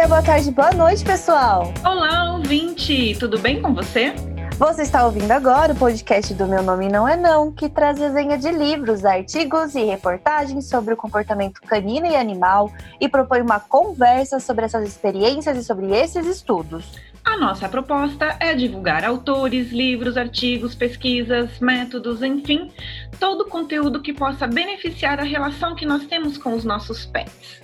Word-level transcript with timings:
dia, 0.00 0.08
boa 0.08 0.22
tarde, 0.22 0.50
boa 0.50 0.72
noite, 0.72 1.04
pessoal! 1.04 1.74
Olá, 1.84 2.32
ouvinte! 2.32 3.14
Tudo 3.20 3.38
bem 3.38 3.60
com 3.60 3.74
você? 3.74 4.14
Você 4.56 4.80
está 4.80 5.04
ouvindo 5.04 5.30
agora 5.30 5.74
o 5.74 5.76
podcast 5.76 6.32
do 6.32 6.46
Meu 6.46 6.62
Nome 6.62 6.88
Não 6.88 7.06
É 7.06 7.18
Não, 7.18 7.52
que 7.52 7.68
traz 7.68 7.98
resenha 7.98 8.38
de 8.38 8.50
livros, 8.50 9.04
artigos 9.04 9.74
e 9.74 9.84
reportagens 9.84 10.70
sobre 10.70 10.94
o 10.94 10.96
comportamento 10.96 11.60
canino 11.60 12.06
e 12.06 12.16
animal 12.16 12.72
e 12.98 13.10
propõe 13.10 13.42
uma 13.42 13.60
conversa 13.60 14.40
sobre 14.40 14.64
essas 14.64 14.88
experiências 14.88 15.58
e 15.58 15.62
sobre 15.62 15.94
esses 15.94 16.24
estudos. 16.24 16.98
A 17.22 17.36
nossa 17.36 17.68
proposta 17.68 18.38
é 18.40 18.54
divulgar 18.54 19.04
autores, 19.04 19.70
livros, 19.70 20.16
artigos, 20.16 20.74
pesquisas, 20.74 21.60
métodos, 21.60 22.22
enfim, 22.22 22.72
todo 23.18 23.44
conteúdo 23.44 24.00
que 24.00 24.14
possa 24.14 24.46
beneficiar 24.46 25.20
a 25.20 25.24
relação 25.24 25.74
que 25.74 25.84
nós 25.84 26.06
temos 26.06 26.38
com 26.38 26.54
os 26.54 26.64
nossos 26.64 27.04
pets. 27.04 27.60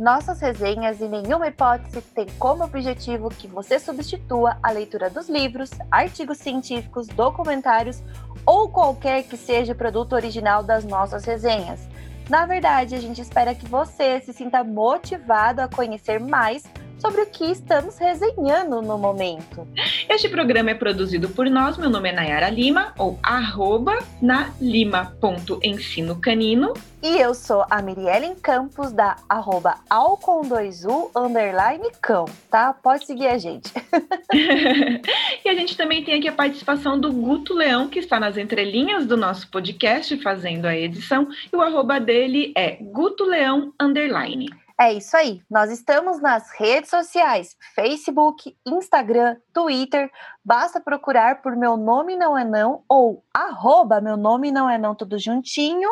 Nossas 0.00 0.40
resenhas, 0.40 0.98
em 1.02 1.10
nenhuma 1.10 1.48
hipótese, 1.48 2.00
têm 2.00 2.24
como 2.38 2.64
objetivo 2.64 3.28
que 3.28 3.46
você 3.46 3.78
substitua 3.78 4.56
a 4.62 4.70
leitura 4.70 5.10
dos 5.10 5.28
livros, 5.28 5.68
artigos 5.90 6.38
científicos, 6.38 7.06
documentários 7.06 8.02
ou 8.46 8.70
qualquer 8.70 9.24
que 9.24 9.36
seja 9.36 9.74
o 9.74 9.76
produto 9.76 10.14
original 10.14 10.62
das 10.62 10.84
nossas 10.84 11.26
resenhas. 11.26 11.86
Na 12.30 12.46
verdade, 12.46 12.94
a 12.94 12.98
gente 12.98 13.20
espera 13.20 13.54
que 13.54 13.68
você 13.68 14.22
se 14.22 14.32
sinta 14.32 14.64
motivado 14.64 15.60
a 15.60 15.68
conhecer 15.68 16.18
mais 16.18 16.64
sobre 17.00 17.22
o 17.22 17.26
que 17.26 17.44
estamos 17.44 17.96
resenhando 17.98 18.82
no 18.82 18.98
momento. 18.98 19.64
Este 20.08 20.28
programa 20.28 20.70
é 20.70 20.74
produzido 20.74 21.28
por 21.30 21.48
nós, 21.48 21.78
meu 21.78 21.88
nome 21.88 22.08
é 22.10 22.12
Nayara 22.12 22.50
Lima, 22.50 22.92
ou 22.98 23.16
arroba 23.22 23.96
na 24.20 24.52
lima.ensinocanino. 24.60 26.74
E 27.02 27.16
eu 27.16 27.32
sou 27.32 27.64
a 27.70 27.80
Miriellen 27.80 28.34
Campos, 28.34 28.92
da 28.92 29.16
arroba 29.26 29.76
alcon2u, 29.88 31.10
underline 31.16 31.90
cão, 32.02 32.26
tá? 32.50 32.74
Pode 32.74 33.06
seguir 33.06 33.28
a 33.28 33.38
gente. 33.38 33.72
e 35.44 35.48
a 35.48 35.54
gente 35.54 35.76
também 35.76 36.04
tem 36.04 36.18
aqui 36.18 36.28
a 36.28 36.32
participação 36.32 37.00
do 37.00 37.10
Guto 37.10 37.54
Leão, 37.54 37.88
que 37.88 37.98
está 37.98 38.20
nas 38.20 38.36
entrelinhas 38.36 39.06
do 39.06 39.16
nosso 39.16 39.50
podcast, 39.50 40.14
fazendo 40.22 40.66
a 40.66 40.76
edição, 40.76 41.26
e 41.50 41.56
o 41.56 41.62
arroba 41.62 41.98
dele 41.98 42.52
é 42.54 42.76
Guto 42.80 43.24
Leão, 43.24 43.72
underline. 43.80 44.50
É 44.80 44.94
isso 44.94 45.14
aí. 45.14 45.42
Nós 45.50 45.70
estamos 45.70 46.22
nas 46.22 46.50
redes 46.52 46.88
sociais: 46.88 47.54
Facebook, 47.74 48.56
Instagram, 48.66 49.36
Twitter. 49.52 50.10
Basta 50.42 50.80
procurar 50.80 51.42
por 51.42 51.54
Meu 51.54 51.76
Nome 51.76 52.16
Não 52.16 52.36
É 52.36 52.46
Não 52.46 52.82
ou 52.88 53.22
arroba 53.34 54.00
Meu 54.00 54.16
Nome 54.16 54.50
Não 54.50 54.70
É 54.70 54.78
Não, 54.78 54.94
tudo 54.94 55.18
juntinho. 55.18 55.90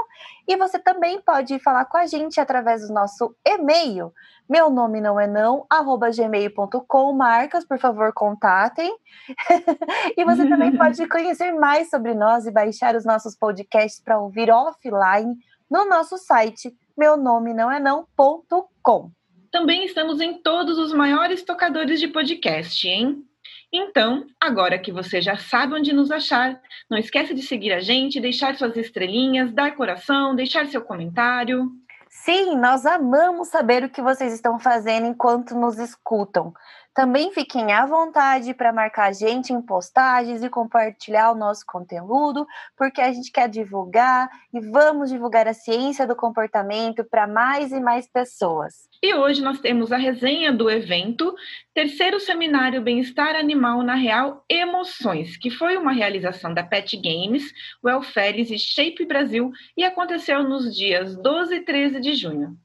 E 0.48 0.56
você 0.56 0.78
também 0.78 1.20
pode 1.20 1.58
falar 1.58 1.84
com 1.84 1.98
a 1.98 2.06
gente 2.06 2.40
através 2.40 2.88
do 2.88 2.94
nosso 2.94 3.36
e-mail. 3.46 4.10
Meu 4.48 4.70
nome 4.70 5.02
não 5.02 5.20
é 5.20 5.26
não, 5.26 5.66
arroba 5.68 6.08
gmail.com. 6.10 7.12
Marcas, 7.12 7.66
por 7.66 7.78
favor, 7.78 8.10
contatem. 8.14 8.90
e 10.16 10.24
você 10.24 10.48
também 10.48 10.74
pode 10.74 11.06
conhecer 11.06 11.52
mais 11.52 11.90
sobre 11.90 12.14
nós 12.14 12.46
e 12.46 12.50
baixar 12.50 12.96
os 12.96 13.04
nossos 13.04 13.36
podcasts 13.36 14.02
para 14.02 14.18
ouvir 14.18 14.50
offline 14.50 15.36
no 15.70 15.84
nosso 15.84 16.16
site 16.16 16.74
meu 16.98 17.16
nome 17.16 17.54
não 17.54 17.70
é 17.70 17.78
não.com. 17.78 19.12
Também 19.52 19.84
estamos 19.84 20.20
em 20.20 20.42
todos 20.42 20.76
os 20.78 20.92
maiores 20.92 21.44
tocadores 21.44 22.00
de 22.00 22.08
podcast, 22.08 22.86
hein? 22.86 23.24
Então, 23.72 24.26
agora 24.40 24.78
que 24.78 24.90
você 24.90 25.20
já 25.20 25.36
sabe 25.36 25.74
onde 25.74 25.92
nos 25.92 26.10
achar, 26.10 26.60
não 26.90 26.98
esqueça 26.98 27.32
de 27.32 27.42
seguir 27.42 27.72
a 27.72 27.80
gente, 27.80 28.20
deixar 28.20 28.56
suas 28.56 28.76
estrelinhas, 28.76 29.52
dar 29.52 29.76
coração, 29.76 30.34
deixar 30.34 30.66
seu 30.66 30.82
comentário. 30.82 31.70
Sim, 32.10 32.56
nós 32.56 32.84
amamos 32.84 33.48
saber 33.48 33.84
o 33.84 33.90
que 33.90 34.02
vocês 34.02 34.32
estão 34.32 34.58
fazendo 34.58 35.06
enquanto 35.06 35.54
nos 35.54 35.78
escutam. 35.78 36.52
Também 36.98 37.30
fiquem 37.30 37.70
à 37.70 37.86
vontade 37.86 38.52
para 38.52 38.72
marcar 38.72 39.10
a 39.10 39.12
gente 39.12 39.52
em 39.52 39.62
postagens 39.62 40.42
e 40.42 40.50
compartilhar 40.50 41.30
o 41.30 41.36
nosso 41.36 41.62
conteúdo, 41.64 42.44
porque 42.76 43.00
a 43.00 43.12
gente 43.12 43.30
quer 43.30 43.48
divulgar 43.48 44.28
e 44.52 44.58
vamos 44.58 45.08
divulgar 45.08 45.46
a 45.46 45.54
ciência 45.54 46.08
do 46.08 46.16
comportamento 46.16 47.04
para 47.04 47.24
mais 47.24 47.70
e 47.70 47.78
mais 47.78 48.10
pessoas. 48.10 48.88
E 49.00 49.14
hoje 49.14 49.40
nós 49.40 49.60
temos 49.60 49.92
a 49.92 49.96
resenha 49.96 50.52
do 50.52 50.68
evento 50.68 51.32
Terceiro 51.72 52.18
Seminário 52.18 52.82
Bem-Estar 52.82 53.36
Animal 53.36 53.84
na 53.84 53.94
Real 53.94 54.44
Emoções, 54.50 55.36
que 55.36 55.50
foi 55.50 55.76
uma 55.76 55.92
realização 55.92 56.52
da 56.52 56.64
Pet 56.64 56.96
Games, 56.96 57.44
Welfares 57.80 58.50
e 58.50 58.58
Shape 58.58 59.06
Brasil 59.06 59.52
e 59.76 59.84
aconteceu 59.84 60.42
nos 60.42 60.74
dias 60.74 61.16
12 61.16 61.54
e 61.54 61.60
13 61.60 62.00
de 62.00 62.14
junho. 62.14 62.58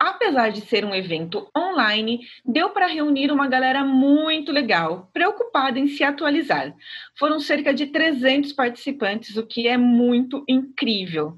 Apesar 0.00 0.50
de 0.50 0.60
ser 0.60 0.84
um 0.84 0.94
evento 0.94 1.50
online, 1.56 2.20
deu 2.44 2.70
para 2.70 2.86
reunir 2.86 3.32
uma 3.32 3.48
galera 3.48 3.84
muito 3.84 4.52
legal, 4.52 5.10
preocupada 5.12 5.78
em 5.78 5.88
se 5.88 6.04
atualizar. 6.04 6.72
Foram 7.18 7.40
cerca 7.40 7.74
de 7.74 7.86
300 7.86 8.52
participantes, 8.52 9.36
o 9.36 9.44
que 9.44 9.66
é 9.66 9.76
muito 9.76 10.44
incrível. 10.48 11.36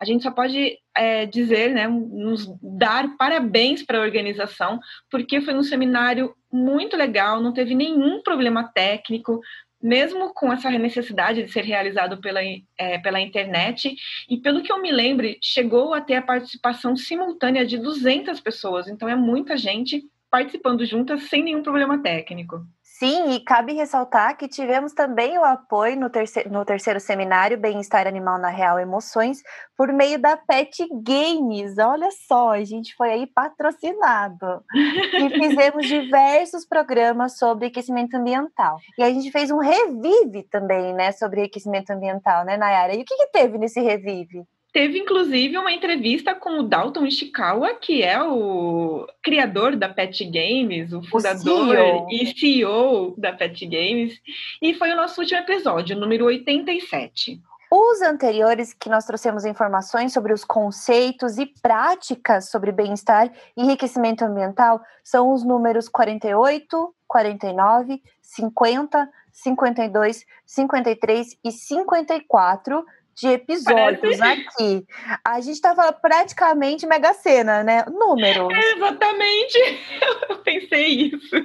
A 0.00 0.04
gente 0.04 0.24
só 0.24 0.30
pode 0.30 0.78
é, 0.96 1.26
dizer, 1.26 1.72
né, 1.72 1.86
nos 1.86 2.48
dar 2.60 3.16
parabéns 3.16 3.82
para 3.82 3.98
a 3.98 4.02
organização, 4.02 4.80
porque 5.10 5.40
foi 5.40 5.54
um 5.54 5.62
seminário 5.62 6.34
muito 6.52 6.96
legal, 6.96 7.40
não 7.40 7.52
teve 7.52 7.74
nenhum 7.74 8.22
problema 8.22 8.64
técnico, 8.64 9.40
mesmo 9.82 10.32
com 10.34 10.52
essa 10.52 10.70
necessidade 10.70 11.42
de 11.42 11.50
ser 11.50 11.64
realizado 11.64 12.20
pela, 12.20 12.40
é, 12.42 12.98
pela 12.98 13.20
internet, 13.20 13.94
e 14.28 14.36
pelo 14.38 14.62
que 14.62 14.72
eu 14.72 14.80
me 14.80 14.92
lembre, 14.92 15.38
chegou 15.40 15.94
a 15.94 16.00
ter 16.00 16.14
a 16.14 16.22
participação 16.22 16.94
simultânea 16.96 17.64
de 17.64 17.78
200 17.78 18.40
pessoas, 18.40 18.88
então 18.88 19.08
é 19.08 19.16
muita 19.16 19.56
gente 19.56 20.02
participando 20.30 20.84
juntas 20.84 21.24
sem 21.24 21.42
nenhum 21.42 21.62
problema 21.62 22.00
técnico. 22.00 22.64
Sim, 23.00 23.30
e 23.30 23.40
cabe 23.40 23.72
ressaltar 23.72 24.36
que 24.36 24.46
tivemos 24.46 24.92
também 24.92 25.38
o 25.38 25.42
apoio 25.42 25.98
no 25.98 26.10
terceiro, 26.10 26.52
no 26.52 26.66
terceiro 26.66 27.00
seminário 27.00 27.56
Bem-Estar 27.56 28.06
Animal 28.06 28.38
na 28.38 28.50
Real 28.50 28.78
Emoções 28.78 29.42
por 29.74 29.90
meio 29.90 30.20
da 30.20 30.36
Pet 30.36 30.86
Games. 31.02 31.78
Olha 31.78 32.10
só, 32.10 32.50
a 32.50 32.62
gente 32.62 32.94
foi 32.94 33.10
aí 33.10 33.26
patrocinado. 33.26 34.62
e 34.74 35.30
fizemos 35.30 35.86
diversos 35.88 36.66
programas 36.66 37.38
sobre 37.38 37.68
aquecimento 37.68 38.14
ambiental. 38.18 38.76
E 38.98 39.02
a 39.02 39.08
gente 39.08 39.32
fez 39.32 39.50
um 39.50 39.60
revive 39.60 40.42
também, 40.50 40.92
né, 40.92 41.10
sobre 41.12 41.44
aquecimento 41.44 41.88
ambiental, 41.88 42.44
né, 42.44 42.58
Nayara? 42.58 42.94
E 42.94 43.00
o 43.00 43.04
que, 43.06 43.16
que 43.16 43.30
teve 43.32 43.56
nesse 43.56 43.80
revive? 43.80 44.44
Teve 44.72 45.00
inclusive 45.00 45.58
uma 45.58 45.72
entrevista 45.72 46.32
com 46.32 46.60
o 46.60 46.62
Dalton 46.62 47.04
Ishikawa, 47.04 47.74
que 47.74 48.04
é 48.04 48.22
o 48.22 49.04
criador 49.20 49.74
da 49.74 49.88
Pet 49.88 50.24
Games, 50.24 50.92
o 50.92 51.02
fundador 51.02 51.76
o 51.76 52.08
e 52.08 52.26
CEO 52.26 53.14
da 53.18 53.32
Pet 53.32 53.66
Games, 53.66 54.20
e 54.62 54.72
foi 54.74 54.92
o 54.92 54.96
nosso 54.96 55.20
último 55.20 55.40
episódio, 55.40 55.96
número 55.96 56.26
87. 56.26 57.40
Os 57.72 58.00
anteriores, 58.02 58.72
que 58.72 58.88
nós 58.88 59.04
trouxemos 59.04 59.44
informações 59.44 60.12
sobre 60.12 60.32
os 60.32 60.44
conceitos 60.44 61.38
e 61.38 61.46
práticas 61.46 62.48
sobre 62.48 62.72
bem-estar 62.72 63.30
e 63.56 63.62
enriquecimento 63.62 64.24
ambiental, 64.24 64.80
são 65.04 65.32
os 65.32 65.44
números 65.44 65.88
48, 65.88 66.94
49, 67.06 68.02
50, 68.22 69.08
52, 69.32 70.26
53 70.44 71.38
e 71.44 71.52
54 71.52 72.84
de 73.20 73.28
episódios 73.28 74.18
Parece... 74.18 74.46
aqui. 74.46 74.86
A 75.24 75.40
gente 75.40 75.60
falando 75.60 76.00
praticamente 76.00 76.86
Mega 76.86 77.12
Sena, 77.12 77.62
né? 77.62 77.84
Números. 77.86 78.48
É, 78.52 78.72
exatamente. 78.76 79.58
Eu 80.28 80.36
pensei 80.38 80.86
isso. 81.12 81.36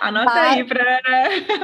Anota 0.00 0.34
Mas... 0.34 0.56
aí 0.56 0.64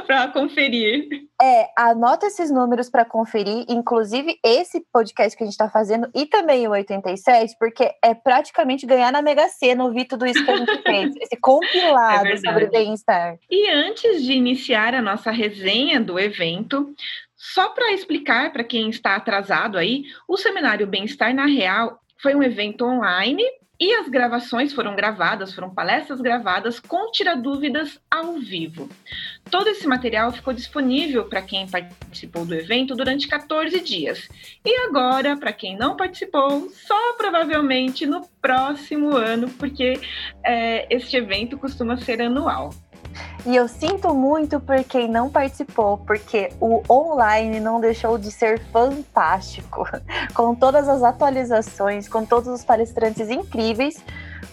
para 0.05 0.27
conferir. 0.29 1.07
É, 1.41 1.67
anota 1.77 2.27
esses 2.27 2.49
números 2.49 2.89
para 2.89 3.03
conferir, 3.03 3.65
inclusive 3.67 4.39
esse 4.43 4.85
podcast 4.93 5.37
que 5.37 5.43
a 5.43 5.45
gente 5.45 5.53
está 5.53 5.69
fazendo 5.69 6.09
e 6.15 6.25
também 6.25 6.67
o 6.67 6.71
87, 6.71 7.55
porque 7.59 7.91
é 8.01 8.13
praticamente 8.13 8.85
ganhar 8.85 9.11
na 9.11 9.21
Mega 9.21 9.49
Sena 9.49 9.83
ouvir 9.83 10.05
tudo 10.05 10.25
isso 10.25 10.43
que 10.43 10.51
a 10.51 10.57
gente 10.57 10.81
fez, 10.81 11.13
esse 11.19 11.35
compilado 11.37 12.27
é 12.27 12.37
sobre 12.37 12.67
bem-estar. 12.67 13.37
E 13.49 13.69
antes 13.69 14.23
de 14.23 14.33
iniciar 14.33 14.95
a 14.95 15.01
nossa 15.01 15.31
resenha 15.31 15.99
do 15.99 16.17
evento, 16.17 16.93
só 17.45 17.67
para 17.71 17.91
explicar 17.91 18.53
para 18.53 18.63
quem 18.63 18.89
está 18.89 19.17
atrasado 19.17 19.77
aí, 19.77 20.05
o 20.25 20.37
seminário 20.37 20.87
Bem-Estar 20.87 21.35
na 21.35 21.45
Real 21.45 21.99
foi 22.17 22.33
um 22.33 22.41
evento 22.41 22.85
online 22.85 23.43
e 23.77 23.93
as 23.95 24.07
gravações 24.07 24.71
foram 24.71 24.95
gravadas, 24.95 25.53
foram 25.53 25.69
palestras 25.69 26.21
gravadas 26.21 26.79
com 26.79 27.11
tira 27.11 27.35
dúvidas 27.35 27.99
ao 28.09 28.35
vivo. 28.39 28.87
Todo 29.51 29.67
esse 29.67 29.85
material 29.85 30.31
ficou 30.31 30.53
disponível 30.53 31.25
para 31.25 31.41
quem 31.41 31.67
participou 31.67 32.45
do 32.45 32.55
evento 32.55 32.95
durante 32.95 33.27
14 33.27 33.77
dias. 33.81 34.29
E 34.63 34.73
agora, 34.87 35.35
para 35.35 35.51
quem 35.51 35.75
não 35.75 35.97
participou, 35.97 36.69
só 36.69 37.13
provavelmente 37.17 38.05
no 38.05 38.25
próximo 38.41 39.17
ano, 39.17 39.49
porque 39.59 39.99
é, 40.45 40.87
este 40.89 41.17
evento 41.17 41.57
costuma 41.57 41.97
ser 41.97 42.21
anual. 42.21 42.69
E 43.45 43.55
eu 43.55 43.67
sinto 43.67 44.13
muito 44.13 44.59
por 44.59 44.83
quem 44.83 45.09
não 45.09 45.29
participou, 45.29 45.97
porque 45.97 46.51
o 46.59 46.81
online 46.89 47.59
não 47.59 47.79
deixou 47.79 48.17
de 48.17 48.31
ser 48.31 48.59
fantástico, 48.71 49.85
com 50.33 50.55
todas 50.55 50.87
as 50.87 51.03
atualizações, 51.03 52.07
com 52.07 52.25
todos 52.25 52.47
os 52.47 52.63
palestrantes 52.63 53.29
incríveis. 53.29 54.03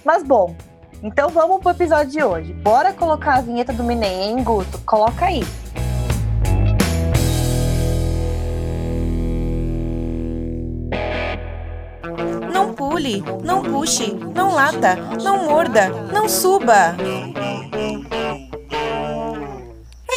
Mas 0.05 0.23
bom, 0.23 0.55
Então 1.03 1.31
vamos 1.31 1.61
pro 1.61 1.71
episódio 1.71 2.13
de 2.13 2.23
hoje. 2.23 2.53
Bora 2.53 2.93
colocar 2.93 3.39
a 3.39 3.41
vinheta 3.41 3.73
do 3.73 3.83
Mineia, 3.83 4.25
hein, 4.25 4.45
Guto? 4.45 4.79
Coloca 4.85 5.27
aí. 5.27 5.43
Não 12.53 12.75
pule, 12.75 13.25
não 13.43 13.63
puxe, 13.63 14.13
não 14.35 14.53
lata, 14.53 14.97
não 15.23 15.45
morda, 15.47 15.89
não 16.13 16.29
suba. 16.29 16.95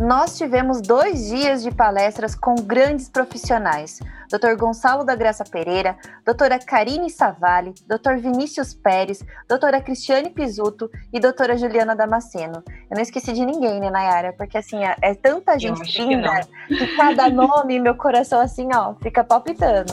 Nós 0.00 0.38
tivemos 0.38 0.80
dois 0.80 1.26
dias 1.26 1.62
de 1.62 1.70
palestras 1.70 2.34
com 2.34 2.54
grandes 2.54 3.08
profissionais. 3.08 4.00
Dr. 4.30 4.56
Gonçalo 4.56 5.04
da 5.04 5.14
Graça 5.14 5.44
Pereira, 5.44 5.96
doutora 6.24 6.58
Karine 6.58 7.10
Savalli, 7.10 7.74
Dr. 7.86 8.16
Vinícius 8.18 8.72
Pérez, 8.72 9.24
doutora 9.48 9.80
Cristiane 9.80 10.30
Pisuto 10.30 10.90
e 11.12 11.20
doutora 11.20 11.58
Juliana 11.58 11.94
Damasceno. 11.94 12.62
Eu 12.90 12.94
não 12.94 13.02
esqueci 13.02 13.32
de 13.32 13.44
ninguém, 13.44 13.80
né, 13.80 13.90
Nayara? 13.90 14.32
Porque, 14.32 14.56
assim, 14.56 14.82
é, 14.84 14.96
é 15.02 15.14
tanta 15.14 15.58
gente 15.58 16.00
linda 16.00 16.40
que, 16.68 16.76
que 16.76 16.96
cada 16.96 17.28
nome, 17.28 17.78
meu 17.78 17.94
coração, 17.94 18.40
assim, 18.40 18.68
ó, 18.72 18.94
fica 19.02 19.22
palpitando. 19.22 19.92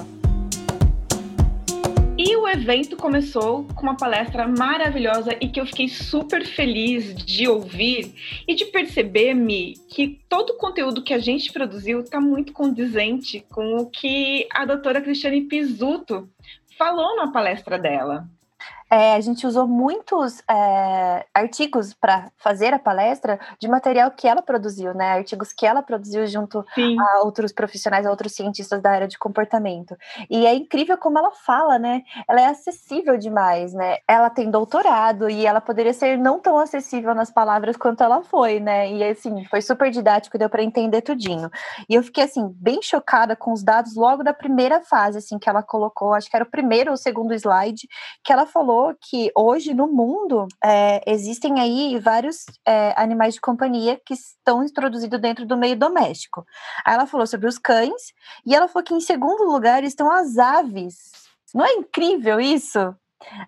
E 2.20 2.36
o 2.36 2.48
evento 2.48 2.98
começou 2.98 3.66
com 3.76 3.84
uma 3.84 3.96
palestra 3.96 4.48
maravilhosa 4.48 5.38
e 5.40 5.50
que 5.50 5.62
eu 5.62 5.68
fiquei 5.68 5.88
super 5.88 6.44
feliz 6.44 7.14
de 7.14 7.48
ouvir 7.48 8.12
e 8.48 8.56
de 8.56 8.66
perceber-me 8.66 9.76
que 9.88 10.20
todo 10.28 10.50
o 10.50 10.58
conteúdo 10.58 11.04
que 11.04 11.14
a 11.14 11.20
gente 11.20 11.54
produziu 11.54 12.00
está 12.00 12.20
muito 12.20 12.54
condizente 12.54 13.46
com 13.52 13.76
o 13.76 13.86
que 13.88 14.48
a 14.52 14.66
doutora 14.66 15.00
Cristiane 15.00 15.42
Pisuto 15.42 16.28
falou 16.76 17.16
na 17.16 17.32
palestra 17.32 17.78
dela. 17.78 18.28
É, 18.90 19.16
a 19.16 19.20
gente 19.20 19.46
usou 19.46 19.68
muitos 19.68 20.42
é, 20.50 21.26
artigos 21.34 21.94
para 21.94 22.32
fazer 22.38 22.74
a 22.74 22.80
palestra 22.80 23.40
de 23.60 23.68
material 23.68 24.12
que 24.12 24.28
ela 24.28 24.42
produziu, 24.42 24.94
né? 24.94 25.14
Artigos 25.14 25.52
que 25.52 25.66
ela 25.66 25.84
produziu 25.84 26.26
junto 26.26 26.66
Sim. 26.74 26.96
a 27.00 27.24
outros 27.24 27.52
profissionais, 27.52 28.06
a 28.06 28.10
outros 28.10 28.34
cientistas 28.34 28.82
da 28.82 28.92
área 28.92 29.08
de 29.08 29.18
comportamento. 29.18 29.96
E 30.30 30.46
é 30.46 30.56
incrível 30.56 30.98
como 30.98 31.18
ela 31.18 31.32
fala, 31.32 31.78
né? 31.78 32.04
Ela 32.30 32.42
é 32.42 32.46
acessível 32.46 33.18
demais, 33.18 33.74
né? 33.74 33.98
Ela 34.08 34.30
tem 34.30 34.50
doutorado 34.50 35.30
e 35.30 35.46
ela 35.46 35.60
poderia 35.60 35.94
ser 35.94 36.18
não 36.18 36.40
tão 36.40 36.58
acessível 36.58 37.14
nas 37.14 37.30
palavras 37.30 37.76
quanto 37.76 38.04
ela 38.04 38.22
foi, 38.24 38.60
né? 38.60 38.90
E 38.90 39.04
assim, 39.04 39.44
foi 39.46 39.62
super 39.62 39.92
didático, 39.92 40.38
deu 40.38 40.50
para 40.50 40.64
entender 40.64 41.02
tudinho. 41.02 41.50
E 41.90 41.96
eu 41.96 42.04
fiquei 42.04 42.24
assim 42.24 42.48
bem 42.56 42.82
chocada 42.82 43.36
com 43.36 43.52
os 43.52 43.64
dados 43.64 43.96
logo 43.96 44.24
da 44.24 44.34
primeira 44.34 44.80
fase, 44.82 45.18
assim, 45.18 45.38
que 45.38 45.50
ela 45.50 45.62
colocou. 45.62 46.14
Acho 46.14 46.30
que 46.30 46.36
era 46.36 46.46
o 46.46 46.50
primeiro 46.50 46.92
ou 46.92 46.98
segundo 46.98 47.34
slide 47.34 47.88
que 48.24 48.32
ela 48.32 48.46
falou 48.46 48.77
falou 48.78 48.96
que 49.02 49.32
hoje 49.36 49.74
no 49.74 49.88
mundo 49.88 50.48
é, 50.64 51.02
existem 51.12 51.60
aí 51.60 51.98
vários 52.00 52.46
é, 52.66 52.94
animais 52.96 53.34
de 53.34 53.42
companhia 53.42 54.00
que 54.06 54.14
estão 54.14 54.64
introduzidos 54.64 55.20
dentro 55.20 55.46
do 55.46 55.58
meio 55.58 55.76
doméstico. 55.76 56.46
Aí 56.86 56.94
ela 56.94 57.08
falou 57.08 57.26
sobre 57.26 57.48
os 57.48 57.58
cães 57.58 58.14
e 58.46 58.54
ela 58.54 58.68
falou 58.68 58.84
que 58.84 58.94
em 58.94 59.00
segundo 59.00 59.44
lugar 59.44 59.84
estão 59.84 60.12
as 60.12 60.38
aves. 60.38 61.12
Não 61.54 61.66
é 61.66 61.74
incrível 61.74 62.40
isso? 62.40 62.96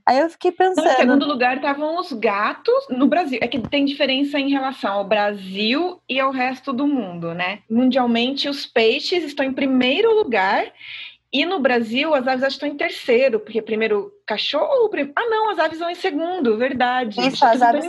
Aí 0.04 0.18
eu 0.18 0.30
fiquei 0.32 0.52
pensando. 0.52 0.88
Em 0.88 0.96
segundo 0.96 1.28
lugar 1.28 1.58
estavam 1.58 2.00
os 2.00 2.12
gatos 2.12 2.88
no 2.90 3.06
Brasil. 3.06 3.38
É 3.40 3.48
que 3.48 3.60
tem 3.60 3.86
diferença 3.86 4.40
em 4.40 4.50
relação 4.50 4.94
ao 4.94 5.06
Brasil 5.06 6.02
e 6.10 6.20
ao 6.20 6.32
resto 6.32 6.74
do 6.74 6.88
mundo, 6.88 7.36
né? 7.36 7.60
Mundialmente, 7.70 8.50
os 8.50 8.66
peixes 8.66 9.24
estão 9.24 9.46
em 9.46 9.54
primeiro 9.54 10.12
lugar 10.16 10.66
e 11.32 11.46
no 11.46 11.60
Brasil, 11.60 12.14
as 12.16 12.28
aves 12.28 12.44
estão 12.44 12.68
em 12.68 12.76
terceiro, 12.76 13.40
porque 13.40 13.62
primeiro 13.62 14.12
cachorro. 14.26 14.90
Prim... 14.90 15.12
Ah, 15.16 15.28
não, 15.30 15.50
as 15.52 15.60
aves 15.60 15.80
vão 15.80 15.90
em 15.90 15.96
segundo, 15.96 16.58
verdade. 16.58 17.22
Isso, 17.28 17.46
as 17.46 17.62
aves. 17.62 17.86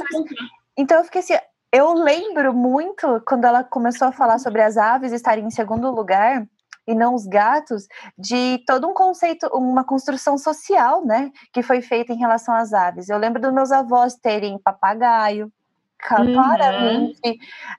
Então 0.77 0.99
eu 0.99 1.05
fiquei 1.05 1.21
assim. 1.21 1.35
Eu 1.73 1.93
lembro 1.93 2.53
muito 2.53 3.23
quando 3.27 3.45
ela 3.45 3.63
começou 3.63 4.09
a 4.09 4.13
falar 4.13 4.39
sobre 4.39 4.61
as 4.61 4.77
aves 4.77 5.13
estarem 5.13 5.45
em 5.45 5.51
segundo 5.51 5.91
lugar 5.91 6.45
e 6.87 6.95
não 6.95 7.15
os 7.15 7.25
gatos, 7.27 7.87
de 8.19 8.63
todo 8.67 8.89
um 8.89 8.93
conceito, 8.93 9.47
uma 9.53 9.85
construção 9.85 10.37
social, 10.37 11.05
né, 11.05 11.31
que 11.53 11.63
foi 11.63 11.81
feita 11.81 12.13
em 12.13 12.19
relação 12.19 12.53
às 12.53 12.73
aves. 12.73 13.09
Eu 13.09 13.19
lembro 13.19 13.41
dos 13.41 13.53
meus 13.53 13.71
avós 13.71 14.17
terem 14.17 14.59
papagaio, 14.59 15.53
claramente 16.07 17.21
uhum. 17.25 17.37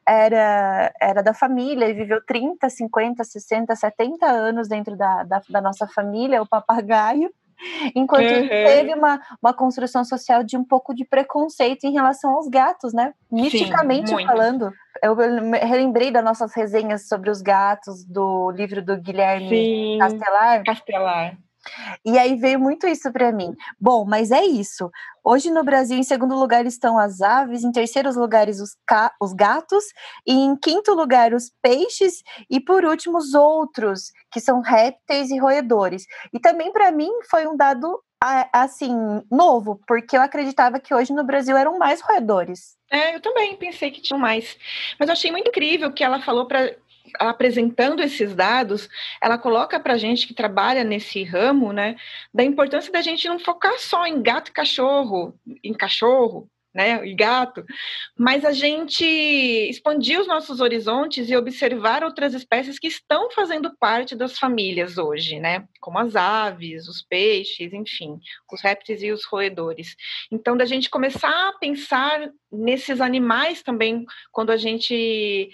era, 0.07 0.93
era 1.01 1.23
da 1.23 1.33
família 1.33 1.87
e 1.87 1.93
viveu 1.93 2.23
30, 2.25 2.69
50, 2.69 3.23
60, 3.23 3.75
70 3.75 4.25
anos 4.25 4.67
dentro 4.67 4.95
da, 4.95 5.23
da, 5.23 5.41
da 5.49 5.61
nossa 5.61 5.87
família, 5.87 6.41
o 6.41 6.47
papagaio. 6.47 7.29
Enquanto 7.95 8.31
uhum. 8.31 8.47
teve 8.47 8.93
uma, 8.93 9.21
uma 9.41 9.53
construção 9.53 10.03
social 10.03 10.43
de 10.43 10.57
um 10.57 10.63
pouco 10.63 10.93
de 10.93 11.05
preconceito 11.05 11.83
em 11.85 11.93
relação 11.93 12.33
aos 12.33 12.47
gatos, 12.47 12.93
né? 12.93 13.13
Misticamente 13.31 14.09
Sim, 14.09 14.25
falando. 14.25 14.71
Eu 15.01 15.15
relembrei 15.15 16.11
das 16.11 16.23
nossas 16.23 16.53
resenhas 16.55 17.07
sobre 17.07 17.29
os 17.29 17.41
gatos 17.41 18.05
do 18.05 18.51
livro 18.51 18.83
do 18.83 18.97
Guilherme 18.97 19.49
Sim, 19.49 19.97
Castelar. 19.99 20.63
Castelar. 20.63 21.37
E 22.03 22.17
aí 22.17 22.35
veio 22.35 22.59
muito 22.59 22.87
isso 22.87 23.11
para 23.11 23.31
mim. 23.31 23.53
Bom, 23.79 24.05
mas 24.05 24.31
é 24.31 24.43
isso. 24.43 24.89
Hoje 25.23 25.51
no 25.51 25.63
Brasil, 25.63 25.97
em 25.97 26.03
segundo 26.03 26.35
lugar 26.35 26.65
estão 26.65 26.97
as 26.97 27.21
aves, 27.21 27.63
em 27.63 27.71
terceiro 27.71 28.11
lugares 28.17 28.59
os, 28.59 28.75
os 29.21 29.33
gatos, 29.33 29.83
e 30.25 30.33
em 30.33 30.55
quinto 30.55 30.93
lugar 30.93 31.33
os 31.33 31.51
peixes, 31.61 32.23
e 32.49 32.59
por 32.59 32.83
último 32.83 33.17
os 33.17 33.33
outros, 33.33 34.11
que 34.31 34.39
são 34.39 34.61
répteis 34.61 35.29
e 35.29 35.37
roedores. 35.37 36.05
E 36.33 36.39
também 36.39 36.71
para 36.71 36.91
mim 36.91 37.11
foi 37.29 37.47
um 37.47 37.55
dado 37.55 38.01
assim 38.53 38.93
novo, 39.31 39.81
porque 39.87 40.15
eu 40.15 40.21
acreditava 40.21 40.79
que 40.79 40.93
hoje 40.93 41.11
no 41.11 41.23
Brasil 41.23 41.57
eram 41.57 41.79
mais 41.79 42.01
roedores. 42.01 42.77
É, 42.89 43.15
eu 43.15 43.21
também 43.21 43.55
pensei 43.55 43.89
que 43.89 44.01
tinham 44.01 44.19
mais. 44.19 44.57
Mas 44.99 45.09
eu 45.09 45.13
achei 45.13 45.31
muito 45.31 45.49
incrível 45.49 45.91
que 45.91 46.03
ela 46.03 46.21
falou 46.21 46.45
para 46.45 46.75
apresentando 47.19 48.01
esses 48.01 48.35
dados, 48.35 48.89
ela 49.21 49.37
coloca 49.37 49.79
para 49.79 49.93
a 49.93 49.97
gente 49.97 50.27
que 50.27 50.33
trabalha 50.33 50.83
nesse 50.83 51.23
ramo, 51.23 51.71
né, 51.71 51.95
da 52.33 52.43
importância 52.43 52.91
da 52.91 53.01
gente 53.01 53.27
não 53.27 53.39
focar 53.39 53.77
só 53.79 54.05
em 54.05 54.21
gato 54.21 54.49
e 54.49 54.53
cachorro, 54.53 55.33
em 55.63 55.73
cachorro, 55.73 56.49
né, 56.73 57.05
e 57.05 57.13
gato, 57.13 57.65
mas 58.17 58.45
a 58.45 58.51
gente 58.51 59.03
expandir 59.03 60.19
os 60.19 60.27
nossos 60.27 60.61
horizontes 60.61 61.29
e 61.29 61.35
observar 61.35 62.03
outras 62.03 62.33
espécies 62.33 62.79
que 62.79 62.87
estão 62.87 63.29
fazendo 63.31 63.75
parte 63.77 64.15
das 64.15 64.39
famílias 64.39 64.97
hoje, 64.97 65.39
né, 65.39 65.67
como 65.81 65.99
as 65.99 66.15
aves, 66.15 66.87
os 66.87 67.01
peixes, 67.01 67.73
enfim, 67.73 68.19
os 68.51 68.61
répteis 68.61 69.03
e 69.03 69.11
os 69.11 69.25
roedores. 69.25 69.95
Então, 70.31 70.55
da 70.55 70.65
gente 70.65 70.89
começar 70.89 71.49
a 71.49 71.57
pensar 71.59 72.29
nesses 72.51 73.01
animais 73.01 73.61
também 73.61 74.05
quando 74.31 74.51
a 74.51 74.57
gente 74.57 75.49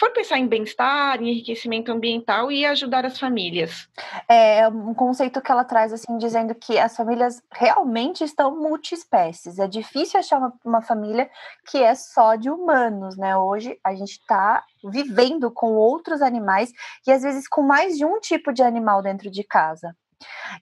for 0.00 0.10
pensar 0.14 0.38
em 0.38 0.48
bem-estar, 0.48 1.20
em 1.20 1.28
enriquecimento 1.28 1.92
ambiental 1.92 2.50
e 2.50 2.64
ajudar 2.64 3.04
as 3.04 3.18
famílias. 3.18 3.86
É, 4.26 4.60
é 4.60 4.68
um 4.68 4.94
conceito 4.94 5.42
que 5.42 5.52
ela 5.52 5.62
traz 5.62 5.92
assim, 5.92 6.16
dizendo 6.16 6.54
que 6.54 6.78
as 6.78 6.96
famílias 6.96 7.42
realmente 7.52 8.24
estão 8.24 8.58
multiespécies. 8.58 9.58
É 9.58 9.68
difícil 9.68 10.18
achar 10.18 10.38
uma, 10.38 10.52
uma 10.64 10.80
família 10.80 11.28
que 11.70 11.76
é 11.76 11.94
só 11.94 12.34
de 12.34 12.48
humanos, 12.48 13.18
né? 13.18 13.36
Hoje 13.36 13.78
a 13.84 13.94
gente 13.94 14.12
está 14.12 14.64
vivendo 14.82 15.50
com 15.50 15.74
outros 15.74 16.22
animais 16.22 16.72
e 17.06 17.12
às 17.12 17.22
vezes 17.22 17.46
com 17.46 17.60
mais 17.60 17.98
de 17.98 18.06
um 18.06 18.18
tipo 18.20 18.54
de 18.54 18.62
animal 18.62 19.02
dentro 19.02 19.30
de 19.30 19.44
casa. 19.44 19.94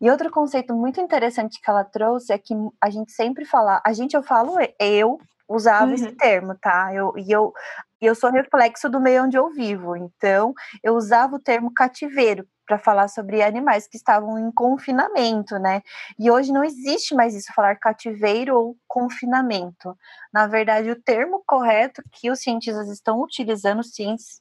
E 0.00 0.10
outro 0.10 0.30
conceito 0.32 0.74
muito 0.74 1.00
interessante 1.00 1.60
que 1.60 1.70
ela 1.70 1.84
trouxe 1.84 2.32
é 2.32 2.38
que 2.38 2.54
a 2.80 2.90
gente 2.90 3.12
sempre 3.12 3.44
fala, 3.44 3.80
a 3.86 3.92
gente 3.92 4.14
eu 4.14 4.22
falo 4.22 4.54
eu 4.80 5.18
usava 5.48 5.86
uhum. 5.86 5.94
esse 5.94 6.12
termo, 6.12 6.54
tá? 6.60 6.92
Eu, 6.94 7.12
e 7.16 7.32
eu, 7.32 7.52
eu 8.00 8.14
sou 8.14 8.30
reflexo 8.30 8.88
do 8.88 9.00
meio 9.00 9.24
onde 9.24 9.36
eu 9.36 9.50
vivo, 9.50 9.96
então 9.96 10.52
eu 10.82 10.94
usava 10.94 11.36
o 11.36 11.40
termo 11.40 11.72
cativeiro 11.72 12.46
para 12.68 12.78
falar 12.78 13.08
sobre 13.08 13.42
animais 13.42 13.88
que 13.88 13.96
estavam 13.96 14.38
em 14.38 14.52
confinamento, 14.52 15.58
né? 15.58 15.80
E 16.18 16.30
hoje 16.30 16.52
não 16.52 16.62
existe 16.62 17.14
mais 17.14 17.34
isso, 17.34 17.50
falar 17.54 17.76
cativeiro 17.76 18.54
ou 18.54 18.76
confinamento. 18.86 19.96
Na 20.30 20.46
verdade, 20.46 20.90
o 20.90 21.02
termo 21.02 21.42
correto 21.46 22.02
que 22.12 22.30
os 22.30 22.40
cientistas 22.40 22.90
estão 22.90 23.22
utilizando, 23.22 23.80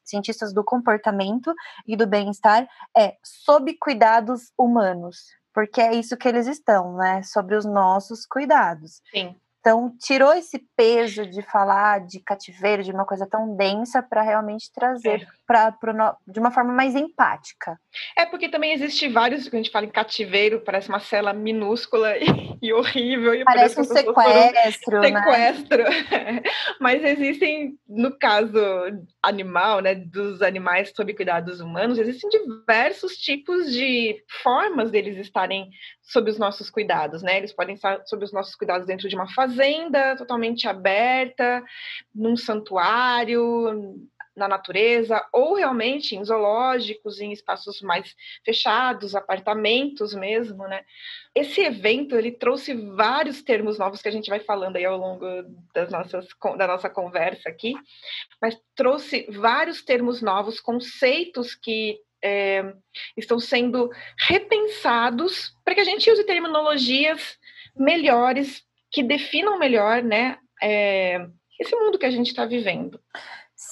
cientistas 0.03 0.53
do 0.53 0.61
comportamento 0.61 1.53
e 1.87 1.95
do 1.95 2.05
bem-estar, 2.05 2.67
é 2.95 3.15
sob 3.23 3.73
cuidados 3.79 4.51
humanos, 4.57 5.19
porque 5.53 5.79
é 5.79 5.95
isso 5.95 6.17
que 6.17 6.27
eles 6.27 6.47
estão, 6.47 6.97
né? 6.97 7.23
Sobre 7.23 7.55
os 7.55 7.63
nossos 7.63 8.25
cuidados. 8.25 9.01
Sim. 9.09 9.33
Então, 9.67 9.93
tirou 9.99 10.31
esse 10.31 10.59
peso 10.77 11.25
de 11.25 11.41
falar 11.41 11.99
de 11.99 12.21
cativeiro, 12.21 12.81
de 12.81 12.91
uma 12.93 13.05
coisa 13.05 13.27
tão 13.27 13.53
densa, 13.53 14.01
para 14.01 14.21
realmente 14.21 14.71
trazer 14.71 15.27
Pra, 15.47 15.71
pra, 15.71 16.17
de 16.27 16.39
uma 16.39 16.51
forma 16.51 16.73
mais 16.73 16.93
empática. 16.93 17.79
É 18.17 18.25
porque 18.25 18.49
também 18.49 18.73
existe 18.73 19.07
vários, 19.07 19.45
quando 19.45 19.53
a 19.53 19.57
gente 19.63 19.71
fala 19.71 19.85
em 19.85 19.89
cativeiro, 19.89 20.59
parece 20.59 20.89
uma 20.89 20.99
cela 20.99 21.31
minúscula 21.31 22.17
e, 22.17 22.25
e 22.61 22.73
horrível. 22.73 23.33
E 23.33 23.45
parece, 23.45 23.75
parece 23.75 23.91
um 23.91 23.95
sequestro. 23.95 24.99
Né? 24.99 25.07
Sequestro. 25.07 25.83
Mas 26.81 27.01
existem, 27.01 27.79
no 27.87 28.11
caso 28.19 28.59
animal, 29.23 29.79
né, 29.79 29.95
dos 29.95 30.41
animais 30.41 30.91
sob 30.93 31.13
cuidados 31.13 31.61
humanos, 31.61 31.97
existem 31.97 32.29
diversos 32.29 33.13
tipos 33.13 33.71
de 33.71 34.21
formas 34.43 34.91
deles 34.91 35.17
estarem 35.17 35.69
sob 36.01 36.29
os 36.29 36.37
nossos 36.37 36.69
cuidados, 36.69 37.21
né? 37.21 37.37
Eles 37.37 37.53
podem 37.53 37.75
estar 37.75 38.01
sob 38.05 38.23
os 38.23 38.31
nossos 38.31 38.55
cuidados 38.55 38.87
dentro 38.87 39.09
de 39.09 39.15
uma 39.15 39.29
fazenda 39.33 40.15
totalmente 40.15 40.67
aberta, 40.67 41.63
num 42.13 42.35
santuário, 42.35 43.97
na 44.37 44.47
natureza, 44.47 45.21
ou 45.33 45.55
realmente 45.55 46.15
em 46.15 46.23
zoológicos, 46.23 47.19
em 47.19 47.31
espaços 47.31 47.81
mais 47.81 48.15
fechados, 48.45 49.15
apartamentos 49.15 50.13
mesmo, 50.13 50.67
né? 50.67 50.85
Esse 51.33 51.61
evento, 51.61 52.15
ele 52.15 52.31
trouxe 52.31 52.73
vários 52.73 53.41
termos 53.41 53.79
novos 53.79 54.01
que 54.01 54.07
a 54.07 54.11
gente 54.11 54.29
vai 54.29 54.39
falando 54.39 54.75
aí 54.75 54.85
ao 54.85 54.97
longo 54.97 55.25
das 55.73 55.91
nossas, 55.91 56.27
da 56.55 56.67
nossa 56.67 56.89
conversa 56.89 57.49
aqui, 57.49 57.73
mas 58.39 58.57
trouxe 58.75 59.25
vários 59.31 59.83
termos 59.83 60.21
novos, 60.21 60.61
conceitos 60.61 61.55
que 61.55 61.99
é, 62.23 62.73
estão 63.15 63.39
sendo 63.39 63.89
repensados 64.19 65.55
para 65.65 65.73
que 65.73 65.81
a 65.81 65.83
gente 65.83 66.09
use 66.11 66.23
terminologias 66.25 67.37
melhores 67.75 68.63
que 68.91 69.03
definam 69.03 69.57
melhor, 69.57 70.01
né, 70.01 70.37
é, 70.61 71.27
esse 71.59 71.75
mundo 71.75 71.97
que 71.97 72.05
a 72.05 72.11
gente 72.11 72.27
está 72.27 72.45
vivendo. 72.45 72.99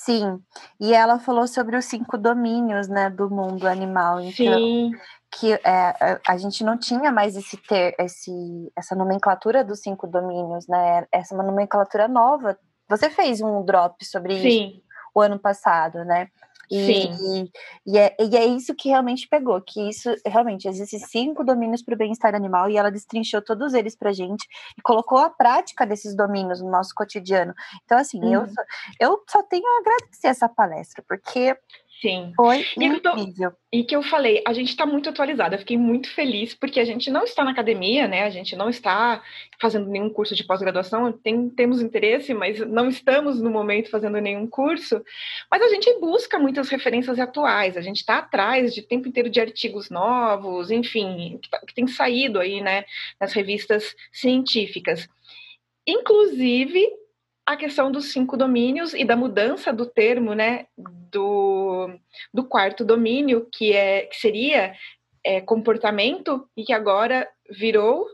Sim, 0.05 0.39
e 0.79 0.93
ela 0.93 1.17
falou 1.17 1.47
sobre 1.47 1.75
os 1.75 1.85
cinco 1.85 2.15
domínios, 2.15 2.87
né, 2.87 3.09
do 3.09 3.27
mundo 3.27 3.67
animal. 3.67 4.19
Então, 4.19 4.59
Sim. 4.59 4.91
Que 5.31 5.53
é, 5.53 6.19
a 6.27 6.37
gente 6.37 6.63
não 6.63 6.77
tinha 6.77 7.11
mais 7.11 7.35
esse 7.35 7.57
ter, 7.57 7.95
esse, 7.99 8.31
essa 8.75 8.95
nomenclatura 8.95 9.63
dos 9.63 9.79
cinco 9.79 10.05
domínios, 10.05 10.67
né? 10.67 11.07
Essa 11.11 11.33
é 11.33 11.35
uma 11.35 11.43
nomenclatura 11.43 12.07
nova. 12.07 12.55
Você 12.87 13.09
fez 13.09 13.41
um 13.41 13.65
drop 13.65 14.05
sobre 14.05 14.39
Sim. 14.39 14.47
isso 14.47 14.85
o 15.15 15.21
ano 15.21 15.39
passado, 15.39 16.05
né? 16.05 16.27
E, 16.69 16.85
Sim. 16.85 17.51
E, 17.85 17.97
é, 17.97 18.15
e 18.19 18.35
é 18.35 18.45
isso 18.45 18.75
que 18.75 18.89
realmente 18.89 19.27
pegou, 19.27 19.61
que 19.61 19.89
isso 19.89 20.09
realmente 20.25 20.67
existem 20.67 20.99
cinco 20.99 21.43
domínios 21.43 21.81
para 21.81 21.93
o 21.93 21.97
bem-estar 21.97 22.35
animal 22.35 22.69
e 22.69 22.77
ela 22.77 22.91
destrinchou 22.91 23.41
todos 23.41 23.73
eles 23.73 23.95
para 23.95 24.13
gente 24.13 24.47
e 24.77 24.81
colocou 24.81 25.17
a 25.17 25.29
prática 25.29 25.85
desses 25.85 26.15
domínios 26.15 26.61
no 26.61 26.69
nosso 26.69 26.93
cotidiano. 26.95 27.53
Então, 27.83 27.97
assim, 27.97 28.19
uhum. 28.19 28.33
eu, 28.33 28.47
só, 28.47 28.61
eu 28.99 29.23
só 29.29 29.43
tenho 29.43 29.65
a 29.65 29.79
agradecer 29.79 30.27
essa 30.27 30.49
palestra, 30.49 31.03
porque 31.07 31.57
Sim. 32.01 32.33
Foi 32.35 32.65
incrível. 32.77 33.53
E 33.71 33.83
que 33.83 33.95
eu 33.95 34.03
falei, 34.03 34.43
a 34.45 34.51
gente 34.51 34.69
está 34.69 34.85
muito 34.85 35.09
atualizada. 35.09 35.55
Eu 35.55 35.59
fiquei 35.59 35.77
muito 35.77 36.09
feliz 36.13 36.53
porque 36.53 36.79
a 36.79 36.85
gente 36.85 37.09
não 37.09 37.23
está 37.23 37.43
na 37.43 37.51
academia, 37.51 38.07
né? 38.07 38.23
A 38.23 38.29
gente 38.29 38.55
não 38.55 38.69
está 38.69 39.23
fazendo 39.61 39.89
nenhum 39.89 40.09
curso 40.09 40.35
de 40.35 40.43
pós-graduação. 40.43 41.11
Tem, 41.11 41.49
temos 41.49 41.81
interesse, 41.81 42.33
mas 42.33 42.59
não 42.59 42.89
estamos 42.89 43.41
no 43.41 43.49
momento 43.49 43.89
fazendo 43.89 44.19
nenhum 44.19 44.45
curso. 44.45 45.01
Mas 45.49 45.61
a 45.61 45.69
gente 45.69 45.99
busca 45.99 46.37
muitas 46.37 46.67
referências 46.69 47.17
atuais. 47.17 47.77
A 47.77 47.81
gente 47.81 47.97
está 47.97 48.19
atrás 48.19 48.73
de 48.73 48.81
tempo 48.81 49.07
inteiro 49.07 49.29
de 49.29 49.39
artigos 49.39 49.89
novos, 49.89 50.71
enfim, 50.71 51.39
que, 51.41 51.49
tá, 51.49 51.59
que 51.65 51.73
tem 51.73 51.87
saído 51.87 52.39
aí, 52.39 52.61
né? 52.61 52.83
Nas 53.19 53.31
revistas 53.31 53.95
científicas. 54.11 55.07
Inclusive, 55.87 56.87
a 57.45 57.55
questão 57.55 57.91
dos 57.91 58.11
cinco 58.11 58.35
domínios 58.35 58.93
e 58.93 59.05
da 59.05 59.15
mudança 59.15 59.71
do 59.71 59.85
termo, 59.85 60.33
né, 60.33 60.65
do, 60.77 61.89
do 62.33 62.43
quarto 62.43 62.83
domínio, 62.83 63.47
que, 63.51 63.71
é, 63.71 64.07
que 64.07 64.15
seria 64.15 64.73
é, 65.23 65.39
comportamento, 65.41 66.49
e 66.57 66.63
que 66.63 66.73
agora 66.73 67.29
virou... 67.49 68.07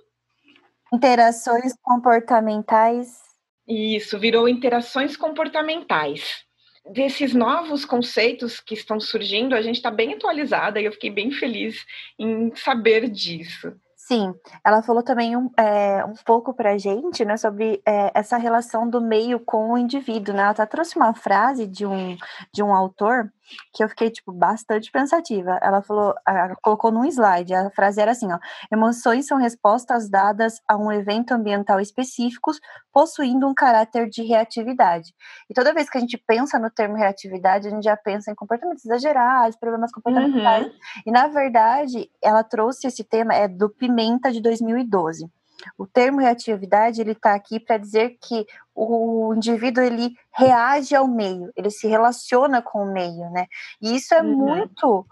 Interações 0.94 1.74
comportamentais. 1.82 3.20
Isso, 3.66 4.20
virou 4.20 4.50
interações 4.50 5.16
comportamentais. 5.16 6.44
Desses 6.86 7.34
novos 7.34 7.86
conceitos 7.86 8.60
que 8.60 8.74
estão 8.74 9.00
surgindo, 9.00 9.56
a 9.56 9.62
gente 9.62 9.78
está 9.78 9.92
bem 9.92 10.14
atualizada 10.14 10.82
e 10.82 10.86
eu 10.86 10.92
fiquei 10.92 11.10
bem 11.10 11.32
feliz 11.32 11.86
em 12.20 12.54
saber 12.56 13.08
disso. 13.08 13.74
Sim, 14.12 14.36
ela 14.62 14.84
falou 14.84 15.02
também 15.02 15.38
um, 15.38 15.50
é, 15.58 16.04
um 16.04 16.16
pouco 16.26 16.54
para 16.54 16.72
a 16.72 16.78
gente 16.78 17.24
né, 17.24 17.38
sobre 17.38 17.82
é, 17.88 18.12
essa 18.14 18.36
relação 18.36 18.90
do 18.90 19.00
meio 19.00 19.40
com 19.40 19.72
o 19.72 19.78
indivíduo. 19.78 20.36
Né? 20.36 20.42
Ela 20.42 20.52
até 20.52 20.66
trouxe 20.66 20.98
uma 20.98 21.14
frase 21.14 21.66
de 21.66 21.86
um, 21.86 22.18
de 22.54 22.62
um 22.62 22.76
autor 22.76 23.32
que 23.74 23.84
eu 23.84 23.90
fiquei, 23.90 24.10
tipo, 24.10 24.32
bastante 24.32 24.92
pensativa. 24.92 25.60
Ela 25.62 25.82
falou, 25.82 26.14
ela 26.28 26.56
colocou 26.62 26.92
num 26.92 27.06
slide, 27.06 27.54
a 27.54 27.70
frase 27.72 28.02
era 28.02 28.12
assim, 28.12 28.32
ó, 28.32 28.40
emoções 28.72 29.28
são 29.28 29.38
respostas 29.38 30.10
dadas 30.10 30.60
a 30.68 30.78
um 30.78 30.92
evento 30.92 31.32
ambiental 31.32 31.80
específico, 31.80 32.52
possuindo 32.94 33.48
um 33.48 33.54
caráter 33.54 34.10
de 34.10 34.24
reatividade. 34.24 35.14
E 35.50 35.54
toda 35.54 35.74
vez 35.74 35.90
que 35.90 35.98
a 35.98 36.02
gente 36.02 36.18
pensa 36.18 36.60
no 36.60 36.70
termo 36.70 36.96
reatividade, 36.96 37.68
a 37.68 37.72
gente 37.72 37.84
já 37.84 37.98
pensa 37.98 38.32
em 38.32 38.36
comportamentos 38.36 38.86
exagerados, 38.86 39.58
problemas 39.58 39.92
comportamentais. 39.92 40.66
Uhum. 40.66 40.72
E, 41.06 41.12
na 41.12 41.28
verdade, 41.28 42.10
ela 42.22 42.44
trouxe 42.44 42.88
esse 42.88 43.04
tema, 43.04 43.34
é 43.34 43.48
do 43.48 43.70
Pimenta, 43.70 44.32
de 44.32 44.42
2012. 44.42 45.30
O 45.78 45.86
termo 45.86 46.20
reatividade 46.20 47.02
ele 47.02 47.12
está 47.12 47.34
aqui 47.34 47.60
para 47.60 47.78
dizer 47.78 48.18
que 48.22 48.46
o 48.76 49.34
indivíduo 49.36 49.84
ele 49.84 50.16
reage 50.34 50.96
ao 50.96 51.08
meio, 51.08 51.52
ele 51.56 51.70
se 51.70 51.88
relaciona 51.88 52.62
com 52.62 52.84
o 52.84 52.94
meio, 52.94 53.30
né? 53.32 53.48
E 53.82 53.96
isso 53.96 54.14
é 54.14 54.22
uhum. 54.22 54.36
muito 54.36 55.06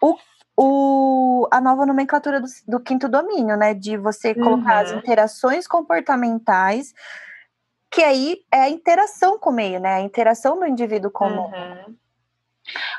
o, 0.00 0.16
o, 0.56 1.48
a 1.50 1.60
nova 1.60 1.86
nomenclatura 1.86 2.40
do, 2.40 2.46
do, 2.66 2.80
quinto 2.80 3.08
domínio, 3.08 3.56
né? 3.56 3.74
De 3.74 3.96
você 3.96 4.34
colocar 4.34 4.76
uhum. 4.76 4.82
as 4.82 4.92
interações 4.92 5.66
comportamentais, 5.66 6.94
que 7.90 8.02
aí 8.02 8.38
é 8.52 8.62
a 8.62 8.70
interação 8.70 9.38
com 9.38 9.50
o 9.50 9.54
meio, 9.54 9.80
né? 9.80 9.94
A 9.94 10.00
interação 10.00 10.58
do 10.58 10.66
indivíduo 10.66 11.10
com 11.10 11.26
uhum. 11.26 11.46
o 11.46 11.50
meio. 11.50 12.03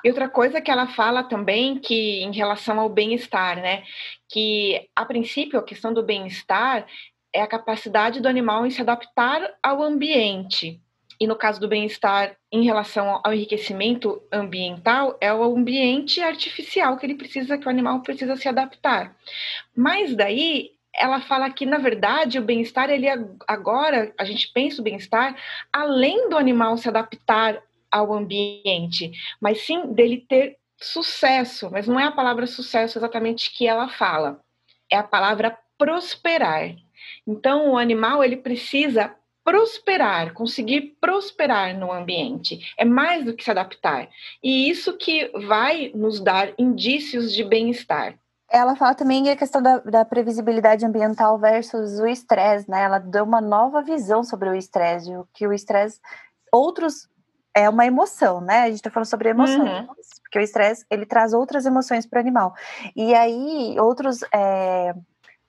E 0.03 0.09
outra 0.09 0.29
coisa 0.29 0.61
que 0.61 0.69
ela 0.71 0.87
fala 0.87 1.23
também 1.23 1.79
que 1.79 2.21
em 2.23 2.31
relação 2.31 2.79
ao 2.79 2.89
bem-estar, 2.89 3.57
né? 3.57 3.83
Que 4.29 4.87
a 4.95 5.05
princípio 5.05 5.59
a 5.59 5.63
questão 5.63 5.93
do 5.93 6.03
bem-estar 6.03 6.85
é 7.33 7.41
a 7.41 7.47
capacidade 7.47 8.21
do 8.21 8.27
animal 8.27 8.65
em 8.65 8.69
se 8.69 8.81
adaptar 8.81 9.41
ao 9.61 9.83
ambiente. 9.83 10.79
E 11.19 11.25
no 11.27 11.35
caso 11.35 11.59
do 11.59 11.67
bem-estar 11.67 12.35
em 12.51 12.63
relação 12.63 13.21
ao 13.23 13.33
enriquecimento 13.33 14.21
ambiental, 14.31 15.17
é 15.21 15.33
o 15.33 15.43
ambiente 15.43 16.21
artificial 16.21 16.97
que 16.97 17.05
ele 17.05 17.15
precisa, 17.15 17.57
que 17.57 17.67
o 17.67 17.69
animal 17.69 18.01
precisa 18.01 18.35
se 18.35 18.49
adaptar. 18.49 19.15
Mas 19.75 20.15
daí 20.15 20.71
ela 20.93 21.21
fala 21.21 21.49
que, 21.49 21.65
na 21.65 21.77
verdade, 21.77 22.39
o 22.39 22.43
bem-estar, 22.43 22.89
ele 22.89 23.07
agora, 23.47 24.13
a 24.17 24.23
gente 24.23 24.51
pensa 24.53 24.81
o 24.81 24.83
bem-estar, 24.83 25.35
além 25.71 26.29
do 26.29 26.37
animal 26.37 26.77
se 26.77 26.87
adaptar 26.87 27.61
ao 27.95 28.13
ambiente, 28.13 29.13
mas 29.39 29.61
sim 29.65 29.93
dele 29.93 30.25
ter 30.27 30.57
sucesso, 30.77 31.69
mas 31.71 31.87
não 31.87 31.97
é 31.97 32.03
a 32.03 32.11
palavra 32.11 32.45
sucesso 32.45 32.97
exatamente 32.97 33.55
que 33.55 33.65
ela 33.65 33.87
fala, 33.87 34.41
é 34.91 34.97
a 34.97 35.03
palavra 35.03 35.57
prosperar. 35.77 36.75
Então, 37.25 37.71
o 37.71 37.77
animal 37.77 38.21
ele 38.21 38.35
precisa 38.35 39.15
prosperar, 39.45 40.33
conseguir 40.33 40.97
prosperar 40.99 41.77
no 41.77 41.91
ambiente. 41.91 42.59
É 42.77 42.83
mais 42.83 43.23
do 43.23 43.33
que 43.33 43.43
se 43.43 43.51
adaptar. 43.51 44.09
E 44.43 44.69
isso 44.69 44.97
que 44.97 45.31
vai 45.47 45.91
nos 45.93 46.19
dar 46.19 46.53
indícios 46.57 47.33
de 47.33 47.43
bem-estar. 47.43 48.17
Ela 48.51 48.75
fala 48.75 48.93
também 48.93 49.29
a 49.29 49.35
questão 49.35 49.61
da, 49.61 49.77
da 49.79 50.03
previsibilidade 50.03 50.85
ambiental 50.85 51.37
versus 51.37 51.99
o 51.99 52.07
estresse, 52.07 52.69
né? 52.69 52.83
Ela 52.83 52.99
deu 52.99 53.23
uma 53.23 53.39
nova 53.41 53.81
visão 53.81 54.23
sobre 54.23 54.49
o 54.49 54.55
estresse, 54.55 55.11
que 55.33 55.47
o 55.47 55.53
estresse, 55.53 55.99
outros 56.51 57.07
é 57.55 57.69
uma 57.69 57.85
emoção, 57.85 58.41
né? 58.41 58.63
A 58.63 58.69
gente 58.69 58.81
tá 58.81 58.91
falando 58.91 59.07
sobre 59.07 59.29
emoções, 59.29 59.59
uhum. 59.59 59.95
porque 60.21 60.37
o 60.37 60.41
estresse 60.41 60.85
ele 60.91 61.05
traz 61.05 61.33
outras 61.33 61.65
emoções 61.65 62.05
para 62.05 62.17
o 62.17 62.19
animal. 62.19 62.53
E 62.95 63.15
aí 63.15 63.79
outros 63.79 64.19
é, 64.33 64.93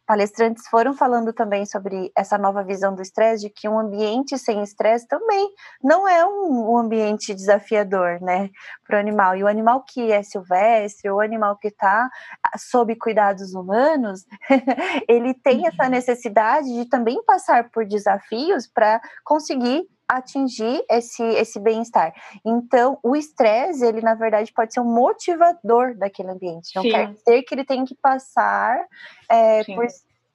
palestrantes 0.07 0.69
foram 0.69 0.95
falando 0.95 1.33
também 1.33 1.67
sobre 1.67 2.13
essa 2.17 2.39
nova 2.39 2.63
visão 2.63 2.95
do 2.95 3.03
estresse, 3.03 3.43
de 3.43 3.51
que 3.51 3.69
um 3.69 3.77
ambiente 3.77 4.39
sem 4.39 4.63
estresse 4.63 5.09
também 5.09 5.51
não 5.83 6.07
é 6.07 6.25
um, 6.25 6.71
um 6.71 6.79
ambiente 6.79 7.35
desafiador, 7.35 8.21
né, 8.23 8.51
para 8.87 8.97
o 8.97 9.01
animal. 9.01 9.35
E 9.35 9.43
o 9.43 9.49
animal 9.49 9.83
que 9.83 10.13
é 10.13 10.23
silvestre, 10.23 11.11
o 11.11 11.21
animal 11.21 11.57
que 11.57 11.69
está 11.69 12.09
sob 12.57 12.95
cuidados 12.95 13.53
humanos, 13.53 14.25
ele 15.09 15.35
tem 15.35 15.67
essa 15.67 15.85
uhum. 15.85 15.91
necessidade 15.91 16.73
de 16.73 16.85
também 16.89 17.21
passar 17.25 17.69
por 17.71 17.85
desafios 17.85 18.69
para 18.69 19.01
conseguir 19.25 19.89
atingir 20.09 20.85
esse, 20.91 21.23
esse 21.23 21.59
bem-estar. 21.59 22.13
Então, 22.45 22.99
o 23.03 23.17
estresse, 23.17 23.85
ele 23.85 24.01
na 24.01 24.15
verdade 24.15 24.53
pode 24.53 24.73
ser 24.73 24.81
um 24.81 24.95
motivador 24.95 25.97
daquele 25.97 26.31
ambiente. 26.31 26.71
Não 26.75 26.83
Sim. 26.83 26.91
quer 26.91 27.13
dizer 27.13 27.43
que 27.43 27.55
ele 27.55 27.65
tem 27.65 27.85
que 27.85 27.95
passar 27.95 28.85
é, 29.29 29.65
por, 29.65 29.87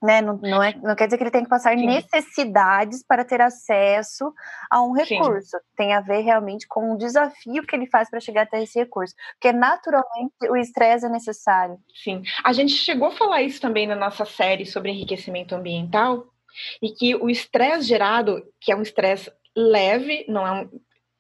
né? 0.02 0.22
Não, 0.22 0.38
não, 0.38 0.64
é, 0.64 0.74
não 0.82 0.96
quer 0.96 1.06
dizer 1.06 1.18
que 1.18 1.24
ele 1.24 1.32
tem 1.32 1.44
que 1.44 1.50
passar 1.50 1.78
Sim. 1.78 1.86
necessidades 1.86 3.04
para 3.04 3.24
ter 3.24 3.40
acesso 3.40 4.34
a 4.70 4.82
um 4.82 4.92
recurso. 4.92 5.58
Sim. 5.58 5.64
Tem 5.78 5.94
a 5.94 6.02
ver 6.02 6.22
realmente 6.22 6.68
com 6.68 6.94
o 6.94 6.98
desafio 6.98 7.64
que 7.66 7.76
ele 7.76 7.88
faz 7.88 8.10
para 8.10 8.20
chegar 8.20 8.44
até 8.44 8.62
esse 8.62 8.80
recurso. 8.80 9.16
Porque 9.34 9.54
naturalmente 9.54 10.34
o 10.50 10.58
estresse 10.58 11.06
é 11.06 11.10
necessário. 11.10 11.78
Sim. 12.04 12.24
A 12.44 12.52
gente 12.52 12.74
chegou 12.74 13.10
a 13.10 13.12
falar 13.12 13.42
isso 13.42 13.62
também 13.62 13.88
na 13.88 13.96
nossa 13.96 14.26
série 14.26 14.66
sobre 14.66 14.92
enriquecimento 14.92 15.56
ambiental, 15.56 16.26
e 16.82 16.90
que 16.90 17.16
o 17.16 17.30
estresse 17.30 17.84
gerado, 17.84 18.44
que 18.60 18.72
é 18.72 18.76
um 18.76 18.82
estresse 18.82 19.32
leve, 19.56 20.26
não 20.28 20.46
é 20.46 20.52
um, 20.62 20.70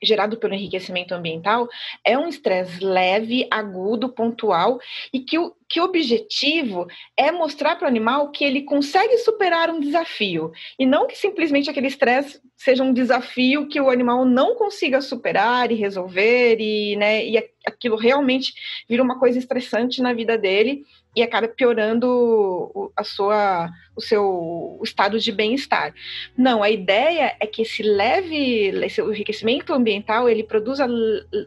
gerado 0.03 0.37
pelo 0.37 0.53
enriquecimento 0.53 1.13
ambiental 1.13 1.69
é 2.03 2.17
um 2.17 2.27
estresse 2.27 2.83
leve, 2.83 3.47
agudo, 3.51 4.09
pontual 4.09 4.79
e 5.13 5.19
que 5.19 5.37
o, 5.37 5.53
que 5.69 5.79
o 5.79 5.83
objetivo 5.83 6.87
é 7.15 7.31
mostrar 7.31 7.75
para 7.75 7.85
o 7.85 7.87
animal 7.87 8.31
que 8.31 8.43
ele 8.43 8.63
consegue 8.63 9.17
superar 9.19 9.69
um 9.69 9.79
desafio 9.79 10.51
e 10.79 10.85
não 10.85 11.07
que 11.07 11.17
simplesmente 11.17 11.69
aquele 11.69 11.87
estresse 11.87 12.41
seja 12.55 12.83
um 12.83 12.93
desafio 12.93 13.67
que 13.67 13.79
o 13.79 13.89
animal 13.89 14.25
não 14.25 14.55
consiga 14.55 15.01
superar 15.01 15.71
e 15.71 15.75
resolver 15.75 16.57
e, 16.59 16.95
né, 16.95 17.25
e 17.25 17.37
aquilo 17.65 17.95
realmente 17.95 18.53
vira 18.89 19.03
uma 19.03 19.19
coisa 19.19 19.37
estressante 19.37 20.01
na 20.01 20.13
vida 20.13 20.37
dele 20.37 20.83
e 21.15 21.21
acaba 21.21 21.47
piorando 21.47 22.91
a 22.95 23.03
sua, 23.03 23.69
o 23.95 24.01
seu 24.01 24.79
estado 24.83 25.19
de 25.19 25.31
bem-estar. 25.31 25.93
Não, 26.37 26.63
a 26.63 26.69
ideia 26.69 27.35
é 27.39 27.45
que 27.45 27.63
esse 27.63 27.83
leve, 27.83 28.69
esse 28.85 29.01
enriquecimento 29.01 29.73
ambiental, 29.73 30.29
ele 30.29 30.43
produza 30.43 30.87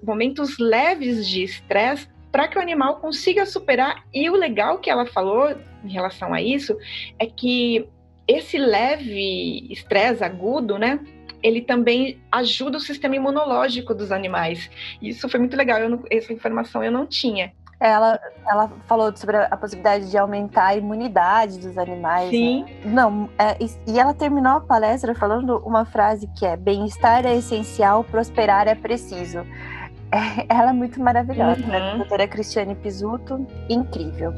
momentos 0.02 0.58
leves 0.58 1.26
de 1.26 1.44
estresse 1.44 2.08
para 2.30 2.48
que 2.48 2.58
o 2.58 2.60
animal 2.60 2.96
consiga 2.96 3.46
superar. 3.46 4.04
E 4.12 4.28
o 4.28 4.34
legal 4.34 4.78
que 4.78 4.90
ela 4.90 5.06
falou 5.06 5.54
em 5.84 5.88
relação 5.88 6.34
a 6.34 6.42
isso 6.42 6.76
é 7.18 7.26
que 7.26 7.88
esse 8.26 8.58
leve 8.58 9.66
estresse 9.70 10.24
agudo, 10.24 10.78
né? 10.78 11.00
Ele 11.42 11.60
também 11.60 12.20
ajuda 12.32 12.78
o 12.78 12.80
sistema 12.80 13.16
imunológico 13.16 13.94
dos 13.94 14.10
animais. 14.10 14.70
Isso 15.00 15.28
foi 15.28 15.38
muito 15.38 15.56
legal. 15.56 15.88
Não, 15.88 16.02
essa 16.10 16.32
informação 16.32 16.82
eu 16.82 16.90
não 16.90 17.06
tinha. 17.06 17.52
Ela, 17.86 18.18
ela 18.48 18.72
falou 18.86 19.14
sobre 19.14 19.36
a 19.36 19.56
possibilidade 19.58 20.10
de 20.10 20.16
aumentar 20.16 20.68
a 20.68 20.76
imunidade 20.76 21.58
dos 21.58 21.76
animais. 21.76 22.32
Né? 22.32 22.38
Sim. 22.38 22.62
Né? 22.62 22.80
Não, 22.86 23.28
é, 23.38 23.58
e 23.86 24.00
ela 24.00 24.14
terminou 24.14 24.52
a 24.52 24.60
palestra 24.60 25.14
falando 25.14 25.58
uma 25.58 25.84
frase 25.84 26.26
que 26.28 26.46
é: 26.46 26.56
bem-estar 26.56 27.26
é 27.26 27.36
essencial, 27.36 28.02
prosperar 28.02 28.66
é 28.66 28.74
preciso. 28.74 29.40
É, 30.10 30.46
ela 30.48 30.70
é 30.70 30.72
muito 30.72 30.98
maravilhosa, 30.98 31.60
né? 31.66 31.78
uhum. 31.78 31.90
né? 31.92 31.96
doutora 31.98 32.26
Cristiane 32.26 32.74
Pisuto, 32.74 33.46
incrível. 33.68 34.32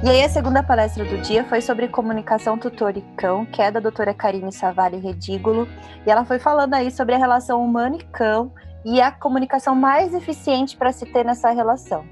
E 0.00 0.08
aí 0.08 0.22
a 0.22 0.28
segunda 0.28 0.62
palestra 0.62 1.04
do 1.04 1.18
dia 1.18 1.44
foi 1.44 1.60
sobre 1.60 1.88
comunicação 1.88 2.56
tutor 2.56 2.96
e 2.96 3.02
cão, 3.16 3.44
que 3.44 3.60
é 3.60 3.68
da 3.68 3.80
doutora 3.80 4.14
Karine 4.14 4.52
Savali 4.52 4.96
Redígulo, 4.96 5.66
e 6.06 6.10
ela 6.10 6.24
foi 6.24 6.38
falando 6.38 6.74
aí 6.74 6.88
sobre 6.88 7.16
a 7.16 7.18
relação 7.18 7.64
humano 7.64 7.96
e 7.96 8.04
cão 8.04 8.52
e 8.84 9.00
a 9.00 9.10
comunicação 9.10 9.74
mais 9.74 10.14
eficiente 10.14 10.76
para 10.76 10.92
se 10.92 11.04
ter 11.04 11.24
nessa 11.24 11.50
relação. 11.50 12.04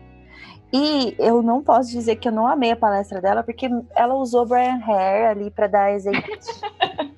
E 0.73 1.15
eu 1.17 1.43
não 1.43 1.63
posso 1.63 1.93
dizer 1.93 2.17
que 2.17 2.27
eu 2.27 2.33
não 2.33 2.49
amei 2.49 2.73
a 2.73 2.77
palestra 2.77 3.21
dela, 3.21 3.45
porque 3.45 3.71
ela 3.95 4.15
usou 4.17 4.45
Brian 4.45 4.81
Hare 4.85 5.27
ali 5.27 5.51
para 5.53 5.69
dar 5.69 5.93
exemplos 5.93 6.61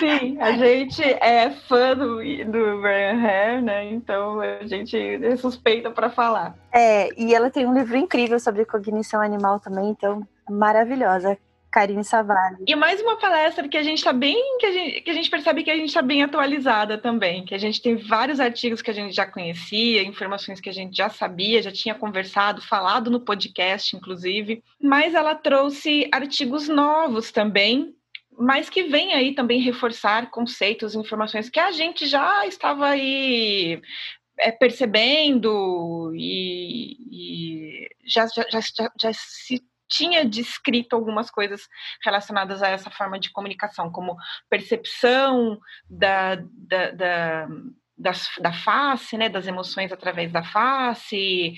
Sim, 0.00 0.40
a 0.40 0.52
gente 0.52 1.02
é 1.02 1.50
fã 1.68 1.94
do, 1.94 2.16
do 2.16 2.80
Brian 2.80 3.20
Hare, 3.22 3.60
né? 3.60 3.92
Então 3.92 4.40
a 4.40 4.66
gente 4.66 4.96
é 4.96 5.36
suspeita 5.36 5.90
para 5.90 6.08
falar. 6.08 6.56
É, 6.72 7.08
e 7.20 7.34
ela 7.34 7.50
tem 7.50 7.66
um 7.66 7.74
livro 7.74 7.96
incrível 7.96 8.40
sobre 8.40 8.64
cognição 8.64 9.20
animal 9.20 9.60
também, 9.60 9.90
então 9.90 10.26
maravilhosa. 10.48 11.38
Karine 11.70 12.02
Savali. 12.02 12.64
E 12.66 12.74
mais 12.74 13.00
uma 13.00 13.16
palestra 13.16 13.68
que 13.68 13.76
a 13.76 13.82
gente 13.82 13.98
está 13.98 14.12
bem, 14.12 14.58
que 14.58 14.66
a 14.66 14.72
gente, 14.72 15.00
que 15.02 15.10
a 15.10 15.14
gente 15.14 15.30
percebe 15.30 15.62
que 15.62 15.70
a 15.70 15.76
gente 15.76 15.88
está 15.88 16.02
bem 16.02 16.22
atualizada 16.22 16.98
também, 16.98 17.44
que 17.44 17.54
a 17.54 17.58
gente 17.58 17.80
tem 17.80 17.94
vários 17.94 18.40
artigos 18.40 18.82
que 18.82 18.90
a 18.90 18.94
gente 18.94 19.14
já 19.14 19.24
conhecia, 19.24 20.02
informações 20.02 20.60
que 20.60 20.68
a 20.68 20.72
gente 20.72 20.96
já 20.96 21.08
sabia, 21.08 21.62
já 21.62 21.70
tinha 21.70 21.94
conversado, 21.94 22.60
falado 22.60 23.08
no 23.08 23.20
podcast, 23.20 23.94
inclusive, 23.94 24.64
mas 24.82 25.14
ela 25.14 25.34
trouxe 25.36 26.08
artigos 26.12 26.66
novos 26.68 27.30
também 27.30 27.94
mas 28.40 28.70
que 28.70 28.84
vem 28.84 29.12
aí 29.12 29.34
também 29.34 29.60
reforçar 29.60 30.30
conceitos, 30.30 30.94
informações 30.94 31.50
que 31.50 31.60
a 31.60 31.70
gente 31.70 32.06
já 32.06 32.46
estava 32.46 32.86
aí 32.86 33.82
é, 34.38 34.50
percebendo 34.50 36.10
e, 36.14 36.96
e 37.10 37.88
já, 38.06 38.26
já, 38.28 38.46
já, 38.50 38.90
já 38.98 39.12
se 39.12 39.62
tinha 39.86 40.24
descrito 40.24 40.96
algumas 40.96 41.30
coisas 41.30 41.68
relacionadas 42.02 42.62
a 42.62 42.68
essa 42.68 42.90
forma 42.90 43.20
de 43.20 43.30
comunicação, 43.30 43.92
como 43.92 44.16
percepção 44.48 45.60
da, 45.90 46.36
da, 46.36 47.46
da, 47.98 48.12
da 48.40 48.52
face, 48.54 49.18
né, 49.18 49.28
das 49.28 49.46
emoções 49.46 49.92
através 49.92 50.32
da 50.32 50.42
face, 50.42 51.52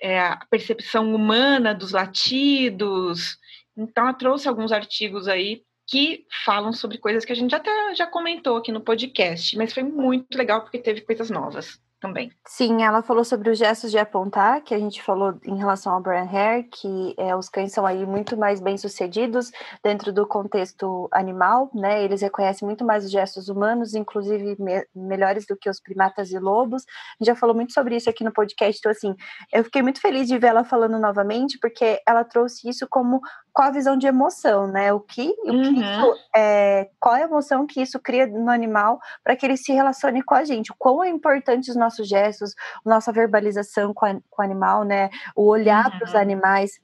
é, 0.00 0.20
a 0.20 0.38
percepção 0.48 1.14
humana 1.14 1.74
dos 1.74 1.92
latidos. 1.92 3.36
Então, 3.76 4.04
ela 4.04 4.14
trouxe 4.14 4.48
alguns 4.48 4.72
artigos 4.72 5.28
aí 5.28 5.62
que 5.88 6.26
falam 6.44 6.72
sobre 6.72 6.98
coisas 6.98 7.24
que 7.24 7.32
a 7.32 7.36
gente 7.36 7.54
até 7.54 7.70
já 7.94 8.06
comentou 8.06 8.58
aqui 8.58 8.70
no 8.70 8.82
podcast, 8.82 9.56
mas 9.56 9.72
foi 9.72 9.82
muito 9.82 10.36
legal 10.36 10.60
porque 10.60 10.78
teve 10.78 11.00
coisas 11.00 11.30
novas 11.30 11.80
também. 12.00 12.30
Sim, 12.46 12.82
ela 12.82 13.02
falou 13.02 13.24
sobre 13.24 13.50
os 13.50 13.58
gestos 13.58 13.90
de 13.90 13.98
apontar, 13.98 14.62
que 14.62 14.74
a 14.74 14.78
gente 14.78 15.02
falou 15.02 15.38
em 15.44 15.56
relação 15.56 15.92
ao 15.92 16.00
Brian 16.00 16.28
Hare, 16.30 16.64
que 16.64 17.14
é, 17.18 17.34
os 17.34 17.48
cães 17.48 17.72
são 17.72 17.84
aí 17.84 18.06
muito 18.06 18.36
mais 18.36 18.60
bem-sucedidos 18.60 19.50
dentro 19.82 20.12
do 20.12 20.26
contexto 20.26 21.08
animal, 21.12 21.70
né? 21.74 22.04
Eles 22.04 22.22
reconhecem 22.22 22.66
muito 22.66 22.84
mais 22.84 23.04
os 23.04 23.10
gestos 23.10 23.48
humanos, 23.48 23.94
inclusive 23.94 24.56
me 24.58 24.86
melhores 24.94 25.46
do 25.46 25.56
que 25.56 25.68
os 25.68 25.80
primatas 25.80 26.30
e 26.30 26.38
lobos. 26.38 26.84
A 26.86 27.24
gente 27.24 27.26
já 27.26 27.34
falou 27.34 27.54
muito 27.54 27.72
sobre 27.72 27.96
isso 27.96 28.08
aqui 28.08 28.22
no 28.22 28.32
podcast, 28.32 28.78
então 28.78 28.92
assim, 28.92 29.14
eu 29.52 29.64
fiquei 29.64 29.82
muito 29.82 30.00
feliz 30.00 30.28
de 30.28 30.38
ver 30.38 30.48
ela 30.48 30.64
falando 30.64 30.98
novamente, 30.98 31.58
porque 31.60 32.00
ela 32.06 32.24
trouxe 32.24 32.68
isso 32.68 32.86
como 32.88 33.20
qual 33.58 33.70
a 33.70 33.72
visão 33.72 33.96
de 33.96 34.06
emoção, 34.06 34.68
né? 34.68 34.92
O 34.92 35.00
que, 35.00 35.30
o 35.30 35.50
que 35.50 35.50
uhum. 35.50 35.80
isso, 35.80 36.14
é, 36.32 36.88
qual 37.00 37.16
a 37.16 37.22
emoção 37.22 37.66
que 37.66 37.82
isso 37.82 37.98
cria 37.98 38.24
no 38.24 38.48
animal 38.48 39.00
para 39.24 39.34
que 39.34 39.44
ele 39.44 39.56
se 39.56 39.72
relacione 39.72 40.22
com 40.22 40.36
a 40.36 40.44
gente? 40.44 40.70
O 40.70 40.76
quão 40.78 41.02
é 41.02 41.08
importante 41.08 41.68
os 41.68 41.74
nossos 41.74 42.06
gestos, 42.06 42.54
nossa 42.86 43.10
verbalização 43.10 43.92
com, 43.92 44.06
a, 44.06 44.14
com 44.30 44.42
o 44.42 44.44
animal, 44.44 44.84
né? 44.84 45.10
O 45.34 45.48
olhar 45.48 45.86
uhum. 45.86 45.98
para 45.98 46.06
os 46.06 46.14
animais. 46.14 46.78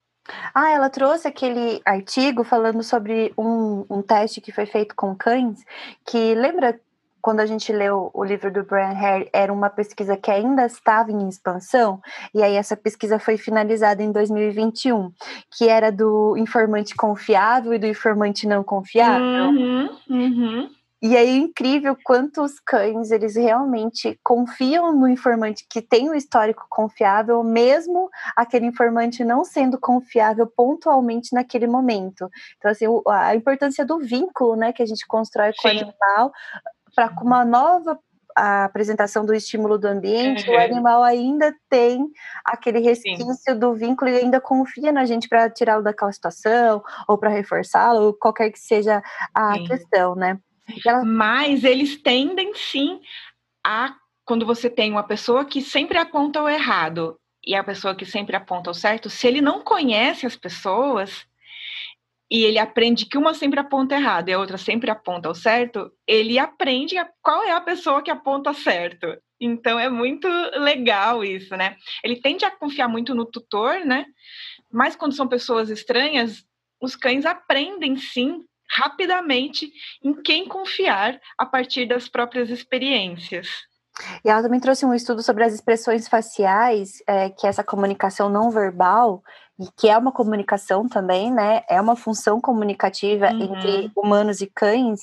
Ah, 0.52 0.72
ela 0.72 0.90
trouxe 0.90 1.28
aquele 1.28 1.80
artigo 1.84 2.42
falando 2.42 2.82
sobre 2.82 3.32
um, 3.38 3.86
um 3.88 4.02
teste 4.02 4.40
que 4.40 4.50
foi 4.50 4.66
feito 4.66 4.96
com 4.96 5.14
cães, 5.14 5.60
que 6.04 6.34
lembra 6.34 6.80
quando 7.24 7.40
a 7.40 7.46
gente 7.46 7.72
leu 7.72 8.10
o 8.12 8.22
livro 8.22 8.52
do 8.52 8.64
Brian 8.64 8.90
Hare, 8.90 9.30
era 9.32 9.50
uma 9.50 9.70
pesquisa 9.70 10.14
que 10.14 10.30
ainda 10.30 10.66
estava 10.66 11.10
em 11.10 11.26
expansão, 11.26 11.98
e 12.34 12.42
aí 12.42 12.54
essa 12.54 12.76
pesquisa 12.76 13.18
foi 13.18 13.38
finalizada 13.38 14.02
em 14.02 14.12
2021, 14.12 15.10
que 15.56 15.66
era 15.66 15.90
do 15.90 16.36
informante 16.36 16.94
confiável 16.94 17.72
e 17.72 17.78
do 17.78 17.86
informante 17.86 18.46
não 18.46 18.62
confiável. 18.62 19.24
Uhum, 19.24 19.88
uhum. 20.10 20.70
E 21.00 21.16
aí 21.16 21.30
é 21.30 21.36
incrível 21.36 21.96
quantos 22.04 22.60
cães 22.60 23.10
eles 23.10 23.36
realmente 23.36 24.20
confiam 24.22 24.92
no 24.94 25.08
informante 25.08 25.66
que 25.68 25.80
tem 25.80 26.10
um 26.10 26.14
histórico 26.14 26.66
confiável, 26.68 27.42
mesmo 27.42 28.10
aquele 28.36 28.66
informante 28.66 29.24
não 29.24 29.44
sendo 29.44 29.78
confiável 29.78 30.46
pontualmente 30.46 31.34
naquele 31.34 31.66
momento. 31.66 32.28
Então, 32.58 32.70
assim, 32.70 32.84
a 33.08 33.34
importância 33.34 33.84
do 33.84 33.98
vínculo 33.98 34.56
né, 34.56 34.74
que 34.74 34.82
a 34.82 34.86
gente 34.86 35.06
constrói 35.06 35.52
com 35.56 35.68
Sim. 35.68 35.76
o 35.76 35.80
animal 35.80 36.32
para 36.94 37.10
uma 37.20 37.44
nova 37.44 37.98
a 38.36 38.64
apresentação 38.64 39.24
do 39.24 39.32
estímulo 39.32 39.78
do 39.78 39.86
ambiente, 39.86 40.48
uhum. 40.48 40.56
o 40.56 40.58
animal 40.58 41.02
ainda 41.04 41.54
tem 41.70 42.04
aquele 42.44 42.80
resquício 42.80 43.34
Sim. 43.36 43.58
do 43.58 43.74
vínculo 43.74 44.10
e 44.10 44.16
ainda 44.16 44.40
confia 44.40 44.90
na 44.90 45.04
gente 45.04 45.28
para 45.28 45.48
tirá-lo 45.48 45.84
daquela 45.84 46.10
situação 46.10 46.82
ou 47.06 47.16
para 47.16 47.30
reforçá-lo, 47.30 48.12
qualquer 48.14 48.50
que 48.50 48.58
seja 48.58 49.02
a 49.32 49.54
sim. 49.54 49.64
questão, 49.66 50.16
né? 50.16 50.38
Ela... 50.84 51.04
Mas 51.04 51.62
eles 51.62 52.00
tendem 52.02 52.52
sim 52.54 53.00
a 53.64 53.94
quando 54.24 54.46
você 54.46 54.68
tem 54.70 54.90
uma 54.90 55.04
pessoa 55.04 55.44
que 55.44 55.60
sempre 55.60 55.98
aponta 55.98 56.42
o 56.42 56.48
errado 56.48 57.16
e 57.46 57.54
a 57.54 57.62
pessoa 57.62 57.94
que 57.94 58.06
sempre 58.06 58.34
aponta 58.34 58.70
o 58.70 58.74
certo, 58.74 59.10
se 59.10 59.26
ele 59.26 59.42
não 59.42 59.60
conhece 59.60 60.26
as 60.26 60.34
pessoas, 60.34 61.26
e 62.30 62.42
ele 62.42 62.58
aprende 62.58 63.06
que 63.06 63.18
uma 63.18 63.34
sempre 63.34 63.60
aponta 63.60 63.94
errado 63.94 64.28
e 64.28 64.32
a 64.32 64.38
outra 64.38 64.56
sempre 64.56 64.90
aponta 64.90 65.28
o 65.28 65.34
certo, 65.34 65.90
ele 66.06 66.38
aprende 66.38 66.96
qual 67.22 67.42
é 67.44 67.52
a 67.52 67.60
pessoa 67.60 68.02
que 68.02 68.10
aponta 68.10 68.52
certo. 68.52 69.06
Então 69.40 69.78
é 69.78 69.90
muito 69.90 70.26
legal 70.58 71.22
isso, 71.22 71.56
né? 71.56 71.76
Ele 72.02 72.20
tende 72.20 72.44
a 72.44 72.50
confiar 72.50 72.88
muito 72.88 73.14
no 73.14 73.26
tutor, 73.26 73.84
né? 73.84 74.06
Mas 74.72 74.96
quando 74.96 75.14
são 75.14 75.28
pessoas 75.28 75.68
estranhas, 75.68 76.44
os 76.80 76.96
cães 76.96 77.26
aprendem 77.26 77.96
sim 77.96 78.42
rapidamente 78.70 79.70
em 80.02 80.14
quem 80.22 80.48
confiar 80.48 81.20
a 81.38 81.46
partir 81.46 81.86
das 81.86 82.08
próprias 82.08 82.50
experiências. 82.50 83.48
E 84.24 84.28
ela 84.28 84.42
também 84.42 84.58
trouxe 84.58 84.84
um 84.84 84.94
estudo 84.94 85.22
sobre 85.22 85.44
as 85.44 85.54
expressões 85.54 86.08
faciais, 86.08 87.02
é, 87.06 87.30
que 87.30 87.46
essa 87.46 87.62
comunicação 87.62 88.28
não 88.28 88.50
verbal, 88.50 89.22
que 89.76 89.88
é 89.88 89.96
uma 89.96 90.10
comunicação 90.10 90.88
também, 90.88 91.32
né? 91.32 91.62
É 91.68 91.80
uma 91.80 91.94
função 91.94 92.40
comunicativa 92.40 93.30
uhum. 93.30 93.42
entre 93.42 93.90
humanos 93.96 94.40
e 94.40 94.46
cães. 94.46 95.00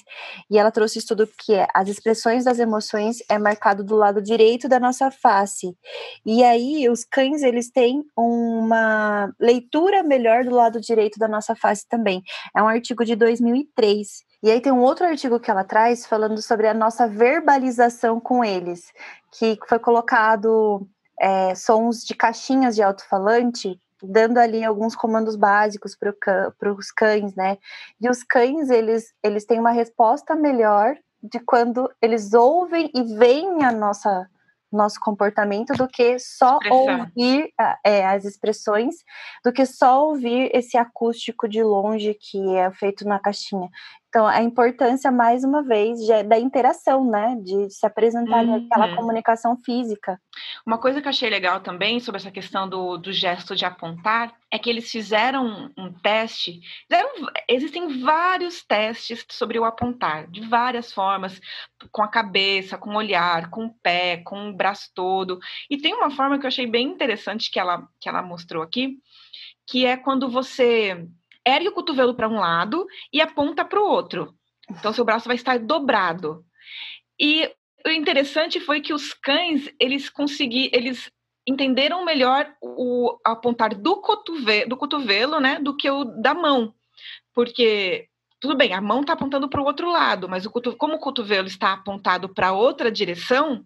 E 0.49 0.57
ela 0.57 0.71
trouxe 0.71 0.97
um 0.97 0.99
estudo 0.99 1.27
que 1.37 1.53
é 1.53 1.67
as 1.73 1.87
expressões 1.87 2.43
das 2.43 2.59
emoções 2.59 3.19
é 3.29 3.37
marcado 3.37 3.83
do 3.83 3.95
lado 3.95 4.21
direito 4.21 4.67
da 4.67 4.79
nossa 4.79 5.09
face. 5.09 5.75
E 6.25 6.43
aí 6.43 6.89
os 6.89 7.05
cães 7.05 7.43
eles 7.43 7.69
têm 7.71 8.03
uma 8.15 9.33
leitura 9.39 10.03
melhor 10.03 10.43
do 10.43 10.53
lado 10.53 10.81
direito 10.81 11.17
da 11.17 11.27
nossa 11.27 11.55
face 11.55 11.87
também. 11.87 12.21
É 12.55 12.61
um 12.61 12.67
artigo 12.67 13.05
de 13.05 13.15
2003. 13.15 14.23
E 14.43 14.49
aí 14.49 14.59
tem 14.59 14.71
um 14.71 14.81
outro 14.81 15.05
artigo 15.05 15.39
que 15.39 15.51
ela 15.51 15.63
traz 15.63 16.05
falando 16.05 16.41
sobre 16.41 16.67
a 16.67 16.73
nossa 16.73 17.07
verbalização 17.07 18.19
com 18.19 18.43
eles, 18.43 18.91
que 19.31 19.57
foi 19.69 19.77
colocado 19.77 20.87
é, 21.21 21.53
sons 21.53 22.03
de 22.03 22.15
caixinhas 22.15 22.75
de 22.75 22.81
alto-falante, 22.81 23.79
dando 24.03 24.37
ali 24.37 24.63
alguns 24.63 24.95
comandos 24.95 25.35
básicos 25.35 25.95
para 25.95 26.73
os 26.73 26.91
cães, 26.91 27.35
né? 27.35 27.57
E 27.99 28.09
os 28.09 28.23
cães, 28.23 28.69
eles, 28.69 29.13
eles 29.23 29.45
têm 29.45 29.59
uma 29.59 29.71
resposta 29.71 30.35
melhor 30.35 30.95
de 31.21 31.39
quando 31.39 31.89
eles 32.01 32.33
ouvem 32.33 32.91
e 32.95 33.03
veem 33.15 33.63
a 33.63 33.71
nossa 33.71 34.27
nosso 34.71 34.99
comportamento 35.01 35.73
do 35.73 35.87
que 35.87 36.17
só 36.17 36.57
ouvir 36.69 37.51
é, 37.83 38.05
as 38.05 38.23
expressões, 38.23 38.95
do 39.43 39.51
que 39.51 39.65
só 39.65 40.07
ouvir 40.07 40.49
esse 40.53 40.77
acústico 40.77 41.47
de 41.47 41.61
longe 41.61 42.13
que 42.13 42.55
é 42.55 42.71
feito 42.71 43.05
na 43.05 43.19
caixinha. 43.19 43.69
Então, 44.11 44.27
a 44.27 44.43
importância, 44.43 45.09
mais 45.09 45.41
uma 45.45 45.63
vez, 45.63 45.97
de, 45.99 46.23
da 46.23 46.37
interação, 46.37 47.09
né? 47.09 47.37
De 47.41 47.69
se 47.69 47.85
apresentar 47.85 48.43
uhum. 48.43 48.67
aquela 48.69 48.93
comunicação 48.93 49.55
física. 49.55 50.19
Uma 50.67 50.77
coisa 50.77 50.99
que 51.01 51.07
eu 51.07 51.11
achei 51.11 51.29
legal 51.29 51.61
também 51.61 51.97
sobre 52.01 52.19
essa 52.19 52.29
questão 52.29 52.67
do, 52.67 52.97
do 52.97 53.13
gesto 53.13 53.55
de 53.55 53.63
apontar 53.63 54.35
é 54.51 54.59
que 54.59 54.69
eles 54.69 54.91
fizeram 54.91 55.71
um 55.77 55.93
teste. 55.93 56.59
Fizeram, 56.89 57.09
existem 57.47 58.01
vários 58.01 58.61
testes 58.61 59.25
sobre 59.29 59.57
o 59.57 59.63
apontar, 59.63 60.29
de 60.29 60.41
várias 60.41 60.91
formas, 60.91 61.39
com 61.89 62.03
a 62.03 62.09
cabeça, 62.09 62.77
com 62.77 62.89
o 62.89 62.97
olhar, 62.97 63.49
com 63.49 63.67
o 63.67 63.73
pé, 63.81 64.17
com 64.25 64.49
o 64.49 64.53
braço 64.53 64.91
todo. 64.93 65.39
E 65.69 65.77
tem 65.77 65.93
uma 65.93 66.11
forma 66.11 66.37
que 66.37 66.45
eu 66.45 66.49
achei 66.49 66.67
bem 66.67 66.85
interessante 66.85 67.49
que 67.49 67.57
ela, 67.57 67.87
que 67.97 68.09
ela 68.09 68.21
mostrou 68.21 68.61
aqui, 68.61 68.97
que 69.65 69.85
é 69.85 69.95
quando 69.95 70.29
você 70.29 71.07
ergue 71.45 71.69
o 71.69 71.73
cotovelo 71.73 72.13
para 72.13 72.29
um 72.29 72.39
lado 72.39 72.85
e 73.11 73.21
aponta 73.21 73.65
para 73.65 73.79
o 73.79 73.87
outro. 73.87 74.33
Então, 74.69 74.93
seu 74.93 75.03
braço 75.03 75.27
vai 75.27 75.35
estar 75.35 75.59
dobrado. 75.59 76.45
E 77.19 77.49
o 77.85 77.89
interessante 77.89 78.59
foi 78.59 78.81
que 78.81 78.93
os 78.93 79.13
cães, 79.13 79.69
eles 79.79 80.09
conseguiram, 80.09 80.69
eles 80.73 81.11
entenderam 81.47 82.05
melhor 82.05 82.51
o 82.61 83.17
apontar 83.25 83.75
do 83.75 83.97
cotovelo, 83.97 84.69
do 84.69 84.77
cotovelo, 84.77 85.39
né, 85.39 85.59
do 85.59 85.75
que 85.75 85.89
o 85.89 86.05
da 86.05 86.33
mão. 86.33 86.73
Porque 87.33 88.07
tudo 88.39 88.55
bem, 88.55 88.73
a 88.73 88.81
mão 88.81 89.01
está 89.01 89.13
apontando 89.13 89.47
para 89.47 89.61
o 89.61 89.65
outro 89.65 89.91
lado, 89.91 90.27
mas 90.27 90.45
o 90.45 90.51
como 90.51 90.95
o 90.95 90.99
cotovelo 90.99 91.47
está 91.47 91.73
apontado 91.73 92.29
para 92.29 92.53
outra 92.53 92.91
direção, 92.91 93.65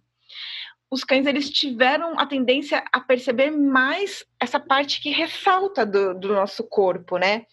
os 0.91 1.03
cães 1.03 1.25
eles 1.25 1.49
tiveram 1.49 2.19
a 2.19 2.25
tendência 2.25 2.83
a 2.91 2.99
perceber 2.99 3.51
mais 3.51 4.25
essa 4.39 4.59
parte 4.59 5.01
que 5.01 5.09
ressalta 5.09 5.85
do, 5.85 6.13
do 6.13 6.33
nosso 6.33 6.63
corpo, 6.63 7.17
né? 7.17 7.45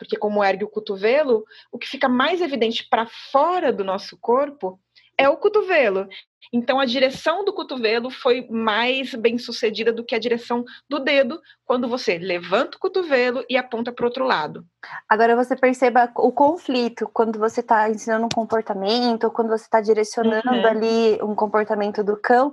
Porque 0.00 0.16
como 0.16 0.42
ergue 0.42 0.64
o 0.64 0.70
cotovelo, 0.70 1.44
o 1.70 1.78
que 1.78 1.86
fica 1.86 2.08
mais 2.08 2.40
evidente 2.40 2.88
para 2.88 3.06
fora 3.30 3.70
do 3.70 3.84
nosso 3.84 4.16
corpo 4.16 4.80
é 5.18 5.28
o 5.28 5.36
cotovelo. 5.36 6.08
Então 6.50 6.80
a 6.80 6.86
direção 6.86 7.44
do 7.44 7.52
cotovelo 7.52 8.10
foi 8.10 8.48
mais 8.48 9.14
bem 9.14 9.36
sucedida 9.36 9.92
do 9.92 10.02
que 10.02 10.14
a 10.14 10.18
direção 10.18 10.64
do 10.88 10.98
dedo 10.98 11.38
quando 11.66 11.86
você 11.86 12.16
levanta 12.16 12.78
o 12.78 12.80
cotovelo 12.80 13.44
e 13.48 13.58
aponta 13.58 13.92
para 13.92 14.04
o 14.04 14.06
outro 14.06 14.24
lado. 14.24 14.64
Agora 15.06 15.36
você 15.36 15.54
perceba 15.54 16.10
o 16.16 16.32
conflito 16.32 17.08
quando 17.12 17.38
você 17.38 17.60
está 17.60 17.90
ensinando 17.90 18.24
um 18.24 18.34
comportamento, 18.34 19.30
quando 19.30 19.50
você 19.50 19.64
está 19.64 19.82
direcionando 19.82 20.48
uhum. 20.48 20.66
ali 20.66 21.22
um 21.22 21.34
comportamento 21.34 22.02
do 22.02 22.16
cão 22.16 22.50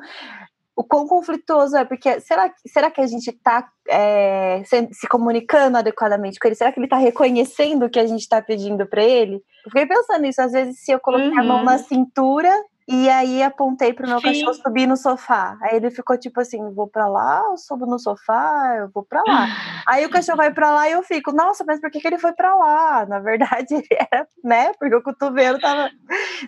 o 0.77 0.83
quão 0.83 1.07
conflituoso 1.07 1.75
é, 1.75 1.83
porque 1.83 2.19
será, 2.19 2.53
será 2.67 2.91
que 2.91 3.01
a 3.01 3.07
gente 3.07 3.31
está 3.31 3.67
é, 3.89 4.61
se, 4.63 4.87
se, 4.91 5.07
comunicando 5.07 5.75
adequadamente 5.75 6.37
com 6.37 6.47
ele? 6.47 6.53
Será 6.53 6.71
que 6.71 6.77
ele 6.77 6.85
está 6.85 6.97
reconhecendo 6.97 7.87
o 7.87 7.89
que 7.89 7.99
a 7.99 8.05
gente 8.05 8.21
está 8.21 8.39
pedindo 8.43 8.85
para 8.85 9.03
ele? 9.03 9.41
Eu 9.65 9.71
fiquei 9.71 9.87
pensando 9.87 10.21
nisso, 10.21 10.39
às 10.39 10.51
vezes, 10.51 10.79
se 10.79 10.91
eu 10.91 10.99
coloquei 10.99 11.31
uhum. 11.31 11.39
a 11.39 11.43
mão 11.43 11.63
na 11.63 11.73
uhum. 11.73 11.83
cintura 11.83 12.53
e 12.87 13.09
aí 13.09 13.41
apontei 13.41 13.91
pro 13.91 14.07
meu 14.07 14.19
Sim. 14.19 14.27
cachorro 14.27 14.53
subir 14.53 14.85
no 14.85 14.95
sofá. 14.95 15.57
Aí 15.63 15.77
ele 15.77 15.89
ficou 15.89 16.15
tipo 16.15 16.39
assim: 16.39 16.59
vou 16.75 16.87
para 16.87 17.07
lá, 17.07 17.41
eu 17.49 17.57
subo 17.57 17.87
no 17.87 17.97
sofá, 17.97 18.75
eu 18.77 18.91
vou 18.93 19.03
para 19.03 19.23
lá. 19.27 19.47
aí 19.89 20.05
o 20.05 20.11
cachorro 20.11 20.37
vai 20.37 20.53
para 20.53 20.71
lá 20.71 20.87
e 20.87 20.91
eu 20.91 21.01
fico: 21.01 21.31
nossa, 21.31 21.65
mas 21.65 21.81
por 21.81 21.89
que, 21.89 21.99
que 21.99 22.07
ele 22.07 22.19
foi 22.19 22.33
para 22.33 22.55
lá? 22.55 23.03
Na 23.07 23.19
verdade, 23.19 23.73
ele 23.73 23.87
era, 24.11 24.27
né? 24.43 24.73
Porque 24.79 24.95
o 24.95 25.01
cotovelo 25.01 25.59
tava. 25.59 25.89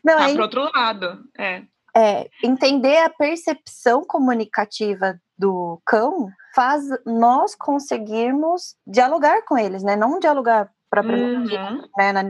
Não, 0.05 0.17
tá 0.17 0.25
aí... 0.25 0.33
pro 0.35 0.43
outro 0.43 0.69
lado, 0.71 1.23
é 1.37 1.63
é, 1.99 2.29
entender 2.41 2.97
a 2.99 3.09
percepção 3.09 4.05
comunicativa 4.05 5.19
do 5.37 5.81
cão 5.85 6.29
faz 6.55 6.83
nós 7.05 7.55
conseguirmos 7.55 8.75
dialogar 8.87 9.43
com 9.43 9.57
eles, 9.57 9.83
né? 9.83 9.97
Não 9.97 10.17
dialogar 10.17 10.71
propriamente 10.89 11.55
uhum. 11.55 11.87
né, 11.97 12.11
na, 12.13 12.23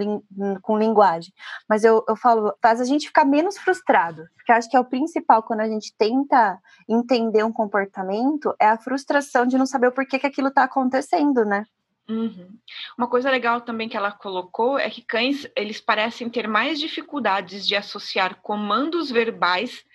com 0.61 0.77
linguagem. 0.77 1.31
Mas 1.67 1.83
eu, 1.83 2.03
eu 2.09 2.15
falo, 2.15 2.53
faz 2.61 2.81
a 2.81 2.83
gente 2.83 3.07
ficar 3.07 3.25
menos 3.25 3.57
frustrado. 3.57 4.25
Porque 4.35 4.51
acho 4.51 4.69
que 4.69 4.75
é 4.75 4.79
o 4.79 4.85
principal 4.85 5.43
quando 5.43 5.61
a 5.61 5.67
gente 5.67 5.93
tenta 5.97 6.59
entender 6.87 7.43
um 7.43 7.53
comportamento, 7.53 8.53
é 8.59 8.67
a 8.67 8.77
frustração 8.77 9.45
de 9.45 9.57
não 9.57 9.65
saber 9.65 9.87
o 9.87 9.91
porquê 9.91 10.19
que 10.19 10.27
aquilo 10.27 10.49
está 10.49 10.63
acontecendo, 10.63 11.45
né? 11.45 11.63
Uhum. 12.09 12.57
Uma 12.97 13.07
coisa 13.07 13.29
legal 13.29 13.61
também 13.61 13.87
que 13.87 13.95
ela 13.95 14.11
colocou 14.11 14.79
é 14.79 14.89
que 14.89 15.01
cães 15.01 15.47
eles 15.55 15.79
parecem 15.79 16.27
ter 16.27 16.47
mais 16.47 16.79
dificuldades 16.79 17.67
de 17.67 17.75
associar 17.75 18.41
comandos 18.41 19.11
verbais 19.11 19.85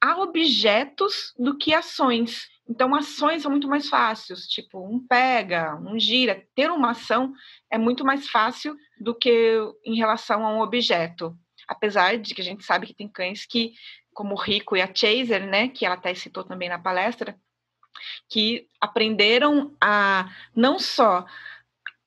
a 0.00 0.18
objetos 0.18 1.34
do 1.38 1.58
que 1.58 1.74
ações. 1.74 2.48
Então, 2.66 2.94
ações 2.94 3.42
são 3.42 3.50
muito 3.50 3.68
mais 3.68 3.88
fáceis, 3.88 4.46
tipo 4.46 4.78
um 4.78 4.98
pega, 5.06 5.76
um 5.76 5.98
gira. 5.98 6.42
Ter 6.54 6.70
uma 6.70 6.92
ação 6.92 7.34
é 7.70 7.76
muito 7.76 8.04
mais 8.04 8.28
fácil 8.30 8.74
do 8.98 9.14
que 9.14 9.58
em 9.84 9.96
relação 9.96 10.46
a 10.46 10.52
um 10.52 10.60
objeto. 10.60 11.36
Apesar 11.66 12.16
de 12.16 12.34
que 12.34 12.40
a 12.40 12.44
gente 12.44 12.64
sabe 12.64 12.86
que 12.86 12.94
tem 12.94 13.08
cães 13.08 13.44
que, 13.44 13.72
como 14.14 14.34
o 14.34 14.40
Rico 14.40 14.74
e 14.74 14.80
a 14.80 14.90
Chaser, 14.94 15.46
né, 15.46 15.68
que 15.68 15.84
ela 15.84 15.96
até 15.96 16.14
citou 16.14 16.44
também 16.44 16.68
na 16.68 16.78
palestra, 16.78 17.38
que 18.28 18.66
aprenderam 18.80 19.74
a 19.80 20.30
não 20.54 20.78
só 20.78 21.26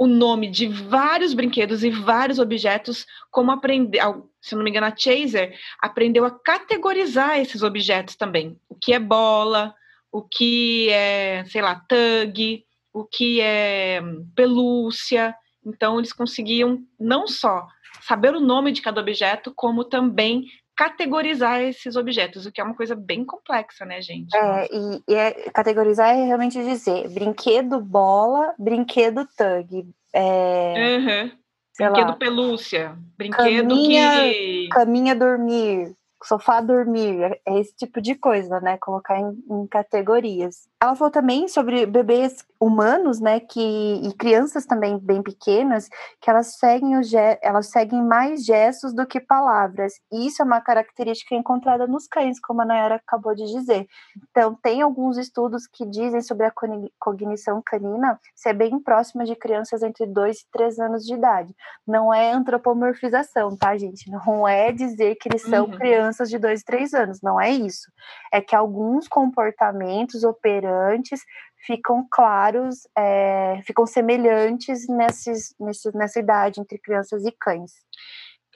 o 0.02 0.08
nome 0.08 0.50
de 0.50 0.68
vários 0.68 1.32
brinquedos 1.32 1.84
e 1.84 1.92
vários 1.92 2.40
objetos, 2.40 3.06
como 3.30 3.52
aprender, 3.52 4.02
se 4.42 4.56
não 4.56 4.64
me 4.64 4.72
engano, 4.72 4.88
a 4.88 4.96
Chaser 4.98 5.56
aprendeu 5.80 6.26
a 6.26 6.32
categorizar 6.32 7.40
esses 7.40 7.62
objetos 7.62 8.16
também. 8.16 8.60
O 8.68 8.74
que 8.74 8.94
é 8.94 9.00
bola, 9.00 9.76
o 10.12 10.24
que 10.24 10.90
é, 10.90 11.46
sei 11.46 11.62
lá, 11.62 11.76
tug, 11.88 12.66
o 12.92 13.06
que 13.06 13.42
é 13.42 14.02
pelúcia. 14.36 15.36
Então, 15.64 16.00
eles 16.00 16.12
conseguiam 16.12 16.80
não 17.00 17.28
só 17.28 17.68
saber 18.02 18.34
o 18.34 18.40
nome 18.40 18.72
de 18.72 18.82
cada 18.82 19.02
objeto, 19.02 19.54
como 19.56 19.84
também 19.84 20.46
categorizar 20.82 21.62
esses 21.62 21.96
objetos, 21.96 22.48
o 22.48 22.52
que 22.52 22.60
é 22.60 22.64
uma 22.64 22.74
coisa 22.74 22.96
bem 22.96 23.24
complexa, 23.24 23.86
né, 23.86 24.02
gente? 24.02 24.36
É, 24.36 24.68
e, 24.72 25.04
e 25.08 25.14
é, 25.14 25.32
categorizar 25.52 26.10
é 26.10 26.26
realmente 26.26 26.58
dizer 26.64 27.08
brinquedo 27.10 27.80
bola, 27.80 28.56
brinquedo 28.58 29.28
tug. 29.38 29.88
É, 30.12 30.98
uhum. 30.98 31.32
Brinquedo 31.78 32.08
lá, 32.08 32.16
pelúcia, 32.16 32.98
brinquedo 33.16 33.68
caminha, 33.68 34.22
que. 34.22 34.70
Caminha 34.72 35.16
dormir, 35.16 35.96
sofá 36.24 36.60
dormir, 36.62 37.22
é, 37.22 37.42
é 37.46 37.60
esse 37.60 37.76
tipo 37.76 38.02
de 38.02 38.16
coisa, 38.16 38.60
né? 38.60 38.78
Colocar 38.80 39.20
em, 39.20 39.38
em 39.52 39.68
categorias. 39.68 40.68
Ela 40.82 40.96
falou 40.96 41.12
também 41.12 41.48
sobre 41.48 41.86
bebês 41.86 42.44
humanos, 42.60 43.20
né, 43.20 43.40
que 43.40 43.60
e 44.04 44.14
crianças 44.14 44.66
também 44.66 44.98
bem 44.98 45.22
pequenas, 45.22 45.88
que 46.20 46.30
elas 46.30 46.56
seguem 46.58 46.98
o 46.98 47.02
elas 47.42 47.68
seguem 47.68 48.04
mais 48.04 48.46
gestos 48.46 48.94
do 48.94 49.06
que 49.06 49.20
palavras. 49.20 49.94
E 50.12 50.28
isso 50.28 50.42
é 50.42 50.46
uma 50.46 50.62
característica 50.62 51.36
encontrada 51.36 51.88
nos 51.88 52.08
cães, 52.08 52.40
como 52.40 52.62
a 52.62 52.66
Nayara 52.66 52.96
acabou 52.96 53.36
de 53.36 53.46
dizer. 53.46 53.88
Então, 54.30 54.56
tem 54.56 54.82
alguns 54.82 55.18
estudos 55.18 55.68
que 55.68 55.86
dizem 55.86 56.22
sobre 56.22 56.46
a 56.46 56.54
cognição 57.00 57.62
canina 57.64 58.20
ser 58.36 58.54
bem 58.54 58.80
próxima 58.80 59.24
de 59.24 59.36
crianças 59.36 59.82
entre 59.84 60.06
2 60.06 60.40
e 60.40 60.52
3 60.52 60.80
anos 60.80 61.06
de 61.06 61.14
idade. 61.14 61.56
Não 61.86 62.14
é 62.14 62.32
antropomorfização, 62.32 63.56
tá, 63.56 63.78
gente? 63.78 64.10
Não 64.10 64.48
é 64.48 64.72
dizer 64.72 65.16
que 65.16 65.30
eles 65.30 65.42
são 65.42 65.66
uhum. 65.66 65.78
crianças 65.78 66.30
de 66.30 66.38
2 66.38 66.62
e 66.62 66.66
3 66.66 66.94
anos, 66.94 67.22
não 67.22 67.40
é 67.40 67.50
isso. 67.50 67.92
É 68.32 68.40
que 68.40 68.56
alguns 68.56 69.08
comportamentos 69.08 70.24
operantes 70.72 71.22
ficam 71.66 72.06
claros, 72.10 72.88
é, 72.98 73.62
ficam 73.66 73.86
semelhantes 73.86 74.88
nesses, 74.88 75.54
nesse, 75.60 75.96
nessa 75.96 76.20
idade 76.20 76.60
entre 76.60 76.80
crianças 76.80 77.26
e 77.26 77.32
cães. 77.32 77.72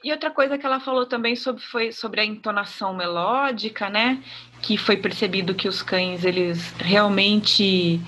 E 0.04 0.12
outra 0.12 0.30
coisa 0.30 0.58
que 0.58 0.65
ela 0.65 0.80
falou 0.80 1.06
também 1.06 1.36
sobre, 1.36 1.62
foi 1.63 1.91
sobre 1.91 2.21
a 2.21 2.25
entonação 2.25 2.93
melódica, 2.93 3.89
né? 3.89 4.23
Que 4.62 4.78
foi 4.78 4.97
percebido 4.97 5.56
que 5.56 5.67
os 5.67 5.82
cães, 5.82 6.23
eles 6.23 6.71
realmente 6.73 7.99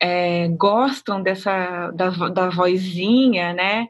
é, 0.00 0.48
gostam 0.48 1.22
dessa 1.22 1.90
da, 1.92 2.10
da 2.28 2.50
vozinha, 2.50 3.52
né? 3.54 3.88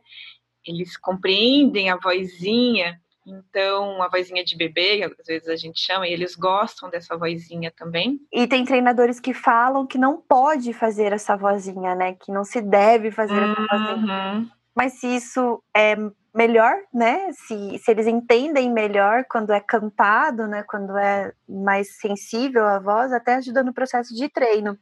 Eles 0.64 0.96
compreendem 0.96 1.90
a 1.90 1.96
vozinha, 1.96 3.00
então 3.26 4.02
a 4.02 4.08
vozinha 4.08 4.44
de 4.44 4.56
bebê, 4.56 5.02
às 5.04 5.26
vezes 5.26 5.48
a 5.48 5.56
gente 5.56 5.80
chama, 5.80 6.06
e 6.08 6.12
eles 6.12 6.34
gostam 6.34 6.90
dessa 6.90 7.16
vozinha 7.16 7.72
também. 7.76 8.18
E 8.32 8.46
tem 8.46 8.64
treinadores 8.64 9.20
que 9.20 9.32
falam 9.32 9.86
que 9.86 9.98
não 9.98 10.20
pode 10.20 10.72
fazer 10.72 11.12
essa 11.12 11.36
vozinha, 11.36 11.94
né? 11.94 12.14
Que 12.14 12.32
não 12.32 12.44
se 12.44 12.60
deve 12.60 13.10
fazer 13.10 13.34
uhum. 13.34 13.52
essa 13.52 13.94
vozinha. 13.94 14.46
Mas 14.74 14.94
se 14.94 15.06
isso 15.06 15.62
é 15.76 15.96
melhor, 16.34 16.74
né? 16.92 17.30
Se, 17.32 17.78
se 17.78 17.90
eles 17.90 18.06
entendem 18.06 18.72
melhor 18.72 19.24
quando 19.28 19.52
é 19.52 19.60
cantado, 19.60 20.46
né? 20.46 20.62
Quando 20.62 20.96
é 20.96 21.32
mais 21.46 21.96
sensível 21.98 22.66
a 22.66 22.78
voz, 22.78 23.12
até 23.12 23.34
ajuda 23.34 23.62
no 23.62 23.72
processo 23.72 24.14
de 24.14 24.28
treino. 24.28 24.78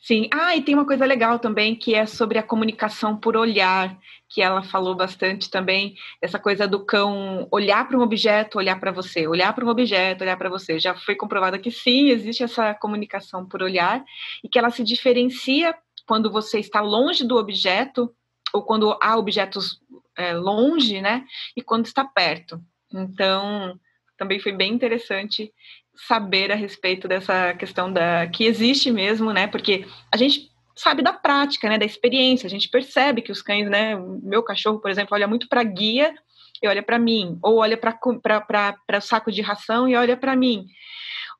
Sim. 0.00 0.28
Ah, 0.32 0.56
e 0.56 0.62
tem 0.62 0.74
uma 0.74 0.86
coisa 0.86 1.04
legal 1.04 1.38
também 1.38 1.76
que 1.76 1.94
é 1.94 2.06
sobre 2.06 2.38
a 2.38 2.42
comunicação 2.42 3.16
por 3.16 3.36
olhar, 3.36 3.96
que 4.28 4.40
ela 4.40 4.62
falou 4.62 4.96
bastante 4.96 5.50
também, 5.50 5.94
essa 6.20 6.38
coisa 6.38 6.66
do 6.66 6.84
cão 6.84 7.46
olhar 7.52 7.86
para 7.86 7.98
um 7.98 8.02
objeto, 8.02 8.58
olhar 8.58 8.80
para 8.80 8.90
você, 8.90 9.28
olhar 9.28 9.52
para 9.52 9.64
um 9.64 9.68
objeto, 9.68 10.22
olhar 10.24 10.36
para 10.36 10.48
você. 10.48 10.78
Já 10.78 10.94
foi 10.94 11.14
comprovado 11.14 11.58
que 11.58 11.70
sim, 11.70 12.08
existe 12.08 12.42
essa 12.42 12.74
comunicação 12.74 13.46
por 13.46 13.62
olhar 13.62 14.02
e 14.42 14.48
que 14.48 14.58
ela 14.58 14.70
se 14.70 14.82
diferencia 14.82 15.74
quando 16.06 16.30
você 16.30 16.58
está 16.58 16.80
longe 16.80 17.24
do 17.24 17.36
objeto 17.36 18.12
ou 18.54 18.62
quando 18.62 18.96
há 19.02 19.16
objetos 19.16 19.80
é, 20.16 20.32
longe, 20.32 21.00
né? 21.00 21.24
E 21.56 21.62
quando 21.62 21.86
está 21.86 22.04
perto. 22.04 22.60
Então, 22.92 23.78
também 24.16 24.38
foi 24.38 24.52
bem 24.52 24.72
interessante 24.72 25.52
saber 25.96 26.50
a 26.50 26.56
respeito 26.56 27.06
dessa 27.06 27.54
questão 27.54 27.92
da 27.92 28.26
que 28.26 28.44
existe 28.44 28.90
mesmo, 28.90 29.32
né? 29.32 29.46
Porque 29.46 29.86
a 30.12 30.16
gente 30.16 30.50
sabe 30.76 31.02
da 31.02 31.12
prática, 31.12 31.68
né? 31.68 31.78
Da 31.78 31.84
experiência, 31.84 32.46
a 32.46 32.50
gente 32.50 32.68
percebe 32.68 33.22
que 33.22 33.32
os 33.32 33.42
cães, 33.42 33.68
né? 33.68 33.96
Meu 34.22 34.42
cachorro, 34.42 34.80
por 34.80 34.90
exemplo, 34.90 35.14
olha 35.14 35.28
muito 35.28 35.48
para 35.48 35.62
guia 35.62 36.14
e 36.62 36.68
olha 36.68 36.82
para 36.82 36.98
mim, 36.98 37.38
ou 37.42 37.56
olha 37.58 37.76
para 37.76 38.98
o 38.98 39.00
saco 39.00 39.30
de 39.30 39.42
ração 39.42 39.88
e 39.88 39.96
olha 39.96 40.16
para 40.16 40.36
mim, 40.36 40.66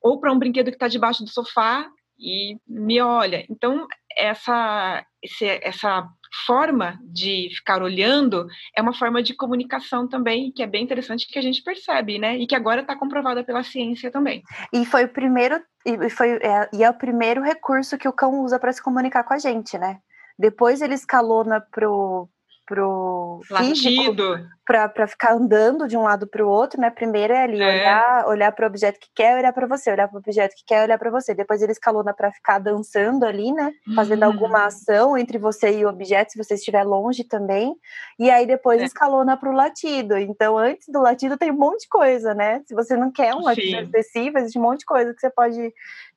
ou 0.01 0.19
para 0.19 0.31
um 0.31 0.39
brinquedo 0.39 0.67
que 0.67 0.75
está 0.75 0.87
debaixo 0.87 1.23
do 1.23 1.29
sofá 1.29 1.87
e 2.17 2.57
me 2.67 3.01
olha. 3.01 3.45
Então 3.49 3.87
essa 4.17 5.05
esse, 5.21 5.45
essa 5.63 6.07
forma 6.45 6.99
de 7.03 7.49
ficar 7.55 7.81
olhando 7.81 8.47
é 8.75 8.81
uma 8.81 8.93
forma 8.93 9.21
de 9.23 9.33
comunicação 9.33 10.07
também, 10.07 10.51
que 10.51 10.61
é 10.61 10.67
bem 10.67 10.83
interessante, 10.83 11.27
que 11.27 11.39
a 11.39 11.41
gente 11.41 11.63
percebe, 11.63 12.17
né? 12.17 12.37
E 12.37 12.47
que 12.47 12.55
agora 12.55 12.81
está 12.81 12.95
comprovada 12.95 13.43
pela 13.43 13.63
ciência 13.63 14.11
também. 14.11 14.43
E 14.73 14.85
foi 14.85 15.05
o 15.05 15.09
primeiro, 15.09 15.61
e, 15.85 16.09
foi, 16.09 16.31
é, 16.41 16.69
e 16.73 16.83
é 16.83 16.89
o 16.89 16.93
primeiro 16.93 17.41
recurso 17.41 17.97
que 17.97 18.07
o 18.07 18.13
cão 18.13 18.41
usa 18.41 18.59
para 18.59 18.73
se 18.73 18.83
comunicar 18.83 19.23
com 19.23 19.33
a 19.33 19.39
gente, 19.39 19.77
né? 19.77 19.99
Depois 20.37 20.81
ele 20.81 20.95
escalona 20.95 21.61
pro, 21.71 22.29
pro 22.65 23.41
latido 23.49 24.47
para 24.65 25.07
ficar 25.07 25.33
andando 25.33 25.87
de 25.87 25.95
um 25.95 26.01
lado 26.01 26.25
para 26.25 26.43
o 26.43 26.49
outro, 26.49 26.81
né? 26.81 26.89
Primeiro 26.89 27.31
é 27.31 27.43
ali 27.43 27.61
é. 27.61 27.67
olhar 27.67 28.27
olhar 28.27 28.51
para 28.51 28.65
o 28.65 28.67
objeto 28.67 28.99
que 28.99 29.09
quer, 29.13 29.37
olhar 29.37 29.53
para 29.53 29.67
você, 29.67 29.91
olhar 29.91 30.07
para 30.07 30.15
o 30.15 30.19
objeto 30.19 30.55
que 30.55 30.63
quer, 30.65 30.83
olhar 30.83 30.97
para 30.97 31.11
você. 31.11 31.35
Depois 31.35 31.61
ele 31.61 31.71
escalona 31.71 32.13
para 32.13 32.31
ficar 32.31 32.59
dançando 32.59 33.25
ali, 33.25 33.51
né? 33.51 33.71
Fazendo 33.93 34.23
uhum. 34.23 34.31
alguma 34.31 34.65
ação 34.65 35.17
entre 35.17 35.37
você 35.37 35.77
e 35.77 35.85
o 35.85 35.89
objeto, 35.89 36.31
se 36.31 36.43
você 36.43 36.55
estiver 36.55 36.83
longe 36.83 37.23
também. 37.23 37.75
E 38.17 38.29
aí 38.31 38.47
depois 38.47 38.81
é. 38.81 38.85
escalona 38.85 39.37
para 39.37 39.49
o 39.49 39.55
latido. 39.55 40.17
Então 40.17 40.57
antes 40.57 40.87
do 40.89 40.99
latido 40.99 41.37
tem 41.37 41.51
um 41.51 41.57
monte 41.57 41.81
de 41.81 41.89
coisa, 41.89 42.33
né? 42.33 42.61
Se 42.65 42.73
você 42.73 42.97
não 42.97 43.11
quer 43.11 43.35
um 43.35 43.43
latido 43.43 43.95
excessivo, 43.95 44.39
existe 44.39 44.57
um 44.57 44.63
monte 44.63 44.79
de 44.79 44.85
coisa 44.85 45.13
que 45.13 45.21
você 45.21 45.29
pode 45.29 45.71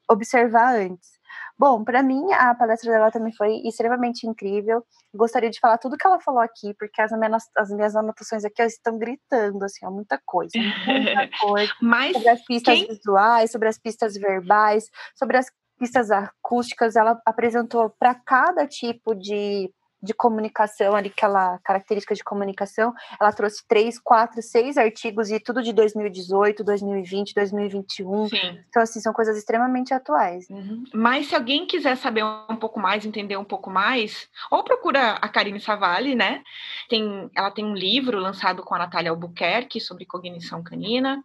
observar 0.09 0.75
antes. 0.75 1.18
Bom, 1.59 1.83
para 1.83 2.03
mim 2.03 2.33
a 2.33 2.55
palestra 2.55 2.93
dela 2.93 3.11
também 3.11 3.33
foi 3.35 3.57
extremamente 3.65 4.27
incrível. 4.27 4.85
Gostaria 5.13 5.51
de 5.51 5.59
falar 5.59 5.79
tudo 5.79 5.97
que 5.97 6.07
ela 6.07 6.21
falou 6.21 6.41
aqui, 6.41 6.73
porque 6.79 7.03
as 7.03 7.11
minhas, 7.11 7.45
as 7.57 7.71
minhas 7.71 7.97
anotações 7.97 8.45
aqui 8.45 8.63
estão 8.63 8.97
gritando, 8.97 9.65
assim, 9.65 9.85
ó, 9.85 9.91
muita 9.91 10.21
coisa, 10.25 10.53
muita 10.57 11.29
coisa. 11.41 11.73
Mas 11.83 12.13
sobre 12.13 12.29
as 12.29 12.45
pistas 12.45 12.79
quem... 12.79 12.87
visuais, 12.87 13.51
sobre 13.51 13.69
as 13.69 13.79
pistas 13.79 14.15
verbais, 14.15 14.85
sobre 15.17 15.37
as 15.37 15.47
pistas 15.79 16.11
acústicas, 16.11 16.97
ela 16.97 17.21
apresentou 17.25 17.91
para 17.99 18.15
cada 18.15 18.67
tipo 18.67 19.15
de 19.15 19.73
de 20.03 20.15
comunicação 20.15 20.95
ali, 20.95 21.09
aquela 21.09 21.59
característica 21.59 22.15
de 22.15 22.23
comunicação, 22.23 22.95
ela 23.21 23.33
trouxe 23.33 23.67
três, 23.67 23.99
quatro, 23.99 24.41
seis 24.43 24.77
artigos 24.77 25.31
e 25.31 25.41
tudo 25.41 25.63
de 25.63 25.73
2018, 25.73 26.63
2020, 26.63 27.35
2021. 27.35 28.29
Sim. 28.29 28.59
Então, 28.69 28.83
assim, 28.83 29.01
são 29.01 29.13
coisas 29.13 29.37
extremamente 29.37 29.93
atuais. 29.93 30.49
Uhum. 30.49 30.85
Mas 30.95 31.29
se 31.29 31.35
alguém 31.35 31.67
quiser 31.67 31.97
saber 31.97 32.25
um 32.25 32.57
pouco 32.57 32.79
mais, 32.79 33.05
entender 33.05 33.37
um 33.37 33.45
pouco 33.45 33.71
mais, 33.71 34.29
ou 34.51 34.63
procura 34.63 35.13
a 35.15 35.29
Karine 35.29 35.61
Savalli, 35.61 36.15
né? 36.15 36.43
Tem, 36.89 37.31
ela 37.35 37.51
tem 37.51 37.65
um 37.65 37.75
livro 37.75 38.19
lançado 38.19 38.63
com 38.63 38.75
a 38.75 38.79
Natália 38.79 39.11
Albuquerque 39.11 39.81
sobre 39.81 40.07
cognição 40.07 40.63
canina, 40.63 41.23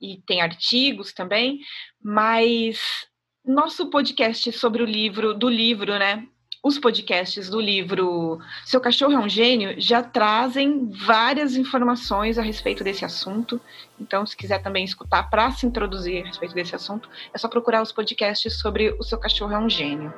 e 0.00 0.20
tem 0.26 0.42
artigos 0.42 1.12
também, 1.12 1.60
mas 2.02 3.06
nosso 3.44 3.88
podcast 3.88 4.50
sobre 4.52 4.82
o 4.82 4.86
livro, 4.86 5.32
do 5.32 5.48
livro, 5.48 5.96
né? 5.98 6.26
Os 6.62 6.78
podcasts 6.78 7.50
do 7.50 7.60
livro 7.60 8.38
Seu 8.64 8.80
Cachorro 8.80 9.14
é 9.14 9.18
um 9.18 9.28
Gênio 9.28 9.74
já 9.78 10.00
trazem 10.00 10.88
várias 10.90 11.56
informações 11.56 12.38
a 12.38 12.42
respeito 12.42 12.84
desse 12.84 13.04
assunto. 13.04 13.60
Então, 14.00 14.24
se 14.24 14.36
quiser 14.36 14.62
também 14.62 14.84
escutar 14.84 15.28
para 15.28 15.50
se 15.50 15.66
introduzir 15.66 16.22
a 16.22 16.26
respeito 16.28 16.54
desse 16.54 16.74
assunto, 16.76 17.08
é 17.34 17.38
só 17.38 17.48
procurar 17.48 17.82
os 17.82 17.90
podcasts 17.90 18.58
sobre 18.60 18.94
O 18.98 19.02
Seu 19.02 19.18
Cachorro 19.18 19.52
é 19.52 19.58
um 19.58 19.68
Gênio. 19.68 20.14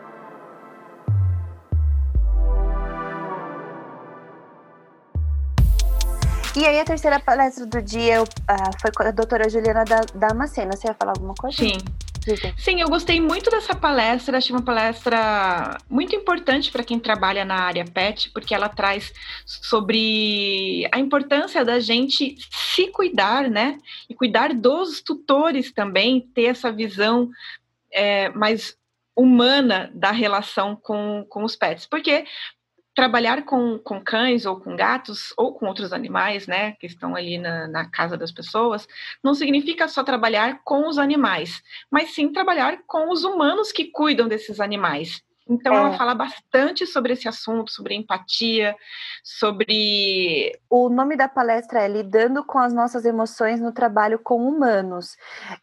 E 6.56 6.66
aí, 6.66 6.78
a 6.78 6.84
terceira 6.84 7.18
palestra 7.18 7.66
do 7.66 7.82
dia 7.82 8.22
uh, 8.22 8.26
foi 8.80 8.92
com 8.92 9.02
a 9.02 9.10
doutora 9.10 9.48
Juliana 9.48 9.84
Damasceno. 10.14 10.72
Você 10.72 10.86
ia 10.86 10.94
falar 10.94 11.12
alguma 11.12 11.34
coisa? 11.34 11.56
Sim. 11.56 11.78
Sim, 12.56 12.80
eu 12.80 12.88
gostei 12.88 13.20
muito 13.20 13.50
dessa 13.50 13.74
palestra, 13.74 14.38
achei 14.38 14.54
uma 14.54 14.64
palestra 14.64 15.78
muito 15.88 16.16
importante 16.16 16.70
para 16.70 16.82
quem 16.82 16.98
trabalha 16.98 17.44
na 17.44 17.56
área 17.56 17.84
PET, 17.84 18.30
porque 18.30 18.54
ela 18.54 18.68
traz 18.68 19.12
sobre 19.44 20.88
a 20.92 20.98
importância 20.98 21.64
da 21.64 21.78
gente 21.80 22.36
se 22.50 22.88
cuidar, 22.88 23.50
né? 23.50 23.78
E 24.08 24.14
cuidar 24.14 24.54
dos 24.54 25.00
tutores 25.02 25.72
também, 25.72 26.20
ter 26.34 26.44
essa 26.44 26.72
visão 26.72 27.30
é, 27.92 28.28
mais 28.30 28.76
humana 29.16 29.90
da 29.94 30.10
relação 30.10 30.74
com, 30.74 31.24
com 31.28 31.44
os 31.44 31.54
pets. 31.54 31.86
Porque 31.86 32.24
trabalhar 32.94 33.44
com, 33.44 33.78
com 33.78 34.00
cães 34.00 34.46
ou 34.46 34.60
com 34.60 34.76
gatos 34.76 35.34
ou 35.36 35.52
com 35.52 35.66
outros 35.66 35.92
animais, 35.92 36.46
né, 36.46 36.72
que 36.72 36.86
estão 36.86 37.16
ali 37.16 37.38
na, 37.38 37.66
na 37.66 37.90
casa 37.90 38.16
das 38.16 38.30
pessoas, 38.30 38.86
não 39.22 39.34
significa 39.34 39.88
só 39.88 40.04
trabalhar 40.04 40.60
com 40.62 40.88
os 40.88 40.98
animais, 40.98 41.62
mas 41.90 42.14
sim 42.14 42.32
trabalhar 42.32 42.82
com 42.86 43.10
os 43.10 43.24
humanos 43.24 43.72
que 43.72 43.86
cuidam 43.86 44.28
desses 44.28 44.60
animais. 44.60 45.22
Então, 45.46 45.74
é. 45.74 45.76
ela 45.76 45.98
fala 45.98 46.14
bastante 46.14 46.86
sobre 46.86 47.12
esse 47.12 47.28
assunto, 47.28 47.70
sobre 47.70 47.94
empatia, 47.94 48.74
sobre. 49.22 50.58
O 50.70 50.88
nome 50.88 51.16
da 51.16 51.28
palestra 51.28 51.80
é 51.80 51.88
Lidando 51.88 52.42
com 52.42 52.58
as 52.58 52.72
Nossas 52.72 53.04
Emoções 53.04 53.60
no 53.60 53.70
Trabalho 53.70 54.18
com 54.18 54.36
Humanos. 54.48 55.16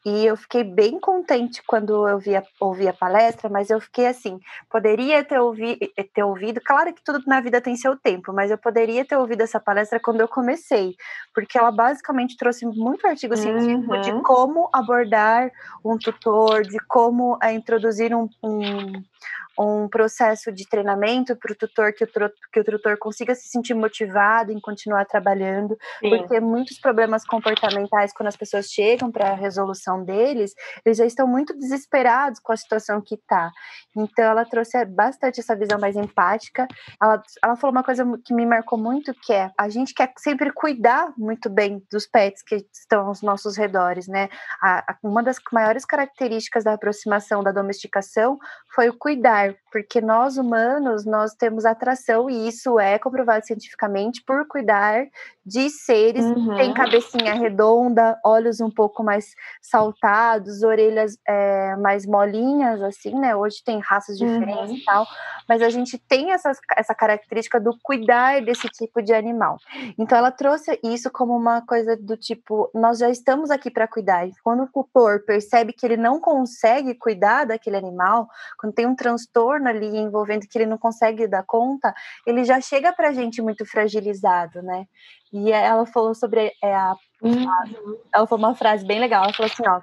E 0.05 0.25
eu 0.25 0.37
fiquei 0.37 0.63
bem 0.63 0.99
contente 0.99 1.63
quando 1.65 2.07
eu 2.07 2.19
vi 2.19 2.35
a, 2.35 2.43
ouvi 2.59 2.87
a 2.87 2.93
palestra, 2.93 3.49
mas 3.49 3.71
eu 3.71 3.81
fiquei 3.81 4.05
assim: 4.05 4.39
poderia 4.69 5.23
ter, 5.23 5.39
ouvi, 5.39 5.79
ter 6.13 6.23
ouvido. 6.23 6.61
Claro 6.63 6.93
que 6.93 7.03
tudo 7.03 7.23
na 7.25 7.41
vida 7.41 7.59
tem 7.59 7.75
seu 7.75 7.97
tempo, 7.97 8.31
mas 8.31 8.51
eu 8.51 8.59
poderia 8.59 9.03
ter 9.03 9.17
ouvido 9.17 9.41
essa 9.41 9.59
palestra 9.59 9.99
quando 9.99 10.21
eu 10.21 10.27
comecei, 10.27 10.95
porque 11.33 11.57
ela 11.57 11.71
basicamente 11.71 12.37
trouxe 12.37 12.67
muito 12.67 13.07
artigo 13.07 13.35
científico 13.35 13.95
uhum. 13.95 14.01
de 14.01 14.11
como 14.21 14.69
abordar 14.71 15.49
um 15.83 15.97
tutor, 15.97 16.61
de 16.61 16.77
como 16.87 17.39
é, 17.41 17.51
introduzir 17.51 18.13
um, 18.15 18.29
um 18.43 19.01
um 19.59 19.87
processo 19.87 20.51
de 20.51 20.67
treinamento 20.67 21.35
para 21.35 21.51
o 21.51 21.55
tutor, 21.55 21.93
que 21.93 22.03
o, 22.03 22.07
que 22.51 22.59
o 22.59 22.63
tutor 22.63 22.97
consiga 22.97 23.35
se 23.35 23.47
sentir 23.47 23.73
motivado 23.73 24.51
em 24.51 24.59
continuar 24.59 25.05
trabalhando, 25.05 25.77
Sim. 25.99 26.09
porque 26.09 26.39
muitos 26.39 26.79
problemas 26.79 27.25
comportamentais, 27.25 28.13
quando 28.13 28.27
as 28.27 28.37
pessoas 28.37 28.67
chegam 28.67 29.11
para 29.11 29.31
a 29.31 29.35
resolução 29.35 30.03
deles, 30.03 30.53
eles 30.85 30.97
já 30.97 31.05
estão 31.05 31.27
muito 31.27 31.57
desesperados 31.57 32.39
com 32.39 32.51
a 32.51 32.57
situação 32.57 33.01
que 33.01 33.15
está. 33.15 33.51
Então, 33.95 34.25
ela 34.25 34.45
trouxe 34.45 34.83
bastante 34.85 35.39
essa 35.39 35.55
visão 35.55 35.79
mais 35.79 35.95
empática. 35.95 36.67
Ela, 37.01 37.21
ela 37.43 37.55
falou 37.55 37.75
uma 37.75 37.83
coisa 37.83 38.05
que 38.23 38.33
me 38.33 38.45
marcou 38.45 38.79
muito, 38.79 39.13
que 39.13 39.33
é 39.33 39.51
a 39.57 39.69
gente 39.69 39.93
quer 39.93 40.11
sempre 40.17 40.51
cuidar 40.51 41.13
muito 41.17 41.49
bem 41.49 41.83
dos 41.91 42.07
pets 42.07 42.41
que 42.41 42.65
estão 42.73 43.07
aos 43.07 43.21
nossos 43.21 43.57
redores, 43.57 44.07
né? 44.07 44.29
A, 44.61 44.91
a, 44.91 44.97
uma 45.03 45.21
das 45.21 45.37
maiores 45.51 45.85
características 45.85 46.63
da 46.63 46.73
aproximação 46.73 47.43
da 47.43 47.51
domesticação 47.51 48.37
foi 48.73 48.89
o 48.89 48.97
cuidar 49.11 49.60
porque 49.71 50.01
nós 50.01 50.37
humanos, 50.37 51.05
nós 51.05 51.33
temos 51.33 51.65
atração, 51.65 52.29
e 52.29 52.47
isso 52.47 52.79
é 52.79 52.99
comprovado 52.99 53.45
cientificamente, 53.45 54.21
por 54.23 54.45
cuidar 54.47 55.07
de 55.45 55.69
seres. 55.69 56.25
Uhum. 56.25 56.55
Tem 56.55 56.73
cabecinha 56.73 57.33
redonda, 57.33 58.19
olhos 58.23 58.59
um 58.59 58.69
pouco 58.69 59.03
mais 59.03 59.33
saltados, 59.61 60.61
orelhas 60.61 61.17
é, 61.27 61.75
mais 61.77 62.05
molinhas, 62.05 62.81
assim, 62.81 63.17
né? 63.17 63.35
Hoje 63.35 63.63
tem 63.63 63.79
raças 63.79 64.17
diferentes 64.17 64.71
uhum. 64.71 64.77
e 64.77 64.83
tal, 64.83 65.07
mas 65.47 65.61
a 65.61 65.69
gente 65.69 65.97
tem 65.97 66.31
essa, 66.31 66.51
essa 66.75 66.93
característica 66.93 67.59
do 67.59 67.75
cuidar 67.81 68.41
desse 68.41 68.67
tipo 68.67 69.01
de 69.01 69.13
animal. 69.13 69.57
Então, 69.97 70.17
ela 70.17 70.31
trouxe 70.31 70.77
isso 70.83 71.09
como 71.09 71.35
uma 71.35 71.61
coisa 71.61 71.95
do 71.95 72.17
tipo: 72.17 72.69
nós 72.73 72.99
já 72.99 73.09
estamos 73.09 73.49
aqui 73.49 73.71
para 73.71 73.87
cuidar. 73.87 74.27
E 74.27 74.33
quando 74.43 74.63
o 74.63 74.67
tutor 74.67 75.23
percebe 75.25 75.73
que 75.73 75.85
ele 75.85 75.97
não 75.97 76.19
consegue 76.19 76.93
cuidar 76.95 77.45
daquele 77.45 77.77
animal, 77.77 78.27
quando 78.59 78.73
tem 78.73 78.85
um 78.85 78.95
transtorno 78.95 79.60
ali 79.69 79.97
envolvendo 79.97 80.47
que 80.47 80.57
ele 80.57 80.65
não 80.65 80.77
consegue 80.77 81.27
dar 81.27 81.43
conta, 81.43 81.93
ele 82.25 82.43
já 82.43 82.59
chega 82.61 82.93
para 82.93 83.09
a 83.09 83.13
gente 83.13 83.41
muito 83.41 83.65
fragilizado, 83.65 84.61
né? 84.61 84.85
E 85.31 85.51
ela 85.51 85.85
falou 85.85 86.13
sobre 86.13 86.51
é, 86.61 86.75
a, 86.75 86.95
uhum. 87.21 87.49
a, 87.49 87.63
ela 88.13 88.27
falou 88.27 88.45
uma 88.45 88.55
frase 88.55 88.85
bem 88.85 88.99
legal. 88.99 89.23
Ela 89.23 89.33
falou 89.33 89.51
assim, 89.51 89.63
ó, 89.67 89.81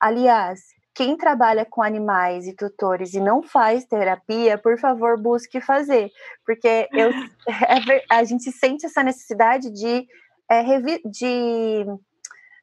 aliás, 0.00 0.60
quem 0.94 1.16
trabalha 1.16 1.64
com 1.64 1.82
animais 1.82 2.46
e 2.46 2.54
tutores 2.54 3.14
e 3.14 3.20
não 3.20 3.42
faz 3.42 3.84
terapia, 3.84 4.58
por 4.58 4.78
favor, 4.78 5.20
busque 5.20 5.60
fazer, 5.60 6.10
porque 6.44 6.88
eu, 6.92 7.10
é, 7.48 8.04
a 8.10 8.22
gente 8.24 8.52
sente 8.52 8.84
essa 8.84 9.02
necessidade 9.02 9.70
de, 9.70 10.06
é, 10.50 10.62
de 11.04 11.86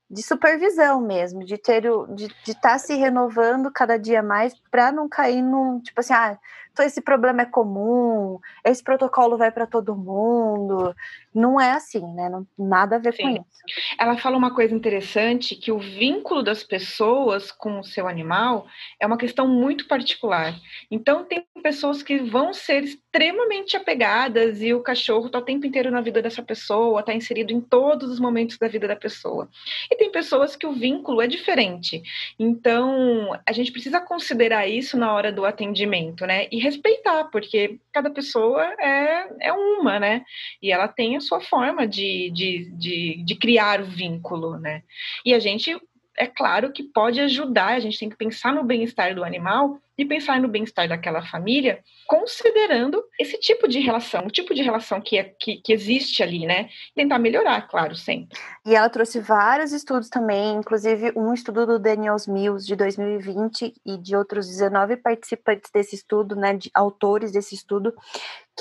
de 0.10 0.24
supervisão 0.24 1.00
mesmo, 1.00 1.46
de 1.46 1.58
ter 1.58 1.90
o, 1.90 2.08
de 2.08 2.26
estar 2.48 2.72
tá 2.72 2.80
se 2.80 2.96
renovando 2.96 3.72
cada 3.72 3.98
dia 3.98 4.24
mais 4.24 4.54
para 4.72 4.92
não 4.92 5.08
cair 5.08 5.42
num 5.42 5.80
tipo 5.80 6.00
assim, 6.00 6.14
ah, 6.14 6.38
então 6.72 6.86
esse 6.86 7.02
problema 7.02 7.42
é 7.42 7.46
comum, 7.46 8.40
esse 8.64 8.84
protocolo 8.84 9.38
vai 9.38 9.52
para 9.52 9.68
todo 9.68 9.96
mundo. 9.96 10.96
Não 11.34 11.60
é 11.60 11.72
assim, 11.72 12.02
né? 12.14 12.30
Não, 12.30 12.48
nada 12.58 12.96
a 12.96 13.00
ver 13.00 13.14
Sim. 13.14 13.24
com 13.24 13.30
isso. 13.32 13.60
Ela 14.00 14.18
fala 14.18 14.38
uma 14.38 14.54
coisa 14.54 14.74
interessante 14.74 15.56
que 15.56 15.72
o 15.72 15.80
vínculo 15.80 16.42
das 16.42 16.64
pessoas 16.64 17.52
com 17.52 17.80
o 17.80 17.84
seu 17.84 18.08
animal 18.08 18.66
é 19.00 19.06
uma 19.06 19.18
questão 19.18 19.48
muito 19.48 19.88
particular. 19.88 20.56
Então 20.90 21.24
tem 21.24 21.46
pessoas 21.62 22.02
que 22.02 22.18
vão 22.20 22.54
ser 22.54 22.84
extremamente 22.84 23.76
apegadas 23.76 24.62
e 24.62 24.74
o 24.74 24.82
cachorro 24.82 25.28
está 25.28 25.40
o 25.40 25.44
tempo 25.44 25.66
inteiro 25.66 25.92
na 25.92 26.02
vida 26.02 26.22
dessa 26.22 26.42
pessoa, 26.42 27.02
está 27.02 27.14
inserido 27.14 27.52
em 27.52 27.60
todos 27.60 28.10
os 28.10 28.20
momentos 28.20 28.58
da 28.58 28.68
vida 28.68 28.88
da 28.88 28.96
pessoa. 28.96 29.50
E 29.92 29.96
tem 29.96 30.12
pessoas 30.12 30.56
que 30.56 30.66
o 30.66 30.74
vínculo 30.74 31.22
é 31.22 31.28
diferente. 31.28 32.02
Então 32.40 33.38
a 33.46 33.52
gente 33.52 33.72
precisa 33.72 34.00
considerar 34.00 34.68
isso 34.68 34.98
na 34.98 35.12
hora 35.14 35.32
do 35.32 35.46
atendimento, 35.46 36.26
né? 36.26 36.48
E 36.52 36.59
respeitar, 36.60 37.26
porque 37.26 37.80
cada 37.92 38.10
pessoa 38.10 38.64
é, 38.80 39.48
é 39.48 39.54
uma, 39.54 40.00
né? 40.00 40.24
E 40.62 40.72
ela 40.72 40.88
tem 40.88 41.16
a 41.16 41.22
sua 41.22 41.42
forma 41.42 41.88
de, 41.88 42.32
de, 42.32 42.72
de, 42.72 43.24
de 43.24 43.36
criar 43.36 43.82
o 43.82 43.86
vínculo, 43.86 44.58
né? 44.58 44.84
E 45.26 45.34
a 45.34 45.40
gente 45.40 45.76
é 46.18 46.28
claro 46.28 46.72
que 46.72 46.84
pode 46.84 47.20
ajudar, 47.22 47.74
a 47.76 47.80
gente 47.80 47.98
tem 47.98 48.10
que 48.10 48.18
pensar 48.18 48.54
no 48.54 48.64
bem-estar 48.64 49.16
do 49.16 49.24
animal 49.24 49.80
e 50.00 50.06
pensar 50.06 50.40
no 50.40 50.48
bem-estar 50.48 50.88
daquela 50.88 51.22
família, 51.22 51.84
considerando 52.08 53.04
esse 53.20 53.38
tipo 53.38 53.68
de 53.68 53.80
relação, 53.80 54.26
o 54.26 54.32
tipo 54.32 54.56
de 54.56 54.62
relação 54.62 55.02
que, 55.02 55.18
é, 55.18 55.26
que, 55.38 55.58
que, 55.58 55.74
existe 55.74 56.24
ali, 56.24 56.46
né? 56.46 56.70
Tentar 56.96 57.20
melhorar, 57.20 57.68
claro, 57.68 57.94
sempre. 57.96 58.40
E 58.66 58.74
ela 58.74 58.90
trouxe 58.90 59.20
vários 59.20 59.74
estudos 59.74 60.08
também, 60.08 60.56
inclusive 60.56 61.12
um 61.18 61.34
estudo 61.34 61.66
do 61.66 61.78
Daniel 61.78 62.16
Mills 62.30 62.66
de 62.66 62.78
2020 62.78 63.74
e 63.86 63.98
de 63.98 64.16
outros 64.16 64.48
19 64.48 64.96
participantes 64.96 65.70
desse 65.70 65.96
estudo, 65.96 66.34
né, 66.34 66.54
de 66.54 66.72
autores 66.74 67.34
desse 67.34 67.54
estudo, 67.54 67.94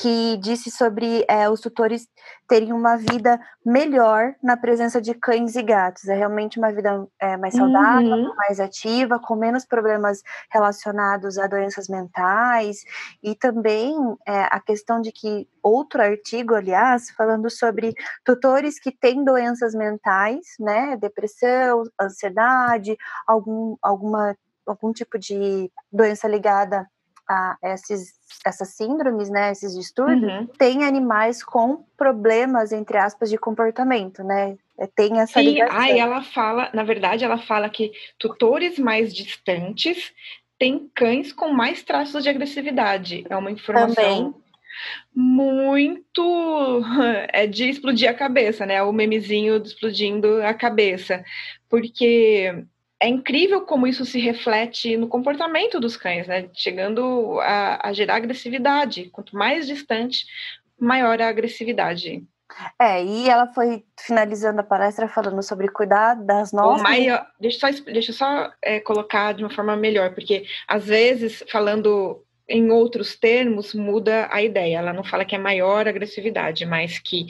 que 0.00 0.36
disse 0.36 0.70
sobre 0.70 1.24
é, 1.28 1.48
os 1.48 1.60
tutores 1.60 2.08
terem 2.46 2.72
uma 2.72 2.96
vida 2.96 3.40
melhor 3.64 4.34
na 4.42 4.56
presença 4.56 5.00
de 5.00 5.12
cães 5.12 5.56
e 5.56 5.62
gatos. 5.62 6.06
É 6.06 6.14
realmente 6.14 6.58
uma 6.58 6.72
vida 6.72 7.06
é, 7.20 7.36
mais 7.36 7.54
saudável, 7.54 8.10
uhum. 8.10 8.34
mais 8.36 8.60
ativa, 8.60 9.18
com 9.18 9.34
menos 9.34 9.64
problemas 9.64 10.22
relacionados 10.50 11.36
a 11.36 11.46
doenças 11.46 11.88
mentais 11.88 12.84
e 13.22 13.34
também 13.34 13.94
é, 14.26 14.42
a 14.44 14.60
questão 14.60 15.00
de 15.00 15.10
que 15.10 15.48
outro 15.62 16.00
artigo, 16.00 16.54
aliás, 16.54 17.10
falando 17.10 17.50
sobre 17.50 17.92
tutores 18.24 18.78
que 18.78 18.92
têm 18.92 19.24
doenças 19.24 19.74
mentais, 19.74 20.46
né, 20.60 20.96
depressão, 20.96 21.82
ansiedade, 22.00 22.96
algum, 23.26 23.76
alguma, 23.82 24.36
algum 24.64 24.92
tipo 24.92 25.18
de 25.18 25.70
doença 25.92 26.28
ligada 26.28 26.88
a 27.28 27.56
esses, 27.62 28.14
essas 28.44 28.68
síndromes, 28.70 29.28
né, 29.28 29.52
esses 29.52 29.74
distúrbios, 29.74 30.32
uhum. 30.32 30.46
tem 30.58 30.84
animais 30.84 31.42
com 31.44 31.84
problemas, 31.96 32.72
entre 32.72 32.96
aspas, 32.96 33.28
de 33.28 33.36
comportamento, 33.36 34.24
né? 34.24 34.56
É, 34.78 34.86
tem 34.86 35.20
essa 35.20 35.40
Sim, 35.40 35.46
ligação. 35.46 35.84
Ela 35.84 36.22
fala, 36.22 36.70
na 36.72 36.84
verdade, 36.84 37.24
ela 37.24 37.38
fala 37.38 37.68
que 37.68 37.92
tutores 38.18 38.78
mais 38.78 39.12
distantes 39.12 40.12
tem 40.58 40.90
cães 40.94 41.32
com 41.32 41.52
mais 41.52 41.82
traços 41.82 42.22
de 42.22 42.28
agressividade. 42.28 43.24
É 43.28 43.36
uma 43.36 43.50
informação 43.50 43.94
Também. 43.94 44.34
muito 45.14 46.82
é 47.32 47.46
de 47.46 47.68
explodir 47.68 48.08
a 48.08 48.14
cabeça, 48.14 48.64
né? 48.64 48.82
O 48.82 48.92
memezinho 48.92 49.56
explodindo 49.56 50.42
a 50.42 50.54
cabeça, 50.54 51.24
porque 51.68 52.64
é 53.00 53.08
incrível 53.08 53.60
como 53.62 53.86
isso 53.86 54.04
se 54.04 54.18
reflete 54.18 54.96
no 54.96 55.08
comportamento 55.08 55.78
dos 55.78 55.96
cães, 55.96 56.26
né? 56.26 56.48
Chegando 56.52 57.38
a, 57.40 57.88
a 57.88 57.92
gerar 57.92 58.16
agressividade. 58.16 59.08
Quanto 59.10 59.36
mais 59.36 59.66
distante, 59.66 60.26
maior 60.78 61.20
a 61.20 61.28
agressividade. 61.28 62.24
É, 62.80 63.04
e 63.04 63.28
ela 63.28 63.46
foi 63.52 63.84
finalizando 64.00 64.60
a 64.60 64.64
palestra 64.64 65.06
falando 65.06 65.42
sobre 65.42 65.68
cuidar 65.68 66.14
das 66.14 66.50
nossas. 66.50 66.82
Maior, 66.82 67.24
deixa 67.38 67.68
eu 67.68 67.72
só, 67.72 67.84
deixa 67.84 68.10
eu 68.10 68.14
só 68.14 68.50
é, 68.62 68.80
colocar 68.80 69.32
de 69.32 69.44
uma 69.44 69.50
forma 69.50 69.76
melhor, 69.76 70.14
porque 70.14 70.44
às 70.66 70.86
vezes, 70.86 71.44
falando 71.50 72.24
em 72.48 72.70
outros 72.70 73.14
termos, 73.14 73.74
muda 73.74 74.28
a 74.32 74.42
ideia. 74.42 74.78
Ela 74.78 74.92
não 74.92 75.04
fala 75.04 75.24
que 75.24 75.36
é 75.36 75.38
maior 75.38 75.86
agressividade, 75.86 76.64
mas 76.64 76.98
que 76.98 77.26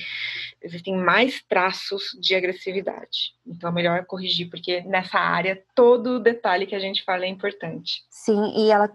existem 0.63 0.97
mais 0.97 1.43
traços 1.49 2.17
de 2.21 2.35
agressividade. 2.35 3.35
Então 3.47 3.71
é 3.71 3.73
melhor 3.73 4.05
corrigir, 4.05 4.51
porque 4.51 4.83
nessa 4.83 5.19
área 5.19 5.63
todo 5.75 6.21
detalhe 6.21 6.67
que 6.67 6.75
a 6.75 6.79
gente 6.79 7.05
fala 7.05 7.25
é 7.25 7.29
importante. 7.29 8.03
Sim, 8.11 8.53
e 8.57 8.71
ela 8.71 8.91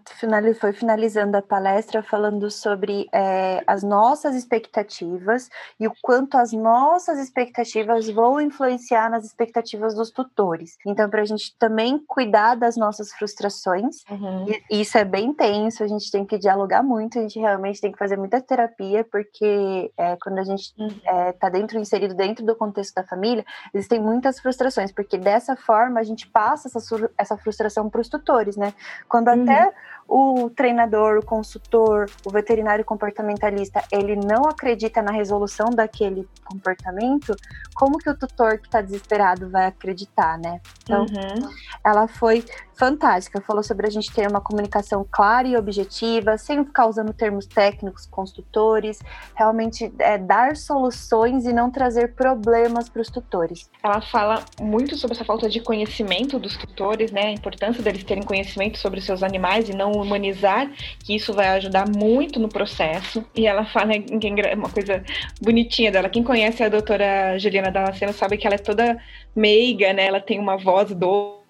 foi 0.60 0.74
finalizando 0.74 1.38
a 1.38 1.42
palestra 1.42 2.04
falando 2.04 2.50
sobre 2.52 3.08
é, 3.12 3.64
as 3.66 3.84
nossas 3.84 4.36
expectativas 4.36 5.50
e 5.80 5.88
o 5.88 5.94
quanto 6.02 6.38
as 6.38 6.52
nossas 6.52 7.18
expectativas 7.20 8.10
vão 8.10 8.40
influenciar 8.40 9.10
nas 9.10 9.26
expectativas 9.26 9.96
dos 9.96 10.12
tutores. 10.12 10.78
Então, 10.86 11.10
para 11.10 11.22
a 11.22 11.26
gente 11.26 11.56
também 11.58 11.98
cuidar 12.08 12.56
das 12.56 12.78
nossas 12.78 13.12
frustrações, 13.14 14.04
uhum. 14.10 14.46
e 14.70 14.82
isso 14.82 14.98
é 14.98 15.06
bem 15.06 15.34
tenso, 15.34 15.84
a 15.84 15.88
gente 15.88 16.12
tem 16.12 16.26
que 16.26 16.38
dialogar 16.38 16.84
muito, 16.84 17.18
a 17.18 17.22
gente 17.22 17.40
realmente 17.40 17.82
tem 17.82 17.92
que 17.92 17.98
fazer 17.98 18.18
muita 18.18 18.42
terapia, 18.42 19.04
porque 19.12 19.92
é, 19.98 20.16
quando 20.22 20.40
a 20.40 20.44
gente 20.44 20.64
está 20.64 20.84
uhum. 20.84 21.00
é, 21.06 21.32
tá 21.34 21.50
dentro, 21.54 21.80
inserido 21.80 22.14
dentro 22.14 22.46
do 22.46 22.56
contexto 22.56 22.96
da 22.96 23.04
família, 23.04 23.46
existem 23.74 24.00
muitas 24.00 24.40
frustrações, 24.40 24.92
porque 24.92 25.18
dessa 25.18 25.56
forma 25.56 26.00
a 26.00 26.04
gente 26.04 26.28
passa 26.28 26.68
essa, 26.68 27.10
essa 27.18 27.38
frustração 27.38 27.90
para 27.90 28.02
os 28.02 28.10
tutores, 28.10 28.58
né? 28.58 28.74
Quando 29.08 29.30
uhum. 29.30 29.44
até 29.44 29.74
o 30.08 30.50
treinador, 30.50 31.20
o 31.20 31.26
consultor, 31.26 32.10
o 32.26 32.30
veterinário 32.30 32.84
comportamentalista, 32.84 33.84
ele 33.92 34.16
não 34.16 34.44
acredita 34.44 35.02
na 35.02 35.12
resolução 35.12 35.70
daquele 35.70 36.28
comportamento, 36.44 37.36
como 37.74 37.98
que 37.98 38.10
o 38.10 38.18
tutor 38.18 38.60
que 38.60 38.68
está 38.68 38.82
desesperado 38.82 39.50
vai 39.50 39.66
acreditar, 39.66 40.38
né? 40.38 40.60
Então, 40.84 41.02
uhum. 41.02 41.50
ela 41.84 42.08
foi 42.08 42.44
fantástica, 42.76 43.40
falou 43.42 43.64
sobre 43.64 43.88
a 43.88 43.90
gente 43.90 44.12
ter 44.12 44.28
uma 44.30 44.42
comunicação 44.42 45.06
clara 45.10 45.48
e 45.48 45.56
objetiva, 45.56 46.38
sem 46.38 46.64
ficar 46.66 46.88
usando 46.88 47.14
termos 47.14 47.46
técnicos 47.46 48.06
com 48.08 48.24
os 48.24 48.32
tutores, 48.32 49.00
realmente 49.36 49.94
é, 50.00 50.18
dar 50.18 50.58
soluções 50.58 51.46
e 51.46 51.54
não 51.54 51.72
trazer 51.72 52.14
problemas 52.14 52.90
para 52.90 53.02
os 53.02 53.10
tutores. 53.10 53.70
Ela 53.82 54.02
fala 54.02 54.44
muito 54.60 54.98
sobre 54.98 55.16
essa 55.16 55.26
falta 55.26 55.50
de 55.50 55.60
conhecimento 55.60 56.40
dos 56.40 56.58
tutores, 56.58 57.12
né? 57.12 57.28
A 57.28 57.32
importância 57.32 57.82
deles 57.82 58.04
terem 58.04 58.24
conhecimento 58.24 58.78
sobre 58.78 59.00
os 59.00 59.06
seus 59.06 59.24
animais 59.24 59.70
e 59.70 59.74
não 59.74 59.93
humanizar, 60.02 60.70
que 61.04 61.16
isso 61.16 61.34
vai 61.34 61.48
ajudar 61.50 61.88
muito 61.88 62.40
no 62.40 62.50
processo. 62.50 63.24
E 63.36 63.48
ela 63.48 63.66
fala 63.66 63.94
uma 64.56 64.70
coisa 64.70 65.04
bonitinha 65.42 65.92
dela. 65.92 66.10
Quem 66.10 66.24
conhece 66.24 66.64
a 66.64 66.70
doutora 66.70 67.38
Juliana 67.38 67.72
Damasceno 67.72 68.14
sabe 68.14 68.38
que 68.38 68.46
ela 68.46 68.56
é 68.56 68.60
toda 68.60 68.98
meiga, 69.36 69.94
né? 69.94 70.06
Ela 70.06 70.20
tem 70.20 70.40
uma 70.40 70.58
voz 70.58 70.94
doce. 70.94 71.44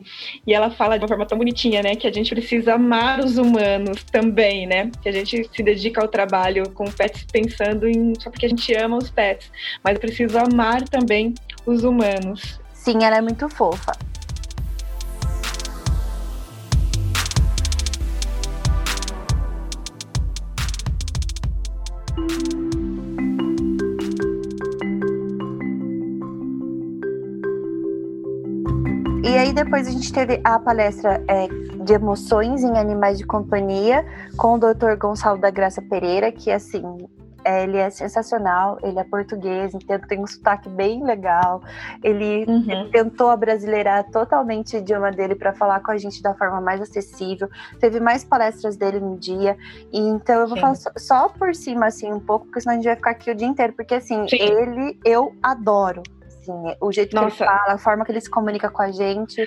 E 0.46 0.54
ela 0.54 0.70
fala 0.72 0.98
de 0.98 1.04
uma 1.04 1.08
forma 1.08 1.26
tão 1.26 1.38
bonitinha, 1.38 1.82
né? 1.82 1.96
Que 1.96 2.08
a 2.08 2.12
gente 2.12 2.34
precisa 2.34 2.76
amar 2.76 3.20
os 3.20 3.38
humanos 3.38 4.04
também, 4.06 4.68
né? 4.68 4.92
Que 5.02 5.10
a 5.10 5.12
gente 5.12 5.50
se 5.54 5.64
dedica 5.64 6.02
ao 6.02 6.08
trabalho 6.08 6.70
com 6.72 6.86
pets 6.86 7.26
pensando 7.32 7.88
em 7.88 8.14
só 8.20 8.30
porque 8.30 8.46
a 8.46 8.50
gente 8.50 8.74
ama 8.76 8.98
os 8.98 9.10
pets, 9.10 9.52
mas 9.84 9.96
eu 9.96 10.02
preciso 10.02 10.38
amar 10.38 10.84
também 10.84 11.34
os 11.66 11.84
humanos. 11.84 12.60
Sim, 12.74 13.04
ela 13.04 13.18
é 13.18 13.22
muito 13.22 13.48
fofa. 13.50 13.94
Aí 29.54 29.66
depois 29.66 29.88
a 29.88 29.92
gente 29.92 30.12
teve 30.12 30.42
a 30.44 30.58
palestra 30.58 31.24
é, 31.28 31.48
de 31.84 31.94
emoções 31.94 32.64
em 32.64 32.76
animais 32.76 33.20
de 33.20 33.26
companhia 33.26 34.04
com 34.36 34.56
o 34.56 34.58
Dr. 34.58 34.96
Gonçalo 34.98 35.40
da 35.40 35.52
Graça 35.52 35.82
Pereira, 35.82 36.32
que 36.32 36.52
assim 36.52 36.84
é, 37.46 37.64
ele 37.64 37.78
é 37.78 37.90
sensacional, 37.90 38.80
ele 38.82 38.98
é 38.98 39.04
português, 39.04 39.74
então 39.76 40.00
tem 40.00 40.20
um 40.20 40.26
sotaque 40.26 40.70
bem 40.70 41.04
legal. 41.04 41.62
Ele, 42.02 42.46
uhum. 42.48 42.66
ele 42.68 42.90
tentou 42.90 43.30
abrasileirar 43.30 44.10
totalmente 44.10 44.76
o 44.76 44.80
idioma 44.80 45.12
dele 45.12 45.36
para 45.36 45.54
falar 45.54 45.82
com 45.82 45.92
a 45.92 45.98
gente 45.98 46.22
da 46.24 46.34
forma 46.34 46.62
mais 46.62 46.82
acessível. 46.82 47.50
Teve 47.80 48.00
mais 48.00 48.24
palestras 48.24 48.78
dele 48.78 49.02
no 49.02 49.18
dia. 49.18 49.58
E, 49.92 50.00
então 50.00 50.40
eu 50.40 50.48
vou 50.48 50.56
Sim. 50.56 50.62
falar 50.62 50.76
só, 50.76 50.92
só, 50.98 51.30
por 51.30 51.54
cima, 51.54 51.88
assim, 51.88 52.12
um 52.12 52.20
pouco, 52.20 52.46
porque 52.46 52.62
senão 52.62 52.74
a 52.74 52.78
gente 52.78 52.86
vai 52.86 52.96
ficar 52.96 53.12
aqui 53.12 53.30
o 53.30 53.36
dia 53.36 53.48
inteiro. 53.48 53.74
Porque, 53.74 53.96
assim, 53.96 54.26
Sim. 54.30 54.38
ele 54.40 54.98
eu 55.04 55.36
adoro. 55.44 56.02
Assim, 56.44 56.76
o 56.82 56.92
jeito 56.92 57.16
Nossa. 57.16 57.36
que 57.36 57.44
ele 57.44 57.50
fala, 57.50 57.74
a 57.74 57.78
forma 57.78 58.06
que 58.06 58.12
ele 58.12 58.22
se 58.22 58.30
comunica 58.30 58.70
com 58.70 58.82
a 58.82 58.92
gente. 58.92 59.42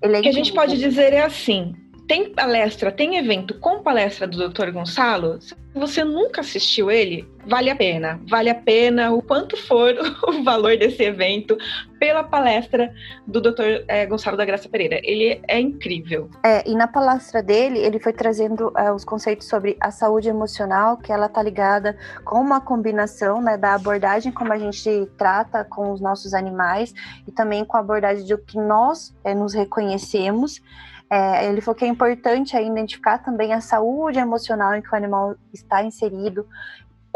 Ele 0.00 0.16
é 0.16 0.18
o 0.20 0.22
que 0.22 0.28
a 0.28 0.32
gente 0.32 0.52
pode 0.52 0.78
dizer 0.78 1.12
é 1.12 1.22
assim: 1.22 1.74
tem 2.06 2.32
palestra, 2.32 2.92
tem 2.92 3.16
evento 3.16 3.58
com 3.58 3.82
palestra 3.82 4.26
do 4.26 4.48
Dr. 4.48 4.70
Gonçalo. 4.70 5.40
Se 5.40 5.54
você 5.74 6.04
nunca 6.04 6.40
assistiu 6.40 6.90
ele, 6.90 7.28
vale 7.44 7.68
a 7.68 7.74
pena. 7.74 8.20
Vale 8.28 8.48
a 8.48 8.54
pena 8.54 9.10
o 9.10 9.20
quanto 9.20 9.56
for 9.56 9.92
o 10.28 10.44
valor 10.44 10.76
desse 10.76 11.02
evento 11.02 11.58
pela 11.98 12.22
palestra 12.22 12.94
do 13.26 13.40
Dr. 13.40 13.84
É, 13.88 14.06
Gonçalo 14.06 14.36
da 14.36 14.44
Graça 14.44 14.68
Pereira. 14.68 15.00
Ele 15.02 15.40
é 15.48 15.58
incrível. 15.58 16.30
É, 16.44 16.68
e 16.68 16.76
na 16.76 16.86
palestra 16.86 17.42
dele, 17.42 17.78
ele 17.80 17.98
foi 17.98 18.12
trazendo 18.12 18.72
é, 18.76 18.92
os 18.92 19.04
conceitos 19.04 19.48
sobre 19.48 19.76
a 19.80 19.90
saúde 19.90 20.28
emocional, 20.28 20.98
que 20.98 21.12
ela 21.12 21.28
tá 21.28 21.42
ligada 21.42 21.96
com 22.24 22.40
uma 22.40 22.60
combinação 22.60 23.42
né, 23.42 23.56
da 23.56 23.74
abordagem 23.74 24.30
como 24.30 24.52
a 24.52 24.58
gente 24.58 25.08
trata 25.18 25.64
com 25.64 25.92
os 25.92 26.00
nossos 26.00 26.34
animais 26.34 26.94
e 27.26 27.32
também 27.32 27.64
com 27.64 27.76
a 27.76 27.80
abordagem 27.80 28.24
do 28.24 28.38
que 28.38 28.58
nós 28.58 29.12
é, 29.24 29.34
nos 29.34 29.54
reconhecemos. 29.54 30.62
É, 31.08 31.46
ele 31.46 31.60
falou 31.60 31.76
que 31.76 31.84
é 31.84 31.88
importante 31.88 32.56
identificar 32.56 33.18
também 33.18 33.52
a 33.52 33.60
saúde 33.60 34.18
emocional 34.18 34.74
em 34.74 34.82
que 34.82 34.92
o 34.92 34.96
animal 34.96 35.36
está 35.52 35.82
inserido, 35.82 36.46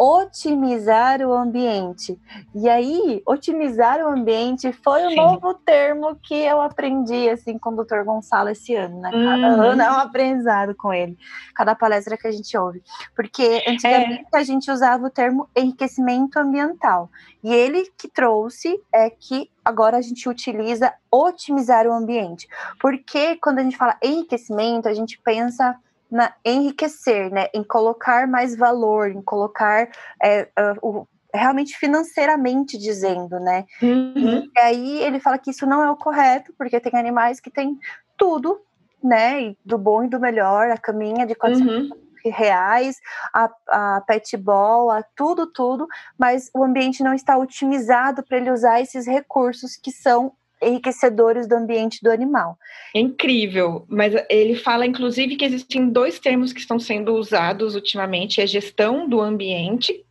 otimizar 0.01 1.20
o 1.20 1.34
ambiente. 1.34 2.18
E 2.55 2.70
aí, 2.70 3.22
otimizar 3.26 4.01
o 4.01 4.09
ambiente 4.09 4.72
foi 4.72 5.07
um 5.07 5.14
novo 5.14 5.53
termo 5.53 6.16
que 6.22 6.34
eu 6.34 6.59
aprendi 6.62 7.28
assim 7.28 7.59
com 7.59 7.74
o 7.74 7.84
Dr. 7.84 8.03
Gonçalo 8.03 8.48
esse 8.48 8.74
ano, 8.74 8.98
né? 8.98 9.11
Cada 9.11 9.55
uhum. 9.55 9.62
ano 9.62 9.82
é 9.82 9.90
um 9.90 9.98
aprendizado 9.98 10.74
com 10.74 10.90
ele, 10.90 11.18
cada 11.55 11.74
palestra 11.74 12.16
que 12.16 12.26
a 12.26 12.32
gente 12.32 12.57
ouve. 12.57 12.82
Porque 13.14 13.62
antigamente 13.68 14.26
é. 14.32 14.38
a 14.38 14.42
gente 14.42 14.70
usava 14.70 15.07
o 15.07 15.11
termo 15.11 15.46
enriquecimento 15.55 16.38
ambiental. 16.38 17.11
E 17.44 17.53
ele 17.53 17.84
que 17.98 18.09
trouxe 18.09 18.82
é 18.90 19.11
que 19.11 19.51
agora 19.62 19.98
a 19.98 20.03
gente 20.03 20.26
utiliza 20.30 20.94
otimizar 21.11 21.86
o 21.86 21.92
ambiente. 21.92 22.48
Porque 22.80 23.36
quando 23.36 23.59
a 23.59 23.62
gente 23.62 23.76
fala 23.76 23.98
enriquecimento, 24.03 24.88
a 24.88 24.94
gente 24.94 25.20
pensa 25.22 25.76
na 26.11 26.32
enriquecer, 26.44 27.30
né? 27.30 27.48
Em 27.54 27.62
colocar 27.62 28.26
mais 28.26 28.56
valor, 28.56 29.11
em 29.11 29.22
colocar 29.22 29.88
é, 30.22 30.48
o, 30.82 31.06
realmente 31.32 31.76
financeiramente 31.76 32.76
dizendo, 32.76 33.38
né? 33.38 33.64
Uhum. 33.82 34.48
E 34.54 34.58
aí 34.58 35.02
ele 35.02 35.20
fala 35.20 35.38
que 35.38 35.50
isso 35.50 35.66
não 35.66 35.82
é 35.82 35.90
o 35.90 35.96
correto, 35.96 36.52
porque 36.58 36.80
tem 36.80 36.98
animais 36.98 37.40
que 37.40 37.50
têm 37.50 37.78
tudo, 38.16 38.61
né? 39.02 39.42
E 39.42 39.58
do 39.64 39.78
bom 39.78 40.04
e 40.04 40.08
do 40.08 40.20
melhor, 40.20 40.70
a 40.70 40.76
caminha 40.76 41.26
de 41.26 41.34
400 41.34 41.90
uhum. 41.90 41.96
reais, 42.24 42.96
a, 43.32 43.50
a 43.68 44.00
pet 44.06 44.36
ball, 44.36 44.90
a 44.90 45.02
tudo, 45.14 45.46
tudo, 45.46 45.86
mas 46.18 46.50
o 46.54 46.62
ambiente 46.62 47.02
não 47.02 47.14
está 47.14 47.38
otimizado 47.38 48.22
para 48.22 48.36
ele 48.36 48.50
usar 48.50 48.80
esses 48.80 49.06
recursos 49.06 49.76
que 49.76 49.92
são 49.92 50.32
enriquecedores 50.62 51.48
do 51.48 51.54
ambiente 51.54 52.00
do 52.02 52.11
animal. 52.11 52.58
É 52.94 53.00
incrível, 53.00 53.86
mas 53.88 54.14
ele 54.28 54.54
fala 54.54 54.86
inclusive 54.86 55.36
que 55.36 55.44
existem 55.44 55.88
dois 55.88 56.18
termos 56.18 56.52
que 56.52 56.61
estão 56.61 56.78
sendo 56.78 57.14
usados 57.14 57.74
ultimamente, 57.74 58.40
é 58.40 58.46
gestão 58.46 59.08
do 59.08 59.20
ambiente 59.20 60.04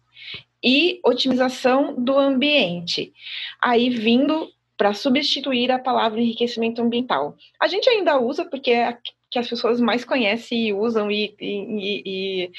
e 0.63 0.99
otimização 1.03 1.95
do 1.95 2.17
ambiente. 2.17 3.13
Aí 3.61 3.89
vindo 3.89 4.49
para 4.77 4.93
substituir 4.93 5.71
a 5.71 5.79
palavra 5.79 6.21
enriquecimento 6.21 6.81
ambiental. 6.81 7.35
A 7.59 7.67
gente 7.67 7.89
ainda 7.89 8.17
usa 8.17 8.45
porque 8.45 8.71
é 8.71 8.85
a 8.87 8.97
que 9.31 9.37
as 9.37 9.47
pessoas 9.47 9.79
mais 9.79 10.03
conhecem 10.03 10.67
e 10.67 10.73
usam 10.73 11.11
e, 11.11 11.35
e, 11.39 12.01
e 12.05 12.51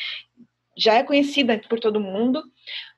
já 0.77 0.95
é 0.95 1.03
conhecida 1.03 1.61
por 1.69 1.81
todo 1.81 2.01
mundo, 2.01 2.43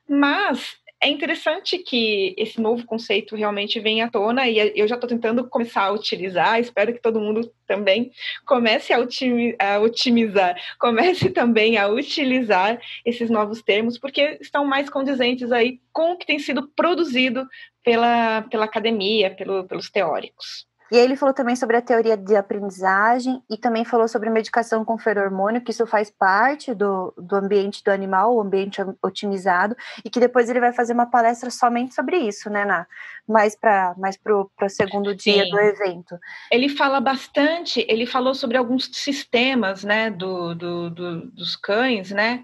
mas 0.07 0.77
é 1.03 1.09
interessante 1.09 1.77
que 1.77 2.33
esse 2.37 2.61
novo 2.61 2.85
conceito 2.85 3.35
realmente 3.35 3.77
venha 3.79 4.05
à 4.05 4.09
tona 4.09 4.47
e 4.47 4.57
eu 4.73 4.87
já 4.87 4.95
estou 4.95 5.09
tentando 5.09 5.47
começar 5.49 5.83
a 5.83 5.91
utilizar, 5.91 6.59
espero 6.59 6.93
que 6.93 7.01
todo 7.01 7.19
mundo 7.19 7.53
também 7.67 8.09
comece 8.45 8.93
a, 8.93 8.97
a 8.97 9.79
otimizar, 9.79 10.55
comece 10.79 11.29
também 11.31 11.77
a 11.77 11.87
utilizar 11.87 12.79
esses 13.05 13.29
novos 13.29 13.61
termos, 13.61 13.97
porque 13.97 14.37
estão 14.39 14.63
mais 14.63 14.89
condizentes 14.89 15.51
aí 15.51 15.81
com 15.91 16.13
o 16.13 16.17
que 16.17 16.25
tem 16.25 16.39
sido 16.39 16.69
produzido 16.69 17.45
pela, 17.83 18.43
pela 18.43 18.63
academia, 18.63 19.29
pelo, 19.29 19.65
pelos 19.65 19.91
teóricos. 19.91 20.65
E 20.93 20.95
aí 20.95 21.05
ele 21.05 21.15
falou 21.15 21.33
também 21.33 21.55
sobre 21.55 21.75
a 21.75 21.81
teoria 21.81 22.15
de 22.15 22.35
aprendizagem 22.35 23.41
e 23.49 23.57
também 23.57 23.83
falou 23.83 24.07
sobre 24.07 24.29
medicação 24.29 24.85
com 24.85 24.95
feromônio, 24.95 25.59
que 25.59 25.71
isso 25.71 25.87
faz 25.87 26.11
parte 26.11 26.71
do, 26.71 27.11
do 27.17 27.35
ambiente 27.35 27.83
do 27.83 27.89
animal, 27.89 28.35
o 28.35 28.39
ambiente 28.39 28.79
otimizado, 29.01 29.75
e 30.05 30.09
que 30.11 30.19
depois 30.19 30.51
ele 30.51 30.59
vai 30.59 30.71
fazer 30.71 30.93
uma 30.93 31.07
palestra 31.07 31.49
somente 31.49 31.95
sobre 31.95 32.17
isso, 32.17 32.47
né, 32.47 32.63
Ná? 32.63 32.85
Mais 33.27 33.55
para 33.55 33.95
mais 33.97 34.17
pro, 34.17 34.51
pro 34.55 34.69
segundo 34.69 35.15
dia 35.15 35.45
Sim. 35.45 35.49
do 35.49 35.59
evento. 35.59 36.19
Ele 36.51 36.69
fala 36.69 37.01
bastante, 37.01 37.83
ele 37.89 38.05
falou 38.05 38.35
sobre 38.35 38.55
alguns 38.55 38.87
sistemas, 38.93 39.83
né, 39.83 40.11
do, 40.11 40.53
do, 40.53 40.89
do 40.91 41.21
dos 41.31 41.55
cães, 41.55 42.11
né? 42.11 42.43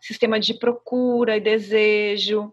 Sistema 0.00 0.40
de 0.40 0.54
procura 0.54 1.36
e 1.36 1.40
desejo, 1.40 2.50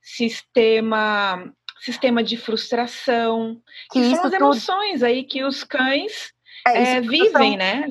sistema 0.00 1.52
sistema 1.80 2.22
de 2.22 2.36
frustração, 2.36 3.60
que, 3.90 4.00
que 4.00 4.14
são 4.14 4.24
as 4.24 4.32
emoções 4.32 5.02
aí 5.02 5.24
que 5.24 5.44
os 5.44 5.64
cães 5.64 6.32
é, 6.66 6.96
é, 6.96 7.00
vivem, 7.00 7.30
são... 7.30 7.56
né? 7.56 7.86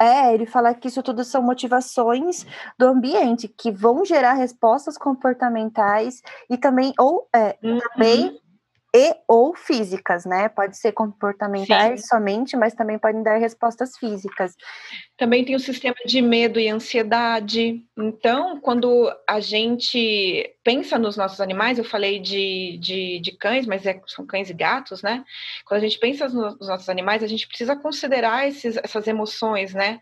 É, 0.00 0.32
ele 0.32 0.46
fala 0.46 0.72
que 0.72 0.88
isso 0.88 1.02
tudo 1.02 1.22
são 1.22 1.42
motivações 1.42 2.46
do 2.78 2.86
ambiente 2.86 3.46
que 3.46 3.70
vão 3.70 4.02
gerar 4.02 4.32
respostas 4.32 4.96
comportamentais 4.96 6.22
e 6.48 6.56
também 6.56 6.94
ou 6.98 7.28
é, 7.34 7.58
uhum. 7.62 7.78
também 7.78 8.39
e 8.94 9.14
ou 9.28 9.54
físicas, 9.54 10.24
né? 10.24 10.48
Pode 10.48 10.76
ser 10.76 10.92
comportamentais 10.92 12.00
Sim. 12.00 12.06
somente, 12.08 12.56
mas 12.56 12.74
também 12.74 12.98
podem 12.98 13.22
dar 13.22 13.38
respostas 13.38 13.96
físicas. 13.96 14.56
Também 15.16 15.44
tem 15.44 15.54
o 15.54 15.60
sistema 15.60 15.94
de 16.04 16.20
medo 16.20 16.58
e 16.58 16.68
ansiedade. 16.68 17.84
Então, 17.96 18.60
quando 18.60 19.12
a 19.28 19.38
gente 19.38 20.56
pensa 20.64 20.98
nos 20.98 21.16
nossos 21.16 21.40
animais, 21.40 21.78
eu 21.78 21.84
falei 21.84 22.18
de, 22.18 22.78
de, 22.78 23.20
de 23.20 23.32
cães, 23.32 23.64
mas 23.64 23.86
é, 23.86 24.00
são 24.06 24.26
cães 24.26 24.50
e 24.50 24.54
gatos, 24.54 25.02
né? 25.02 25.24
Quando 25.64 25.78
a 25.78 25.88
gente 25.88 25.98
pensa 25.98 26.28
nos 26.28 26.66
nossos 26.66 26.88
animais, 26.88 27.22
a 27.22 27.28
gente 27.28 27.46
precisa 27.46 27.76
considerar 27.76 28.48
esses, 28.48 28.76
essas 28.76 29.06
emoções, 29.06 29.72
né? 29.72 30.00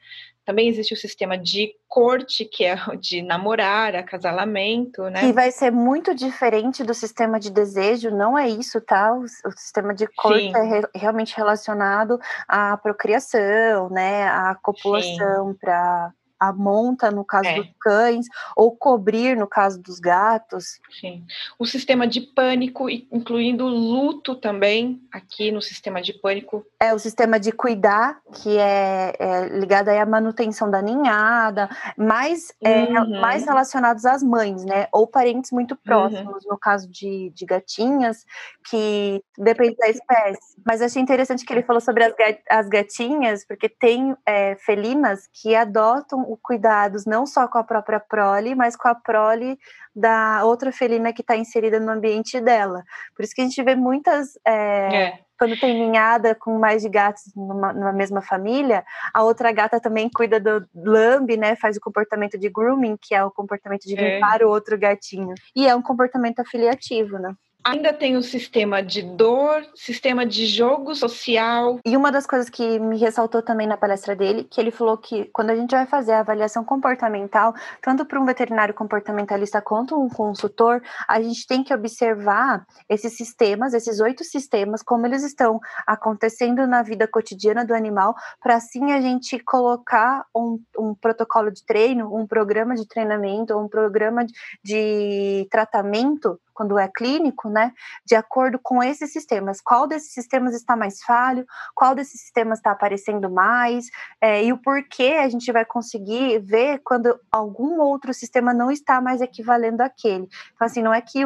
Também 0.49 0.67
existe 0.67 0.95
o 0.95 0.97
sistema 0.97 1.37
de 1.37 1.75
corte, 1.87 2.43
que 2.47 2.65
é 2.65 2.75
o 2.89 2.97
de 2.97 3.21
namorar, 3.21 3.95
acasalamento, 3.95 5.03
né? 5.11 5.21
Que 5.21 5.31
vai 5.31 5.51
ser 5.51 5.71
muito 5.71 6.15
diferente 6.15 6.83
do 6.83 6.95
sistema 6.95 7.39
de 7.39 7.51
desejo, 7.51 8.11
não 8.11 8.39
é 8.39 8.49
isso, 8.49 8.81
tá? 8.81 9.13
O, 9.13 9.25
o 9.25 9.51
sistema 9.55 9.93
de 9.93 10.07
corte 10.07 10.51
Sim. 10.51 10.57
é 10.57 10.63
re, 10.63 10.89
realmente 10.95 11.37
relacionado 11.37 12.19
à 12.49 12.79
procriação, 12.79 13.91
né? 13.91 14.27
À 14.27 14.55
copulação 14.55 15.55
para 15.61 16.15
a 16.39 16.53
monta 16.53 17.11
no 17.11 17.25
caso 17.25 17.49
é. 17.49 17.57
dos 17.57 17.69
cães, 17.81 18.27
ou 18.57 18.77
cobrir 18.77 19.37
no 19.37 19.47
caso 19.47 19.81
dos 19.81 19.99
gatos. 19.99 20.79
Sim. 21.01 21.25
O 21.59 21.67
sistema 21.67 22.07
de 22.07 22.21
pânico, 22.21 22.89
incluindo 22.89 23.67
luto 23.67 24.35
também, 24.35 25.01
aqui 25.13 25.51
no 25.51 25.61
sistema 25.61 26.01
de 26.01 26.13
pânico. 26.13 26.65
É 26.81 26.95
o 26.95 26.99
sistema 26.99 27.41
de 27.41 27.53
cuidar, 27.53 28.21
que 28.35 28.57
é, 28.59 29.15
é 29.19 29.49
ligado 29.49 29.89
à 29.89 30.07
manutenção 30.07 30.71
da 30.71 30.81
ninhada, 30.81 31.69
mais, 31.97 32.53
é, 32.63 32.85
uhum. 32.85 33.21
mais 33.21 33.45
relacionados 33.45 34.05
às 34.05 34.23
mães, 34.23 34.65
né? 34.65 34.87
Ou 34.93 35.07
parentes 35.07 35.51
muito 35.51 35.73
uhum. 35.73 35.79
próximos, 35.85 36.45
uhum. 36.45 36.51
no 36.51 36.59
caso 36.59 36.89
de, 36.89 37.31
de 37.35 37.45
gatinhas, 37.45 38.25
que 38.71 39.23
depende 39.37 39.77
da 39.77 39.89
espécie. 39.89 40.57
Mas 40.67 40.83
achei 40.83 41.03
interessante 41.03 41.45
que 41.45 41.53
ele 41.53 41.63
falou 41.63 41.81
sobre 41.81 42.05
as, 42.05 42.15
as 42.51 42.69
gatinhas, 42.69 43.45
porque 43.47 43.69
tem 43.69 44.17
é, 44.27 44.57
felinas 44.57 45.29
que 45.33 45.55
adotam 45.55 46.28
cuidados 46.37 47.07
não 47.07 47.27
só 47.27 47.49
com 47.49 47.59
a 47.59 47.65
própria 47.65 48.01
prole, 48.01 48.55
mas 48.55 48.77
com 48.77 48.89
a 48.89 48.95
prole 48.95 49.59
da 49.95 50.45
outra 50.45 50.71
felina 50.71 51.13
que 51.13 51.23
está 51.23 51.37
inserida 51.37 51.81
no 51.81 51.91
ambiente 51.91 52.41
dela. 52.41 52.83
Por 53.17 53.25
isso 53.25 53.35
que 53.35 53.41
a 53.41 53.45
gente 53.45 53.63
vê 53.63 53.75
muitas. 53.75 54.39
É, 54.47 55.03
é. 55.03 55.19
Quando 55.39 55.59
tem 55.59 55.89
ninhada 55.89 56.35
com 56.35 56.59
mais 56.59 56.83
de 56.83 56.89
gatos 56.89 57.23
numa, 57.37 57.73
numa, 57.73 57.93
mesma 57.93 58.21
família, 58.21 58.85
a 59.15 59.23
outra 59.23 59.53
gata 59.53 59.81
também 59.81 60.11
cuida 60.13 60.41
do 60.41 60.67
lambe, 60.75 61.37
né? 61.37 61.55
Faz 61.55 61.77
o 61.77 61.81
comportamento 61.81 62.37
de 62.37 62.49
grooming, 62.49 62.97
que 63.01 63.15
é 63.15 63.25
o 63.25 63.31
comportamento 63.31 63.83
de 63.83 63.97
é. 63.97 64.17
limpar 64.17 64.41
é. 64.41 64.45
o 64.45 64.49
outro 64.49 64.77
gatinho. 64.77 65.35
E 65.55 65.67
é 65.67 65.75
um 65.77 65.83
comportamento 65.83 66.41
afiliativo, 66.41 67.19
né? 67.19 67.33
Ainda 67.69 67.93
tem 67.93 68.17
o 68.17 68.23
sistema 68.23 68.83
de 68.83 69.03
dor, 69.03 69.63
sistema 69.75 70.25
de 70.25 70.47
jogo 70.47 70.95
social. 70.95 71.79
E 71.85 71.97
uma 71.97 72.11
das 72.11 72.27
coisas 72.27 72.49
que 72.49 72.79
me 72.79 72.97
ressaltou 72.97 73.43
também 73.43 73.67
na 73.67 73.77
palestra 73.77 74.17
dele, 74.17 74.45
que 74.45 74.59
ele 74.59 74.71
falou 74.71 74.97
que 74.97 75.27
quando 75.27 75.51
a 75.51 75.57
gente 75.57 75.73
vai 75.73 75.85
fazer 75.85 76.13
a 76.13 76.21
avaliação 76.21 76.65
comportamental, 76.65 77.55
tanto 77.83 78.07
para 78.07 78.19
um 78.19 78.25
veterinário 78.25 78.73
comportamentalista 78.73 79.61
quanto 79.61 80.01
um 80.01 80.09
consultor, 80.09 80.83
a 81.07 81.21
gente 81.21 81.47
tem 81.47 81.63
que 81.63 81.75
observar 81.75 82.67
esses 82.89 83.17
sistemas, 83.17 83.75
esses 83.75 84.01
oito 84.01 84.25
sistemas, 84.25 84.83
como 84.83 85.07
eles 85.07 85.23
estão 85.23 85.61
acontecendo 85.87 86.67
na 86.67 86.83
vida 86.83 87.07
cotidiana 87.07 87.67
do 87.67 87.75
animal, 87.75 88.15
para 88.43 88.57
assim 88.57 88.93
a 88.93 89.01
gente 89.01 89.39
colocar 89.41 90.25
um, 90.35 90.59
um, 90.79 90.95
protocolo 90.95 91.51
de 91.51 91.65
treino, 91.65 92.17
um 92.17 92.27
programa 92.27 92.75
de 92.75 92.87
treinamento, 92.89 93.59
um 93.59 93.69
programa 93.69 94.25
de 94.65 95.47
tratamento 95.51 96.41
quando 96.59 96.77
é 96.77 96.89
clínico, 96.89 97.49
né, 97.49 97.73
de 98.05 98.17
acordo 98.17 98.59
com 98.61 98.83
esses 98.83 99.13
sistemas. 99.13 99.61
Qual 99.61 99.87
desses 99.87 100.13
sistemas 100.13 100.57
está 100.57 100.75
mais 100.75 101.01
falho, 101.03 101.47
qual 101.73 101.95
desses 101.95 102.21
sistemas 102.21 102.59
está 102.59 102.73
aparecendo 102.73 103.31
mais, 103.31 103.87
é, 104.21 104.43
e 104.45 104.53
o 104.53 104.59
porquê 104.59 105.21
a 105.23 105.29
gente 105.29 105.53
vai 105.53 105.65
conseguir 105.65 106.41
ver 106.41 106.81
quando 106.83 107.17
algum 107.31 107.81
outro 107.81 108.13
sistema 108.13 108.53
não 108.53 108.73
está 108.73 109.01
mais 109.01 109.21
equivalendo 109.21 109.83
àquele. 109.83 110.29
Então, 110.55 110.67
assim, 110.67 110.83
não 110.83 110.93
é 110.93 111.01
que 111.01 111.21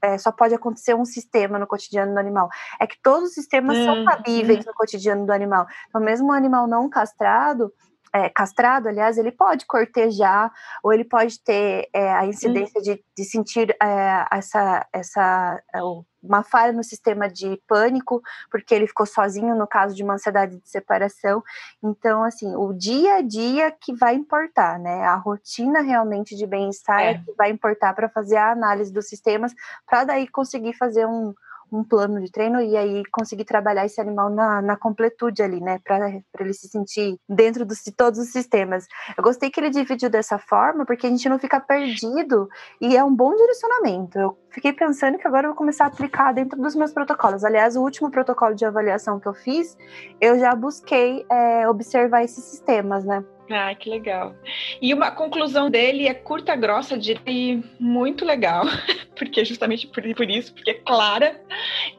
é, 0.00 0.16
só 0.18 0.30
pode 0.30 0.54
acontecer 0.54 0.94
um 0.94 1.04
sistema 1.04 1.58
no 1.58 1.66
cotidiano 1.66 2.12
do 2.14 2.20
animal, 2.20 2.48
é 2.78 2.86
que 2.86 2.96
todos 3.02 3.30
os 3.30 3.34
sistemas 3.34 3.76
são 3.78 4.04
cabíveis 4.04 4.64
no 4.64 4.72
cotidiano 4.72 5.26
do 5.26 5.32
animal. 5.32 5.66
Então, 5.88 6.00
mesmo 6.00 6.28
o 6.28 6.32
animal 6.32 6.68
não 6.68 6.88
castrado, 6.88 7.72
é, 8.16 8.30
castrado, 8.30 8.88
aliás, 8.88 9.18
ele 9.18 9.30
pode 9.30 9.66
cortejar 9.66 10.50
ou 10.82 10.90
ele 10.90 11.04
pode 11.04 11.38
ter 11.40 11.86
é, 11.92 12.10
a 12.14 12.24
incidência 12.24 12.80
de, 12.80 13.04
de 13.14 13.24
sentir 13.24 13.76
é, 13.82 14.24
essa, 14.32 14.86
essa 14.90 15.62
é, 15.74 15.80
uma 16.22 16.42
falha 16.42 16.72
no 16.72 16.82
sistema 16.82 17.28
de 17.28 17.60
pânico, 17.68 18.22
porque 18.50 18.74
ele 18.74 18.86
ficou 18.86 19.04
sozinho 19.04 19.54
no 19.54 19.66
caso 19.66 19.94
de 19.94 20.02
uma 20.02 20.14
ansiedade 20.14 20.56
de 20.56 20.68
separação. 20.68 21.42
Então, 21.84 22.24
assim, 22.24 22.56
o 22.56 22.72
dia 22.72 23.16
a 23.16 23.20
dia 23.20 23.70
que 23.70 23.94
vai 23.94 24.14
importar, 24.14 24.78
né? 24.78 25.04
A 25.04 25.16
rotina 25.16 25.82
realmente 25.82 26.34
de 26.34 26.46
bem-estar 26.46 27.00
é. 27.00 27.14
que 27.18 27.32
vai 27.36 27.50
importar 27.50 27.92
para 27.92 28.08
fazer 28.08 28.36
a 28.36 28.50
análise 28.50 28.90
dos 28.90 29.08
sistemas, 29.08 29.52
para 29.84 30.04
daí 30.04 30.26
conseguir 30.26 30.72
fazer 30.72 31.06
um, 31.06 31.34
um 31.72 31.82
plano 31.82 32.20
de 32.20 32.30
treino 32.30 32.60
e 32.60 32.76
aí 32.76 33.02
conseguir 33.12 33.44
trabalhar 33.44 33.84
esse 33.84 34.00
animal 34.00 34.30
na, 34.30 34.62
na 34.62 34.76
completude 34.76 35.42
ali, 35.42 35.60
né? 35.60 35.80
Para 35.84 36.20
ele 36.40 36.52
se 36.52 36.68
sentir 36.68 37.18
dentro 37.28 37.64
de 37.64 37.92
todos 37.92 38.18
os 38.18 38.28
sistemas. 38.28 38.86
Eu 39.16 39.22
gostei 39.22 39.50
que 39.50 39.60
ele 39.60 39.70
dividiu 39.70 40.08
dessa 40.08 40.38
forma, 40.38 40.84
porque 40.84 41.06
a 41.06 41.10
gente 41.10 41.28
não 41.28 41.38
fica 41.38 41.60
perdido 41.60 42.48
e 42.80 42.96
é 42.96 43.04
um 43.04 43.14
bom 43.14 43.34
direcionamento. 43.34 44.18
Eu 44.18 44.38
fiquei 44.50 44.72
pensando 44.72 45.18
que 45.18 45.26
agora 45.26 45.46
eu 45.46 45.50
vou 45.50 45.56
começar 45.56 45.84
a 45.84 45.88
aplicar 45.88 46.32
dentro 46.32 46.60
dos 46.60 46.74
meus 46.74 46.92
protocolos. 46.92 47.44
Aliás, 47.44 47.76
o 47.76 47.82
último 47.82 48.10
protocolo 48.10 48.54
de 48.54 48.64
avaliação 48.64 49.18
que 49.18 49.26
eu 49.26 49.34
fiz, 49.34 49.76
eu 50.20 50.38
já 50.38 50.54
busquei 50.54 51.26
é, 51.30 51.68
observar 51.68 52.22
esses 52.22 52.44
sistemas, 52.44 53.04
né? 53.04 53.24
Ah, 53.50 53.74
que 53.74 53.88
legal. 53.88 54.34
E 54.80 54.92
uma 54.92 55.10
conclusão 55.10 55.70
dele 55.70 56.08
é 56.08 56.14
curta, 56.14 56.56
grossa 56.56 56.98
e 57.26 57.62
muito 57.78 58.24
legal, 58.24 58.64
porque 59.16 59.44
justamente 59.44 59.86
por, 59.86 60.02
por 60.14 60.28
isso, 60.28 60.52
porque 60.52 60.70
é 60.70 60.74
clara, 60.74 61.40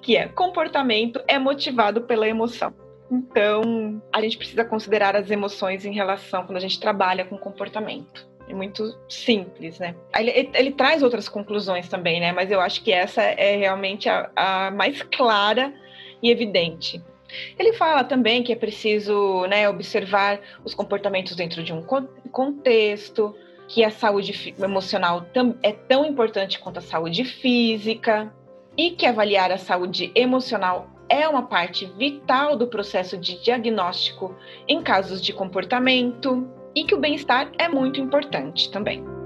que 0.02 0.18
é 0.18 0.28
comportamento 0.28 1.22
é 1.28 1.40
motivado 1.40 2.02
pela 2.02 2.28
emoção. 2.28 2.74
Então, 3.10 4.02
a 4.14 4.22
gente 4.22 4.38
precisa 4.38 4.66
considerar 4.66 5.16
as 5.16 5.32
emoções 5.32 5.86
em 5.86 5.94
relação 5.94 6.46
quando 6.46 6.58
a 6.58 6.62
gente 6.62 6.80
trabalha 6.80 7.24
com 7.24 7.38
comportamento. 7.38 8.28
É 8.50 8.54
muito 8.54 8.98
simples, 9.10 9.80
né? 9.80 9.96
Ele, 10.16 10.32
ele, 10.32 10.50
ele, 10.54 10.72
traz 10.72 11.04
outras 11.04 11.28
conclusões 11.28 11.90
também, 11.90 12.20
né? 12.20 12.32
Mas 12.32 12.50
eu 12.50 12.62
acho 12.62 12.82
que 12.82 12.92
essa 12.92 13.22
é 13.22 13.58
realmente 13.58 14.08
a, 14.08 14.30
a 14.36 14.72
mais 14.72 15.02
clara 15.02 15.74
e 16.22 16.30
evidente. 16.30 17.02
Ele 17.58 17.74
fala 17.74 18.04
também 18.04 18.44
que 18.44 18.52
é 18.52 18.56
preciso 18.56 19.46
né, 19.48 19.70
observar 19.70 20.40
os 20.64 20.74
comportamentos 20.74 21.36
dentro 21.36 21.64
de 21.64 21.74
um 21.74 21.84
contexto, 22.32 23.36
que 23.68 23.84
a 23.84 23.92
saúde 23.92 24.56
emocional 24.58 25.26
é 25.62 25.72
tão 25.72 26.06
importante 26.06 26.60
quanto 26.60 26.78
a 26.78 26.82
saúde 26.82 27.26
física 27.26 28.34
e 28.78 28.92
que 28.92 29.06
avaliar 29.06 29.52
a 29.52 29.58
saúde 29.58 30.12
emocional 30.16 30.90
é 31.10 31.28
uma 31.28 31.44
parte 31.44 31.86
vital 31.86 32.56
do 32.56 32.68
processo 32.68 33.18
de 33.18 33.42
diagnóstico 33.42 34.36
em 34.68 34.82
casos 34.82 35.22
de 35.22 35.34
comportamento 35.34 36.48
e 36.76 36.84
que 36.84 36.94
o 36.94 37.00
bem-estar 37.00 37.52
é 37.58 37.68
muito 37.68 38.00
importante 38.00 38.70
também. 38.72 39.17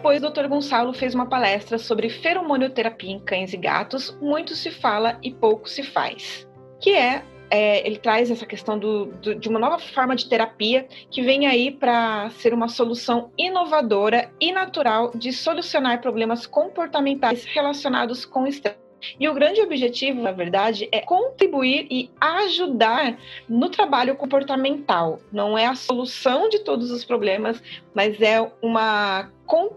Depois, 0.00 0.24
o 0.24 0.30
Dr. 0.30 0.46
Gonçalo 0.46 0.94
fez 0.94 1.14
uma 1.14 1.26
palestra 1.26 1.76
sobre 1.76 2.08
feromonioterapia 2.08 3.12
em 3.12 3.18
cães 3.18 3.52
e 3.52 3.58
gatos. 3.58 4.16
Muito 4.18 4.54
se 4.54 4.70
fala 4.70 5.18
e 5.22 5.30
pouco 5.30 5.68
se 5.68 5.82
faz. 5.82 6.48
Que 6.80 6.94
é, 6.94 7.22
é 7.50 7.86
ele 7.86 7.98
traz 7.98 8.30
essa 8.30 8.46
questão 8.46 8.78
do, 8.78 9.04
do, 9.04 9.34
de 9.34 9.46
uma 9.50 9.58
nova 9.58 9.78
forma 9.78 10.16
de 10.16 10.26
terapia 10.26 10.88
que 11.10 11.20
vem 11.20 11.46
aí 11.46 11.70
para 11.70 12.30
ser 12.30 12.54
uma 12.54 12.68
solução 12.68 13.30
inovadora 13.36 14.32
e 14.40 14.50
natural 14.50 15.10
de 15.14 15.34
solucionar 15.34 16.00
problemas 16.00 16.46
comportamentais 16.46 17.44
relacionados 17.44 18.24
com 18.24 18.46
estresse 18.46 18.80
e 19.18 19.28
o 19.28 19.34
grande 19.34 19.60
objetivo, 19.60 20.20
na 20.20 20.32
verdade, 20.32 20.88
é 20.92 21.00
contribuir 21.00 21.86
e 21.90 22.10
ajudar 22.20 23.16
no 23.48 23.70
trabalho 23.70 24.14
comportamental. 24.16 25.20
Não 25.32 25.56
é 25.56 25.66
a 25.66 25.74
solução 25.74 26.48
de 26.48 26.60
todos 26.60 26.90
os 26.90 27.04
problemas, 27.04 27.62
mas 27.94 28.20
é 28.20 28.40
uma 28.62 29.30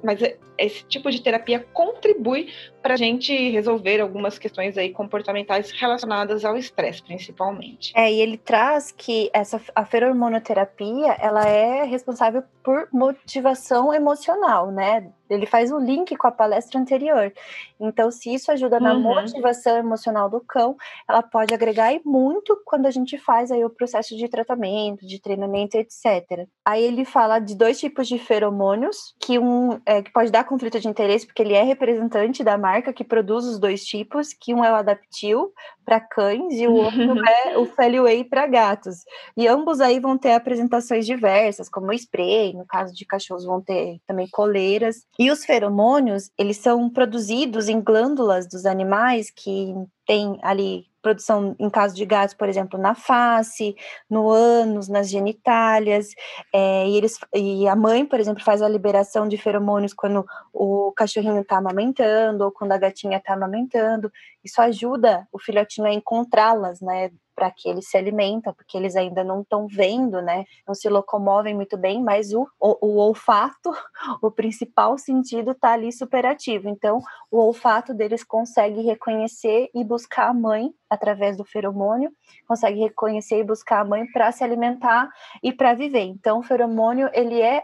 mas 0.04 0.22
é, 0.22 0.38
esse 0.58 0.84
tipo 0.86 1.10
de 1.10 1.22
terapia 1.22 1.66
contribui 1.74 2.50
para 2.82 2.94
a 2.94 2.98
gente 2.98 3.50
resolver 3.50 4.02
algumas 4.02 4.38
questões 4.38 4.78
aí 4.78 4.92
comportamentais 4.92 5.72
relacionadas 5.72 6.44
ao 6.44 6.58
estresse, 6.58 7.02
principalmente. 7.02 7.94
É, 7.96 8.12
e 8.12 8.22
ele 8.22 8.38
traz 8.38 8.92
que 8.92 9.30
essa 9.34 9.62
a 9.74 9.86
feromonoterapia, 9.86 11.14
ela 11.20 11.48
é 11.48 11.84
responsável 11.84 12.44
por 12.62 12.88
motivação 12.92 13.94
emocional, 13.94 14.72
né? 14.72 15.12
Ele 15.30 15.46
faz 15.46 15.72
o 15.72 15.78
um 15.78 15.80
link 15.80 16.16
com 16.16 16.28
a 16.28 16.32
palestra 16.32 16.80
anterior. 16.80 17.34
Então, 17.80 18.12
se 18.12 18.34
isso 18.34 18.52
ajuda 18.52 18.80
na 18.80 18.94
uhum. 18.94 19.02
motivação 19.02 19.78
emocional 19.78 20.30
do 20.30 20.40
cão, 20.40 20.76
ela 21.10 21.24
pode 21.24 21.54
agregar 21.54 21.94
e 21.94 22.02
muito 22.06 22.62
quando 22.66 22.86
a 22.86 22.92
gente 22.92 23.18
faz 23.18 23.52
aí 23.52 23.64
o 23.66 23.70
processo 23.70 24.16
de 24.16 24.28
tratamento, 24.28 25.08
de 25.08 25.20
treinamento, 25.20 25.78
etc. 25.78 26.48
Aí 26.66 26.84
ele 26.84 27.04
fala 27.04 27.40
de 27.40 27.56
dois 27.56 27.80
tipos 27.80 28.08
de 28.08 28.20
feromônios, 28.20 29.16
que 29.20 29.40
um 29.40 29.63
é, 29.86 30.02
que 30.02 30.12
pode 30.12 30.32
dar 30.32 30.44
conflito 30.44 30.80
de 30.80 30.88
interesse, 30.88 31.26
porque 31.26 31.42
ele 31.42 31.54
é 31.54 31.64
representante 31.64 32.44
da 32.44 32.58
marca 32.58 32.94
que 32.94 33.04
produz 33.04 33.46
os 33.46 33.60
dois 33.60 33.84
tipos, 33.84 34.34
que 34.34 34.54
um 34.54 34.64
é 34.64 34.72
o 34.72 34.76
Adaptil 34.76 35.52
para 35.86 36.00
cães 36.00 36.54
e 36.54 36.68
o 36.68 36.74
outro 36.74 37.02
é 37.28 37.58
o 37.58 37.66
Feliway 37.66 38.24
para 38.24 38.48
gatos. 38.48 38.98
E 39.36 39.48
ambos 39.48 39.82
aí 39.82 40.00
vão 40.00 40.18
ter 40.18 40.34
apresentações 40.34 41.06
diversas, 41.06 41.70
como 41.70 41.94
spray, 41.94 42.54
no 42.54 42.66
caso 42.66 42.94
de 42.94 43.06
cachorros 43.06 43.46
vão 43.46 43.62
ter 43.62 44.00
também 44.08 44.28
coleiras. 44.32 45.06
E 45.20 45.30
os 45.30 45.46
feromônios, 45.46 46.30
eles 46.38 46.58
são 46.58 46.90
produzidos 46.90 47.68
em 47.68 47.82
glândulas 47.82 48.48
dos 48.48 48.66
animais 48.66 49.30
que 49.30 49.74
tem 50.06 50.38
ali 50.42 50.86
produção, 51.04 51.56
em 51.60 51.70
caso 51.70 51.94
de 51.94 52.06
gatos, 52.06 52.34
por 52.34 52.50
exemplo, 52.50 52.80
na 52.80 52.96
face, 52.96 53.76
no 54.10 54.30
ânus, 54.30 54.88
nas 54.88 55.10
genitálias, 55.10 56.08
é, 56.52 56.88
e, 56.88 56.98
eles, 56.98 57.20
e 57.36 57.68
a 57.68 57.76
mãe, 57.76 58.06
por 58.06 58.20
exemplo, 58.20 58.44
faz 58.44 58.62
a 58.62 58.70
liberação 58.70 59.28
de 59.28 59.38
feromônios 59.38 59.94
quando 59.94 60.26
o 60.54 60.92
cachorrinho 60.94 61.42
está 61.42 61.58
amamentando 61.58 62.46
ou 62.46 62.52
quando 62.52 62.72
a 62.72 62.78
gatinha 62.78 63.18
está 63.18 63.34
amamentando. 63.34 64.12
Isso 64.44 64.62
ajuda 64.62 65.28
o 65.32 65.38
filhotinho 65.38 65.88
a 65.88 65.94
encontrá-las, 65.94 66.82
né, 66.82 67.12
para 67.36 67.52
que 67.52 67.70
eles 67.70 67.90
se 67.90 67.98
alimentam, 67.98 68.54
porque 68.54 68.78
eles 68.78 68.96
ainda 68.96 69.24
não 69.24 69.42
estão 69.42 69.68
vendo, 69.68 70.22
né? 70.22 70.46
Não 70.68 70.74
se 70.74 70.88
locomovem 70.90 71.54
muito 71.56 71.78
bem, 71.78 72.02
mas 72.02 72.34
o, 72.34 72.48
o, 72.60 72.88
o 72.88 72.98
olfato, 72.98 73.72
o 74.22 74.32
principal 74.32 74.98
sentido 74.98 75.52
está 75.52 75.72
ali 75.74 75.92
superativo. 75.92 76.70
Então, 76.70 77.00
o 77.32 77.38
olfato 77.40 77.94
deles 77.94 78.24
consegue 78.24 78.82
reconhecer 78.82 79.70
e 79.74 79.84
buscar 79.84 80.30
a 80.30 80.34
mãe 80.34 80.74
através 80.90 81.38
do 81.38 81.44
feromônio, 81.44 82.12
consegue 82.48 82.80
reconhecer 82.80 83.40
e 83.40 83.44
buscar 83.44 83.82
a 83.82 83.86
mãe 83.86 84.06
para 84.12 84.32
se 84.32 84.44
alimentar 84.44 85.10
e 85.42 85.52
para 85.52 85.74
viver. 85.74 86.04
Então, 86.04 86.40
o 86.40 86.44
feromônio 86.44 87.10
ele 87.14 87.42
é, 87.42 87.64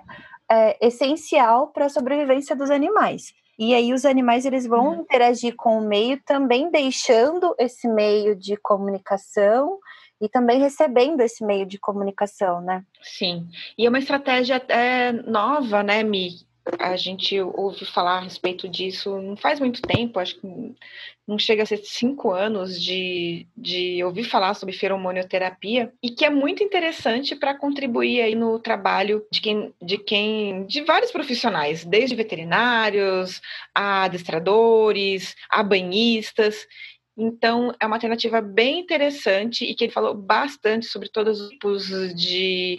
é 0.50 0.88
essencial 0.88 1.68
para 1.68 1.86
a 1.86 1.90
sobrevivência 1.90 2.56
dos 2.56 2.72
animais. 2.72 3.34
E 3.60 3.76
aí 3.76 3.94
os 3.94 4.06
animais 4.06 4.46
eles 4.46 4.66
vão 4.66 4.88
uhum. 4.88 5.02
interagir 5.02 5.54
com 5.58 5.78
o 5.80 5.82
meio 5.82 6.18
também 6.26 6.72
deixando 6.72 7.54
esse 7.60 7.90
meio 7.90 8.34
de 8.34 8.56
comunicação 8.56 9.78
e 10.22 10.30
também 10.30 10.62
recebendo 10.62 11.20
esse 11.20 11.44
meio 11.46 11.66
de 11.66 11.78
comunicação, 11.78 12.62
né? 12.62 12.86
Sim. 13.02 13.46
E 13.78 13.86
é 13.86 13.90
uma 13.90 14.00
estratégia 14.00 14.64
é, 14.70 15.12
nova, 15.12 15.84
né, 15.84 16.04
Mi? 16.04 16.48
A 16.78 16.96
gente 16.96 17.40
ouve 17.42 17.86
falar 17.86 18.18
a 18.18 18.22
respeito 18.22 18.68
disso 18.68 19.20
não 19.22 19.36
faz 19.36 19.60
muito 19.60 19.82
tempo, 19.82 20.20
acho 20.20 20.40
que 20.40 20.76
não 21.28 21.38
chega 21.38 21.64
a 21.64 21.66
ser 21.66 21.78
cinco 21.78 22.32
anos 22.32 22.82
de, 22.82 23.48
de 23.56 24.04
ouvir 24.04 24.24
falar 24.24 24.54
sobre 24.56 24.76
feromonioterapia 24.76 25.94
e 26.02 26.10
que 26.10 26.26
é 26.26 26.30
muito 26.30 26.64
interessante 26.64 27.36
para 27.36 27.58
contribuir 27.58 28.22
aí 28.22 28.36
no 28.36 28.60
trabalho 28.60 29.26
de 29.32 29.42
quem, 29.42 29.74
de 29.82 29.98
quem, 29.98 30.66
de 30.66 30.82
vários 30.82 31.12
profissionais, 31.12 31.86
desde 31.86 32.16
veterinários, 32.16 33.42
a 33.74 34.04
adestradores, 34.04 35.36
a 35.50 35.62
banhistas. 35.62 36.68
Então, 37.16 37.76
é 37.80 37.86
uma 37.86 37.98
alternativa 37.98 38.42
bem 38.42 38.80
interessante 38.80 39.66
e 39.66 39.76
que 39.76 39.86
ele 39.86 39.94
falou 39.94 40.16
bastante 40.16 40.86
sobre 40.86 41.10
todos 41.10 41.42
os 41.42 41.50
tipos 41.50 41.88
de, 42.16 42.78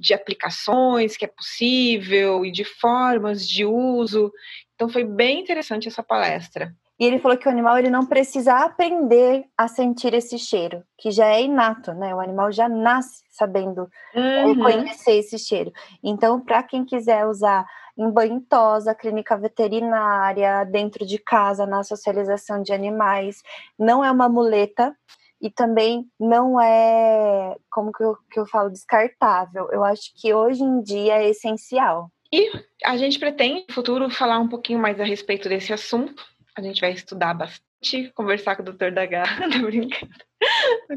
de 0.00 0.14
aplicações 0.14 1.16
que 1.16 1.24
é 1.24 1.28
possível 1.28 2.44
e 2.44 2.50
de 2.50 2.64
formas 2.64 3.46
de 3.46 3.64
uso. 3.64 4.32
Então, 4.74 4.88
foi 4.88 5.04
bem 5.04 5.40
interessante 5.40 5.86
essa 5.86 6.02
palestra. 6.02 6.74
E 6.98 7.04
ele 7.04 7.18
falou 7.18 7.38
que 7.38 7.48
o 7.48 7.50
animal 7.50 7.78
ele 7.78 7.88
não 7.88 8.04
precisa 8.04 8.56
aprender 8.56 9.44
a 9.56 9.66
sentir 9.66 10.12
esse 10.12 10.38
cheiro, 10.38 10.82
que 10.98 11.10
já 11.10 11.28
é 11.28 11.42
inato, 11.42 11.94
né? 11.94 12.14
O 12.14 12.20
animal 12.20 12.52
já 12.52 12.68
nasce 12.68 13.22
sabendo 13.30 13.88
uhum. 14.14 14.54
reconhecer 14.54 15.12
esse 15.12 15.38
cheiro. 15.38 15.72
Então, 16.04 16.38
para 16.38 16.62
quem 16.62 16.84
quiser 16.84 17.26
usar 17.26 17.66
em 17.96 18.10
banho 18.10 18.40
tosa, 18.42 18.94
clínica 18.94 19.36
veterinária, 19.36 20.64
dentro 20.64 21.06
de 21.06 21.18
casa, 21.18 21.66
na 21.66 21.82
socialização 21.82 22.62
de 22.62 22.72
animais, 22.72 23.42
não 23.78 24.04
é 24.04 24.10
uma 24.10 24.28
muleta 24.28 24.94
e 25.40 25.50
também 25.50 26.06
não 26.18 26.60
é, 26.60 27.56
como 27.70 27.92
que 27.92 28.02
eu, 28.02 28.16
que 28.30 28.38
eu 28.38 28.46
falo, 28.46 28.70
descartável. 28.70 29.68
Eu 29.70 29.82
acho 29.84 30.12
que 30.16 30.32
hoje 30.34 30.62
em 30.62 30.82
dia 30.82 31.22
é 31.22 31.28
essencial. 31.28 32.10
E 32.32 32.50
a 32.84 32.96
gente 32.96 33.18
pretende, 33.18 33.64
no 33.68 33.74
futuro, 33.74 34.08
falar 34.10 34.38
um 34.38 34.48
pouquinho 34.48 34.78
mais 34.78 35.00
a 35.00 35.04
respeito 35.04 35.48
desse 35.48 35.72
assunto 35.72 36.22
a 36.56 36.62
gente 36.62 36.80
vai 36.80 36.92
estudar 36.92 37.34
bastante, 37.34 38.12
conversar 38.14 38.56
com 38.56 38.62
o 38.62 38.64
doutor 38.64 38.92
da 38.92 39.06
Garra, 39.06 39.48
tô 39.50 39.62
brincando. 39.62 40.12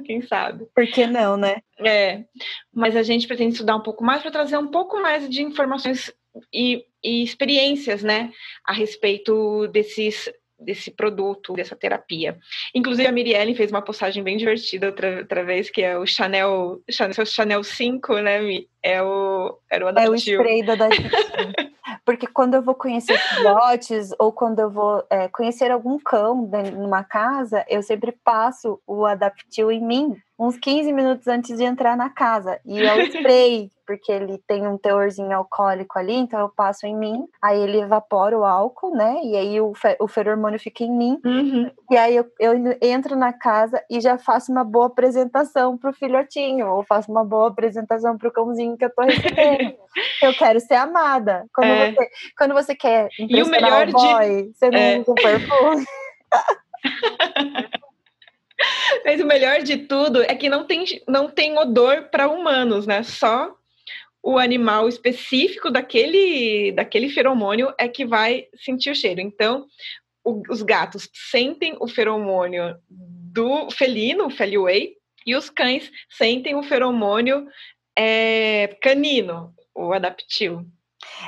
Quem 0.05 0.21
sabe? 0.21 0.65
Por 0.73 0.85
que 0.87 1.05
não, 1.05 1.37
né? 1.37 1.61
É, 1.79 2.23
mas 2.73 2.95
a 2.95 3.03
gente 3.03 3.27
pretende 3.27 3.53
estudar 3.53 3.75
um 3.75 3.83
pouco 3.83 4.03
mais 4.03 4.21
para 4.21 4.31
trazer 4.31 4.57
um 4.57 4.67
pouco 4.67 5.01
mais 5.01 5.29
de 5.29 5.41
informações 5.41 6.13
e, 6.53 6.85
e 7.03 7.23
experiências, 7.23 8.03
né, 8.03 8.31
a 8.65 8.73
respeito 8.73 9.67
desses 9.67 10.31
desse 10.63 10.91
produto, 10.91 11.53
dessa 11.53 11.75
terapia. 11.75 12.37
Inclusive, 12.73 13.07
a 13.07 13.11
Mirielle 13.11 13.55
fez 13.55 13.71
uma 13.71 13.81
postagem 13.81 14.23
bem 14.23 14.37
divertida 14.37 14.87
outra, 14.87 15.19
outra 15.19 15.43
vez, 15.43 15.69
que 15.69 15.81
é 15.81 15.97
o 15.97 16.05
Chanel, 16.05 16.81
Chanel, 16.89 17.25
Chanel 17.25 17.63
5, 17.63 18.13
né? 18.19 18.39
É 18.81 19.01
o, 19.01 19.57
era 19.69 19.85
o 19.85 19.87
adaptivo. 19.87 20.41
É 20.41 20.45
o 20.45 20.57
spray 20.57 20.63
da 20.63 20.75
Porque 22.05 22.27
quando 22.27 22.55
eu 22.55 22.61
vou 22.61 22.75
conhecer 22.75 23.17
filhotes 23.17 24.09
ou 24.19 24.31
quando 24.31 24.59
eu 24.59 24.69
vou 24.69 25.05
é, 25.09 25.29
conhecer 25.29 25.71
algum 25.71 25.97
cão 25.97 26.49
numa 26.73 27.03
casa, 27.03 27.65
eu 27.69 27.81
sempre 27.81 28.11
passo 28.11 28.81
o 28.85 29.05
Adaptil 29.05 29.71
em 29.71 29.81
mim 29.81 30.17
uns 30.37 30.57
15 30.57 30.91
minutos 30.91 31.27
antes 31.27 31.57
de 31.57 31.63
entrar 31.63 31.95
na 31.95 32.09
casa. 32.09 32.59
E 32.65 32.81
o 32.81 33.01
spray, 33.07 33.71
porque 33.85 34.11
ele 34.11 34.37
tem 34.47 34.67
um 34.67 34.77
teorzinho 34.77 35.35
alcoólico 35.35 35.99
ali, 35.99 36.15
então 36.15 36.39
eu 36.39 36.49
passo 36.49 36.85
em 36.85 36.95
mim, 36.95 37.25
aí 37.41 37.61
ele 37.61 37.79
evapora 37.79 38.37
o 38.37 38.43
álcool, 38.43 38.95
né? 38.95 39.21
E 39.23 39.35
aí 39.35 39.61
o, 39.61 39.73
fe 39.73 39.95
o 39.99 40.07
feromônio 40.07 40.59
fica 40.59 40.83
em 40.83 40.91
mim. 40.91 41.19
Uhum. 41.23 41.71
E 41.91 41.97
aí 41.97 42.15
eu, 42.15 42.25
eu, 42.39 42.53
entro 42.81 43.15
na 43.15 43.31
casa 43.31 43.83
e 43.89 43.99
já 44.01 44.17
faço 44.17 44.51
uma 44.51 44.63
boa 44.63 44.87
apresentação 44.87 45.77
pro 45.77 45.93
filhotinho, 45.93 46.67
ou 46.67 46.83
faço 46.83 47.11
uma 47.11 47.23
boa 47.23 47.49
apresentação 47.49 48.17
pro 48.17 48.31
cãozinho 48.31 48.77
que 48.77 48.85
eu 48.85 48.89
tô 48.89 49.03
recebendo. 49.03 49.75
eu 50.21 50.33
quero 50.33 50.59
ser 50.59 50.75
amada. 50.75 51.45
Quando, 51.53 51.69
é. 51.69 51.91
você, 51.91 52.09
quando 52.37 52.53
você 52.53 52.75
quer 52.75 53.09
impressionar 53.19 53.37
e 53.37 53.43
o, 53.43 53.49
melhor 53.49 53.87
o 53.87 53.91
boy, 53.91 54.43
de... 54.43 54.53
você 54.53 54.69
não 54.69 54.79
é. 54.79 54.99
usa 54.99 55.13
perfume. 55.13 55.85
Mas 59.05 59.21
o 59.21 59.25
melhor 59.25 59.61
de 59.61 59.77
tudo 59.77 60.21
é 60.23 60.35
que 60.35 60.49
não 60.49 60.65
tem, 60.65 60.85
não 61.07 61.29
tem 61.29 61.57
odor 61.57 62.09
para 62.09 62.29
humanos, 62.29 62.87
né? 62.87 63.03
Só 63.03 63.55
o 64.21 64.37
animal 64.37 64.87
específico 64.87 65.69
daquele, 65.69 66.71
daquele 66.71 67.09
feromônio 67.09 67.73
é 67.77 67.87
que 67.87 68.05
vai 68.05 68.47
sentir 68.55 68.91
o 68.91 68.95
cheiro. 68.95 69.19
Então, 69.19 69.65
o, 70.23 70.41
os 70.49 70.61
gatos 70.61 71.09
sentem 71.13 71.75
o 71.79 71.87
feromônio 71.87 72.77
do 72.89 73.69
felino, 73.71 74.27
o 74.27 74.29
Feliway, 74.29 74.93
e 75.25 75.35
os 75.35 75.49
cães 75.49 75.91
sentem 76.09 76.55
o 76.55 76.63
feromônio 76.63 77.47
é, 77.97 78.77
canino, 78.81 79.53
o 79.75 79.91
adaptil. 79.91 80.65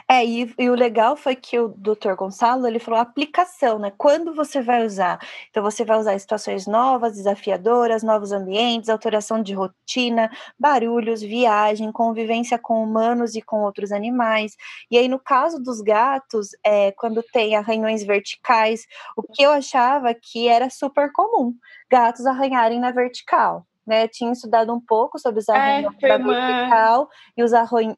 É, 0.07 0.25
e, 0.25 0.53
e, 0.57 0.69
o 0.69 0.75
legal 0.75 1.15
foi 1.15 1.35
que 1.35 1.57
o 1.59 1.69
doutor 1.69 2.15
Gonçalo, 2.15 2.67
ele 2.67 2.79
falou 2.79 2.99
aplicação, 2.99 3.79
né? 3.79 3.91
Quando 3.97 4.33
você 4.33 4.61
vai 4.61 4.85
usar? 4.85 5.19
Então, 5.49 5.63
você 5.63 5.83
vai 5.85 5.97
usar 5.97 6.17
situações 6.19 6.67
novas, 6.67 7.13
desafiadoras, 7.13 8.03
novos 8.03 8.31
ambientes, 8.31 8.89
alteração 8.89 9.41
de 9.41 9.53
rotina, 9.53 10.29
barulhos, 10.59 11.21
viagem, 11.21 11.91
convivência 11.91 12.57
com 12.57 12.83
humanos 12.83 13.35
e 13.35 13.41
com 13.41 13.63
outros 13.63 13.91
animais. 13.91 14.55
E 14.91 14.97
aí, 14.97 15.07
no 15.07 15.19
caso 15.19 15.61
dos 15.61 15.81
gatos, 15.81 16.49
é, 16.63 16.91
quando 16.91 17.23
tem 17.23 17.55
arranhões 17.55 18.03
verticais, 18.03 18.85
o 19.15 19.23
que 19.23 19.43
eu 19.43 19.51
achava 19.51 20.13
que 20.13 20.47
era 20.47 20.69
super 20.69 21.11
comum, 21.11 21.55
gatos 21.89 22.25
arranharem 22.25 22.79
na 22.79 22.91
vertical 22.91 23.65
né, 23.85 24.07
tinha 24.07 24.31
estudado 24.31 24.73
um 24.73 24.79
pouco 24.79 25.19
sobre 25.19 25.39
os 25.39 25.49
arranhões 25.49 25.95
é, 26.01 26.17
vertical 26.17 27.09
e 27.37 27.43
os, 27.43 27.53
arranhões, 27.53 27.97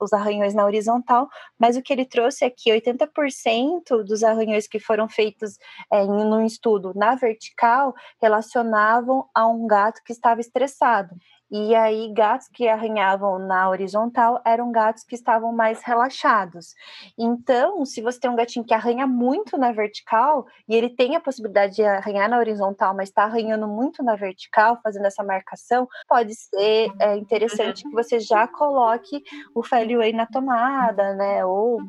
os 0.00 0.12
arranhões 0.12 0.54
na 0.54 0.64
horizontal, 0.64 1.28
mas 1.58 1.76
o 1.76 1.82
que 1.82 1.92
ele 1.92 2.04
trouxe 2.04 2.44
é 2.44 2.50
que 2.50 2.70
80% 2.70 4.04
dos 4.04 4.22
arranhões 4.22 4.66
que 4.66 4.78
foram 4.78 5.08
feitos 5.08 5.58
é, 5.92 6.04
no 6.04 6.44
estudo 6.44 6.92
na 6.94 7.14
vertical 7.14 7.94
relacionavam 8.20 9.28
a 9.34 9.46
um 9.46 9.66
gato 9.66 10.02
que 10.04 10.12
estava 10.12 10.40
estressado. 10.40 11.14
E 11.52 11.74
aí, 11.74 12.10
gatos 12.14 12.48
que 12.48 12.66
arranhavam 12.66 13.38
na 13.38 13.68
horizontal 13.68 14.40
eram 14.42 14.72
gatos 14.72 15.04
que 15.04 15.14
estavam 15.14 15.52
mais 15.52 15.82
relaxados. 15.82 16.74
Então, 17.18 17.84
se 17.84 18.00
você 18.00 18.18
tem 18.18 18.30
um 18.30 18.36
gatinho 18.36 18.64
que 18.64 18.72
arranha 18.72 19.06
muito 19.06 19.58
na 19.58 19.70
vertical 19.70 20.46
e 20.66 20.74
ele 20.74 20.88
tem 20.88 21.14
a 21.14 21.20
possibilidade 21.20 21.76
de 21.76 21.84
arranhar 21.84 22.30
na 22.30 22.38
horizontal, 22.38 22.96
mas 22.96 23.10
está 23.10 23.24
arranhando 23.24 23.68
muito 23.68 24.02
na 24.02 24.16
vertical, 24.16 24.80
fazendo 24.82 25.04
essa 25.04 25.22
marcação, 25.22 25.86
pode 26.08 26.34
ser 26.34 26.90
é, 26.98 27.18
interessante 27.18 27.82
que 27.82 27.90
você 27.90 28.18
já 28.18 28.48
coloque 28.48 29.22
o 29.54 29.62
Fairway 29.62 30.14
na 30.14 30.24
tomada, 30.24 31.12
né? 31.12 31.44
Ou 31.44 31.82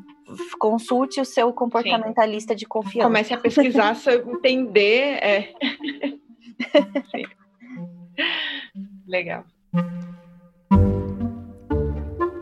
consulte 0.58 1.22
o 1.22 1.24
seu 1.24 1.50
comportamentalista 1.54 2.52
Sim. 2.52 2.58
de 2.58 2.66
confiança. 2.66 3.08
Comece 3.08 3.32
a 3.32 3.38
pesquisar, 3.38 3.96
entender. 4.26 5.18
É. 5.22 5.54
Legal. 9.08 9.44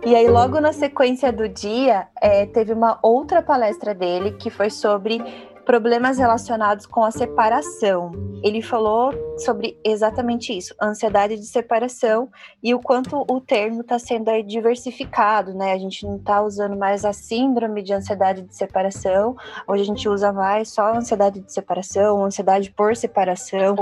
E 0.05 0.14
aí, 0.14 0.28
logo 0.28 0.61
na 0.61 0.72
sequência 0.72 1.33
do 1.33 1.49
dia, 1.49 2.09
é, 2.20 2.45
teve 2.45 2.72
uma 2.72 2.99
outra 3.03 3.41
palestra 3.41 3.95
dele 3.95 4.33
que 4.33 4.51
foi 4.51 4.68
sobre 4.68 5.22
problemas 5.64 6.18
relacionados 6.18 6.87
com 6.87 7.05
a 7.05 7.11
separação. 7.11 8.11
Ele 8.43 8.61
falou 8.61 9.12
sobre 9.39 9.78
exatamente 9.85 10.57
isso, 10.57 10.74
ansiedade 10.83 11.37
de 11.37 11.47
separação 11.47 12.28
e 12.62 12.74
o 12.74 12.80
quanto 12.80 13.24
o 13.28 13.41
termo 13.41 13.83
está 13.83 13.99
sendo 13.99 14.30
diversificado, 14.43 15.55
né? 15.55 15.72
A 15.72 15.78
gente 15.78 16.05
não 16.05 16.16
está 16.16 16.43
usando 16.43 16.76
mais 16.76 17.05
a 17.05 17.12
síndrome 17.12 17.83
de 17.83 17.93
ansiedade 17.93 18.43
de 18.43 18.55
separação, 18.55 19.37
hoje 19.66 19.83
a 19.83 19.87
gente 19.87 20.09
usa 20.09 20.33
mais 20.33 20.68
só 20.68 20.95
ansiedade 20.95 21.41
de 21.41 21.53
separação, 21.53 22.24
ansiedade 22.24 22.70
por 22.70 22.97
separação, 22.97 23.76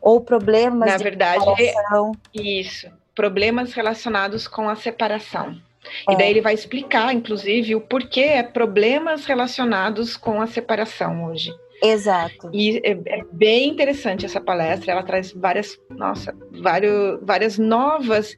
ou 0.00 0.20
problemas 0.20 0.88
Na 0.88 0.96
de 0.96 1.02
verdade, 1.04 1.44
separação. 1.44 2.12
isso, 2.34 2.88
problemas 3.14 3.72
relacionados 3.72 4.46
com 4.46 4.68
a 4.68 4.76
separação. 4.76 5.56
É. 6.08 6.12
E 6.12 6.16
daí 6.16 6.30
ele 6.30 6.40
vai 6.40 6.54
explicar, 6.54 7.14
inclusive, 7.14 7.74
o 7.74 7.80
porquê 7.80 8.20
é 8.20 8.42
problemas 8.42 9.24
relacionados 9.24 10.16
com 10.16 10.40
a 10.40 10.46
separação 10.46 11.24
hoje. 11.24 11.52
Exato. 11.82 12.50
E 12.52 12.78
é, 12.78 12.90
é, 12.90 13.24
bem 13.30 13.68
interessante 13.68 14.26
essa 14.26 14.40
palestra, 14.40 14.92
ela 14.92 15.02
traz 15.02 15.32
várias, 15.32 15.78
nossa, 15.90 16.34
vários, 16.60 17.20
várias 17.22 17.58
novas 17.58 18.36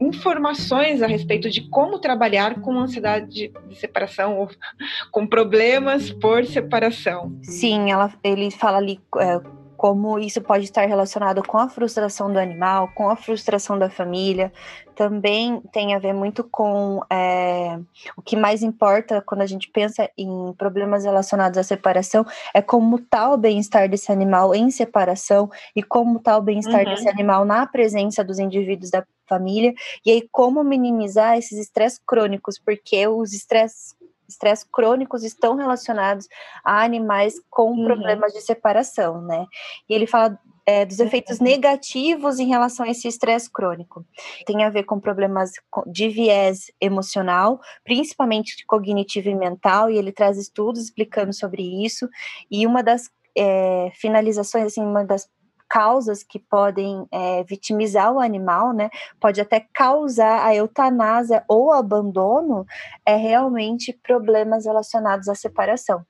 informações 0.00 1.02
a 1.02 1.06
respeito 1.08 1.50
de 1.50 1.68
como 1.68 1.98
trabalhar 1.98 2.60
com 2.60 2.78
ansiedade 2.78 3.26
de, 3.28 3.52
de 3.68 3.74
separação 3.74 4.38
ou 4.38 4.48
com 5.10 5.26
problemas 5.26 6.10
por 6.10 6.44
separação. 6.44 7.36
Sim, 7.42 7.90
ela, 7.90 8.12
ele 8.22 8.50
fala 8.50 8.78
ali 8.78 9.00
é, 9.18 9.40
como 9.78 10.18
isso 10.18 10.40
pode 10.40 10.64
estar 10.64 10.84
relacionado 10.86 11.40
com 11.46 11.56
a 11.56 11.68
frustração 11.68 12.32
do 12.32 12.38
animal, 12.38 12.90
com 12.96 13.08
a 13.08 13.14
frustração 13.14 13.78
da 13.78 13.88
família, 13.88 14.52
também 14.96 15.60
tem 15.72 15.94
a 15.94 16.00
ver 16.00 16.12
muito 16.12 16.42
com 16.42 17.00
é, 17.08 17.78
o 18.16 18.20
que 18.20 18.34
mais 18.34 18.64
importa 18.64 19.22
quando 19.24 19.42
a 19.42 19.46
gente 19.46 19.70
pensa 19.70 20.10
em 20.18 20.52
problemas 20.58 21.04
relacionados 21.04 21.56
à 21.56 21.62
separação, 21.62 22.26
é 22.52 22.60
como 22.60 22.96
está 22.96 23.32
o 23.32 23.36
bem-estar 23.36 23.88
desse 23.88 24.10
animal 24.10 24.52
em 24.52 24.68
separação 24.68 25.48
e 25.76 25.82
como 25.82 26.18
está 26.18 26.36
o 26.36 26.42
bem-estar 26.42 26.84
uhum. 26.84 26.94
desse 26.94 27.08
animal 27.08 27.44
na 27.44 27.64
presença 27.64 28.24
dos 28.24 28.40
indivíduos 28.40 28.90
da 28.90 29.06
família, 29.28 29.72
e 30.04 30.10
aí 30.10 30.28
como 30.32 30.64
minimizar 30.64 31.38
esses 31.38 31.56
estresses 31.56 32.00
crônicos, 32.04 32.58
porque 32.58 33.06
os 33.06 33.32
estresses 33.32 33.94
estresse 34.28 34.66
crônicos 34.70 35.24
estão 35.24 35.56
relacionados 35.56 36.28
a 36.64 36.82
animais 36.82 37.34
com 37.50 37.70
uhum. 37.70 37.84
problemas 37.84 38.32
de 38.32 38.40
separação, 38.40 39.22
né? 39.22 39.46
E 39.88 39.94
ele 39.94 40.06
fala 40.06 40.38
é, 40.66 40.84
dos 40.84 41.00
efeitos 41.00 41.38
uhum. 41.38 41.46
negativos 41.46 42.38
em 42.38 42.46
relação 42.46 42.84
a 42.84 42.90
esse 42.90 43.08
estresse 43.08 43.50
crônico. 43.50 44.04
Tem 44.44 44.62
a 44.64 44.68
ver 44.70 44.84
com 44.84 45.00
problemas 45.00 45.52
de 45.86 46.10
viés 46.10 46.70
emocional, 46.78 47.58
principalmente 47.82 48.66
cognitivo 48.66 49.30
e 49.30 49.34
mental, 49.34 49.90
e 49.90 49.96
ele 49.96 50.12
traz 50.12 50.36
estudos 50.36 50.82
explicando 50.82 51.32
sobre 51.32 51.62
isso. 51.84 52.06
E 52.50 52.66
uma 52.66 52.82
das 52.82 53.08
é, 53.36 53.90
finalizações, 53.94 54.66
assim, 54.66 54.82
uma 54.82 55.04
das 55.04 55.26
causas 55.68 56.22
que 56.22 56.38
podem 56.38 57.06
é, 57.10 57.44
vitimizar 57.44 58.12
o 58.12 58.20
animal, 58.20 58.72
né? 58.72 58.90
Pode 59.20 59.40
até 59.40 59.66
causar 59.72 60.44
a 60.44 60.54
eutanásia 60.54 61.44
ou 61.46 61.72
abandono, 61.72 62.66
é 63.04 63.14
realmente 63.16 63.92
problemas 63.92 64.64
relacionados 64.64 65.28
à 65.28 65.34
separação. 65.34 66.04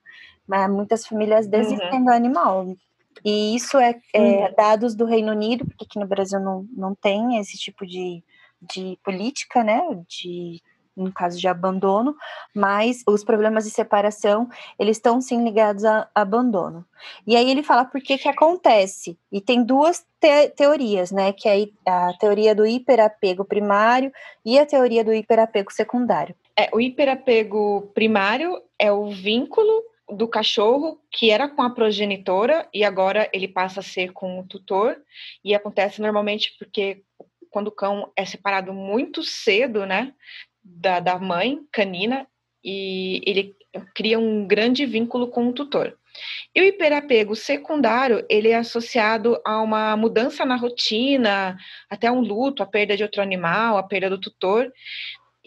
Mas 0.47 0.69
muitas 0.69 1.05
famílias 1.05 1.45
uhum. 1.45 1.51
desistem 1.51 1.99
uhum. 1.99 2.05
do 2.05 2.11
animal. 2.11 2.67
E 3.23 3.55
isso 3.55 3.77
é, 3.77 3.95
é 4.13 4.21
uhum. 4.21 4.53
dados 4.55 4.95
do 4.95 5.05
Reino 5.05 5.31
Unido, 5.31 5.65
porque 5.65 5.85
aqui 5.85 5.99
no 5.99 6.07
Brasil 6.07 6.39
não, 6.39 6.65
não 6.71 6.95
tem 6.95 7.37
esse 7.37 7.57
tipo 7.57 7.85
de, 7.85 8.23
de 8.61 8.97
política, 9.03 9.63
né? 9.63 9.81
De 10.07 10.61
no 10.99 11.11
caso 11.11 11.39
de 11.39 11.47
abandono, 11.47 12.15
mas 12.53 13.03
os 13.07 13.23
problemas 13.23 13.63
de 13.63 13.71
separação, 13.71 14.49
eles 14.77 14.97
estão 14.97 15.21
sim 15.21 15.43
ligados 15.43 15.85
a 15.85 16.07
abandono. 16.13 16.85
E 17.25 17.35
aí 17.35 17.49
ele 17.49 17.63
fala 17.63 17.85
por 17.85 18.01
que 18.01 18.17
que 18.17 18.27
acontece, 18.27 19.17
e 19.31 19.39
tem 19.39 19.63
duas 19.63 20.05
te 20.19 20.49
teorias, 20.49 21.11
né, 21.11 21.31
que 21.31 21.47
é 21.47 21.65
a 21.87 22.13
teoria 22.19 22.53
do 22.53 22.65
hiperapego 22.65 23.45
primário 23.45 24.11
e 24.45 24.59
a 24.59 24.65
teoria 24.65 25.03
do 25.03 25.13
hiperapego 25.13 25.71
secundário. 25.71 26.35
É, 26.57 26.69
o 26.73 26.81
hiperapego 26.81 27.89
primário 27.93 28.61
é 28.77 28.91
o 28.91 29.09
vínculo 29.09 29.83
do 30.09 30.27
cachorro 30.27 30.99
que 31.11 31.29
era 31.29 31.47
com 31.47 31.61
a 31.61 31.69
progenitora 31.69 32.67
e 32.73 32.83
agora 32.83 33.29
ele 33.31 33.47
passa 33.47 33.79
a 33.79 33.83
ser 33.83 34.11
com 34.11 34.39
o 34.39 34.43
tutor 34.43 34.97
e 35.43 35.53
acontece 35.53 36.01
normalmente 36.01 36.55
porque 36.57 37.03
quando 37.49 37.67
o 37.67 37.71
cão 37.71 38.11
é 38.15 38.25
separado 38.25 38.73
muito 38.73 39.23
cedo, 39.23 39.85
né, 39.85 40.13
da, 40.77 40.99
da 40.99 41.17
mãe 41.19 41.59
canina 41.71 42.27
e 42.63 43.21
ele 43.25 43.55
cria 43.95 44.19
um 44.19 44.47
grande 44.47 44.85
vínculo 44.85 45.27
com 45.27 45.47
o 45.47 45.53
tutor. 45.53 45.97
E 46.53 46.61
o 46.61 46.63
hiperapego 46.63 47.35
secundário, 47.35 48.25
ele 48.29 48.49
é 48.49 48.55
associado 48.55 49.39
a 49.45 49.61
uma 49.61 49.95
mudança 49.95 50.43
na 50.43 50.55
rotina, 50.55 51.57
até 51.89 52.11
um 52.11 52.19
luto, 52.19 52.63
a 52.63 52.65
perda 52.65 52.97
de 52.97 53.03
outro 53.03 53.21
animal, 53.21 53.77
a 53.77 53.83
perda 53.83 54.09
do 54.09 54.19
tutor, 54.19 54.71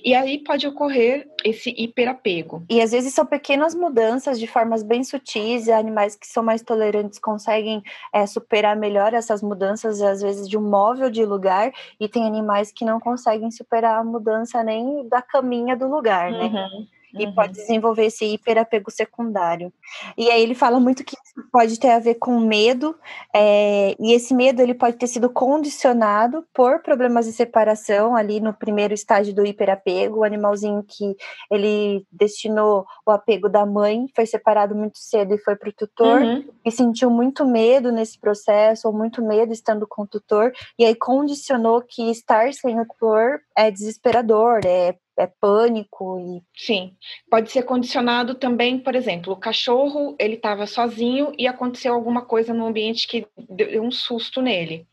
e 0.05 0.15
aí 0.15 0.39
pode 0.39 0.67
ocorrer 0.67 1.29
esse 1.45 1.71
hiperapego. 1.77 2.65
E 2.69 2.81
às 2.81 2.93
vezes 2.93 3.15
são 3.15 3.27
pequenas 3.27 3.75
mudanças 3.75 4.39
de 4.39 4.47
formas 4.47 4.83
bem 4.83 5.03
sutis, 5.05 5.67
e 5.67 5.73
animais 5.73 6.17
que 6.17 6.27
são 6.27 6.43
mais 6.43 6.63
tolerantes 6.63 7.19
conseguem 7.19 7.83
é, 8.13 8.27
superar 8.27 8.77
melhor 8.77 9.15
essas 9.15 9.43
mudanças, 9.43 10.01
às 10.03 10.23
vezes 10.23 10.49
de 10.49 10.57
um 10.57 10.69
móvel 10.69 11.11
de 11.11 11.25
lugar, 11.25 11.73
e 11.99 12.09
tem 12.09 12.27
animais 12.27 12.73
que 12.73 12.85
não 12.85 13.01
conseguem 13.01 13.51
superar 13.51 14.01
a 14.01 14.05
mudança 14.05 14.63
nem 14.63 15.09
da 15.09 15.23
caminha 15.23 15.77
do 15.77 15.89
lugar, 15.89 16.31
né? 16.31 16.45
Uhum 16.45 16.87
e 17.15 17.27
uhum. 17.27 17.35
pode 17.35 17.53
desenvolver 17.53 18.07
esse 18.07 18.25
hiperapego 18.25 18.91
secundário. 18.91 19.73
E 20.17 20.31
aí 20.31 20.43
ele 20.43 20.55
fala 20.55 20.81
muito 20.81 21.05
que 21.05 21.15
isso 21.15 21.49
pode 21.51 21.79
ter 21.79 21.91
a 21.91 21.99
ver 21.99 22.15
com 22.15 22.39
medo, 22.41 22.97
é, 23.35 23.95
e 24.01 24.13
esse 24.13 24.35
medo 24.35 24.63
ele 24.63 24.75
pode 24.75 24.97
ter 24.97 25.07
sido 25.07 25.29
condicionado 25.29 26.45
por 26.55 26.81
problemas 26.83 27.27
de 27.27 27.33
separação 27.33 28.17
ali 28.17 28.41
no 28.41 28.55
primeiro 28.55 28.95
estágio 28.95 29.35
do 29.35 29.45
hiperapego, 29.45 30.21
o 30.21 30.25
animalzinho 30.25 30.83
que 30.83 31.17
ele 31.51 32.07
destinou 32.11 32.87
o 33.07 33.11
apego 33.11 33.49
da 33.49 33.67
mãe, 33.67 34.07
foi 34.15 34.27
separado 34.27 34.75
muito 34.75 34.99
cedo 34.99 35.35
e 35.35 35.39
foi 35.39 35.57
para 35.57 35.69
o 35.69 35.73
tutor, 35.73 36.23
uhum. 36.23 36.45
e 36.65 36.71
sentiu 36.71 37.11
muito 37.11 37.45
medo 37.45 37.93
nesse 37.93 38.19
processo, 38.19 38.89
ou 38.89 38.95
muito 38.95 39.23
medo 39.23 39.53
estando 39.53 39.87
com 39.87 40.03
o 40.03 40.07
tutor, 40.07 40.53
e 40.79 40.85
aí 40.85 40.95
condicionou 40.95 41.83
que 41.83 42.11
estar 42.11 42.53
sem 42.55 42.81
o 42.81 42.87
tutor 42.87 43.41
é 43.57 43.71
desesperador, 43.71 44.61
é 44.65 44.95
é 45.19 45.27
pânico 45.27 46.19
e 46.19 46.43
sim. 46.57 46.97
Pode 47.31 47.51
ser 47.51 47.63
condicionado 47.65 48.35
também 48.35 48.79
por 48.79 48.95
exemplo 48.95 49.33
o 49.33 49.37
cachorro 49.37 50.17
ele 50.19 50.35
estava 50.35 50.67
sozinho 50.67 51.33
e 51.39 51.47
aconteceu 51.47 51.95
alguma 51.95 52.23
coisa 52.23 52.55
no 52.55 52.67
ambiente 52.67 53.07
que 53.07 53.27
deu 53.49 53.83
um 53.83 53.91
susto 53.91 54.41
nele. 54.41 54.87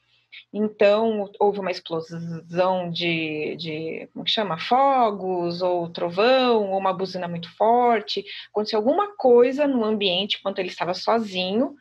Então 0.53 1.29
houve 1.39 1.59
uma 1.59 1.71
explosão 1.71 2.89
de, 2.91 3.55
de 3.57 4.09
como 4.13 4.27
chama? 4.27 4.57
Fogos 4.57 5.61
ou 5.61 5.89
trovão 5.89 6.71
ou 6.71 6.77
uma 6.77 6.93
buzina 6.93 7.27
muito 7.27 7.53
forte. 7.55 8.25
Aconteceu 8.51 8.77
alguma 8.79 9.15
coisa 9.15 9.67
no 9.67 9.83
ambiente 9.83 10.37
enquanto 10.39 10.59
ele 10.59 10.69
estava 10.69 10.93
sozinho. 10.93 11.75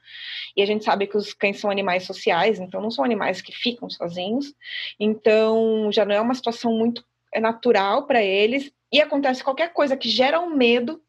E 0.56 0.62
a 0.62 0.66
gente 0.66 0.84
sabe 0.84 1.06
que 1.06 1.16
os 1.16 1.32
cães 1.32 1.58
são 1.58 1.70
animais 1.70 2.04
sociais 2.04 2.58
então 2.58 2.80
não 2.80 2.90
são 2.90 3.04
animais 3.04 3.40
que 3.40 3.52
ficam 3.52 3.88
sozinhos. 3.88 4.54
Então 4.98 5.90
já 5.92 6.04
não 6.04 6.14
é 6.14 6.20
uma 6.20 6.34
situação 6.34 6.72
muito 6.72 7.04
é 7.32 7.40
natural 7.40 8.06
para 8.06 8.22
eles 8.22 8.70
e 8.92 9.00
acontece 9.00 9.44
qualquer 9.44 9.72
coisa 9.72 9.96
que 9.96 10.08
gera 10.08 10.40
um 10.40 10.54
medo 10.54 11.02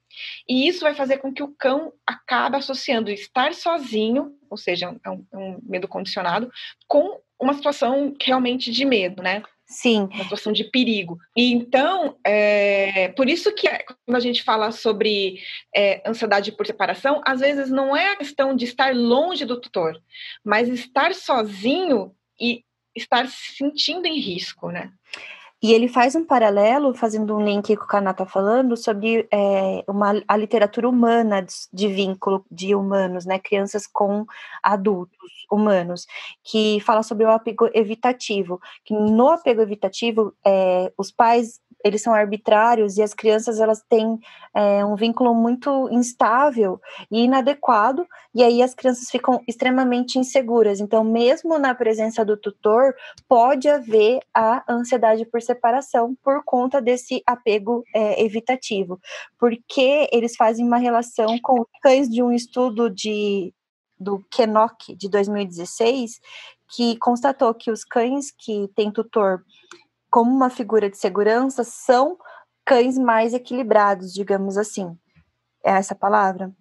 e 0.48 0.68
isso 0.68 0.82
vai 0.82 0.94
fazer 0.94 1.18
com 1.18 1.34
que 1.34 1.44
o 1.44 1.54
cão 1.58 1.94
acabe 2.06 2.58
associando 2.58 3.12
estar 3.12 3.54
sozinho, 3.54 4.36
ou 4.50 4.58
seja, 4.58 4.96
é 5.04 5.10
um, 5.10 5.26
é 5.32 5.38
um 5.38 5.60
medo 5.64 5.88
condicionado, 5.88 6.52
com 6.88 7.20
uma 7.40 7.54
situação 7.54 8.14
realmente 8.22 8.72
de 8.72 8.84
medo, 8.86 9.22
né? 9.22 9.44
Sim. 9.66 10.10
Uma 10.12 10.24
situação 10.24 10.52
de 10.52 10.64
perigo. 10.64 11.20
E 11.36 11.54
então, 11.54 12.18
é, 12.24 13.10
por 13.10 13.30
isso 13.30 13.54
que 13.54 13.68
quando 14.06 14.16
a 14.16 14.20
gente 14.20 14.42
fala 14.42 14.72
sobre 14.72 15.40
é, 15.76 16.02
ansiedade 16.10 16.52
por 16.52 16.66
separação, 16.66 17.22
às 17.24 17.40
vezes 17.40 17.70
não 17.70 17.96
é 17.96 18.14
a 18.14 18.16
questão 18.16 18.56
de 18.56 18.66
estar 18.66 18.96
longe 18.96 19.46
do 19.46 19.62
tutor, 19.62 20.02
mas 20.44 20.68
estar 20.68 21.14
sozinho 21.14 22.16
e 22.42 22.64
estar 22.96 23.28
se 23.28 23.56
sentindo 23.58 24.08
em 24.08 24.20
risco, 24.20 24.72
né? 24.72 24.92
E 25.62 25.74
ele 25.74 25.90
faz 25.90 26.16
um 26.16 26.24
paralelo, 26.24 26.94
fazendo 26.94 27.36
um 27.36 27.44
link 27.44 27.74
o 27.74 27.88
que 27.88 27.96
a 27.96 28.00
Ana 28.00 28.12
está 28.12 28.26
falando, 28.26 28.78
sobre 28.78 29.28
é, 29.32 29.84
uma, 29.88 30.14
a 30.26 30.38
literatura 30.38 30.88
humana 30.88 31.42
de, 31.42 31.54
de, 31.74 31.88
vínculo 31.90 32.46
de 32.50 32.74
humanos, 32.74 33.26
né? 33.26 33.38
Crianças 33.40 33.86
com 33.86 34.26
adultos 34.64 35.20
humanos, 35.52 36.08
que 36.44 36.80
fala 36.80 37.04
sobre 37.04 37.26
o 37.26 37.30
apego 37.30 37.70
evitativo. 37.74 38.62
Que 38.86 38.94
no 38.94 39.30
apego 39.30 39.62
evitativo, 39.62 40.34
é, 40.46 40.94
os 40.98 41.12
pais 41.12 41.60
eles 41.84 42.02
são 42.02 42.14
arbitrários 42.14 42.98
e 42.98 43.02
as 43.02 43.14
crianças 43.14 43.60
elas 43.60 43.82
têm 43.88 44.20
é, 44.54 44.84
um 44.84 44.96
vínculo 44.96 45.34
muito 45.34 45.90
instável 45.92 46.80
e 47.12 47.24
inadequado 47.24 48.06
e 48.34 48.44
aí 48.44 48.62
as 48.62 48.74
crianças 48.74 49.10
ficam 49.10 49.42
extremamente 49.48 50.20
inseguras. 50.20 50.80
Então, 50.80 51.04
mesmo 51.04 51.58
na 51.58 51.74
presença 51.74 52.26
do 52.26 52.38
tutor, 52.38 52.94
pode 53.28 53.70
haver 53.70 54.20
a 54.34 54.64
ansiedade 54.70 55.26
por 55.26 55.42
separação 55.42 56.16
por 56.24 56.44
conta 56.44 56.82
desse 56.82 57.24
apego 57.26 57.84
é, 57.94 58.24
evitativo, 58.24 59.00
porque 59.38 60.10
eles 60.12 60.36
fazem 60.36 60.66
uma 60.66 60.78
relação 60.78 61.40
com 61.40 61.66
cães 61.82 62.10
de 62.10 62.22
um 62.22 62.32
estudo 62.32 62.90
de 62.90 63.54
do 64.00 64.24
Kenock 64.32 64.96
de 64.96 65.10
2016 65.10 66.22
que 66.70 66.96
constatou 66.98 67.54
que 67.54 67.72
os 67.72 67.84
cães 67.84 68.32
que 68.32 68.70
têm 68.76 68.92
tutor 68.92 69.44
como 70.10 70.32
uma 70.32 70.50
figura 70.50 70.90
de 70.90 70.98
segurança, 70.98 71.64
são 71.64 72.18
cães 72.66 72.98
mais 72.98 73.34
equilibrados, 73.34 74.14
digamos 74.14 74.58
assim. 74.58 74.98
É 75.64 75.72
essa 75.72 75.96
palavra? 75.96 76.52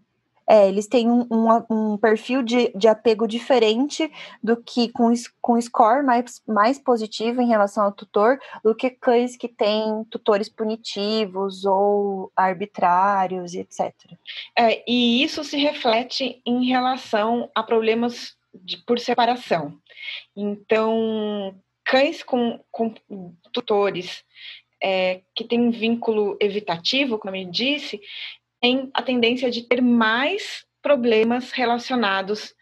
É, 0.51 0.66
eles 0.66 0.86
têm 0.86 1.11
um, 1.11 1.26
um, 1.30 1.64
um, 1.68 1.96
perfil 1.99 2.42
de, 2.42 2.72
de 2.74 2.88
apego 2.88 3.28
diferente 3.28 4.11
do 4.42 4.57
que 4.57 4.90
com, 4.90 5.12
com 5.42 5.61
score 5.61 6.03
mais, 6.03 6.42
mais 6.49 6.78
positivo 6.78 7.42
em 7.42 7.49
relação 7.49 7.84
ao 7.84 7.92
tutor 7.92 8.38
do 8.64 8.74
que 8.74 8.88
cães 8.88 9.36
que 9.36 9.46
têm 9.46 10.05
tutores 10.11 10.49
punitivos 10.49 11.66
ou 11.66 12.32
arbitrários, 12.34 13.53
etc. 13.53 13.92
É, 14.57 14.82
e 14.90 15.22
isso 15.22 15.44
se 15.44 15.59
reflete 15.59 16.40
em 16.46 16.64
relação 16.64 17.51
a 17.55 17.62
problemas 17.62 18.34
de, 18.55 18.78
por 18.78 18.99
separação. 18.99 19.78
Então, 20.34 21.55
cães 21.89 22.22
com, 22.22 22.61
com 22.70 22.93
tutores 23.51 24.22
é, 24.80 25.22
que 25.34 25.43
têm 25.43 25.59
um 25.59 25.70
vínculo 25.70 26.36
evitativo, 26.39 27.18
como 27.18 27.34
eu 27.34 27.51
disse, 27.51 27.99
têm 28.61 28.91
a 28.93 29.03
tendência 29.03 29.51
de 29.51 29.62
ter 29.62 29.80
mais 29.80 30.66
problemas 30.82 31.51
relacionados 31.51 32.55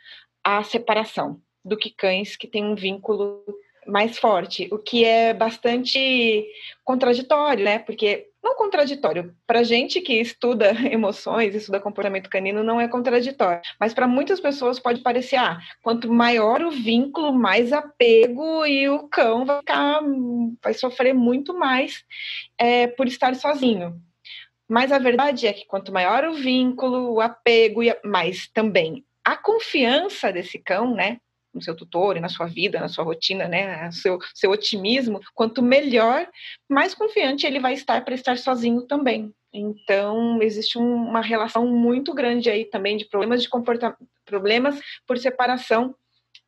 à 0.44 0.62
separação 0.62 1.40
do 1.64 1.76
que 1.76 1.90
cães 1.90 2.36
que 2.36 2.46
têm 2.46 2.64
um 2.64 2.76
vínculo 2.76 3.44
mais 3.84 4.16
forte, 4.16 4.68
o 4.72 4.78
que 4.78 5.04
é 5.04 5.34
bastante 5.34 6.46
contraditório, 6.84 7.64
né? 7.64 7.80
Porque 7.80 8.28
não 8.46 8.54
contraditório. 8.54 9.34
Para 9.46 9.64
gente 9.64 10.00
que 10.00 10.14
estuda 10.20 10.70
emoções, 10.90 11.54
estuda 11.54 11.80
comportamento 11.80 12.30
canino, 12.30 12.62
não 12.62 12.80
é 12.80 12.86
contraditório. 12.86 13.60
Mas 13.80 13.92
para 13.92 14.06
muitas 14.06 14.38
pessoas 14.38 14.78
pode 14.78 15.02
parecer, 15.02 15.36
ah, 15.36 15.58
quanto 15.82 16.12
maior 16.12 16.62
o 16.62 16.70
vínculo, 16.70 17.32
mais 17.32 17.72
apego 17.72 18.64
e 18.64 18.88
o 18.88 19.08
cão 19.08 19.44
vai 19.44 19.58
ficar, 19.58 20.00
vai 20.62 20.74
sofrer 20.74 21.12
muito 21.12 21.52
mais 21.52 22.04
é, 22.56 22.86
por 22.86 23.08
estar 23.08 23.34
sozinho. 23.34 24.00
Mas 24.68 24.92
a 24.92 24.98
verdade 24.98 25.46
é 25.46 25.52
que 25.52 25.66
quanto 25.66 25.92
maior 25.92 26.24
o 26.24 26.34
vínculo, 26.34 27.14
o 27.14 27.20
apego, 27.20 27.80
mais 28.04 28.48
também 28.48 29.04
a 29.24 29.36
confiança 29.36 30.32
desse 30.32 30.56
cão, 30.56 30.94
né? 30.94 31.18
No 31.56 31.62
seu 31.62 31.74
tutor 31.74 32.16
e 32.16 32.20
na 32.20 32.28
sua 32.28 32.46
vida, 32.46 32.78
na 32.78 32.88
sua 32.88 33.04
rotina, 33.04 33.48
né, 33.48 33.90
seu, 33.90 34.18
seu 34.34 34.50
otimismo, 34.50 35.20
quanto 35.34 35.62
melhor, 35.62 36.28
mais 36.68 36.94
confiante 36.94 37.46
ele 37.46 37.58
vai 37.58 37.72
estar 37.72 38.04
para 38.04 38.14
estar 38.14 38.38
sozinho 38.38 38.82
também. 38.82 39.32
Então, 39.52 40.40
existe 40.42 40.78
um, 40.78 40.94
uma 40.94 41.22
relação 41.22 41.66
muito 41.66 42.12
grande 42.12 42.50
aí 42.50 42.64
também 42.66 42.96
de 42.96 43.06
problemas 43.06 43.42
de 43.42 43.48
comportamento, 43.48 43.98
problemas 44.24 44.78
por 45.06 45.16
separação 45.18 45.94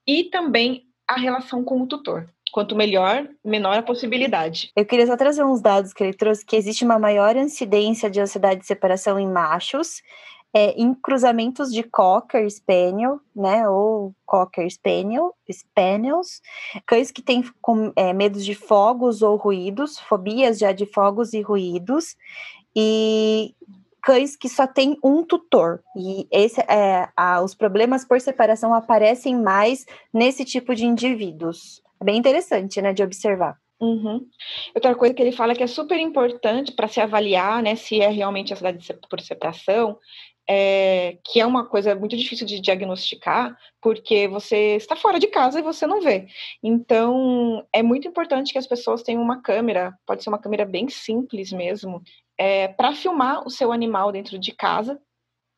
e 0.06 0.24
também 0.24 0.84
a 1.06 1.18
relação 1.18 1.64
com 1.64 1.80
o 1.80 1.86
tutor. 1.86 2.28
Quanto 2.52 2.76
melhor, 2.76 3.28
menor 3.44 3.78
a 3.78 3.82
possibilidade. 3.82 4.70
Eu 4.74 4.84
queria 4.84 5.06
só 5.06 5.16
trazer 5.16 5.44
uns 5.44 5.60
dados 5.60 5.92
que 5.92 6.02
ele 6.02 6.14
trouxe, 6.14 6.44
que 6.44 6.56
existe 6.56 6.84
uma 6.84 6.98
maior 6.98 7.36
incidência 7.36 8.10
de 8.10 8.20
ansiedade 8.20 8.60
de 8.60 8.66
separação 8.66 9.18
em 9.18 9.26
machos, 9.26 10.02
é, 10.58 10.72
em 10.72 10.92
cruzamentos 10.92 11.72
de 11.72 11.84
Cocker 11.84 12.50
Spaniel, 12.50 13.20
né, 13.34 13.68
ou 13.68 14.12
Cocker 14.26 14.68
Spaniel, 14.68 15.32
Spaniels, 15.50 16.42
cães 16.84 17.12
que 17.12 17.22
têm 17.22 17.44
com, 17.62 17.92
é, 17.94 18.12
medos 18.12 18.44
de 18.44 18.56
fogos 18.56 19.22
ou 19.22 19.36
ruídos, 19.36 20.00
fobias 20.00 20.58
já 20.58 20.72
de 20.72 20.84
fogos 20.84 21.32
e 21.32 21.40
ruídos, 21.40 22.16
e 22.74 23.54
cães 24.02 24.34
que 24.34 24.48
só 24.48 24.66
tem 24.66 24.98
um 25.02 25.22
tutor. 25.22 25.80
E 25.96 26.26
esse, 26.30 26.60
é, 26.62 27.08
a, 27.16 27.40
os 27.40 27.54
problemas 27.54 28.04
por 28.04 28.20
separação 28.20 28.74
aparecem 28.74 29.40
mais 29.40 29.86
nesse 30.12 30.44
tipo 30.44 30.74
de 30.74 30.84
indivíduos. 30.86 31.80
É 32.00 32.04
bem 32.04 32.16
interessante, 32.16 32.82
né, 32.82 32.92
de 32.92 33.04
observar. 33.04 33.56
Uhum. 33.80 34.26
Outra 34.74 34.92
coisa 34.96 35.14
que 35.14 35.22
ele 35.22 35.30
fala 35.30 35.54
que 35.54 35.62
é 35.62 35.68
super 35.68 36.00
importante 36.00 36.72
para 36.72 36.88
se 36.88 37.00
avaliar, 37.00 37.62
né, 37.62 37.76
se 37.76 38.00
é 38.00 38.08
realmente 38.08 38.52
a 38.52 38.56
cidade 38.56 38.84
por 39.08 39.20
separação, 39.20 39.96
é, 40.48 41.18
que 41.24 41.40
é 41.40 41.46
uma 41.46 41.66
coisa 41.66 41.94
muito 41.94 42.16
difícil 42.16 42.46
de 42.46 42.58
diagnosticar, 42.58 43.56
porque 43.82 44.26
você 44.26 44.76
está 44.76 44.96
fora 44.96 45.18
de 45.18 45.26
casa 45.26 45.58
e 45.58 45.62
você 45.62 45.86
não 45.86 46.00
vê. 46.00 46.26
Então, 46.62 47.66
é 47.72 47.82
muito 47.82 48.08
importante 48.08 48.52
que 48.52 48.58
as 48.58 48.66
pessoas 48.66 49.02
tenham 49.02 49.20
uma 49.20 49.42
câmera, 49.42 49.94
pode 50.06 50.22
ser 50.22 50.30
uma 50.30 50.40
câmera 50.40 50.64
bem 50.64 50.88
simples 50.88 51.52
mesmo, 51.52 52.02
é, 52.38 52.68
para 52.68 52.94
filmar 52.94 53.46
o 53.46 53.50
seu 53.50 53.70
animal 53.70 54.10
dentro 54.10 54.38
de 54.38 54.52
casa, 54.52 54.98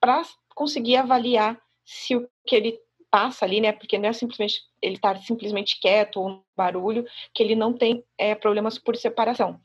para 0.01 0.23
conseguir 0.57 0.97
avaliar 0.97 1.61
se 1.85 2.17
o 2.17 2.29
que 2.45 2.57
ele 2.57 2.79
passa 3.11 3.45
ali, 3.45 3.61
né? 3.61 3.73
Porque 3.73 3.99
não 3.99 4.09
é 4.09 4.13
simplesmente 4.13 4.61
ele 4.83 4.97
estar 4.97 5.15
tá 5.15 5.21
simplesmente 5.21 5.79
quieto 5.81 6.21
ou 6.21 6.29
um 6.29 6.43
barulho, 6.57 7.05
que 7.35 7.43
ele 7.43 7.55
não 7.55 7.73
tem 7.73 8.05
é, 8.19 8.35
problemas 8.35 8.79
por 8.79 8.97
separação. 8.97 9.61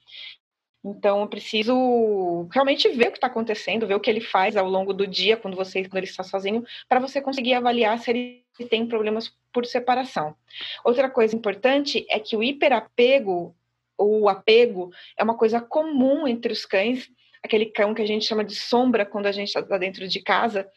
Então, 0.87 1.21
eu 1.21 1.27
preciso 1.27 2.47
realmente 2.51 2.87
ver 2.89 3.07
o 3.07 3.11
que 3.11 3.17
está 3.17 3.25
acontecendo, 3.25 3.87
ver 3.87 3.95
o 3.95 3.99
que 3.99 4.07
ele 4.07 4.21
faz 4.21 4.55
ao 4.55 4.69
longo 4.69 4.93
do 4.93 5.07
dia, 5.07 5.35
quando, 5.35 5.57
você, 5.57 5.81
quando 5.81 5.97
ele 5.97 6.05
está 6.05 6.23
sozinho, 6.23 6.63
para 6.87 6.99
você 6.99 7.19
conseguir 7.19 7.55
avaliar 7.55 7.97
se 7.97 8.11
ele 8.11 8.45
tem 8.69 8.85
problemas 8.85 9.33
por 9.51 9.65
separação. 9.65 10.35
Outra 10.83 11.09
coisa 11.09 11.35
importante 11.35 12.05
é 12.07 12.19
que 12.19 12.37
o 12.37 12.43
hiperapego, 12.43 13.55
ou 13.97 14.29
apego, 14.29 14.91
é 15.17 15.23
uma 15.23 15.35
coisa 15.35 15.59
comum 15.59 16.27
entre 16.27 16.53
os 16.53 16.67
cães, 16.67 17.09
aquele 17.41 17.65
cão 17.65 17.95
que 17.95 18.03
a 18.03 18.07
gente 18.07 18.25
chama 18.25 18.43
de 18.43 18.55
sombra 18.55 19.07
quando 19.07 19.25
a 19.25 19.31
gente 19.31 19.47
está 19.57 19.77
dentro 19.79 20.07
de 20.07 20.21
casa. 20.21 20.69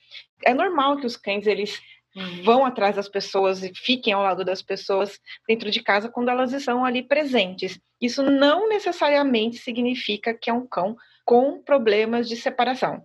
É 0.43 0.55
normal 0.55 0.97
que 0.97 1.05
os 1.05 1.19
cães, 1.19 1.47
eles 1.47 1.83
vão 2.43 2.65
atrás 2.65 2.97
das 2.97 3.09
pessoas 3.09 3.63
e 3.63 3.73
fiquem 3.75 4.13
ao 4.13 4.23
lado 4.23 4.45
das 4.45 4.63
pessoas 4.63 5.19
dentro 5.47 5.71
de 5.71 5.83
casa 5.83 6.09
quando 6.09 6.31
elas 6.31 6.53
estão 6.53 6.85
ali 6.85 7.03
presentes. 7.03 7.79
Isso 8.01 8.23
não 8.23 8.69
necessariamente 8.69 9.59
significa 9.59 10.35
que 10.35 10.51
é 10.51 10.53
um 10.53 10.67
cão 10.67 10.97
com 11.25 11.63
problemas 11.63 12.29
de 12.29 12.37
separação, 12.37 13.03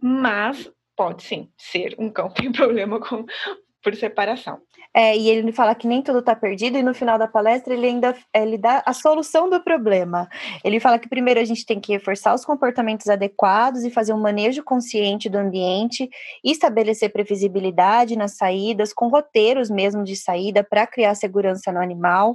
mas 0.00 0.70
pode 0.96 1.22
sim 1.22 1.48
ser 1.56 1.94
um 1.98 2.10
cão 2.10 2.28
que 2.28 2.42
tem 2.42 2.52
problema 2.52 3.00
com 3.00 3.24
por 3.82 3.94
separação. 3.94 4.58
É, 4.94 5.16
e 5.16 5.28
ele 5.28 5.52
fala 5.52 5.74
que 5.74 5.86
nem 5.86 6.02
tudo 6.02 6.18
está 6.18 6.34
perdido, 6.34 6.76
e 6.76 6.82
no 6.82 6.92
final 6.92 7.18
da 7.18 7.28
palestra 7.28 7.72
ele 7.72 7.86
ainda 7.86 8.14
ele 8.34 8.58
dá 8.58 8.82
a 8.84 8.92
solução 8.92 9.48
do 9.48 9.62
problema. 9.62 10.28
Ele 10.64 10.80
fala 10.80 10.98
que 10.98 11.08
primeiro 11.08 11.38
a 11.38 11.44
gente 11.44 11.64
tem 11.64 11.80
que 11.80 11.92
reforçar 11.92 12.34
os 12.34 12.44
comportamentos 12.44 13.08
adequados 13.08 13.84
e 13.84 13.90
fazer 13.90 14.12
um 14.12 14.20
manejo 14.20 14.62
consciente 14.64 15.28
do 15.28 15.38
ambiente, 15.38 16.08
estabelecer 16.44 17.12
previsibilidade 17.12 18.16
nas 18.16 18.36
saídas, 18.36 18.92
com 18.92 19.08
roteiros 19.08 19.70
mesmo 19.70 20.02
de 20.02 20.16
saída 20.16 20.64
para 20.64 20.86
criar 20.86 21.14
segurança 21.14 21.72
no 21.72 21.80
animal 21.80 22.32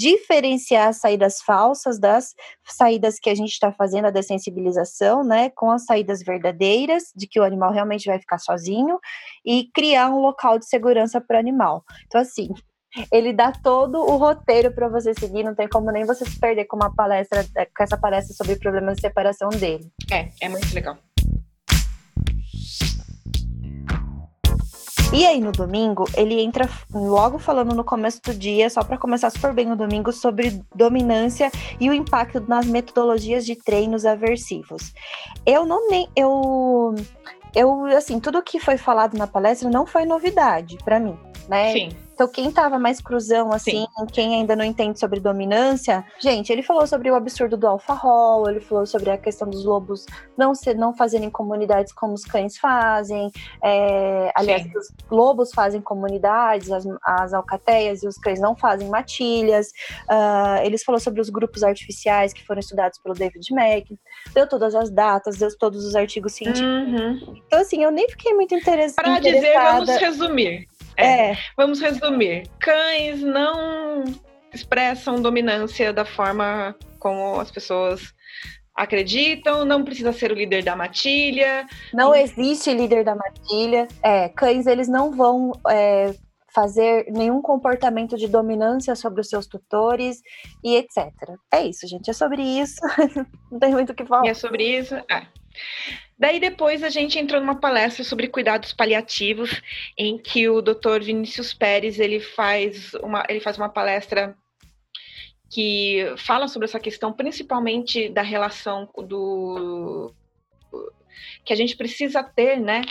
diferenciar 0.00 0.88
as 0.88 0.96
saídas 0.96 1.42
falsas 1.42 1.98
das 1.98 2.34
saídas 2.64 3.20
que 3.20 3.28
a 3.28 3.34
gente 3.34 3.50
está 3.52 3.70
fazendo, 3.70 4.06
a 4.06 4.10
dessensibilização, 4.10 5.22
né, 5.22 5.50
com 5.50 5.70
as 5.70 5.84
saídas 5.84 6.22
verdadeiras, 6.22 7.12
de 7.14 7.26
que 7.26 7.38
o 7.38 7.44
animal 7.44 7.70
realmente 7.70 8.06
vai 8.06 8.18
ficar 8.18 8.38
sozinho, 8.38 8.98
e 9.44 9.68
criar 9.74 10.08
um 10.08 10.20
local 10.20 10.58
de 10.58 10.66
segurança 10.66 11.20
para 11.20 11.36
o 11.36 11.40
animal. 11.40 11.84
Então, 12.06 12.18
assim, 12.18 12.48
ele 13.12 13.34
dá 13.34 13.52
todo 13.52 13.98
o 13.98 14.16
roteiro 14.16 14.72
para 14.72 14.88
você 14.88 15.12
seguir, 15.12 15.44
não 15.44 15.54
tem 15.54 15.68
como 15.68 15.92
nem 15.92 16.06
você 16.06 16.24
se 16.24 16.40
perder 16.40 16.64
com 16.64 16.76
uma 16.76 16.94
palestra, 16.94 17.44
com 17.76 17.82
essa 17.82 17.98
palestra 17.98 18.34
sobre 18.34 18.56
problemas 18.56 18.96
de 18.96 19.02
separação 19.02 19.50
dele. 19.50 19.86
É, 20.10 20.30
é 20.40 20.48
muito 20.48 20.74
legal. 20.74 20.96
E 25.12 25.26
aí 25.26 25.40
no 25.40 25.50
domingo, 25.50 26.04
ele 26.16 26.40
entra 26.40 26.68
logo 26.94 27.36
falando 27.36 27.74
no 27.74 27.82
começo 27.82 28.22
do 28.22 28.32
dia, 28.32 28.70
só 28.70 28.84
para 28.84 28.96
começar 28.96 29.28
super 29.28 29.52
bem 29.52 29.72
o 29.72 29.76
domingo, 29.76 30.12
sobre 30.12 30.62
dominância 30.72 31.50
e 31.80 31.90
o 31.90 31.92
impacto 31.92 32.40
nas 32.46 32.64
metodologias 32.64 33.44
de 33.44 33.56
treinos 33.56 34.06
aversivos. 34.06 34.94
Eu 35.44 35.66
não 35.66 35.90
nem 35.90 36.08
eu 36.14 36.94
eu 37.56 37.86
assim, 37.86 38.20
tudo 38.20 38.40
que 38.40 38.60
foi 38.60 38.76
falado 38.76 39.18
na 39.18 39.26
palestra 39.26 39.68
não 39.68 39.84
foi 39.84 40.04
novidade 40.04 40.78
para 40.84 41.00
mim, 41.00 41.18
né? 41.50 41.72
Sim. 41.72 41.88
Então, 42.14 42.28
quem 42.28 42.52
tava 42.52 42.78
mais 42.78 43.00
cruzão, 43.00 43.50
assim, 43.50 43.86
Sim. 43.98 44.06
quem 44.12 44.34
ainda 44.34 44.54
não 44.54 44.62
entende 44.62 45.00
sobre 45.00 45.18
dominância, 45.18 46.04
gente, 46.18 46.52
ele 46.52 46.62
falou 46.62 46.86
sobre 46.86 47.10
o 47.10 47.14
absurdo 47.14 47.56
do 47.56 47.66
alfarrol, 47.66 48.48
ele 48.48 48.60
falou 48.60 48.84
sobre 48.84 49.10
a 49.10 49.16
questão 49.16 49.48
dos 49.48 49.64
lobos 49.64 50.04
não, 50.36 50.54
ser, 50.54 50.74
não 50.74 50.94
fazerem 50.94 51.30
comunidades 51.30 51.94
como 51.94 52.12
os 52.12 52.22
cães 52.22 52.58
fazem. 52.58 53.30
É, 53.64 54.30
aliás, 54.36 54.62
Sim. 54.62 54.70
os 54.76 54.88
lobos 55.10 55.50
fazem 55.54 55.80
comunidades, 55.80 56.70
as, 56.70 56.84
as 57.02 57.32
alcateias 57.32 58.02
e 58.02 58.06
os 58.06 58.18
cães 58.18 58.38
não 58.38 58.54
fazem 58.54 58.88
matilhas. 58.90 59.68
Uh, 60.02 60.62
eles 60.62 60.84
falou 60.84 61.00
sobre 61.00 61.22
os 61.22 61.30
grupos 61.30 61.62
artificiais 61.62 62.34
que 62.34 62.46
foram 62.46 62.60
estudados 62.60 62.98
pelo 62.98 63.14
David 63.14 63.46
Mack, 63.50 63.98
deu 64.34 64.46
todas 64.46 64.74
as 64.74 64.90
datas, 64.90 65.38
deu 65.38 65.48
todos 65.56 65.86
os 65.86 65.96
artigos 65.96 66.34
científicos. 66.34 66.60
Uhum. 66.70 67.40
Então, 67.46 67.60
assim, 67.60 67.82
eu 67.82 67.90
nem 67.90 68.06
fiquei 68.10 68.34
muito 68.34 68.54
interessada. 68.54 69.02
Para 69.02 69.20
dizer, 69.20 69.54
vamos 69.54 69.88
resumir. 69.88 70.68
É, 71.00 71.32
é. 71.32 71.38
Vamos 71.56 71.80
resumir. 71.80 72.44
Cães 72.60 73.22
não 73.22 74.04
expressam 74.52 75.20
dominância 75.20 75.92
da 75.92 76.04
forma 76.04 76.74
como 76.98 77.40
as 77.40 77.50
pessoas 77.50 78.12
acreditam, 78.74 79.64
não 79.64 79.84
precisa 79.84 80.12
ser 80.12 80.32
o 80.32 80.34
líder 80.34 80.64
da 80.64 80.74
matilha. 80.74 81.66
Não 81.92 82.14
existe 82.14 82.72
líder 82.72 83.04
da 83.04 83.14
matilha. 83.14 83.86
É, 84.02 84.28
cães, 84.28 84.66
eles 84.66 84.88
não 84.88 85.12
vão 85.12 85.52
é, 85.68 86.14
fazer 86.54 87.06
nenhum 87.10 87.42
comportamento 87.42 88.16
de 88.16 88.26
dominância 88.26 88.94
sobre 88.96 89.20
os 89.20 89.28
seus 89.28 89.46
tutores 89.46 90.20
e 90.64 90.76
etc. 90.76 91.12
É 91.52 91.62
isso, 91.62 91.86
gente. 91.86 92.10
É 92.10 92.12
sobre 92.12 92.42
isso. 92.42 92.80
não 93.50 93.58
tem 93.58 93.72
muito 93.72 93.90
o 93.90 93.94
que 93.94 94.04
falar. 94.04 94.26
E 94.26 94.30
é 94.30 94.34
sobre 94.34 94.64
isso. 94.64 94.94
É. 94.94 95.26
Daí 96.20 96.38
depois 96.38 96.82
a 96.82 96.90
gente 96.90 97.18
entrou 97.18 97.40
numa 97.40 97.58
palestra 97.58 98.04
sobre 98.04 98.28
cuidados 98.28 98.74
paliativos, 98.74 99.62
em 99.96 100.18
que 100.18 100.50
o 100.50 100.60
Dr. 100.60 101.00
Vinícius 101.02 101.54
Pérez 101.54 101.98
ele 101.98 102.20
faz 102.20 102.92
uma, 103.02 103.24
ele 103.26 103.40
faz 103.40 103.56
uma 103.56 103.70
palestra 103.70 104.36
que 105.48 106.04
fala 106.18 106.46
sobre 106.46 106.66
essa 106.66 106.78
questão, 106.78 107.10
principalmente 107.10 108.10
da 108.10 108.20
relação 108.20 108.86
do 108.98 110.12
que 111.42 111.54
a 111.54 111.56
gente 111.56 111.74
precisa 111.74 112.22
ter, 112.22 112.60
né, 112.60 112.82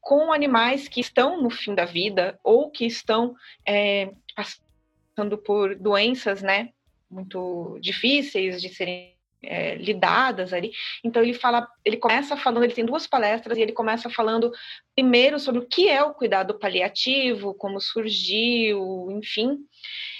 com 0.00 0.32
animais 0.32 0.86
que 0.86 1.00
estão 1.00 1.42
no 1.42 1.50
fim 1.50 1.74
da 1.74 1.84
vida 1.84 2.38
ou 2.44 2.70
que 2.70 2.86
estão 2.86 3.34
é, 3.66 4.12
passando 4.36 5.36
por 5.36 5.74
doenças, 5.74 6.42
né, 6.42 6.70
muito 7.10 7.76
difíceis 7.80 8.62
de 8.62 8.68
serem 8.68 9.11
é, 9.42 9.74
lidadas 9.74 10.52
ali. 10.52 10.72
Então 11.04 11.22
ele 11.22 11.34
fala, 11.34 11.68
ele 11.84 11.96
começa 11.96 12.36
falando, 12.36 12.64
ele 12.64 12.74
tem 12.74 12.84
duas 12.84 13.06
palestras 13.06 13.58
e 13.58 13.62
ele 13.62 13.72
começa 13.72 14.08
falando 14.08 14.52
primeiro 14.94 15.38
sobre 15.38 15.60
o 15.60 15.66
que 15.66 15.88
é 15.88 16.02
o 16.02 16.14
cuidado 16.14 16.58
paliativo, 16.58 17.54
como 17.54 17.80
surgiu, 17.80 19.08
enfim. 19.10 19.58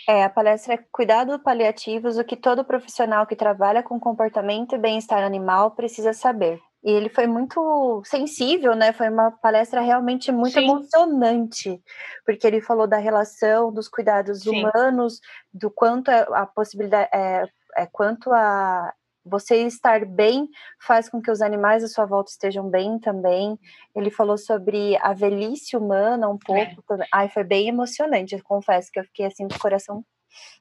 É, 0.08 0.24
a 0.24 0.30
palestra 0.30 0.74
é 0.74 0.84
Cuidado 0.90 1.38
Paliativos, 1.38 2.18
o 2.18 2.24
que 2.24 2.36
todo 2.36 2.64
profissional 2.64 3.26
que 3.26 3.36
trabalha 3.36 3.82
com 3.82 4.00
comportamento 4.00 4.74
e 4.74 4.78
bem-estar 4.78 5.22
animal 5.22 5.72
precisa 5.72 6.12
saber. 6.12 6.60
E 6.84 6.90
ele 6.90 7.08
foi 7.08 7.28
muito 7.28 8.02
sensível, 8.04 8.74
né? 8.74 8.92
Foi 8.92 9.08
uma 9.08 9.30
palestra 9.30 9.80
realmente 9.80 10.32
muito 10.32 10.54
Sim. 10.54 10.64
emocionante, 10.64 11.80
porque 12.26 12.44
ele 12.44 12.60
falou 12.60 12.88
da 12.88 12.96
relação 12.96 13.72
dos 13.72 13.88
cuidados 13.88 14.40
Sim. 14.40 14.64
humanos, 14.64 15.20
do 15.54 15.70
quanto 15.70 16.10
é 16.10 16.26
a 16.32 16.44
possibilidade, 16.44 17.08
é, 17.14 17.44
é, 17.76 17.86
quanto 17.86 18.32
a 18.32 18.92
você 19.24 19.66
estar 19.66 20.04
bem 20.04 20.48
faz 20.80 21.08
com 21.08 21.20
que 21.20 21.30
os 21.30 21.40
animais 21.40 21.84
à 21.84 21.88
sua 21.88 22.04
volta 22.04 22.30
estejam 22.30 22.68
bem 22.68 22.98
também. 22.98 23.58
Ele 23.94 24.10
falou 24.10 24.36
sobre 24.36 24.96
a 24.98 25.12
velhice 25.12 25.76
humana 25.76 26.28
um 26.28 26.38
pouco. 26.38 26.94
É. 26.94 27.06
Ai, 27.12 27.28
foi 27.28 27.44
bem 27.44 27.68
emocionante. 27.68 28.34
Eu 28.34 28.42
confesso 28.42 28.90
que 28.92 28.98
eu 28.98 29.04
fiquei 29.04 29.26
assim 29.26 29.46
com 29.48 29.56
o 29.56 29.60
coração 29.60 30.04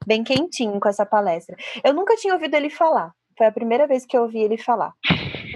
bem 0.05 0.23
quentinho 0.23 0.79
com 0.79 0.89
essa 0.89 1.05
palestra. 1.05 1.55
Eu 1.83 1.93
nunca 1.93 2.15
tinha 2.15 2.33
ouvido 2.33 2.55
ele 2.55 2.69
falar. 2.69 3.11
Foi 3.37 3.47
a 3.47 3.51
primeira 3.51 3.87
vez 3.87 4.05
que 4.05 4.15
eu 4.15 4.23
ouvi 4.23 4.39
ele 4.39 4.57
falar. 4.57 4.93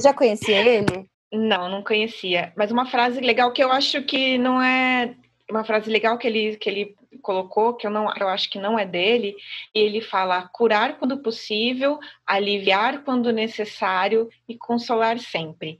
Já 0.02 0.14
conhecia 0.14 0.60
ele? 0.60 1.10
Não, 1.32 1.70
não 1.70 1.84
conhecia. 1.84 2.54
Mas 2.56 2.72
uma 2.72 2.86
frase 2.86 3.20
legal 3.20 3.52
que 3.52 3.64
eu 3.64 3.72
acho 3.72 4.02
que 4.04 4.38
não 4.38 4.62
é 4.62 5.16
uma 5.50 5.64
frase 5.64 5.90
legal 5.90 6.18
que 6.18 6.28
ele, 6.28 6.56
que 6.58 6.70
ele 6.70 6.96
colocou, 7.26 7.74
que 7.74 7.88
eu, 7.88 7.92
não, 7.92 8.14
eu 8.16 8.28
acho 8.30 8.48
que 8.52 8.60
não 8.60 8.78
é 8.78 8.86
dele, 8.86 9.36
ele 9.74 10.00
fala 10.00 10.48
curar 10.54 11.00
quando 11.00 11.18
possível, 11.18 12.00
aliviar 12.26 13.04
quando 13.04 13.34
necessário 13.34 14.30
e 14.48 14.56
consolar 14.56 15.18
sempre. 15.18 15.80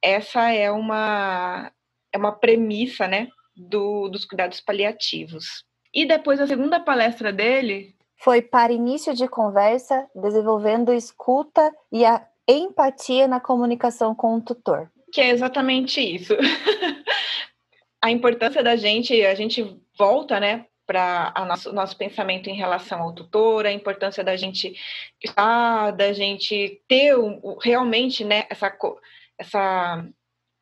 Essa 0.00 0.52
é 0.52 0.70
uma, 0.70 1.72
é 2.12 2.16
uma 2.16 2.30
premissa 2.30 3.08
né, 3.08 3.28
do, 3.56 4.08
dos 4.08 4.24
cuidados 4.24 4.60
paliativos. 4.60 5.64
E 5.92 6.06
depois 6.06 6.40
a 6.40 6.46
segunda 6.46 6.78
palestra 6.78 7.32
dele. 7.32 7.94
Foi 8.16 8.40
para 8.40 8.72
início 8.72 9.14
de 9.14 9.26
conversa, 9.26 10.08
desenvolvendo 10.14 10.92
escuta 10.92 11.72
e 11.90 12.04
a 12.04 12.24
empatia 12.46 13.26
na 13.26 13.40
comunicação 13.40 14.14
com 14.14 14.36
o 14.36 14.40
tutor. 14.40 14.90
Que 15.12 15.20
é 15.20 15.30
exatamente 15.30 16.00
isso. 16.00 16.34
a 18.00 18.10
importância 18.10 18.62
da 18.62 18.76
gente, 18.76 19.24
a 19.24 19.34
gente 19.34 19.80
volta, 19.96 20.38
né, 20.38 20.66
para 20.86 21.32
o 21.38 21.44
nosso, 21.44 21.72
nosso 21.72 21.96
pensamento 21.96 22.48
em 22.48 22.54
relação 22.54 23.02
ao 23.02 23.14
tutor, 23.14 23.66
a 23.66 23.72
importância 23.72 24.22
da 24.22 24.36
gente 24.36 24.74
estar, 25.22 25.92
da 25.92 26.12
gente 26.12 26.82
ter 26.86 27.14
realmente, 27.62 28.24
né, 28.24 28.46
essa, 28.50 28.72
essa 29.38 30.06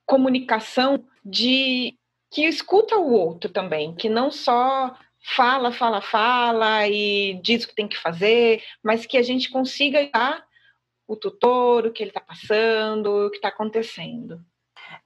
comunicação 0.06 1.04
de 1.24 1.96
que 2.30 2.44
escuta 2.44 2.96
o 2.96 3.12
outro 3.12 3.50
também, 3.50 3.94
que 3.94 4.08
não 4.08 4.30
só 4.30 4.96
fala, 5.36 5.70
fala, 5.70 6.00
fala 6.00 6.88
e 6.88 7.34
diz 7.42 7.64
o 7.64 7.68
que 7.68 7.74
tem 7.74 7.88
que 7.88 7.98
fazer, 7.98 8.62
mas 8.82 9.06
que 9.06 9.16
a 9.16 9.22
gente 9.22 9.50
consiga 9.50 10.08
dar 10.10 10.44
o 11.06 11.16
tutor, 11.16 11.86
o 11.86 11.92
que 11.92 12.02
ele 12.02 12.10
está 12.10 12.20
passando, 12.20 13.26
o 13.26 13.30
que 13.30 13.36
está 13.36 13.48
acontecendo. 13.48 14.40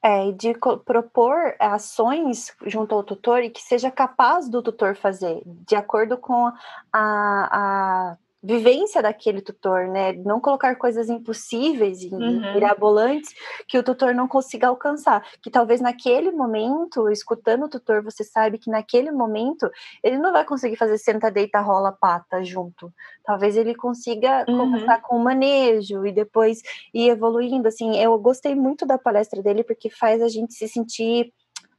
É, 0.08 0.30
de 0.30 0.54
propor 0.84 1.56
ações 1.58 2.54
junto 2.64 2.94
ao 2.94 3.02
tutor 3.02 3.42
e 3.42 3.50
que 3.50 3.60
seja 3.60 3.90
capaz 3.90 4.48
do 4.48 4.62
tutor 4.62 4.94
fazer, 4.94 5.42
de 5.44 5.74
acordo 5.74 6.16
com 6.16 6.46
a, 6.46 6.52
a 6.92 8.16
vivência 8.46 9.02
daquele 9.02 9.40
tutor, 9.40 9.88
né? 9.88 10.12
Não 10.12 10.40
colocar 10.40 10.76
coisas 10.76 11.10
impossíveis 11.10 12.02
e 12.02 12.08
uhum. 12.14 12.54
mirabolantes 12.54 13.34
que 13.66 13.76
o 13.76 13.82
tutor 13.82 14.14
não 14.14 14.28
consiga 14.28 14.68
alcançar. 14.68 15.26
Que 15.42 15.50
talvez 15.50 15.80
naquele 15.80 16.30
momento, 16.30 17.10
escutando 17.10 17.64
o 17.64 17.68
tutor, 17.68 18.02
você 18.02 18.22
sabe 18.22 18.56
que 18.56 18.70
naquele 18.70 19.10
momento 19.10 19.68
ele 20.02 20.18
não 20.18 20.32
vai 20.32 20.44
conseguir 20.44 20.76
fazer 20.76 20.96
senta, 20.96 21.28
deita, 21.28 21.60
rola, 21.60 21.90
pata 21.90 22.44
junto. 22.44 22.92
Talvez 23.24 23.56
ele 23.56 23.74
consiga 23.74 24.44
uhum. 24.48 24.58
começar 24.58 25.00
com 25.02 25.16
o 25.16 25.24
manejo 25.24 26.06
e 26.06 26.12
depois 26.12 26.62
ir 26.94 27.08
evoluindo. 27.10 27.66
Assim, 27.66 27.96
eu 27.96 28.16
gostei 28.18 28.54
muito 28.54 28.86
da 28.86 28.96
palestra 28.96 29.42
dele 29.42 29.64
porque 29.64 29.90
faz 29.90 30.22
a 30.22 30.28
gente 30.28 30.54
se 30.54 30.68
sentir 30.68 31.32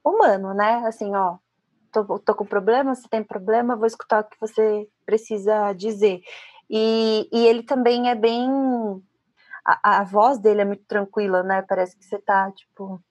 humano, 0.03 0.53
né? 0.53 0.83
Assim, 0.85 1.15
ó, 1.15 1.37
tô, 1.91 2.19
tô 2.19 2.35
com 2.35 2.45
problema, 2.45 2.93
você 2.93 3.07
tem 3.07 3.23
problema, 3.23 3.75
vou 3.75 3.87
escutar 3.87 4.21
o 4.21 4.23
que 4.25 4.37
você 4.39 4.87
precisa 5.05 5.73
dizer. 5.73 6.21
E, 6.69 7.27
e 7.31 7.47
ele 7.47 7.63
também 7.63 8.09
é 8.09 8.15
bem. 8.15 8.49
A, 9.65 9.99
a 9.99 10.03
voz 10.03 10.39
dele 10.39 10.61
é 10.61 10.65
muito 10.65 10.83
tranquila, 10.85 11.43
né? 11.43 11.61
Parece 11.67 11.97
que 11.97 12.05
você 12.05 12.19
tá, 12.19 12.51
tipo, 12.51 13.01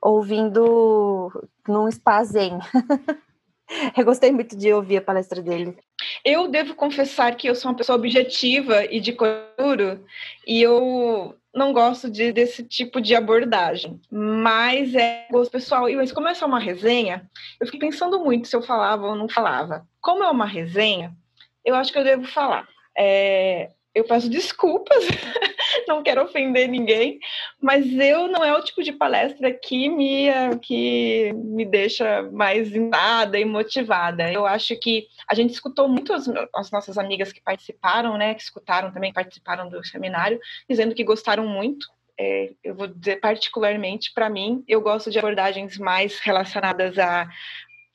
ouvindo 0.00 1.30
num 1.68 1.90
spa 1.90 2.22
zen. 2.24 2.58
eu 3.96 4.04
gostei 4.04 4.30
muito 4.32 4.56
de 4.56 4.72
ouvir 4.72 4.98
a 4.98 5.02
palestra 5.02 5.42
dele. 5.42 5.76
Eu 6.24 6.48
devo 6.48 6.74
confessar 6.74 7.34
que 7.36 7.48
eu 7.48 7.54
sou 7.54 7.70
uma 7.70 7.76
pessoa 7.76 7.96
objetiva 7.96 8.84
e 8.84 9.00
de 9.00 9.12
coro, 9.12 10.04
e 10.46 10.62
eu 10.62 11.36
não 11.54 11.72
gosto 11.72 12.10
de, 12.10 12.32
desse 12.32 12.62
tipo 12.62 13.00
de 13.00 13.14
abordagem. 13.14 14.00
Mas 14.10 14.94
é 14.94 15.26
gosto 15.30 15.50
pessoal. 15.50 15.88
E 15.88 15.96
mas 15.96 16.12
como 16.12 16.28
é 16.28 16.34
só 16.34 16.46
uma 16.46 16.60
resenha, 16.60 17.28
eu 17.60 17.66
fiquei 17.66 17.80
pensando 17.80 18.22
muito 18.22 18.46
se 18.46 18.54
eu 18.54 18.62
falava 18.62 19.06
ou 19.06 19.16
não 19.16 19.28
falava. 19.28 19.86
Como 20.00 20.22
é 20.22 20.30
uma 20.30 20.46
resenha, 20.46 21.16
eu 21.64 21.74
acho 21.74 21.92
que 21.92 21.98
eu 21.98 22.04
devo 22.04 22.24
falar. 22.24 22.68
É, 22.98 23.70
eu 23.96 24.04
peço 24.04 24.28
desculpas, 24.28 25.04
não 25.88 26.02
quero 26.02 26.22
ofender 26.22 26.68
ninguém, 26.68 27.18
mas 27.58 27.90
eu 27.98 28.28
não 28.28 28.44
é 28.44 28.54
o 28.54 28.62
tipo 28.62 28.82
de 28.82 28.92
palestra 28.92 29.50
que 29.50 29.88
me, 29.88 30.28
que 30.60 31.32
me 31.32 31.64
deixa 31.64 32.22
mais 32.30 32.70
nada 32.72 33.38
e 33.38 33.44
motivada. 33.46 34.30
Eu 34.30 34.44
acho 34.44 34.78
que 34.78 35.06
a 35.26 35.34
gente 35.34 35.54
escutou 35.54 35.88
muito 35.88 36.12
as, 36.12 36.28
as, 36.54 36.70
nossas 36.70 36.98
amigas 36.98 37.32
que 37.32 37.40
participaram, 37.40 38.18
né, 38.18 38.34
que 38.34 38.42
escutaram 38.42 38.92
também, 38.92 39.14
participaram 39.14 39.66
do 39.66 39.82
seminário, 39.82 40.38
dizendo 40.68 40.94
que 40.94 41.02
gostaram 41.02 41.46
muito. 41.46 41.86
É, 42.20 42.52
eu 42.62 42.74
vou 42.74 42.88
dizer 42.88 43.16
particularmente 43.16 44.12
para 44.12 44.28
mim, 44.28 44.62
eu 44.68 44.82
gosto 44.82 45.10
de 45.10 45.18
abordagens 45.18 45.78
mais 45.78 46.18
relacionadas 46.18 46.98
a, 46.98 47.26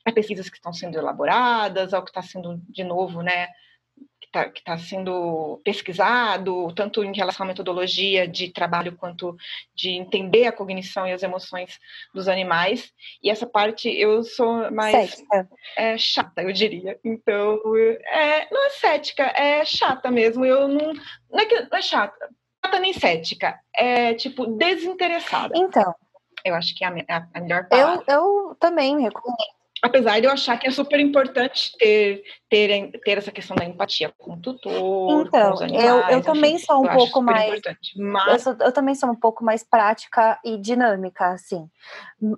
a 0.04 0.12
pesquisas 0.12 0.48
que 0.48 0.56
estão 0.56 0.72
sendo 0.72 0.98
elaboradas, 0.98 1.94
ao 1.94 2.02
que 2.02 2.10
está 2.10 2.22
sendo 2.22 2.60
de 2.68 2.82
novo, 2.82 3.22
né, 3.22 3.46
está 4.32 4.50
tá 4.64 4.78
sendo 4.78 5.60
pesquisado, 5.62 6.72
tanto 6.74 7.04
em 7.04 7.14
relação 7.14 7.44
à 7.44 7.46
metodologia 7.46 8.26
de 8.26 8.48
trabalho 8.48 8.96
quanto 8.96 9.36
de 9.74 9.90
entender 9.90 10.46
a 10.46 10.52
cognição 10.52 11.06
e 11.06 11.12
as 11.12 11.22
emoções 11.22 11.78
dos 12.14 12.26
animais. 12.26 12.92
E 13.22 13.30
essa 13.30 13.46
parte 13.46 13.88
eu 13.88 14.24
sou 14.24 14.70
mais 14.72 15.22
é, 15.76 15.98
chata, 15.98 16.42
eu 16.42 16.52
diria. 16.52 16.98
Então, 17.04 17.60
é, 17.76 18.48
não 18.50 18.66
é 18.66 18.70
cética, 18.70 19.24
é 19.24 19.64
chata 19.64 20.10
mesmo. 20.10 20.44
Eu 20.44 20.66
não, 20.66 20.92
não 21.30 21.38
é 21.38 21.46
que 21.46 21.60
não 21.60 21.78
é 21.78 21.82
chata, 21.82 22.28
chata 22.64 22.78
nem 22.78 22.94
cética, 22.94 23.60
é 23.74 24.14
tipo 24.14 24.46
desinteressada. 24.46 25.52
Então, 25.56 25.94
eu 26.44 26.54
acho 26.54 26.74
que 26.74 26.84
é 26.84 26.88
a, 26.88 27.28
a 27.34 27.40
melhor 27.40 27.68
palavra. 27.68 28.04
Eu, 28.08 28.14
eu 28.14 28.56
também 28.58 29.00
reconheço 29.02 29.61
apesar 29.82 30.20
de 30.20 30.26
eu 30.26 30.30
achar 30.30 30.56
que 30.58 30.68
é 30.68 30.70
super 30.70 31.00
importante 31.00 31.76
ter, 31.76 32.22
ter, 32.48 32.92
ter 33.04 33.18
essa 33.18 33.32
questão 33.32 33.56
da 33.56 33.64
empatia 33.64 34.12
com 34.16 34.34
o 34.34 34.40
tutor, 34.40 35.26
então, 35.26 35.48
com 35.48 35.54
os 35.54 35.62
animais, 35.62 35.84
eu, 35.84 35.98
eu 36.08 36.22
também 36.22 36.56
sou 36.58 36.84
um 36.84 36.88
pouco 36.88 37.20
mais 37.20 37.60
mas... 37.96 38.32
eu, 38.32 38.38
sou, 38.38 38.56
eu, 38.60 38.72
também 38.72 38.94
sou 38.94 39.10
um 39.10 39.16
pouco 39.16 39.44
mais 39.44 39.64
prática 39.64 40.38
e 40.44 40.56
dinâmica, 40.56 41.32
assim. 41.32 41.68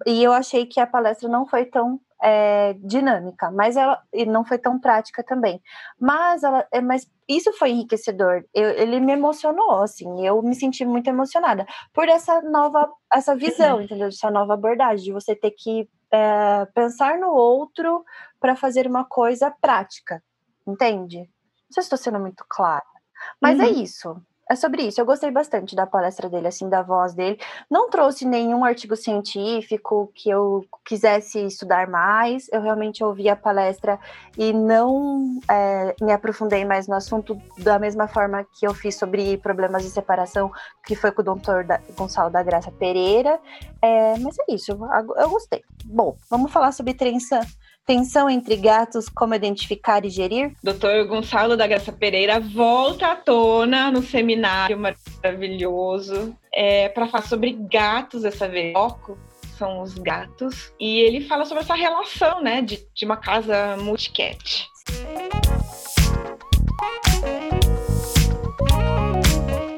E 0.07 0.25
eu 0.25 0.33
achei 0.33 0.65
que 0.65 0.81
a 0.81 0.87
palestra 0.87 1.29
não 1.29 1.47
foi 1.47 1.67
tão 1.67 2.01
é, 2.23 2.75
dinâmica, 2.79 3.51
mas 3.51 3.77
ela 3.77 4.01
e 4.11 4.25
não 4.25 4.47
foi 4.47 4.57
tão 4.57 4.81
prática 4.81 5.23
também. 5.23 5.61
Mas 6.01 6.43
ela, 6.43 6.67
é, 6.73 6.81
mas 6.81 7.07
isso 7.29 7.53
foi 7.53 7.71
enriquecedor. 7.71 8.45
Eu, 8.55 8.71
ele 8.71 8.99
me 9.01 9.13
emocionou, 9.13 9.83
assim. 9.83 10.27
Eu 10.27 10.41
me 10.43 10.55
senti 10.55 10.87
muito 10.87 11.09
emocionada 11.09 11.67
por 11.93 12.09
essa 12.09 12.41
nova, 12.41 12.91
essa 13.13 13.37
visão, 13.37 13.77
uhum. 13.77 13.83
entendeu? 13.83 14.09
Essa 14.09 14.31
nova 14.31 14.55
abordagem 14.55 15.05
de 15.05 15.13
você 15.13 15.37
ter 15.37 15.51
que 15.51 15.87
é, 16.15 16.65
pensar 16.67 17.19
no 17.19 17.31
outro 17.31 18.05
para 18.39 18.55
fazer 18.55 18.87
uma 18.87 19.05
coisa 19.05 19.51
prática, 19.51 20.23
entende? 20.65 21.19
Não 21.19 21.73
sei 21.73 21.83
se 21.83 21.87
estou 21.87 21.99
sendo 21.99 22.21
muito 22.21 22.45
clara, 22.49 22.85
mas 23.41 23.59
é 23.59 23.65
uhum. 23.65 23.69
é 23.69 23.73
isso. 23.73 24.23
É 24.51 24.55
sobre 24.55 24.83
isso. 24.83 25.01
Eu 25.01 25.07
gostei 25.07 25.31
bastante 25.31 25.75
da 25.75 25.87
palestra 25.87 26.29
dele, 26.29 26.49
assim, 26.49 26.69
da 26.69 26.83
voz 26.83 27.15
dele. 27.15 27.39
Não 27.71 27.89
trouxe 27.89 28.27
nenhum 28.27 28.63
artigo 28.63 28.95
científico 28.95 30.13
que 30.15 30.29
eu 30.29 30.65
quisesse 30.85 31.41
estudar 31.47 31.89
mais. 31.89 32.47
Eu 32.53 32.61
realmente 32.61 33.03
ouvi 33.03 33.29
a 33.29 33.37
palestra 33.37 33.99
e 34.37 34.53
não 34.53 35.41
é, 35.49 35.95
me 36.01 36.13
aprofundei 36.13 36.65
mais 36.65 36.87
no 36.87 36.95
assunto 36.95 37.41
da 37.59 37.79
mesma 37.79 38.07
forma 38.07 38.45
que 38.59 38.67
eu 38.67 38.75
fiz 38.75 38.97
sobre 38.99 39.39
problemas 39.39 39.83
de 39.83 39.89
separação, 39.89 40.53
que 40.85 40.95
foi 40.95 41.11
com 41.11 41.23
o 41.23 41.25
doutor 41.25 41.65
Gonçalo 41.97 42.31
da 42.31 42.43
Graça 42.43 42.71
Pereira. 42.71 43.41
É, 43.81 44.19
mas 44.19 44.37
é 44.39 44.55
isso. 44.55 44.73
Eu 44.73 45.31
gostei. 45.31 45.65
Bom, 45.87 46.17
vamos 46.29 46.53
falar 46.53 46.73
sobre 46.73 46.93
Tensão 47.87 48.31
entre 48.31 48.57
gatos, 48.57 49.11
como 49.11 49.35
identificar 49.35 50.05
e 50.07 50.11
gerir? 50.11 50.55
Doutor 50.63 51.07
Gonçalo 51.07 51.55
da 51.55 51.67
Graça 51.67 51.93
Pereira 51.93 52.41
volta 52.41 53.13
à 53.13 53.17
tona 53.17 53.91
no 53.91 54.03
seminário 54.03 54.79
maravilhoso 54.79 56.35
é, 56.53 56.89
para 56.89 57.07
falar 57.07 57.25
sobre 57.25 57.53
gatos 57.53 58.25
essa 58.25 58.49
vez. 58.49 58.73
Foco 58.73 59.19
são 59.59 59.83
os 59.83 59.95
gatos. 59.95 60.73
E 60.81 61.01
ele 61.01 61.21
fala 61.21 61.45
sobre 61.45 61.63
essa 61.63 61.75
relação, 61.75 62.43
né, 62.43 62.63
de, 62.63 62.87
de 62.95 63.05
uma 63.05 63.17
casa 63.17 63.77
multicat. 63.77 64.67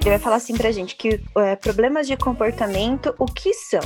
Ele 0.06 0.14
vai 0.14 0.22
falar 0.22 0.36
assim 0.36 0.56
pra 0.56 0.70
gente 0.70 0.94
que 0.94 1.20
é, 1.36 1.56
problemas 1.56 2.06
de 2.06 2.16
comportamento, 2.16 3.12
o 3.18 3.26
que 3.26 3.52
são? 3.52 3.80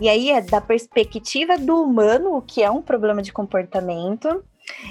E 0.00 0.08
aí 0.08 0.28
é 0.28 0.40
da 0.40 0.60
perspectiva 0.60 1.56
do 1.56 1.80
humano, 1.80 2.36
o 2.36 2.42
que 2.42 2.64
é 2.64 2.68
um 2.68 2.82
problema 2.82 3.22
de 3.22 3.32
comportamento. 3.32 4.42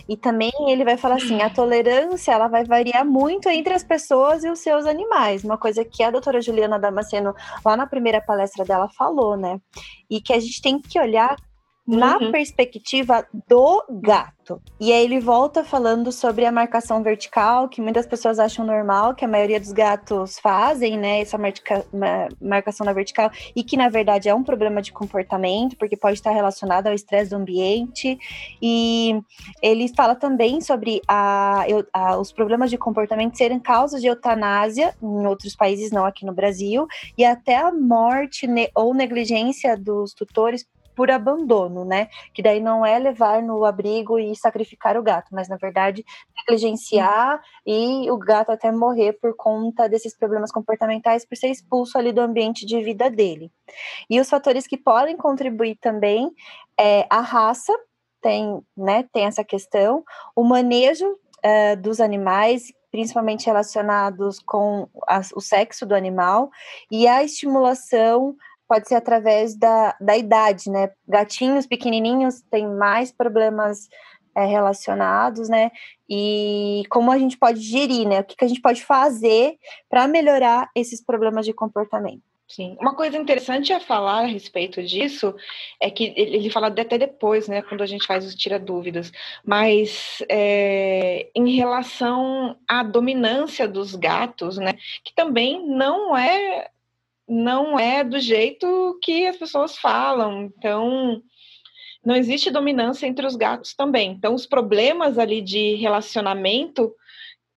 E 0.07 0.15
também 0.15 0.49
ele 0.69 0.85
vai 0.85 0.95
falar 0.95 1.15
assim, 1.15 1.41
a 1.41 1.49
tolerância 1.49 2.31
ela 2.31 2.47
vai 2.47 2.63
variar 2.63 3.05
muito 3.05 3.49
entre 3.49 3.73
as 3.73 3.83
pessoas 3.83 4.45
e 4.45 4.49
os 4.49 4.59
seus 4.59 4.85
animais, 4.85 5.43
uma 5.43 5.57
coisa 5.57 5.83
que 5.83 6.03
a 6.03 6.11
doutora 6.11 6.39
Juliana 6.39 6.79
Damasceno, 6.79 7.35
lá 7.65 7.75
na 7.75 7.85
primeira 7.85 8.21
palestra 8.21 8.63
dela, 8.63 8.87
falou, 8.97 9.35
né? 9.35 9.59
E 10.09 10.21
que 10.21 10.31
a 10.31 10.39
gente 10.39 10.61
tem 10.61 10.79
que 10.79 10.97
olhar 10.97 11.35
na 11.87 12.17
uhum. 12.17 12.31
perspectiva 12.31 13.25
do 13.47 13.83
gato. 13.89 14.61
E 14.79 14.91
aí 14.91 15.03
ele 15.03 15.19
volta 15.19 15.63
falando 15.63 16.11
sobre 16.11 16.45
a 16.45 16.51
marcação 16.51 17.01
vertical, 17.01 17.67
que 17.67 17.81
muitas 17.81 18.05
pessoas 18.05 18.39
acham 18.39 18.65
normal, 18.65 19.15
que 19.15 19.25
a 19.25 19.27
maioria 19.27 19.59
dos 19.59 19.71
gatos 19.71 20.39
fazem, 20.39 20.97
né, 20.97 21.21
essa 21.21 21.37
marca, 21.37 21.85
marcação 22.39 22.85
na 22.85 22.93
vertical, 22.93 23.31
e 23.55 23.63
que 23.63 23.77
na 23.77 23.89
verdade 23.89 24.29
é 24.29 24.35
um 24.35 24.43
problema 24.43 24.81
de 24.81 24.91
comportamento, 24.91 25.75
porque 25.77 25.97
pode 25.97 26.15
estar 26.15 26.31
relacionado 26.31 26.87
ao 26.87 26.93
estresse 26.93 27.31
do 27.31 27.37
ambiente. 27.37 28.17
E 28.61 29.19
ele 29.61 29.87
fala 29.95 30.15
também 30.15 30.61
sobre 30.61 31.01
a, 31.07 31.65
a, 31.93 32.17
os 32.17 32.31
problemas 32.31 32.69
de 32.69 32.77
comportamento 32.77 33.37
serem 33.37 33.59
causas 33.59 34.01
de 34.01 34.07
eutanásia 34.07 34.95
em 35.01 35.25
outros 35.25 35.55
países, 35.55 35.91
não 35.91 36.05
aqui 36.05 36.25
no 36.25 36.33
Brasil, 36.33 36.87
e 37.17 37.25
até 37.25 37.57
a 37.57 37.71
morte 37.71 38.47
ne 38.47 38.69
ou 38.75 38.93
negligência 38.93 39.75
dos 39.77 40.13
tutores 40.13 40.65
por 40.95 41.09
abandono, 41.09 41.85
né? 41.85 42.07
Que 42.33 42.41
daí 42.41 42.59
não 42.59 42.85
é 42.85 42.97
levar 42.99 43.41
no 43.41 43.65
abrigo 43.65 44.19
e 44.19 44.35
sacrificar 44.35 44.97
o 44.97 45.03
gato, 45.03 45.29
mas 45.31 45.47
na 45.47 45.57
verdade 45.57 46.03
negligenciar 46.37 47.41
e 47.65 48.09
o 48.11 48.17
gato 48.17 48.51
até 48.51 48.71
morrer 48.71 49.13
por 49.13 49.35
conta 49.35 49.87
desses 49.87 50.15
problemas 50.15 50.51
comportamentais 50.51 51.25
por 51.25 51.37
ser 51.37 51.49
expulso 51.49 51.97
ali 51.97 52.11
do 52.11 52.21
ambiente 52.21 52.65
de 52.65 52.81
vida 52.83 53.09
dele. 53.09 53.51
E 54.09 54.19
os 54.19 54.29
fatores 54.29 54.67
que 54.67 54.77
podem 54.77 55.17
contribuir 55.17 55.77
também 55.79 56.31
é 56.79 57.05
a 57.09 57.21
raça, 57.21 57.73
tem, 58.21 58.61
né, 58.77 59.07
tem 59.11 59.25
essa 59.25 59.43
questão, 59.43 60.03
o 60.35 60.43
manejo 60.43 61.07
uh, 61.07 61.75
dos 61.81 61.99
animais, 61.99 62.71
principalmente 62.91 63.45
relacionados 63.45 64.39
com 64.39 64.87
a, 65.07 65.21
o 65.35 65.41
sexo 65.41 65.85
do 65.85 65.95
animal, 65.95 66.49
e 66.91 67.07
a 67.07 67.23
estimulação 67.23 68.35
pode 68.71 68.87
ser 68.87 68.95
através 68.95 69.53
da, 69.53 69.97
da 69.99 70.15
idade, 70.15 70.69
né? 70.69 70.91
Gatinhos 71.05 71.67
pequenininhos 71.67 72.39
têm 72.49 72.65
mais 72.65 73.11
problemas 73.11 73.89
é, 74.33 74.45
relacionados, 74.45 75.49
né? 75.49 75.71
E 76.09 76.83
como 76.89 77.11
a 77.11 77.17
gente 77.17 77.37
pode 77.37 77.59
gerir, 77.59 78.07
né? 78.07 78.21
O 78.21 78.23
que, 78.23 78.37
que 78.37 78.45
a 78.45 78.47
gente 78.47 78.61
pode 78.61 78.81
fazer 78.81 79.57
para 79.89 80.07
melhorar 80.07 80.69
esses 80.73 81.03
problemas 81.03 81.45
de 81.45 81.51
comportamento. 81.51 82.23
Sim. 82.47 82.77
Uma 82.79 82.95
coisa 82.95 83.17
interessante 83.17 83.73
a 83.73 83.79
falar 83.81 84.23
a 84.23 84.25
respeito 84.25 84.81
disso 84.81 85.35
é 85.77 85.89
que 85.89 86.13
ele 86.15 86.49
fala 86.49 86.67
até 86.67 86.97
depois, 86.97 87.49
né, 87.49 87.61
quando 87.61 87.81
a 87.81 87.85
gente 87.85 88.05
faz 88.05 88.25
os 88.25 88.35
tira 88.35 88.59
dúvidas, 88.59 89.11
mas 89.45 90.21
é, 90.29 91.29
em 91.35 91.55
relação 91.55 92.57
à 92.67 92.83
dominância 92.83 93.67
dos 93.67 93.95
gatos, 93.95 94.57
né, 94.57 94.73
que 95.03 95.13
também 95.15 95.65
não 95.65 96.15
é 96.17 96.69
não 97.31 97.79
é 97.79 98.03
do 98.03 98.19
jeito 98.19 98.99
que 99.01 99.25
as 99.25 99.37
pessoas 99.37 99.77
falam. 99.77 100.43
Então, 100.43 101.21
não 102.03 102.13
existe 102.13 102.51
dominância 102.51 103.07
entre 103.07 103.25
os 103.25 103.37
gatos 103.37 103.73
também. 103.73 104.11
Então, 104.11 104.35
os 104.35 104.45
problemas 104.45 105.17
ali 105.17 105.41
de 105.41 105.75
relacionamento 105.75 106.93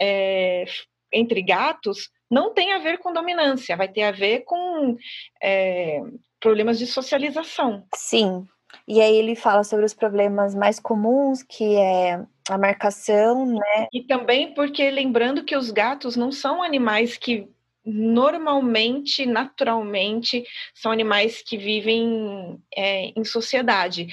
é, 0.00 0.64
entre 1.12 1.42
gatos 1.42 2.08
não 2.30 2.54
tem 2.54 2.72
a 2.72 2.78
ver 2.78 2.98
com 2.98 3.12
dominância, 3.12 3.76
vai 3.76 3.88
ter 3.88 4.04
a 4.04 4.12
ver 4.12 4.44
com 4.44 4.96
é, 5.42 6.00
problemas 6.38 6.78
de 6.78 6.86
socialização. 6.86 7.84
Sim. 7.96 8.46
E 8.86 9.00
aí 9.00 9.16
ele 9.16 9.34
fala 9.34 9.64
sobre 9.64 9.84
os 9.84 9.94
problemas 9.94 10.54
mais 10.54 10.78
comuns, 10.78 11.42
que 11.42 11.76
é 11.76 12.24
a 12.48 12.58
marcação, 12.58 13.46
né? 13.46 13.88
E 13.92 14.02
também 14.04 14.54
porque 14.54 14.88
lembrando 14.90 15.44
que 15.44 15.56
os 15.56 15.72
gatos 15.72 16.16
não 16.16 16.30
são 16.30 16.62
animais 16.62 17.16
que 17.16 17.48
normalmente, 17.84 19.26
naturalmente, 19.26 20.44
são 20.74 20.90
animais 20.90 21.42
que 21.42 21.56
vivem 21.56 22.58
é, 22.74 23.12
em 23.16 23.24
sociedade. 23.24 24.08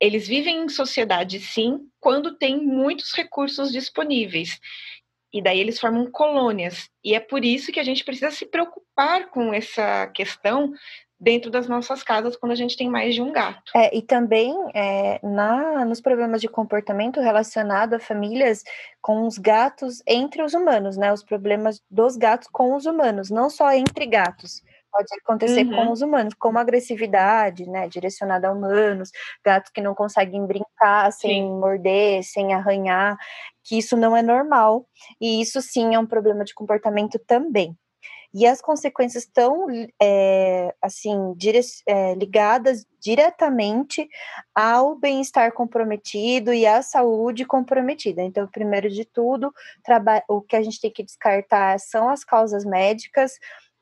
Eles 0.00 0.26
vivem 0.26 0.64
em 0.64 0.68
sociedade, 0.68 1.38
sim, 1.38 1.88
quando 2.00 2.36
tem 2.36 2.58
muitos 2.58 3.12
recursos 3.12 3.70
disponíveis. 3.70 4.58
E 5.32 5.42
daí 5.42 5.60
eles 5.60 5.80
formam 5.80 6.10
colônias. 6.10 6.88
E 7.02 7.14
é 7.14 7.20
por 7.20 7.44
isso 7.44 7.72
que 7.72 7.80
a 7.80 7.84
gente 7.84 8.04
precisa 8.04 8.30
se 8.30 8.46
preocupar 8.46 9.30
com 9.30 9.52
essa 9.52 10.06
questão 10.08 10.72
dentro 11.24 11.50
das 11.50 11.66
nossas 11.66 12.02
casas 12.02 12.36
quando 12.36 12.52
a 12.52 12.54
gente 12.54 12.76
tem 12.76 12.88
mais 12.88 13.14
de 13.14 13.22
um 13.22 13.32
gato. 13.32 13.72
É, 13.74 13.96
e 13.96 14.02
também 14.02 14.54
é, 14.74 15.18
na, 15.22 15.84
nos 15.86 16.00
problemas 16.00 16.40
de 16.40 16.48
comportamento 16.48 17.18
relacionado 17.18 17.94
a 17.94 17.98
famílias 17.98 18.62
com 19.00 19.26
os 19.26 19.38
gatos 19.38 20.02
entre 20.06 20.42
os 20.42 20.52
humanos, 20.52 20.98
né? 20.98 21.10
Os 21.12 21.24
problemas 21.24 21.80
dos 21.90 22.16
gatos 22.16 22.46
com 22.52 22.74
os 22.76 22.84
humanos, 22.84 23.30
não 23.30 23.48
só 23.48 23.72
entre 23.72 24.06
gatos. 24.06 24.62
Pode 24.92 25.08
acontecer 25.24 25.66
uhum. 25.66 25.74
com 25.74 25.92
os 25.92 26.02
humanos, 26.02 26.34
como 26.38 26.58
agressividade, 26.58 27.66
né? 27.68 27.88
Direcionada 27.88 28.48
a 28.48 28.52
humanos, 28.52 29.10
gatos 29.44 29.72
que 29.72 29.80
não 29.80 29.94
conseguem 29.94 30.46
brincar 30.46 31.10
sem 31.10 31.42
sim. 31.42 31.50
morder, 31.50 32.22
sem 32.22 32.52
arranhar, 32.52 33.16
que 33.64 33.78
isso 33.78 33.96
não 33.96 34.14
é 34.14 34.22
normal. 34.22 34.86
E 35.20 35.40
isso 35.40 35.60
sim 35.62 35.94
é 35.94 35.98
um 35.98 36.06
problema 36.06 36.44
de 36.44 36.54
comportamento 36.54 37.18
também. 37.26 37.74
E 38.34 38.46
as 38.46 38.60
consequências 38.60 39.22
estão, 39.22 39.66
é, 40.02 40.74
assim, 40.82 41.32
dire 41.36 41.60
é, 41.86 42.14
ligadas 42.14 42.84
diretamente 43.00 44.08
ao 44.52 44.96
bem-estar 44.96 45.52
comprometido 45.52 46.52
e 46.52 46.66
à 46.66 46.82
saúde 46.82 47.44
comprometida. 47.44 48.22
Então, 48.22 48.48
primeiro 48.48 48.90
de 48.90 49.04
tudo, 49.04 49.54
o 50.28 50.40
que 50.40 50.56
a 50.56 50.62
gente 50.62 50.80
tem 50.80 50.90
que 50.90 51.04
descartar 51.04 51.78
são 51.78 52.08
as 52.08 52.24
causas 52.24 52.64
médicas, 52.64 53.38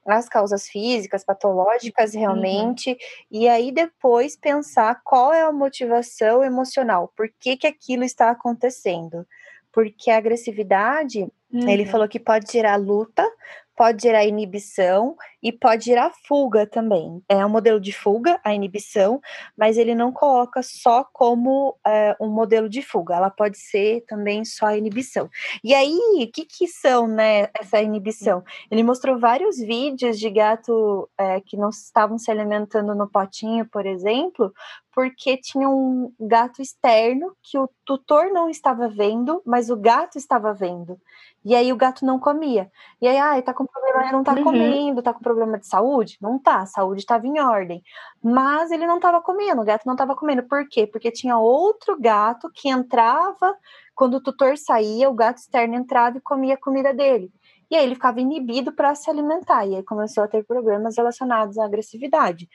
as 0.06 0.28
causas 0.28 0.68
físicas, 0.68 1.24
patológicas 1.24 2.12
uhum. 2.12 2.20
realmente, 2.20 2.90
uhum. 2.90 2.96
e 3.30 3.48
aí 3.48 3.72
depois 3.72 4.36
pensar 4.36 5.00
qual 5.04 5.32
é 5.32 5.42
a 5.42 5.52
motivação 5.52 6.42
emocional, 6.44 7.12
por 7.16 7.28
que, 7.40 7.56
que 7.56 7.66
aquilo 7.66 8.04
está 8.04 8.30
acontecendo. 8.30 9.26
Porque 9.72 10.10
a 10.10 10.18
agressividade, 10.18 11.26
uhum. 11.50 11.68
ele 11.68 11.86
falou 11.86 12.06
que 12.06 12.20
pode 12.20 12.52
gerar 12.52 12.76
luta, 12.76 13.26
pode 13.76 14.02
gerar 14.02 14.24
inibição 14.24 15.16
e 15.42 15.50
pode 15.50 15.86
gerar 15.86 16.12
fuga 16.26 16.66
também. 16.66 17.22
É 17.28 17.44
um 17.44 17.48
modelo 17.48 17.80
de 17.80 17.92
fuga, 17.92 18.40
a 18.44 18.54
inibição, 18.54 19.20
mas 19.56 19.76
ele 19.76 19.94
não 19.94 20.12
coloca 20.12 20.62
só 20.62 21.04
como 21.12 21.76
é, 21.86 22.16
um 22.20 22.28
modelo 22.28 22.68
de 22.68 22.82
fuga, 22.82 23.16
ela 23.16 23.30
pode 23.30 23.58
ser 23.58 24.04
também 24.06 24.44
só 24.44 24.66
a 24.66 24.76
inibição. 24.76 25.28
E 25.64 25.74
aí, 25.74 25.98
o 26.22 26.32
que, 26.32 26.44
que 26.44 26.68
são, 26.68 27.08
né, 27.08 27.48
essa 27.58 27.80
inibição? 27.80 28.42
Ele 28.70 28.82
mostrou 28.82 29.18
vários 29.18 29.58
vídeos 29.58 30.18
de 30.18 30.30
gato 30.30 31.08
é, 31.18 31.40
que 31.40 31.56
não 31.56 31.70
estavam 31.70 32.18
se 32.18 32.30
alimentando 32.30 32.94
no 32.94 33.08
potinho, 33.08 33.66
por 33.66 33.86
exemplo, 33.86 34.52
porque 34.94 35.36
tinha 35.38 35.68
um 35.68 36.12
gato 36.20 36.60
externo 36.60 37.34
que 37.42 37.58
o 37.58 37.68
tutor 37.84 38.30
não 38.30 38.48
estava 38.48 38.88
vendo, 38.88 39.42
mas 39.44 39.70
o 39.70 39.76
gato 39.76 40.18
estava 40.18 40.52
vendo. 40.52 40.98
E 41.44 41.54
aí 41.54 41.72
o 41.72 41.76
gato 41.76 42.04
não 42.04 42.18
comia. 42.18 42.70
E 43.00 43.08
aí, 43.08 43.18
ah, 43.18 43.40
tá 43.42 43.52
com 43.52 43.66
problema, 43.66 44.12
não 44.12 44.22
tá 44.22 44.34
uhum. 44.34 44.44
comendo, 44.44 45.02
tá 45.02 45.12
com 45.12 45.20
problema 45.20 45.58
de 45.58 45.66
saúde? 45.66 46.16
Não 46.20 46.38
tá, 46.38 46.58
a 46.58 46.66
saúde 46.66 47.00
estava 47.00 47.26
em 47.26 47.40
ordem. 47.40 47.82
Mas 48.22 48.70
ele 48.70 48.86
não 48.86 48.96
estava 48.96 49.20
comendo, 49.20 49.60
o 49.60 49.64
gato 49.64 49.84
não 49.86 49.94
estava 49.94 50.14
comendo. 50.14 50.44
Por 50.44 50.68
quê? 50.68 50.86
Porque 50.86 51.10
tinha 51.10 51.36
outro 51.38 51.98
gato 52.00 52.48
que 52.54 52.68
entrava, 52.68 53.56
quando 53.94 54.14
o 54.14 54.22
tutor 54.22 54.56
saía, 54.56 55.10
o 55.10 55.14
gato 55.14 55.38
externo 55.38 55.74
entrava 55.74 56.18
e 56.18 56.20
comia 56.20 56.54
a 56.54 56.60
comida 56.60 56.94
dele. 56.94 57.32
E 57.72 57.74
aí 57.74 57.86
ele 57.86 57.94
ficava 57.94 58.20
inibido 58.20 58.70
para 58.70 58.94
se 58.94 59.08
alimentar, 59.10 59.66
e 59.66 59.76
aí 59.76 59.82
começou 59.82 60.22
a 60.22 60.28
ter 60.28 60.44
problemas 60.44 60.94
relacionados 60.94 61.56
à 61.56 61.64
agressividade. 61.64 62.46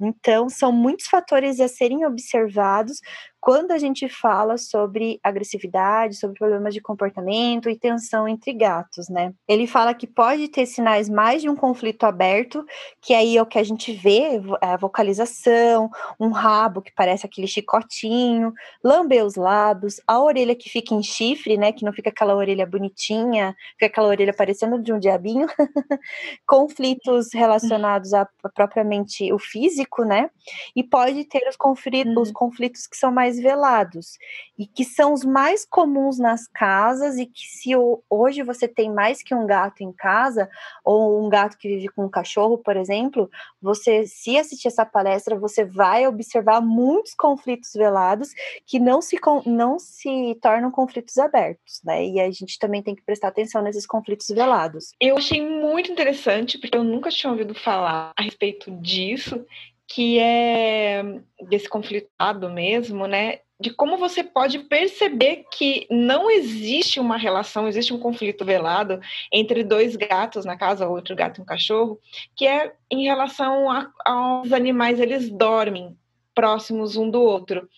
Então, 0.00 0.48
são 0.48 0.70
muitos 0.70 1.06
fatores 1.06 1.58
a 1.58 1.66
serem 1.66 2.06
observados 2.06 3.00
quando 3.40 3.70
a 3.70 3.78
gente 3.78 4.08
fala 4.08 4.58
sobre 4.58 5.18
agressividade, 5.22 6.16
sobre 6.16 6.38
problemas 6.38 6.74
de 6.74 6.80
comportamento 6.80 7.70
e 7.70 7.78
tensão 7.78 8.28
entre 8.28 8.52
gatos, 8.52 9.08
né? 9.08 9.32
Ele 9.48 9.66
fala 9.66 9.94
que 9.94 10.06
pode 10.06 10.48
ter 10.48 10.66
sinais 10.66 11.08
mais 11.08 11.40
de 11.40 11.48
um 11.48 11.56
conflito 11.56 12.04
aberto, 12.04 12.64
que 13.00 13.14
aí 13.14 13.36
é 13.36 13.42
o 13.42 13.46
que 13.46 13.58
a 13.58 13.62
gente 13.62 13.92
vê, 13.92 14.40
é 14.60 14.66
a 14.66 14.76
vocalização, 14.76 15.88
um 16.18 16.30
rabo 16.30 16.82
que 16.82 16.92
parece 16.94 17.24
aquele 17.24 17.46
chicotinho, 17.46 18.52
lamber 18.84 19.24
os 19.24 19.36
lábios, 19.36 20.00
a 20.06 20.20
orelha 20.20 20.54
que 20.54 20.68
fica 20.68 20.94
em 20.94 21.02
chifre, 21.02 21.56
né? 21.56 21.72
Que 21.72 21.84
não 21.84 21.92
fica 21.92 22.10
aquela 22.10 22.34
orelha 22.34 22.66
bonitinha, 22.66 23.56
fica 23.72 23.86
aquela 23.86 24.08
orelha 24.08 24.34
parecendo 24.34 24.82
de 24.82 24.92
um 24.92 24.98
diabinho. 24.98 25.46
Conflitos 26.46 27.28
relacionados 27.32 28.12
a, 28.12 28.28
propriamente 28.54 29.32
o 29.32 29.38
físico, 29.38 30.04
né? 30.04 30.30
E 30.76 30.84
pode 30.84 31.24
ter 31.24 31.48
os 31.48 31.56
conflitos, 31.56 32.14
uhum. 32.14 32.22
os 32.22 32.32
conflitos 32.32 32.86
que 32.86 32.96
são 32.96 33.10
mais 33.10 33.29
mais 33.30 33.38
velados 33.38 34.18
e 34.58 34.66
que 34.66 34.84
são 34.84 35.12
os 35.12 35.24
mais 35.24 35.64
comuns 35.64 36.18
nas 36.18 36.46
casas 36.48 37.16
e 37.16 37.26
que 37.26 37.46
se 37.46 37.70
hoje 38.08 38.42
você 38.42 38.66
tem 38.66 38.92
mais 38.92 39.22
que 39.22 39.34
um 39.34 39.46
gato 39.46 39.82
em 39.82 39.92
casa 39.92 40.48
ou 40.84 41.24
um 41.24 41.28
gato 41.28 41.56
que 41.56 41.68
vive 41.68 41.88
com 41.88 42.04
um 42.04 42.10
cachorro, 42.10 42.58
por 42.58 42.76
exemplo, 42.76 43.30
você 43.62 44.06
se 44.06 44.36
assistir 44.36 44.68
essa 44.68 44.84
palestra, 44.84 45.38
você 45.38 45.64
vai 45.64 46.06
observar 46.06 46.60
muitos 46.60 47.14
conflitos 47.14 47.70
velados 47.74 48.30
que 48.66 48.78
não 48.78 49.00
se 49.00 49.18
não 49.46 49.78
se 49.78 50.36
tornam 50.42 50.70
conflitos 50.70 51.16
abertos, 51.18 51.80
né? 51.84 52.04
E 52.04 52.20
a 52.20 52.30
gente 52.30 52.58
também 52.58 52.82
tem 52.82 52.94
que 52.94 53.02
prestar 53.02 53.28
atenção 53.28 53.62
nesses 53.62 53.86
conflitos 53.86 54.28
velados. 54.28 54.92
Eu 55.00 55.16
achei 55.16 55.44
muito 55.46 55.92
interessante 55.92 56.58
porque 56.58 56.76
eu 56.76 56.84
nunca 56.84 57.10
tinha 57.10 57.30
ouvido 57.30 57.54
falar 57.54 58.12
a 58.16 58.22
respeito 58.22 58.70
disso 58.70 59.44
que 59.92 60.20
é 60.20 61.02
desse 61.48 61.68
conflitado 61.68 62.48
mesmo, 62.48 63.08
né? 63.08 63.40
De 63.60 63.70
como 63.70 63.98
você 63.98 64.22
pode 64.22 64.60
perceber 64.60 65.44
que 65.52 65.86
não 65.90 66.30
existe 66.30 67.00
uma 67.00 67.16
relação, 67.16 67.66
existe 67.66 67.92
um 67.92 67.98
conflito 67.98 68.44
velado 68.44 69.00
entre 69.32 69.64
dois 69.64 69.96
gatos 69.96 70.44
na 70.44 70.56
casa, 70.56 70.88
outro 70.88 71.16
gato 71.16 71.38
e 71.38 71.42
um 71.42 71.44
cachorro, 71.44 71.98
que 72.36 72.46
é 72.46 72.72
em 72.90 73.04
relação 73.04 73.68
a, 73.68 73.90
aos 74.06 74.52
animais, 74.52 75.00
eles 75.00 75.28
dormem 75.28 75.96
próximos 76.34 76.96
um 76.96 77.10
do 77.10 77.20
outro. 77.20 77.68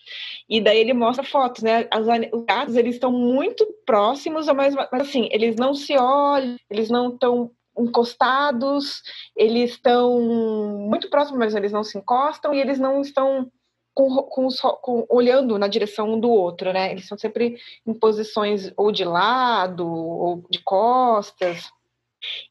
E 0.47 0.61
daí 0.61 0.77
ele 0.77 0.93
mostra 0.93 1.23
fotos, 1.23 1.63
né? 1.63 1.89
Os, 2.31 2.45
gatos, 2.45 2.75
eles 2.75 2.95
estão 2.95 3.11
muito 3.11 3.65
próximos, 3.85 4.45
mas, 4.47 4.75
mas 4.75 5.01
assim, 5.01 5.27
eles 5.31 5.55
não 5.55 5.73
se 5.73 5.97
olham, 5.97 6.55
eles 6.69 6.89
não 6.89 7.09
estão 7.09 7.51
encostados, 7.77 9.01
eles 9.35 9.71
estão 9.71 10.19
muito 10.89 11.09
próximos, 11.09 11.39
mas 11.39 11.55
eles 11.55 11.71
não 11.71 11.83
se 11.83 11.97
encostam 11.97 12.53
e 12.53 12.59
eles 12.59 12.79
não 12.79 13.01
estão 13.01 13.51
com, 13.93 14.23
com, 14.23 14.47
com, 14.81 15.05
olhando 15.09 15.57
na 15.57 15.67
direção 15.67 16.13
um 16.13 16.19
do 16.19 16.29
outro, 16.29 16.73
né? 16.73 16.91
Eles 16.91 17.03
estão 17.03 17.17
sempre 17.17 17.57
em 17.85 17.93
posições 17.93 18.71
ou 18.75 18.91
de 18.91 19.05
lado 19.05 19.87
ou 19.87 20.43
de 20.49 20.59
costas. 20.63 21.71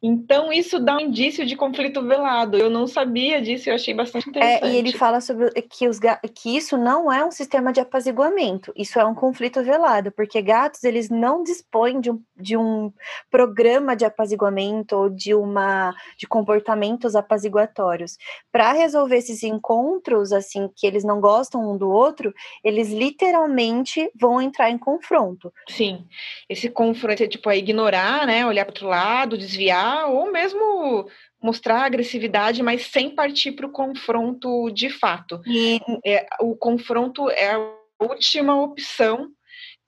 Então, 0.02 0.52
isso 0.52 0.78
dá 0.78 0.96
um 0.96 1.00
indício 1.00 1.46
de 1.46 1.56
conflito 1.56 2.02
velado. 2.02 2.56
Eu 2.56 2.68
não 2.68 2.86
sabia 2.86 3.40
disso, 3.40 3.68
eu 3.68 3.74
achei 3.74 3.94
bastante 3.94 4.28
interessante. 4.28 4.64
É, 4.64 4.70
e 4.70 4.76
ele 4.76 4.92
fala 4.92 5.20
sobre 5.20 5.50
que, 5.62 5.88
os, 5.88 5.98
que 6.34 6.56
isso 6.56 6.76
não 6.76 7.10
é 7.10 7.24
um 7.24 7.30
sistema 7.30 7.72
de 7.72 7.80
apaziguamento, 7.80 8.72
isso 8.76 8.98
é 8.98 9.04
um 9.04 9.14
conflito 9.14 9.62
velado, 9.62 10.12
porque 10.12 10.42
gatos 10.42 10.84
eles 10.84 11.08
não 11.08 11.42
dispõem 11.42 12.00
de 12.00 12.10
um, 12.10 12.22
de 12.36 12.56
um 12.56 12.92
programa 13.30 13.96
de 13.96 14.04
apaziguamento 14.04 14.96
ou 14.96 15.08
de 15.08 15.34
uma 15.34 15.94
de 16.18 16.26
comportamentos 16.26 17.14
apaziguatórios. 17.14 18.16
Para 18.50 18.72
resolver 18.72 19.16
esses 19.16 19.42
encontros, 19.42 20.32
assim, 20.32 20.68
que 20.76 20.86
eles 20.86 21.04
não 21.04 21.20
gostam 21.20 21.70
um 21.70 21.76
do 21.76 21.90
outro, 21.90 22.32
eles 22.64 22.90
literalmente 22.90 24.10
vão 24.18 24.40
entrar 24.40 24.70
em 24.70 24.78
confronto. 24.78 25.52
Sim, 25.68 26.04
esse 26.48 26.68
confronto 26.68 27.22
é 27.22 27.28
tipo 27.28 27.50
é 27.50 27.56
ignorar, 27.56 28.26
né? 28.26 28.44
Olhar 28.46 28.64
para 28.64 28.72
outro 28.72 28.88
lado, 28.88 29.38
desviar 29.38 29.61
desviar 29.62 30.10
ou 30.10 30.30
mesmo 30.32 31.08
mostrar 31.40 31.84
agressividade, 31.84 32.62
mas 32.62 32.86
sem 32.86 33.14
partir 33.14 33.52
para 33.52 33.66
o 33.66 33.72
confronto 33.72 34.70
de 34.70 34.90
fato. 34.90 35.40
E 35.46 35.80
é, 36.04 36.26
o 36.40 36.56
confronto 36.56 37.30
é 37.30 37.54
a 37.54 37.74
última 38.00 38.60
opção, 38.60 39.28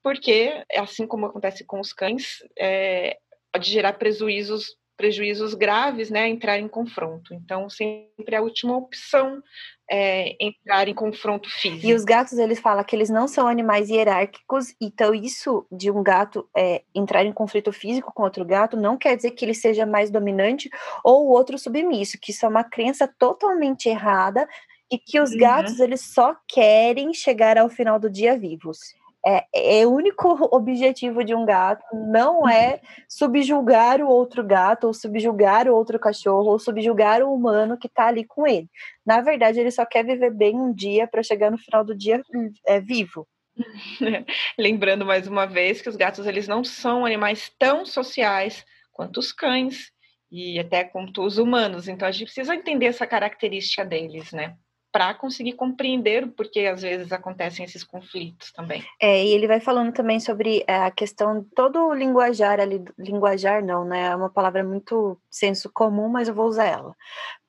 porque, 0.03 0.65
assim 0.77 1.07
como 1.07 1.27
acontece 1.27 1.65
com 1.65 1.81
os 1.81 1.93
cães, 1.93 2.39
é, 2.59 3.17
pode 3.53 3.71
gerar 3.71 3.95
prejuízos 3.95 4.77
prejuízos 4.97 5.55
graves, 5.55 6.09
né, 6.09 6.29
entrar 6.29 6.57
em 6.57 6.69
confronto. 6.69 7.35
Então, 7.35 7.69
sempre 7.69 8.37
a 8.37 8.41
última 8.41 8.77
opção 8.77 9.43
é 9.91 10.35
entrar 10.41 10.89
em 10.89 10.95
confronto 10.95 11.49
físico. 11.51 11.87
E 11.87 11.95
os 11.95 12.05
gatos, 12.05 12.39
eles 12.39 12.59
falam 12.59 12.83
que 12.85 12.97
eles 12.97 13.11
não 13.11 13.29
são 13.29 13.47
animais 13.47 13.91
hierárquicos, 13.91 14.75
então 14.81 15.15
isso 15.15 15.67
de 15.71 15.91
um 15.91 16.03
gato 16.03 16.49
é, 16.57 16.83
entrar 16.95 17.25
em 17.25 17.33
conflito 17.33 17.73
físico 17.73 18.13
com 18.15 18.23
outro 18.23 18.45
gato 18.45 18.77
não 18.77 18.97
quer 18.97 19.17
dizer 19.17 19.33
que 19.33 19.45
ele 19.45 19.55
seja 19.55 19.85
mais 19.85 20.11
dominante 20.11 20.71
ou 21.03 21.27
o 21.27 21.31
outro 21.31 21.59
submisso, 21.59 22.19
que 22.21 22.31
isso 22.31 22.47
é 22.47 22.49
uma 22.49 22.65
crença 22.65 23.07
totalmente 23.19 23.89
errada 23.89 24.49
e 24.91 24.99
que 24.99 25.21
os 25.21 25.33
uhum. 25.33 25.39
gatos, 25.39 25.81
eles 25.81 26.01
só 26.01 26.37
querem 26.49 27.13
chegar 27.13 27.59
ao 27.59 27.69
final 27.69 27.99
do 27.99 28.11
dia 28.11 28.39
vivos. 28.39 28.79
É, 29.27 29.81
é, 29.81 29.87
o 29.87 29.91
único 29.91 30.29
objetivo 30.55 31.25
de 31.25 31.35
um 31.35 31.47
gato 31.47 31.85
não 31.93 32.49
é 32.49 32.81
subjugar 33.09 34.01
o 34.03 34.09
outro 34.09 34.45
gato, 34.45 34.87
ou 34.87 34.95
subjugar 34.95 35.67
o 35.67 35.75
outro 35.75 35.99
cachorro, 35.99 36.51
ou 36.51 36.59
subjugar 36.59 37.23
o 37.23 37.33
humano 37.33 37.79
que 37.79 37.87
está 37.87 38.07
ali 38.09 38.25
com 38.25 38.47
ele. 38.47 38.69
Na 39.05 39.21
verdade, 39.21 39.59
ele 39.59 39.71
só 39.71 39.87
quer 39.87 40.05
viver 40.05 40.31
bem 40.31 40.55
um 40.57 40.73
dia 40.73 41.07
para 41.07 41.23
chegar 41.23 41.51
no 41.51 41.59
final 41.59 41.85
do 41.85 41.95
dia 41.95 42.23
é, 42.67 42.81
vivo. 42.81 43.27
Lembrando 44.59 45.05
mais 45.05 45.27
uma 45.27 45.47
vez 45.47 45.81
que 45.81 45.89
os 45.89 45.97
gatos 45.97 46.27
eles 46.27 46.49
não 46.49 46.65
são 46.65 47.07
animais 47.07 47.51
tão 47.59 47.87
sociais 47.87 48.65
quanto 48.93 49.19
os 49.19 49.33
cães 49.33 49.93
e 50.31 50.59
até 50.59 50.85
quanto 50.85 51.23
os 51.23 51.39
humanos. 51.39 51.89
Então 51.89 52.07
a 52.07 52.11
gente 52.11 52.25
precisa 52.25 52.55
entender 52.55 52.87
essa 52.87 53.07
característica 53.07 53.85
deles, 53.85 54.33
né? 54.33 54.57
Para 54.95 55.13
conseguir 55.13 55.55
compreender 55.55 56.29
porque 56.37 56.61
às 56.61 56.83
vezes 56.83 57.11
acontecem 57.11 57.65
esses 57.65 57.83
conflitos 57.83 58.53
também. 58.53 58.81
É, 59.03 59.25
e 59.25 59.33
ele 59.33 59.49
vai 59.49 59.59
falando 59.59 59.93
também 59.93 60.21
sobre 60.21 60.63
é, 60.69 60.77
a 60.77 60.91
questão 60.93 61.45
todo 61.57 61.89
o 61.89 61.93
linguajar 61.93 62.61
ali, 62.61 62.81
linguajar 62.97 63.61
não, 63.61 63.85
né? 63.85 64.13
É 64.13 64.15
uma 64.15 64.31
palavra 64.31 64.63
muito 64.63 65.21
senso 65.29 65.69
comum, 65.75 66.09
mas 66.09 66.29
eu 66.29 66.35
vou 66.35 66.47
usar 66.47 66.67
ela. 66.67 66.95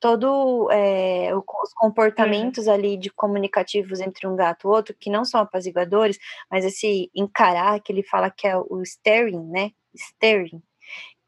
Todo 0.00 0.68
é, 0.72 1.30
os 1.36 1.72
comportamentos 1.76 2.66
uhum. 2.66 2.72
ali 2.72 2.96
de 2.96 3.10
comunicativos 3.10 4.00
entre 4.00 4.26
um 4.26 4.34
gato 4.34 4.66
e 4.66 4.68
outro 4.68 4.96
que 4.98 5.08
não 5.08 5.24
são 5.24 5.40
apaziguadores, 5.40 6.18
mas 6.50 6.64
esse 6.64 7.08
encarar 7.14 7.78
que 7.80 7.92
ele 7.92 8.02
fala 8.02 8.28
que 8.28 8.48
é 8.48 8.56
o 8.56 8.82
staring, 8.82 9.44
né? 9.52 9.70
Staring 9.94 10.60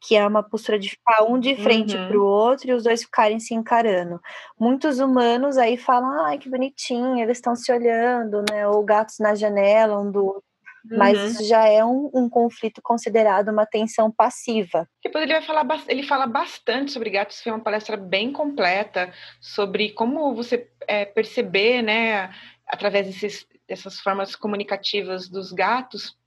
que 0.01 0.15
é 0.15 0.25
uma 0.25 0.41
postura 0.41 0.79
de 0.79 0.89
ficar 0.89 1.23
um 1.23 1.39
de 1.39 1.55
frente 1.55 1.95
uhum. 1.95 2.07
para 2.07 2.17
o 2.17 2.25
outro 2.25 2.69
e 2.69 2.73
os 2.73 2.83
dois 2.83 3.03
ficarem 3.03 3.39
se 3.39 3.53
encarando. 3.53 4.19
Muitos 4.57 4.99
humanos 4.99 5.57
aí 5.57 5.77
falam, 5.77 6.25
ai, 6.25 6.37
que 6.37 6.49
bonitinho, 6.49 7.17
eles 7.19 7.37
estão 7.37 7.55
se 7.55 7.71
olhando, 7.71 8.43
né? 8.49 8.67
Ou 8.67 8.83
gatos 8.83 9.19
na 9.19 9.35
janela, 9.35 9.99
um 9.99 10.11
do 10.11 10.25
outro. 10.25 10.49
Mas 10.85 11.17
uhum. 11.17 11.25
isso 11.25 11.43
já 11.45 11.67
é 11.67 11.83
um, 11.83 12.09
um, 12.13 12.29
conflito 12.29 12.81
considerado 12.81 13.49
uma 13.49 13.65
tensão 13.65 14.09
passiva. 14.09 14.87
Depois 15.03 15.23
ele 15.23 15.33
vai 15.33 15.41
falar, 15.41 15.65
ele 15.87 16.03
fala 16.03 16.25
bastante 16.25 16.91
sobre 16.91 17.09
gatos, 17.09 17.41
foi 17.41 17.51
uma 17.51 17.59
palestra 17.59 17.97
bem 17.97 18.31
completa 18.31 19.13
sobre 19.41 19.89
como 19.89 20.33
você 20.33 20.69
é, 20.87 21.05
perceber, 21.05 21.81
né, 21.81 22.33
através 22.65 23.07
desses, 23.07 23.45
dessas 23.67 23.99
formas 23.99 24.35
comunicativas 24.35 25.27
dos 25.27 25.51
gatos, 25.51 26.17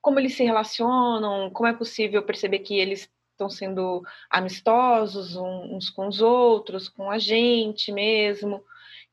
como 0.00 0.18
eles 0.18 0.34
se 0.34 0.44
relacionam, 0.44 1.50
como 1.50 1.68
é 1.68 1.72
possível 1.72 2.22
perceber 2.22 2.60
que 2.60 2.78
eles 2.78 3.10
estão 3.32 3.48
sendo 3.48 4.02
amistosos 4.28 5.36
uns 5.36 5.88
com 5.88 6.06
os 6.06 6.20
outros, 6.20 6.88
com 6.88 7.10
a 7.10 7.18
gente 7.18 7.90
mesmo. 7.90 8.62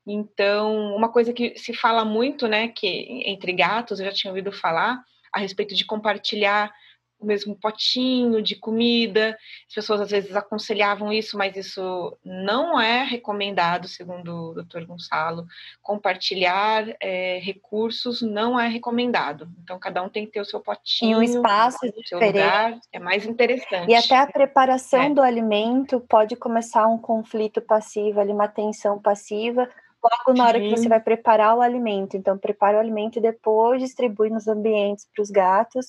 Então, 0.05 0.95
uma 0.95 1.09
coisa 1.09 1.33
que 1.33 1.57
se 1.57 1.73
fala 1.73 2.05
muito, 2.05 2.47
né, 2.47 2.69
que 2.69 2.87
entre 3.25 3.51
gatos, 3.53 3.99
eu 3.99 4.05
já 4.05 4.11
tinha 4.11 4.31
ouvido 4.31 4.51
falar 4.51 5.03
a 5.33 5.39
respeito 5.39 5.75
de 5.75 5.85
compartilhar 5.85 6.73
o 7.19 7.25
mesmo 7.25 7.55
potinho 7.55 8.41
de 8.41 8.55
comida. 8.55 9.37
As 9.67 9.73
pessoas 9.73 10.01
às 10.01 10.11
vezes 10.11 10.35
aconselhavam 10.35 11.11
isso, 11.11 11.37
mas 11.37 11.55
isso 11.55 12.17
não 12.23 12.79
é 12.79 13.03
recomendado, 13.03 13.87
segundo 13.87 14.51
o 14.51 14.63
Dr. 14.63 14.85
Gonçalo. 14.85 15.45
Compartilhar 15.81 16.85
é, 17.01 17.39
recursos 17.39 18.21
não 18.21 18.59
é 18.59 18.67
recomendado. 18.67 19.49
Então, 19.63 19.79
cada 19.79 20.03
um 20.03 20.09
tem 20.09 20.25
que 20.25 20.33
ter 20.33 20.41
o 20.41 20.45
seu 20.45 20.59
potinho. 20.59 21.17
Um 21.19 21.23
espaço 21.23 21.91
diferente. 21.91 22.37
Lugar, 22.37 22.79
é 22.91 22.99
mais 22.99 23.25
interessante. 23.25 23.89
E 23.89 23.95
até 23.95 24.15
a 24.15 24.27
preparação 24.27 25.03
é. 25.03 25.09
do 25.09 25.21
alimento 25.21 25.99
pode 26.01 26.35
começar 26.35 26.87
um 26.87 26.97
conflito 26.97 27.61
passivo, 27.61 28.19
ali, 28.19 28.31
uma 28.31 28.47
tensão 28.47 28.99
passiva, 28.99 29.67
logo 30.03 30.37
na 30.37 30.47
hora 30.47 30.59
que 30.59 30.69
você 30.69 30.87
vai 30.87 30.99
preparar 30.99 31.55
o 31.55 31.61
alimento. 31.61 32.15
Então, 32.15 32.37
prepara 32.37 32.77
o 32.77 32.79
alimento 32.79 33.17
e 33.17 33.21
depois 33.21 33.81
distribui 33.81 34.29
nos 34.29 34.47
ambientes 34.47 35.07
para 35.13 35.21
os 35.21 35.29
gatos. 35.29 35.87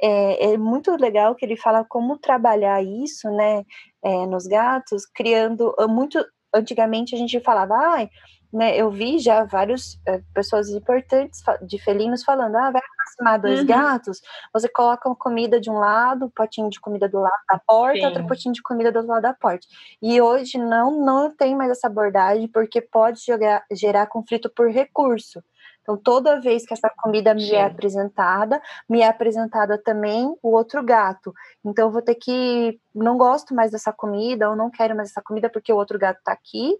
É, 0.00 0.52
é, 0.52 0.58
muito 0.58 0.94
legal 0.96 1.34
que 1.34 1.44
ele 1.44 1.56
fala 1.56 1.84
como 1.84 2.18
trabalhar 2.18 2.82
isso, 2.82 3.30
né, 3.30 3.64
é, 4.04 4.26
nos 4.26 4.46
gatos, 4.46 5.06
criando 5.06 5.74
muito. 5.88 6.24
Antigamente 6.54 7.14
a 7.14 7.18
gente 7.18 7.38
falava, 7.40 7.74
ah, 7.74 8.08
né, 8.56 8.74
eu 8.74 8.90
vi 8.90 9.18
já 9.18 9.44
várias 9.44 10.00
é, 10.06 10.22
pessoas 10.32 10.70
importantes 10.70 11.42
de 11.62 11.78
felinos 11.78 12.24
falando, 12.24 12.56
ah, 12.56 12.70
vai 12.70 12.80
aproximar 12.80 13.38
dois 13.38 13.60
uhum. 13.60 13.66
gatos, 13.66 14.22
você 14.50 14.66
coloca 14.66 15.14
comida 15.14 15.60
de 15.60 15.70
um 15.70 15.78
lado, 15.78 16.24
um 16.24 16.30
potinho 16.30 16.70
de 16.70 16.80
comida 16.80 17.06
do 17.06 17.18
lado 17.18 17.42
da 17.50 17.58
porta, 17.58 17.98
Sim. 17.98 18.06
outro 18.06 18.26
potinho 18.26 18.54
de 18.54 18.62
comida 18.62 18.90
do 18.90 18.96
outro 18.96 19.12
lado 19.12 19.22
da 19.22 19.34
porta. 19.34 19.66
E 20.00 20.20
hoje 20.22 20.56
não, 20.56 21.04
não 21.04 21.30
tem 21.30 21.54
mais 21.54 21.70
essa 21.70 21.86
abordagem, 21.86 22.48
porque 22.48 22.80
pode 22.80 23.20
jogar, 23.24 23.62
gerar 23.70 24.06
conflito 24.06 24.48
por 24.48 24.70
recurso. 24.70 25.44
Então, 25.82 25.96
toda 25.96 26.40
vez 26.40 26.64
que 26.64 26.72
essa 26.72 26.90
comida 26.96 27.34
me 27.34 27.44
é 27.44 27.46
Sim. 27.46 27.56
é 27.56 27.64
apresentada, 27.64 28.60
me 28.88 29.02
é 29.02 29.06
apresentada 29.06 29.76
também 29.78 30.34
o 30.42 30.50
outro 30.50 30.82
gato. 30.82 31.32
Então, 31.64 31.86
eu 31.86 31.92
vou 31.92 32.02
ter 32.02 32.16
que. 32.16 32.80
Não 32.92 33.16
gosto 33.16 33.54
mais 33.54 33.70
dessa 33.70 33.92
comida, 33.92 34.48
ou 34.50 34.56
não 34.56 34.70
quero 34.70 34.96
mais 34.96 35.10
essa 35.10 35.22
comida 35.22 35.48
porque 35.48 35.72
o 35.72 35.76
outro 35.76 35.98
gato 35.98 36.18
está 36.18 36.32
aqui 36.32 36.76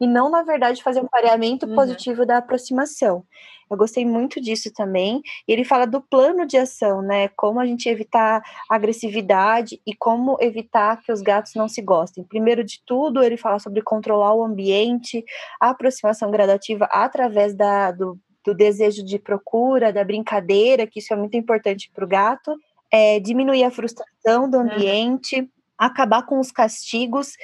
e 0.00 0.06
não, 0.06 0.30
na 0.30 0.42
verdade, 0.42 0.82
fazer 0.82 1.00
um 1.00 1.08
pareamento 1.08 1.66
uhum. 1.66 1.74
positivo 1.74 2.24
da 2.24 2.38
aproximação. 2.38 3.24
Eu 3.70 3.76
gostei 3.76 4.04
muito 4.04 4.40
disso 4.40 4.72
também. 4.72 5.20
E 5.46 5.52
ele 5.52 5.64
fala 5.64 5.86
do 5.86 6.00
plano 6.00 6.46
de 6.46 6.56
ação, 6.56 7.02
né? 7.02 7.28
Como 7.28 7.60
a 7.60 7.66
gente 7.66 7.88
evitar 7.88 8.42
agressividade 8.68 9.80
e 9.86 9.94
como 9.94 10.38
evitar 10.40 11.02
que 11.02 11.12
os 11.12 11.20
gatos 11.20 11.54
não 11.54 11.68
se 11.68 11.82
gostem. 11.82 12.24
Primeiro 12.24 12.64
de 12.64 12.80
tudo, 12.86 13.22
ele 13.22 13.36
fala 13.36 13.58
sobre 13.58 13.82
controlar 13.82 14.34
o 14.34 14.44
ambiente, 14.44 15.24
a 15.60 15.70
aproximação 15.70 16.30
gradativa 16.30 16.86
através 16.90 17.54
da, 17.54 17.90
do, 17.90 18.18
do 18.44 18.54
desejo 18.54 19.04
de 19.04 19.18
procura, 19.18 19.92
da 19.92 20.04
brincadeira, 20.04 20.86
que 20.86 21.00
isso 21.00 21.12
é 21.12 21.16
muito 21.16 21.36
importante 21.36 21.90
para 21.92 22.04
o 22.04 22.08
gato. 22.08 22.56
É, 22.90 23.20
diminuir 23.20 23.64
a 23.64 23.70
frustração 23.70 24.48
do 24.48 24.58
ambiente. 24.58 25.40
Uhum 25.40 25.48
acabar 25.78 26.26
com 26.26 26.40
os 26.40 26.50
castigos, 26.50 27.34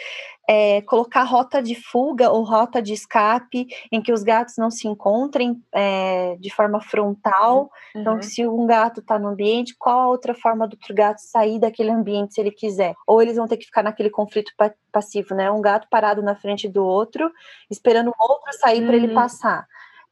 é, 0.49 0.83
colocar 0.83 1.23
rota 1.23 1.63
de 1.63 1.75
fuga 1.75 2.31
ou 2.31 2.43
rota 2.43 2.83
de 2.83 2.93
escape 2.93 3.67
em 3.91 4.03
que 4.03 4.13
os 4.13 4.23
gatos 4.23 4.57
não 4.59 4.71
se 4.71 4.87
encontrem 4.87 5.63
é, 5.73 6.37
de 6.39 6.51
forma 6.51 6.81
frontal. 6.81 7.71
Uhum. 7.95 8.01
Então, 8.01 8.23
se 8.23 8.47
um 8.47 8.67
gato 8.67 9.01
está 9.01 9.19
no 9.19 9.29
ambiente, 9.29 9.75
qual 9.79 10.01
a 10.01 10.09
outra 10.09 10.35
forma 10.35 10.69
do 10.69 10.75
outro 10.75 10.95
gato 10.95 11.19
sair 11.19 11.59
daquele 11.59 11.91
ambiente 11.91 12.35
se 12.35 12.41
ele 12.41 12.51
quiser? 12.51 12.95
Ou 13.07 13.23
eles 13.23 13.37
vão 13.37 13.49
ter 13.49 13.57
que 13.57 13.67
ficar 13.67 13.83
naquele 13.83 14.11
conflito 14.11 14.53
passivo, 14.93 15.35
né? 15.35 15.51
Um 15.51 15.63
gato 15.63 15.89
parado 15.91 16.23
na 16.23 16.37
frente 16.37 16.69
do 16.69 16.85
outro, 16.85 17.31
esperando 17.71 18.09
o 18.09 18.15
outro 18.19 18.53
sair 18.59 18.81
uhum. 18.81 18.87
para 18.87 18.97
ele 18.97 19.15
passar. 19.15 19.67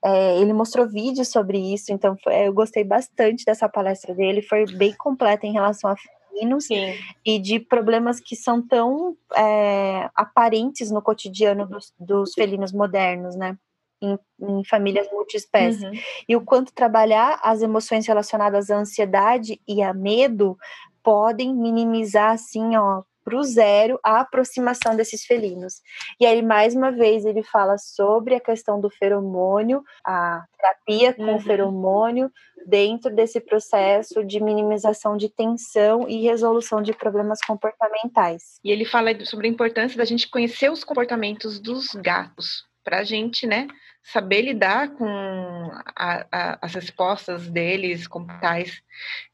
É, 0.05 0.37
ele 0.41 0.53
mostrou 0.53 0.89
vídeos 0.89 1.29
sobre 1.29 1.59
isso, 1.59 1.93
então 1.93 2.17
foi, 2.25 2.49
eu 2.49 2.53
gostei 2.53 2.83
bastante 2.83 3.45
dessa 3.45 3.69
palestra 3.69 4.13
dele, 4.13 4.43
foi 4.43 4.65
bem 4.75 4.93
completa 4.95 5.47
em 5.47 5.53
relação 5.53 5.89
a 5.91 5.95
felinos 6.33 6.67
Sim. 6.67 6.95
e 7.25 7.39
de 7.39 7.61
problemas 7.61 8.21
que 8.21 8.35
são 8.35 8.67
tão 8.67 9.17
é, 9.37 10.11
aparentes 10.15 10.91
no 10.91 11.03
cotidiano 11.03 11.67
dos, 11.67 11.93
dos 11.99 12.35
felinos 12.35 12.73
modernos, 12.73 13.37
né? 13.37 13.57
Em, 14.01 14.19
em, 14.41 14.65
famílias 14.65 15.09
multiespécies. 15.13 15.83
Uhum. 15.83 15.93
E 16.29 16.35
o 16.35 16.41
quanto 16.41 16.73
trabalhar 16.73 17.39
as 17.43 17.63
emoções 17.63 18.07
relacionadas 18.07 18.69
à 18.69 18.77
ansiedade 18.77 19.61
e 19.67 19.81
a 19.81 19.95
medo 19.95 20.59
podem 21.05 21.55
minimizar, 21.55 22.33
assim, 22.33 22.77
ó, 22.77 23.03
para 23.25 23.37
o 23.37 23.43
zero 23.43 23.99
a 24.05 24.21
aproximação 24.21 24.97
desses 24.97 25.25
felinos. 25.25 25.81
E 26.21 26.27
aí, 26.27 26.43
mais 26.43 26.75
uma 26.75 26.91
vez, 26.91 27.25
ele 27.25 27.43
fala 27.43 27.79
sobre 27.79 28.35
a 28.35 28.41
questão 28.41 28.81
do 28.81 28.91
feromônio, 28.91 29.83
a 30.05 30.45
terapia 30.57 31.13
com 31.13 31.33
uhum. 31.33 31.41
feromônio, 31.41 32.31
dentro 32.67 33.15
desse 33.15 33.41
processo 33.41 34.25
de 34.25 34.41
minimização 34.41 35.17
de 35.17 35.29
tensão 35.29 36.09
e 36.09 36.23
resolução 36.23 36.81
de 36.83 36.93
problemas 36.93 37.41
comportamentais. 37.41 38.59
E 38.65 38.71
ele 38.71 38.85
fala 38.85 39.13
sobre 39.25 39.49
a 39.49 39.51
importância 39.51 39.97
da 39.97 40.05
gente 40.05 40.29
conhecer 40.29 40.71
os 40.71 40.85
comportamentos 40.85 41.59
dos 41.59 41.89
gatos, 41.95 42.65
para 42.85 42.99
a 42.99 43.05
gente, 43.05 43.47
né, 43.47 43.67
saber 44.03 44.43
lidar 44.43 44.91
com 44.95 45.71
a, 45.97 46.27
a, 46.31 46.59
as 46.63 46.75
respostas 46.75 47.49
deles, 47.49 48.07
como 48.07 48.27
tais, 48.41 48.83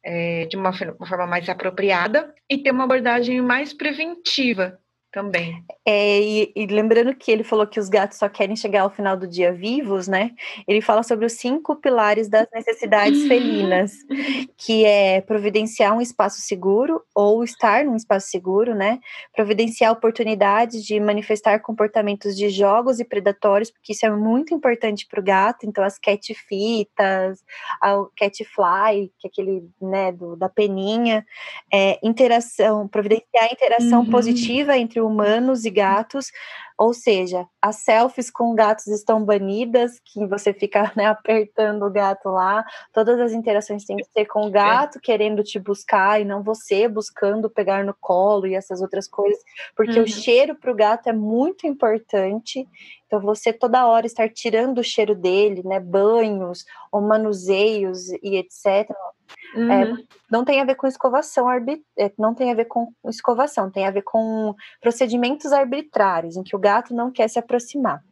é, 0.04 0.46
de 0.46 0.56
uma, 0.56 0.70
uma 0.70 1.06
forma 1.06 1.26
mais 1.26 1.48
apropriada 1.48 2.34
e 2.48 2.58
ter 2.58 2.70
uma 2.70 2.84
abordagem 2.84 3.40
mais 3.40 3.72
preventiva 3.72 4.78
também. 5.10 5.64
É, 5.86 6.20
e, 6.20 6.52
e, 6.54 6.66
lembrando 6.66 7.14
que 7.14 7.30
ele 7.30 7.42
falou 7.42 7.66
que 7.66 7.80
os 7.80 7.88
gatos 7.88 8.18
só 8.18 8.28
querem 8.28 8.54
chegar 8.54 8.82
ao 8.82 8.90
final 8.90 9.16
do 9.16 9.26
dia 9.26 9.52
vivos, 9.52 10.06
né? 10.06 10.32
Ele 10.66 10.82
fala 10.82 11.02
sobre 11.02 11.24
os 11.24 11.32
cinco 11.32 11.76
pilares 11.76 12.28
das 12.28 12.46
necessidades 12.52 13.26
felinas, 13.26 13.92
que 14.56 14.84
é 14.84 15.20
providenciar 15.22 15.96
um 15.96 16.00
espaço 16.00 16.40
seguro 16.42 17.02
ou 17.14 17.42
estar 17.42 17.84
num 17.84 17.96
espaço 17.96 18.28
seguro, 18.28 18.74
né? 18.74 19.00
Providenciar 19.34 19.92
oportunidades 19.92 20.84
de 20.84 21.00
manifestar 21.00 21.60
comportamentos 21.60 22.36
de 22.36 22.50
jogos 22.50 23.00
e 23.00 23.04
predatórios, 23.04 23.70
porque 23.70 23.92
isso 23.92 24.04
é 24.04 24.10
muito 24.10 24.54
importante 24.54 25.06
para 25.08 25.20
o 25.20 25.24
gato. 25.24 25.66
Então, 25.66 25.82
as 25.82 25.98
cat 25.98 26.34
fitas, 26.34 27.42
o 27.82 28.10
cat 28.14 28.44
fly, 28.44 29.10
que 29.18 29.26
é 29.26 29.30
aquele, 29.30 29.68
né, 29.80 30.12
do, 30.12 30.36
da 30.36 30.50
peninha, 30.50 31.24
é, 31.72 31.98
interação, 32.02 32.86
providenciar 32.86 33.48
interação 33.50 34.00
uhum. 34.00 34.10
positiva 34.10 34.76
entre 34.76 34.97
humanos 35.00 35.64
e 35.64 35.70
gatos, 35.70 36.30
ou 36.78 36.94
seja, 36.94 37.44
as 37.60 37.76
selfies 37.76 38.30
com 38.30 38.54
gatos 38.54 38.86
estão 38.86 39.24
banidas, 39.24 40.00
que 40.04 40.24
você 40.26 40.52
fica 40.52 40.92
né, 40.94 41.06
apertando 41.06 41.84
o 41.84 41.90
gato 41.90 42.28
lá, 42.28 42.64
todas 42.92 43.18
as 43.18 43.32
interações 43.32 43.84
têm 43.84 43.96
que 43.96 44.04
ser 44.04 44.26
com 44.26 44.46
o 44.46 44.50
gato 44.50 45.00
querendo 45.00 45.42
te 45.42 45.58
buscar 45.58 46.20
e 46.20 46.24
não 46.24 46.40
você 46.42 46.86
buscando 46.86 47.50
pegar 47.50 47.84
no 47.84 47.94
colo 48.00 48.46
e 48.46 48.54
essas 48.54 48.80
outras 48.80 49.08
coisas, 49.08 49.42
porque 49.76 49.98
uhum. 49.98 50.04
o 50.04 50.08
cheiro 50.08 50.54
para 50.54 50.70
o 50.70 50.76
gato 50.76 51.08
é 51.08 51.12
muito 51.12 51.66
importante. 51.66 52.68
Então, 53.06 53.20
você 53.20 53.52
toda 53.52 53.86
hora 53.86 54.06
estar 54.06 54.28
tirando 54.28 54.78
o 54.78 54.84
cheiro 54.84 55.14
dele, 55.14 55.62
né? 55.64 55.80
Banhos 55.80 56.64
ou 56.92 57.00
manuseios 57.00 58.10
e 58.22 58.36
etc. 58.36 58.88
É, 59.54 59.58
uhum. 59.58 59.70
É, 59.70 59.96
não 60.30 60.44
tem 60.44 60.60
a 60.60 60.64
ver 60.64 60.74
com 60.74 60.86
escovação, 60.86 61.50
é, 61.50 62.12
não 62.18 62.34
tem 62.34 62.50
a 62.50 62.54
ver 62.54 62.66
com 62.66 62.92
escovação, 63.06 63.70
tem 63.70 63.86
a 63.86 63.90
ver 63.90 64.02
com 64.02 64.54
procedimentos 64.80 65.52
arbitrários, 65.52 66.36
em 66.36 66.42
que 66.42 66.56
o 66.56 66.58
gato 66.58 66.94
não 66.94 67.10
quer 67.10 67.28
se 67.28 67.38
aproximar. 67.38 68.02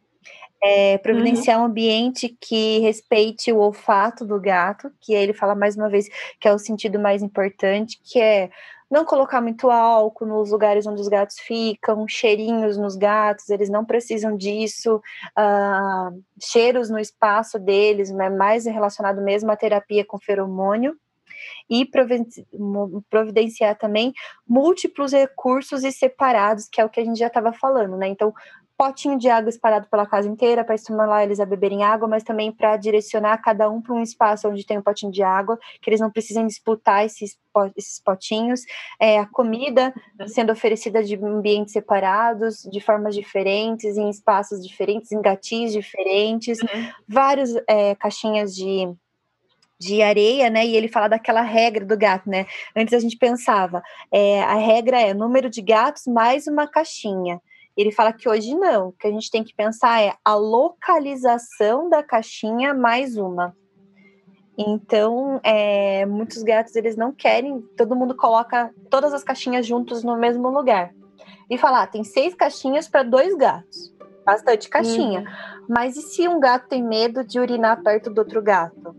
É, 0.63 0.97
providenciar 0.97 1.57
uhum. 1.57 1.63
um 1.63 1.67
ambiente 1.67 2.35
que 2.41 2.79
respeite 2.79 3.51
o 3.51 3.59
olfato 3.59 4.25
do 4.25 4.41
gato, 4.41 4.91
que 4.99 5.13
ele 5.13 5.31
fala 5.31 5.53
mais 5.53 5.77
uma 5.77 5.87
vez 5.87 6.07
que 6.39 6.47
é 6.47 6.53
o 6.53 6.57
sentido 6.57 6.97
mais 6.97 7.21
importante, 7.21 7.99
que 8.03 8.19
é 8.19 8.49
não 8.89 9.05
colocar 9.05 9.39
muito 9.39 9.69
álcool 9.69 10.25
nos 10.25 10.49
lugares 10.49 10.87
onde 10.87 10.99
os 11.01 11.07
gatos 11.07 11.37
ficam, 11.39 12.07
cheirinhos 12.07 12.77
nos 12.77 12.95
gatos, 12.95 13.49
eles 13.49 13.69
não 13.69 13.85
precisam 13.85 14.35
disso, 14.35 14.95
uh, 15.37 16.23
cheiros 16.41 16.89
no 16.89 16.97
espaço 16.97 17.59
deles, 17.59 18.09
né, 18.09 18.29
mais 18.29 18.65
relacionado 18.65 19.21
mesmo 19.21 19.51
à 19.51 19.55
terapia 19.55 20.05
com 20.05 20.17
feromônio 20.17 20.97
e 21.69 21.87
providenciar 23.09 23.77
também 23.77 24.13
múltiplos 24.47 25.11
recursos 25.11 25.83
e 25.83 25.91
separados, 25.91 26.67
que 26.69 26.81
é 26.81 26.85
o 26.85 26.89
que 26.89 26.99
a 26.99 27.05
gente 27.05 27.19
já 27.19 27.27
estava 27.27 27.53
falando, 27.53 27.97
né? 27.97 28.07
Então, 28.07 28.33
potinho 28.77 29.17
de 29.17 29.27
água 29.27 29.49
espalhado 29.49 29.87
pela 29.89 30.05
casa 30.05 30.29
inteira 30.29 30.63
para 30.63 30.75
estimular 30.75 31.23
eles 31.23 31.39
a 31.39 31.45
beberem 31.45 31.83
água, 31.83 32.07
mas 32.07 32.23
também 32.23 32.51
para 32.51 32.77
direcionar 32.77 33.41
cada 33.41 33.69
um 33.69 33.81
para 33.81 33.93
um 33.93 34.03
espaço 34.03 34.47
onde 34.47 34.65
tem 34.65 34.77
um 34.77 34.83
potinho 34.83 35.11
de 35.11 35.23
água, 35.23 35.57
que 35.81 35.89
eles 35.89 35.99
não 35.99 36.11
precisem 36.11 36.45
disputar 36.45 37.03
esses, 37.03 37.37
esses 37.75 37.99
potinhos. 37.99 38.61
É, 38.99 39.17
a 39.17 39.25
comida 39.25 39.93
sendo 40.27 40.51
oferecida 40.51 41.03
de 41.03 41.15
ambientes 41.15 41.73
separados, 41.73 42.61
de 42.71 42.79
formas 42.79 43.15
diferentes, 43.15 43.97
em 43.97 44.09
espaços 44.09 44.65
diferentes, 44.65 45.11
em 45.11 45.21
gatis 45.21 45.73
diferentes, 45.73 46.61
uhum. 46.61 46.91
várias 47.07 47.55
é, 47.67 47.95
caixinhas 47.95 48.55
de 48.55 48.95
de 49.79 50.01
areia, 50.01 50.49
né? 50.49 50.65
E 50.65 50.75
ele 50.75 50.87
fala 50.87 51.07
daquela 51.07 51.41
regra 51.41 51.85
do 51.85 51.97
gato, 51.97 52.29
né? 52.29 52.45
Antes 52.75 52.93
a 52.93 52.99
gente 52.99 53.17
pensava, 53.17 53.81
é, 54.11 54.41
a 54.41 54.55
regra 54.55 54.99
é 54.99 55.13
número 55.13 55.49
de 55.49 55.61
gatos 55.61 56.07
mais 56.07 56.47
uma 56.47 56.67
caixinha. 56.67 57.41
Ele 57.75 57.91
fala 57.91 58.11
que 58.11 58.27
hoje 58.27 58.55
não, 58.55 58.91
que 58.99 59.07
a 59.07 59.11
gente 59.11 59.29
tem 59.29 59.43
que 59.43 59.53
pensar 59.53 60.01
é 60.01 60.13
a 60.25 60.33
localização 60.33 61.87
da 61.89 62.01
caixinha 62.01 62.73
mais 62.73 63.17
uma. 63.17 63.55
Então, 64.57 65.39
é, 65.43 66.03
muitos 66.07 66.41
gatos 66.41 66.75
eles 66.75 66.97
não 66.97 67.13
querem, 67.13 67.61
todo 67.77 67.95
mundo 67.95 68.15
coloca 68.15 68.73
todas 68.89 69.13
as 69.13 69.23
caixinhas 69.23 69.67
juntos 69.67 70.03
no 70.03 70.17
mesmo 70.17 70.49
lugar. 70.49 70.91
E 71.47 71.57
falar, 71.57 71.83
ah, 71.83 71.87
tem 71.87 72.03
seis 72.03 72.33
caixinhas 72.33 72.87
para 72.89 73.03
dois 73.03 73.35
gatos. 73.35 73.95
Bastante 74.25 74.67
caixinha. 74.67 75.19
Uhum. 75.19 75.65
Mas 75.69 75.95
e 75.95 76.01
se 76.01 76.27
um 76.27 76.39
gato 76.39 76.67
tem 76.67 76.83
medo 76.83 77.23
de 77.23 77.39
urinar 77.39 77.81
perto 77.83 78.09
do 78.09 78.17
outro 78.17 78.41
gato? 78.41 78.95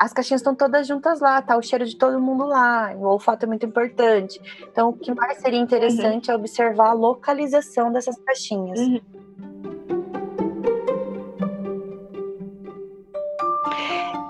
As 0.00 0.14
caixinhas 0.14 0.40
estão 0.40 0.54
todas 0.54 0.86
juntas 0.86 1.20
lá, 1.20 1.42
tá 1.42 1.58
o 1.58 1.62
cheiro 1.62 1.84
de 1.84 1.94
todo 1.94 2.18
mundo 2.18 2.46
lá, 2.46 2.90
o 2.96 3.04
olfato 3.04 3.44
é 3.44 3.46
muito 3.46 3.66
importante. 3.66 4.40
Então, 4.62 4.88
o 4.88 4.92
que 4.94 5.14
mais 5.14 5.36
seria 5.42 5.60
interessante 5.60 6.28
uhum. 6.30 6.34
é 6.34 6.38
observar 6.38 6.88
a 6.88 6.92
localização 6.94 7.92
dessas 7.92 8.16
caixinhas. 8.16 8.80
Uhum. 8.80 9.00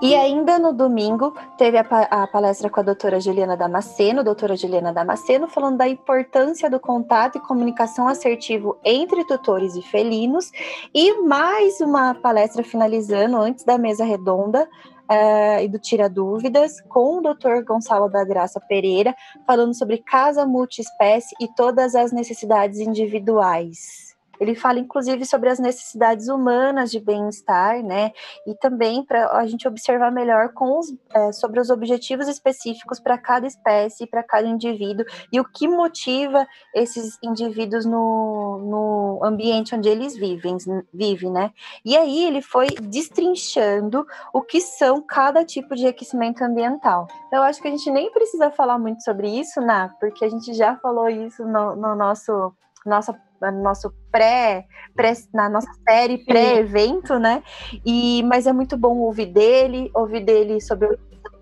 E 0.01 0.15
ainda 0.15 0.59
no 0.59 0.73
domingo 0.73 1.33
teve 1.57 1.77
a, 1.77 1.85
a, 2.09 2.27
palestra 2.27 2.69
com 2.69 2.79
a 2.79 2.83
doutora 2.83 3.19
Juliana 3.21 3.55
Damasceno, 3.55 4.23
doutora 4.23 4.57
Juliana 4.57 4.91
Damasceno, 4.91 5.47
falando 5.47 5.77
da 5.77 5.87
importância 5.87 6.69
do 6.69 6.79
contato 6.79 7.37
e 7.37 7.41
comunicação 7.41 8.07
assertivo 8.07 8.77
entre 8.83 9.23
tutores 9.23 9.75
e 9.75 9.81
felinos, 9.81 10.51
e 10.93 11.21
mais 11.21 11.79
uma 11.79 12.15
palestra 12.15 12.63
finalizando 12.63 13.37
antes 13.37 13.63
da 13.63 13.77
mesa 13.77 14.03
redonda. 14.03 14.67
Uh, 15.11 15.59
e 15.61 15.67
do 15.67 15.77
Tira 15.77 16.07
Dúvidas, 16.07 16.79
com 16.87 17.17
o 17.17 17.21
Dr. 17.21 17.65
Gonçalo 17.67 18.07
da 18.07 18.23
Graça 18.23 18.61
Pereira, 18.61 19.13
falando 19.45 19.73
sobre 19.73 19.97
casa 19.97 20.45
multiespécie 20.45 21.35
e 21.37 21.49
todas 21.53 21.95
as 21.95 22.13
necessidades 22.13 22.79
individuais. 22.79 24.10
Ele 24.41 24.55
fala, 24.55 24.79
inclusive, 24.79 25.23
sobre 25.23 25.49
as 25.49 25.59
necessidades 25.59 26.27
humanas 26.27 26.89
de 26.89 26.99
bem-estar, 26.99 27.83
né? 27.83 28.11
E 28.47 28.55
também 28.55 29.05
para 29.05 29.37
a 29.37 29.45
gente 29.45 29.67
observar 29.67 30.11
melhor 30.11 30.51
com 30.51 30.79
os, 30.79 30.91
é, 31.13 31.31
sobre 31.31 31.59
os 31.59 31.69
objetivos 31.69 32.27
específicos 32.27 32.99
para 32.99 33.19
cada 33.19 33.45
espécie, 33.45 34.07
para 34.07 34.23
cada 34.23 34.47
indivíduo, 34.47 35.05
e 35.31 35.39
o 35.39 35.45
que 35.45 35.67
motiva 35.67 36.47
esses 36.73 37.19
indivíduos 37.23 37.85
no, 37.85 38.57
no 38.63 39.19
ambiente 39.23 39.75
onde 39.75 39.87
eles 39.87 40.17
vivem, 40.17 40.57
vive, 40.91 41.29
né? 41.29 41.51
E 41.85 41.95
aí 41.95 42.25
ele 42.25 42.41
foi 42.41 42.65
destrinchando 42.81 44.03
o 44.33 44.41
que 44.41 44.59
são 44.59 45.03
cada 45.03 45.45
tipo 45.45 45.75
de 45.75 45.85
aquecimento 45.85 46.41
ambiental. 46.41 47.05
Eu 47.31 47.43
acho 47.43 47.61
que 47.61 47.67
a 47.67 47.71
gente 47.71 47.91
nem 47.91 48.11
precisa 48.11 48.49
falar 48.49 48.79
muito 48.79 49.03
sobre 49.03 49.27
isso, 49.29 49.61
Ná, 49.61 49.95
porque 49.99 50.25
a 50.25 50.29
gente 50.29 50.51
já 50.55 50.75
falou 50.77 51.07
isso 51.07 51.45
no, 51.45 51.75
no 51.75 51.93
nosso 51.93 52.51
nossa 52.85 53.19
no 53.41 53.63
nosso 53.63 53.91
pré, 54.11 54.65
pré 54.95 55.13
na 55.33 55.49
nossa 55.49 55.71
série 55.87 56.19
pré-evento, 56.19 57.17
né? 57.17 57.41
E 57.83 58.21
mas 58.23 58.45
é 58.45 58.53
muito 58.53 58.77
bom 58.77 58.97
ouvir 58.99 59.27
dele, 59.27 59.89
ouvir 59.95 60.23
dele 60.23 60.61
sobre 60.61 60.87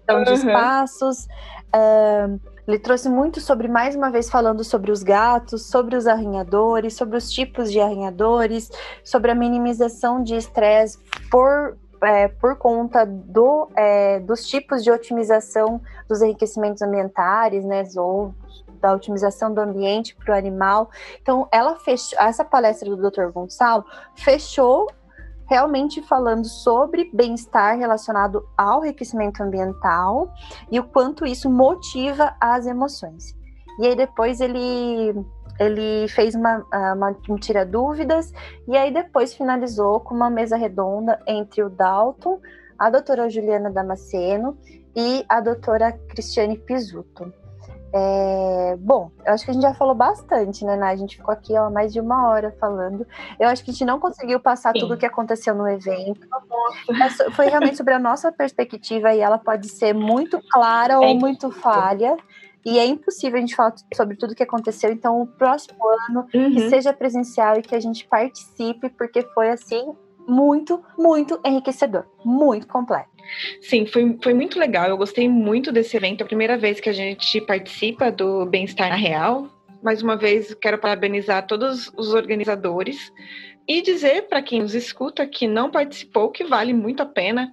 a 0.08 0.16
uhum. 0.16 0.24
de 0.24 0.34
espaços. 0.34 1.28
Uh, 1.76 2.40
ele 2.70 2.78
trouxe 2.78 3.10
muito 3.10 3.42
sobre, 3.42 3.68
mais 3.68 3.96
uma 3.96 4.12
vez, 4.12 4.30
falando 4.30 4.64
sobre 4.64 4.92
os 4.92 5.02
gatos, 5.02 5.66
sobre 5.66 5.96
os 5.96 6.06
arranhadores, 6.06 6.94
sobre 6.94 7.18
os 7.18 7.32
tipos 7.32 7.72
de 7.72 7.80
arranhadores, 7.80 8.70
sobre 9.04 9.32
a 9.32 9.36
minimização 9.36 10.22
de 10.22 10.36
estresse 10.36 11.00
por, 11.32 11.76
é, 12.04 12.28
por 12.28 12.58
conta 12.58 13.08
do, 13.08 13.70
é, 13.76 14.20
dos 14.20 14.46
tipos 14.48 14.84
de 14.84 14.92
otimização 14.92 15.82
dos 16.08 16.22
enriquecimentos 16.22 16.84
ambientais, 16.84 17.66
né, 17.66 17.84
ou 17.98 18.36
da 18.80 18.94
otimização 18.94 19.54
do 19.54 19.62
ambiente 19.62 20.16
para 20.16 20.34
o 20.34 20.38
animal. 20.38 20.90
Então, 21.22 21.48
ela 21.52 21.76
fechou, 21.76 22.18
essa 22.20 22.44
palestra 22.44 22.90
do 22.90 23.10
Dr. 23.10 23.32
Gonçalo 23.32 23.86
fechou 24.16 24.88
realmente 25.50 26.02
falando 26.04 26.46
sobre 26.46 27.10
bem-estar 27.12 27.78
relacionado 27.78 28.48
ao 28.56 28.86
enriquecimento 28.86 29.42
ambiental 29.42 30.32
e 30.72 30.80
o 30.80 30.84
quanto 30.84 31.26
isso 31.26 31.50
motiva 31.50 32.36
as 32.40 32.68
emoções. 32.68 33.36
E 33.80 33.88
aí 33.88 33.96
depois 33.96 34.40
ele 34.40 35.26
ele 35.60 36.08
fez 36.08 36.36
uma, 36.36 36.66
uma, 36.96 37.18
um 37.30 37.36
tira 37.36 37.66
dúvidas 37.66 38.32
e 38.66 38.78
aí 38.78 38.94
depois 38.94 39.34
finalizou 39.34 40.00
com 40.00 40.16
uma 40.16 40.30
mesa 40.30 40.56
redonda 40.56 41.20
entre 41.28 41.62
o 41.62 41.70
Dalton, 41.70 42.40
a 42.78 42.90
doutora 42.90 43.30
Juliana 43.30 43.70
Damasceno 43.70 44.58
e 44.96 45.26
a 45.28 45.42
doutora 45.42 45.92
Cristiane 45.92 46.58
Pisuto. 46.58 47.34
É, 47.92 48.78
bom, 48.80 49.12
eu 49.26 49.34
acho 49.34 49.44
que 49.44 49.52
a 49.52 49.54
gente 49.54 49.64
já 49.64 49.74
falou 49.74 49.96
bastante, 49.96 50.64
né, 50.64 50.78
A 50.82 50.96
gente 50.96 51.18
ficou 51.18 51.34
aqui 51.34 51.58
ó, 51.58 51.70
mais 51.70 51.92
de 51.92 52.00
uma 52.00 52.28
hora 52.28 52.56
falando. 52.60 53.06
Eu 53.40 53.50
acho 53.50 53.64
que 53.64 53.72
a 53.72 53.74
gente 53.74 53.86
não 53.86 54.00
conseguiu 54.00 54.40
passar 54.40 54.74
Sim. 54.74 54.82
tudo 54.82 54.94
o 54.94 54.98
que 54.98 55.06
aconteceu 55.06 55.56
no 55.56 55.68
evento. 55.68 56.28
Foi 57.36 57.48
realmente 57.48 57.78
sobre 57.78 57.94
a 57.94 58.00
nossa 58.00 58.32
perspectiva 58.32 59.14
e 59.14 59.20
ela 59.20 59.38
pode 59.38 59.70
ser 59.70 59.94
muito 59.94 60.40
clara 60.52 60.94
é 60.94 60.98
ou 60.98 61.16
muito 61.16 61.50
falha. 61.52 62.16
E 62.66 62.78
é 62.78 62.86
impossível 62.86 63.38
a 63.38 63.42
gente 63.42 63.56
falar 63.56 63.74
sobre 63.96 64.16
tudo 64.18 64.36
que 64.36 64.44
aconteceu. 64.44 64.92
Então, 64.92 65.22
o 65.22 65.26
próximo 65.26 65.80
ano, 66.10 66.28
uhum. 66.34 66.52
que 66.52 66.70
seja 66.70 66.94
presencial 66.94 67.58
e 67.58 67.62
que 67.62 67.74
a 67.74 67.80
gente 67.80 68.06
participe, 68.06 68.90
porque 68.90 69.24
foi 69.34 69.50
assim 69.50 69.94
muito, 70.28 70.84
muito 70.98 71.40
enriquecedor, 71.44 72.06
muito 72.24 72.68
completo. 72.68 73.10
Sim, 73.62 73.86
foi, 73.86 74.18
foi 74.22 74.34
muito 74.34 74.60
legal. 74.60 74.90
Eu 74.90 74.98
gostei 74.98 75.28
muito 75.28 75.72
desse 75.72 75.96
evento. 75.96 76.22
É 76.22 76.24
a 76.24 76.28
primeira 76.28 76.58
vez 76.58 76.80
que 76.80 76.90
a 76.90 76.94
gente 76.94 77.40
participa 77.42 78.12
do 78.12 78.46
Bem-Estar 78.46 78.90
na 78.90 78.96
Real. 78.96 79.48
Mais 79.82 80.02
uma 80.02 80.18
vez, 80.18 80.54
quero 80.54 80.78
parabenizar 80.78 81.48
todos 81.48 81.92
os 81.96 82.14
organizadores 82.14 83.12
e 83.68 83.82
dizer 83.82 84.24
para 84.24 84.42
quem 84.42 84.62
nos 84.62 84.74
escuta 84.74 85.26
que 85.28 85.48
não 85.48 85.70
participou 85.70 86.32
que 86.32 86.44
vale 86.44 86.74
muito 86.74 87.02
a 87.02 87.06
pena 87.06 87.52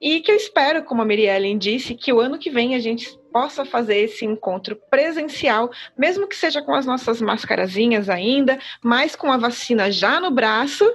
e 0.00 0.20
que 0.20 0.30
eu 0.30 0.36
espero, 0.36 0.84
como 0.84 1.02
a 1.02 1.04
Miriellen 1.04 1.58
disse, 1.58 1.94
que 1.94 2.12
o 2.12 2.20
ano 2.20 2.38
que 2.38 2.50
vem 2.50 2.74
a 2.74 2.78
gente 2.78 3.18
possa 3.32 3.64
fazer 3.64 3.96
esse 3.96 4.24
encontro 4.24 4.76
presencial, 4.88 5.70
mesmo 5.96 6.28
que 6.28 6.36
seja 6.36 6.62
com 6.62 6.72
as 6.72 6.86
nossas 6.86 7.20
mascarazinhas 7.20 8.08
ainda, 8.08 8.58
mas 8.82 9.16
com 9.16 9.30
a 9.30 9.36
vacina 9.36 9.90
já 9.90 10.20
no 10.20 10.30
braço 10.30 10.88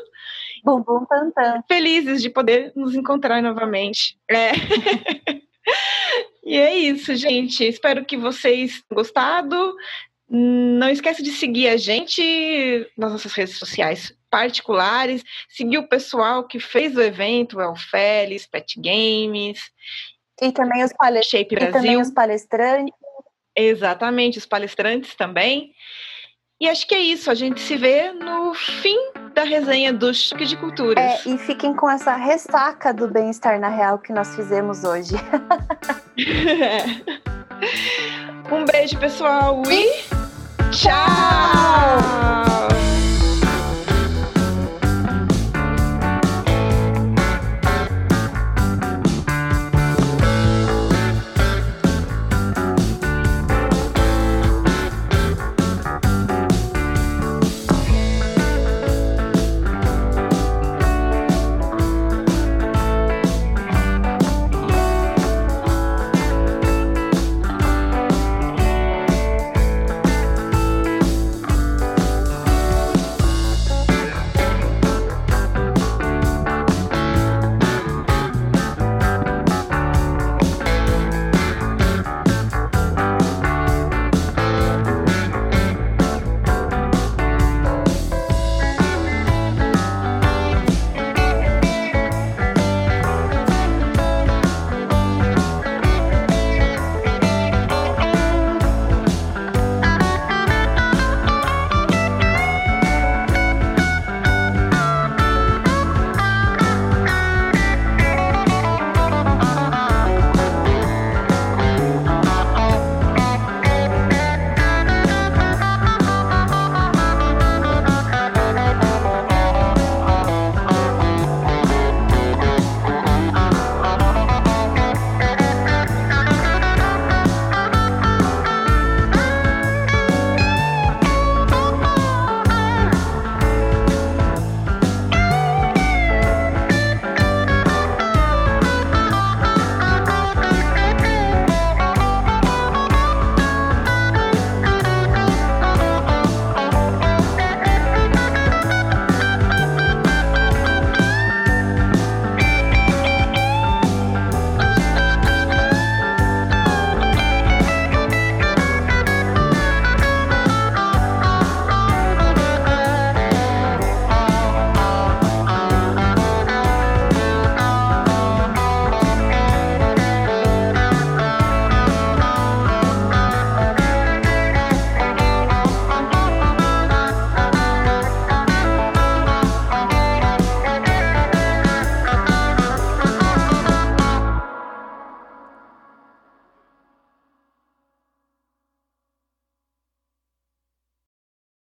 Bum, 0.63 0.81
bum, 0.81 1.05
tam, 1.05 1.31
tam. 1.31 1.63
Felizes 1.67 2.21
de 2.21 2.29
poder 2.29 2.71
nos 2.75 2.95
encontrar 2.95 3.41
novamente. 3.41 4.17
É. 4.29 4.51
e 6.43 6.57
é 6.57 6.75
isso, 6.75 7.15
gente. 7.15 7.65
Espero 7.65 8.05
que 8.05 8.15
vocês 8.15 8.81
tenham 8.87 9.03
gostado. 9.03 9.75
Não 10.29 10.89
esqueça 10.89 11.21
de 11.21 11.31
seguir 11.31 11.67
a 11.67 11.75
gente 11.75 12.89
nas 12.97 13.11
nossas 13.11 13.33
redes 13.33 13.57
sociais 13.57 14.15
particulares, 14.31 15.23
seguir 15.47 15.77
o 15.77 15.87
pessoal 15.87 16.47
que 16.47 16.59
fez 16.59 16.95
o 16.95 17.01
evento, 17.01 17.59
o 17.59 17.75
Félix, 17.75 18.47
Pet 18.47 18.79
Games. 18.79 19.59
E 20.41 20.51
também 20.51 20.83
os, 20.83 20.91
palestrantes. 20.93 21.51
e 21.51 21.71
também 21.71 22.01
os 22.01 22.09
palestrantes. 22.09 22.93
Exatamente, 23.55 24.39
os 24.39 24.45
palestrantes 24.45 25.13
também. 25.13 25.71
E 26.59 26.67
acho 26.67 26.87
que 26.87 26.95
é 26.95 26.99
isso. 26.99 27.29
A 27.29 27.35
gente 27.35 27.59
se 27.59 27.75
vê 27.75 28.11
no 28.11 28.53
fim 28.53 28.97
da 29.33 29.43
resenha 29.43 29.91
do 29.91 30.13
Choque 30.13 30.45
de 30.45 30.55
Culturas. 30.55 31.25
É, 31.25 31.29
e 31.29 31.37
fiquem 31.37 31.73
com 31.73 31.89
essa 31.89 32.15
ressaca 32.15 32.93
do 32.93 33.07
bem-estar 33.07 33.59
na 33.59 33.69
real 33.69 33.97
que 33.97 34.13
nós 34.13 34.35
fizemos 34.35 34.83
hoje. 34.83 35.15
um 38.51 38.65
beijo, 38.65 38.97
pessoal, 38.99 39.63
e 39.69 40.03
tchau! 40.71 42.62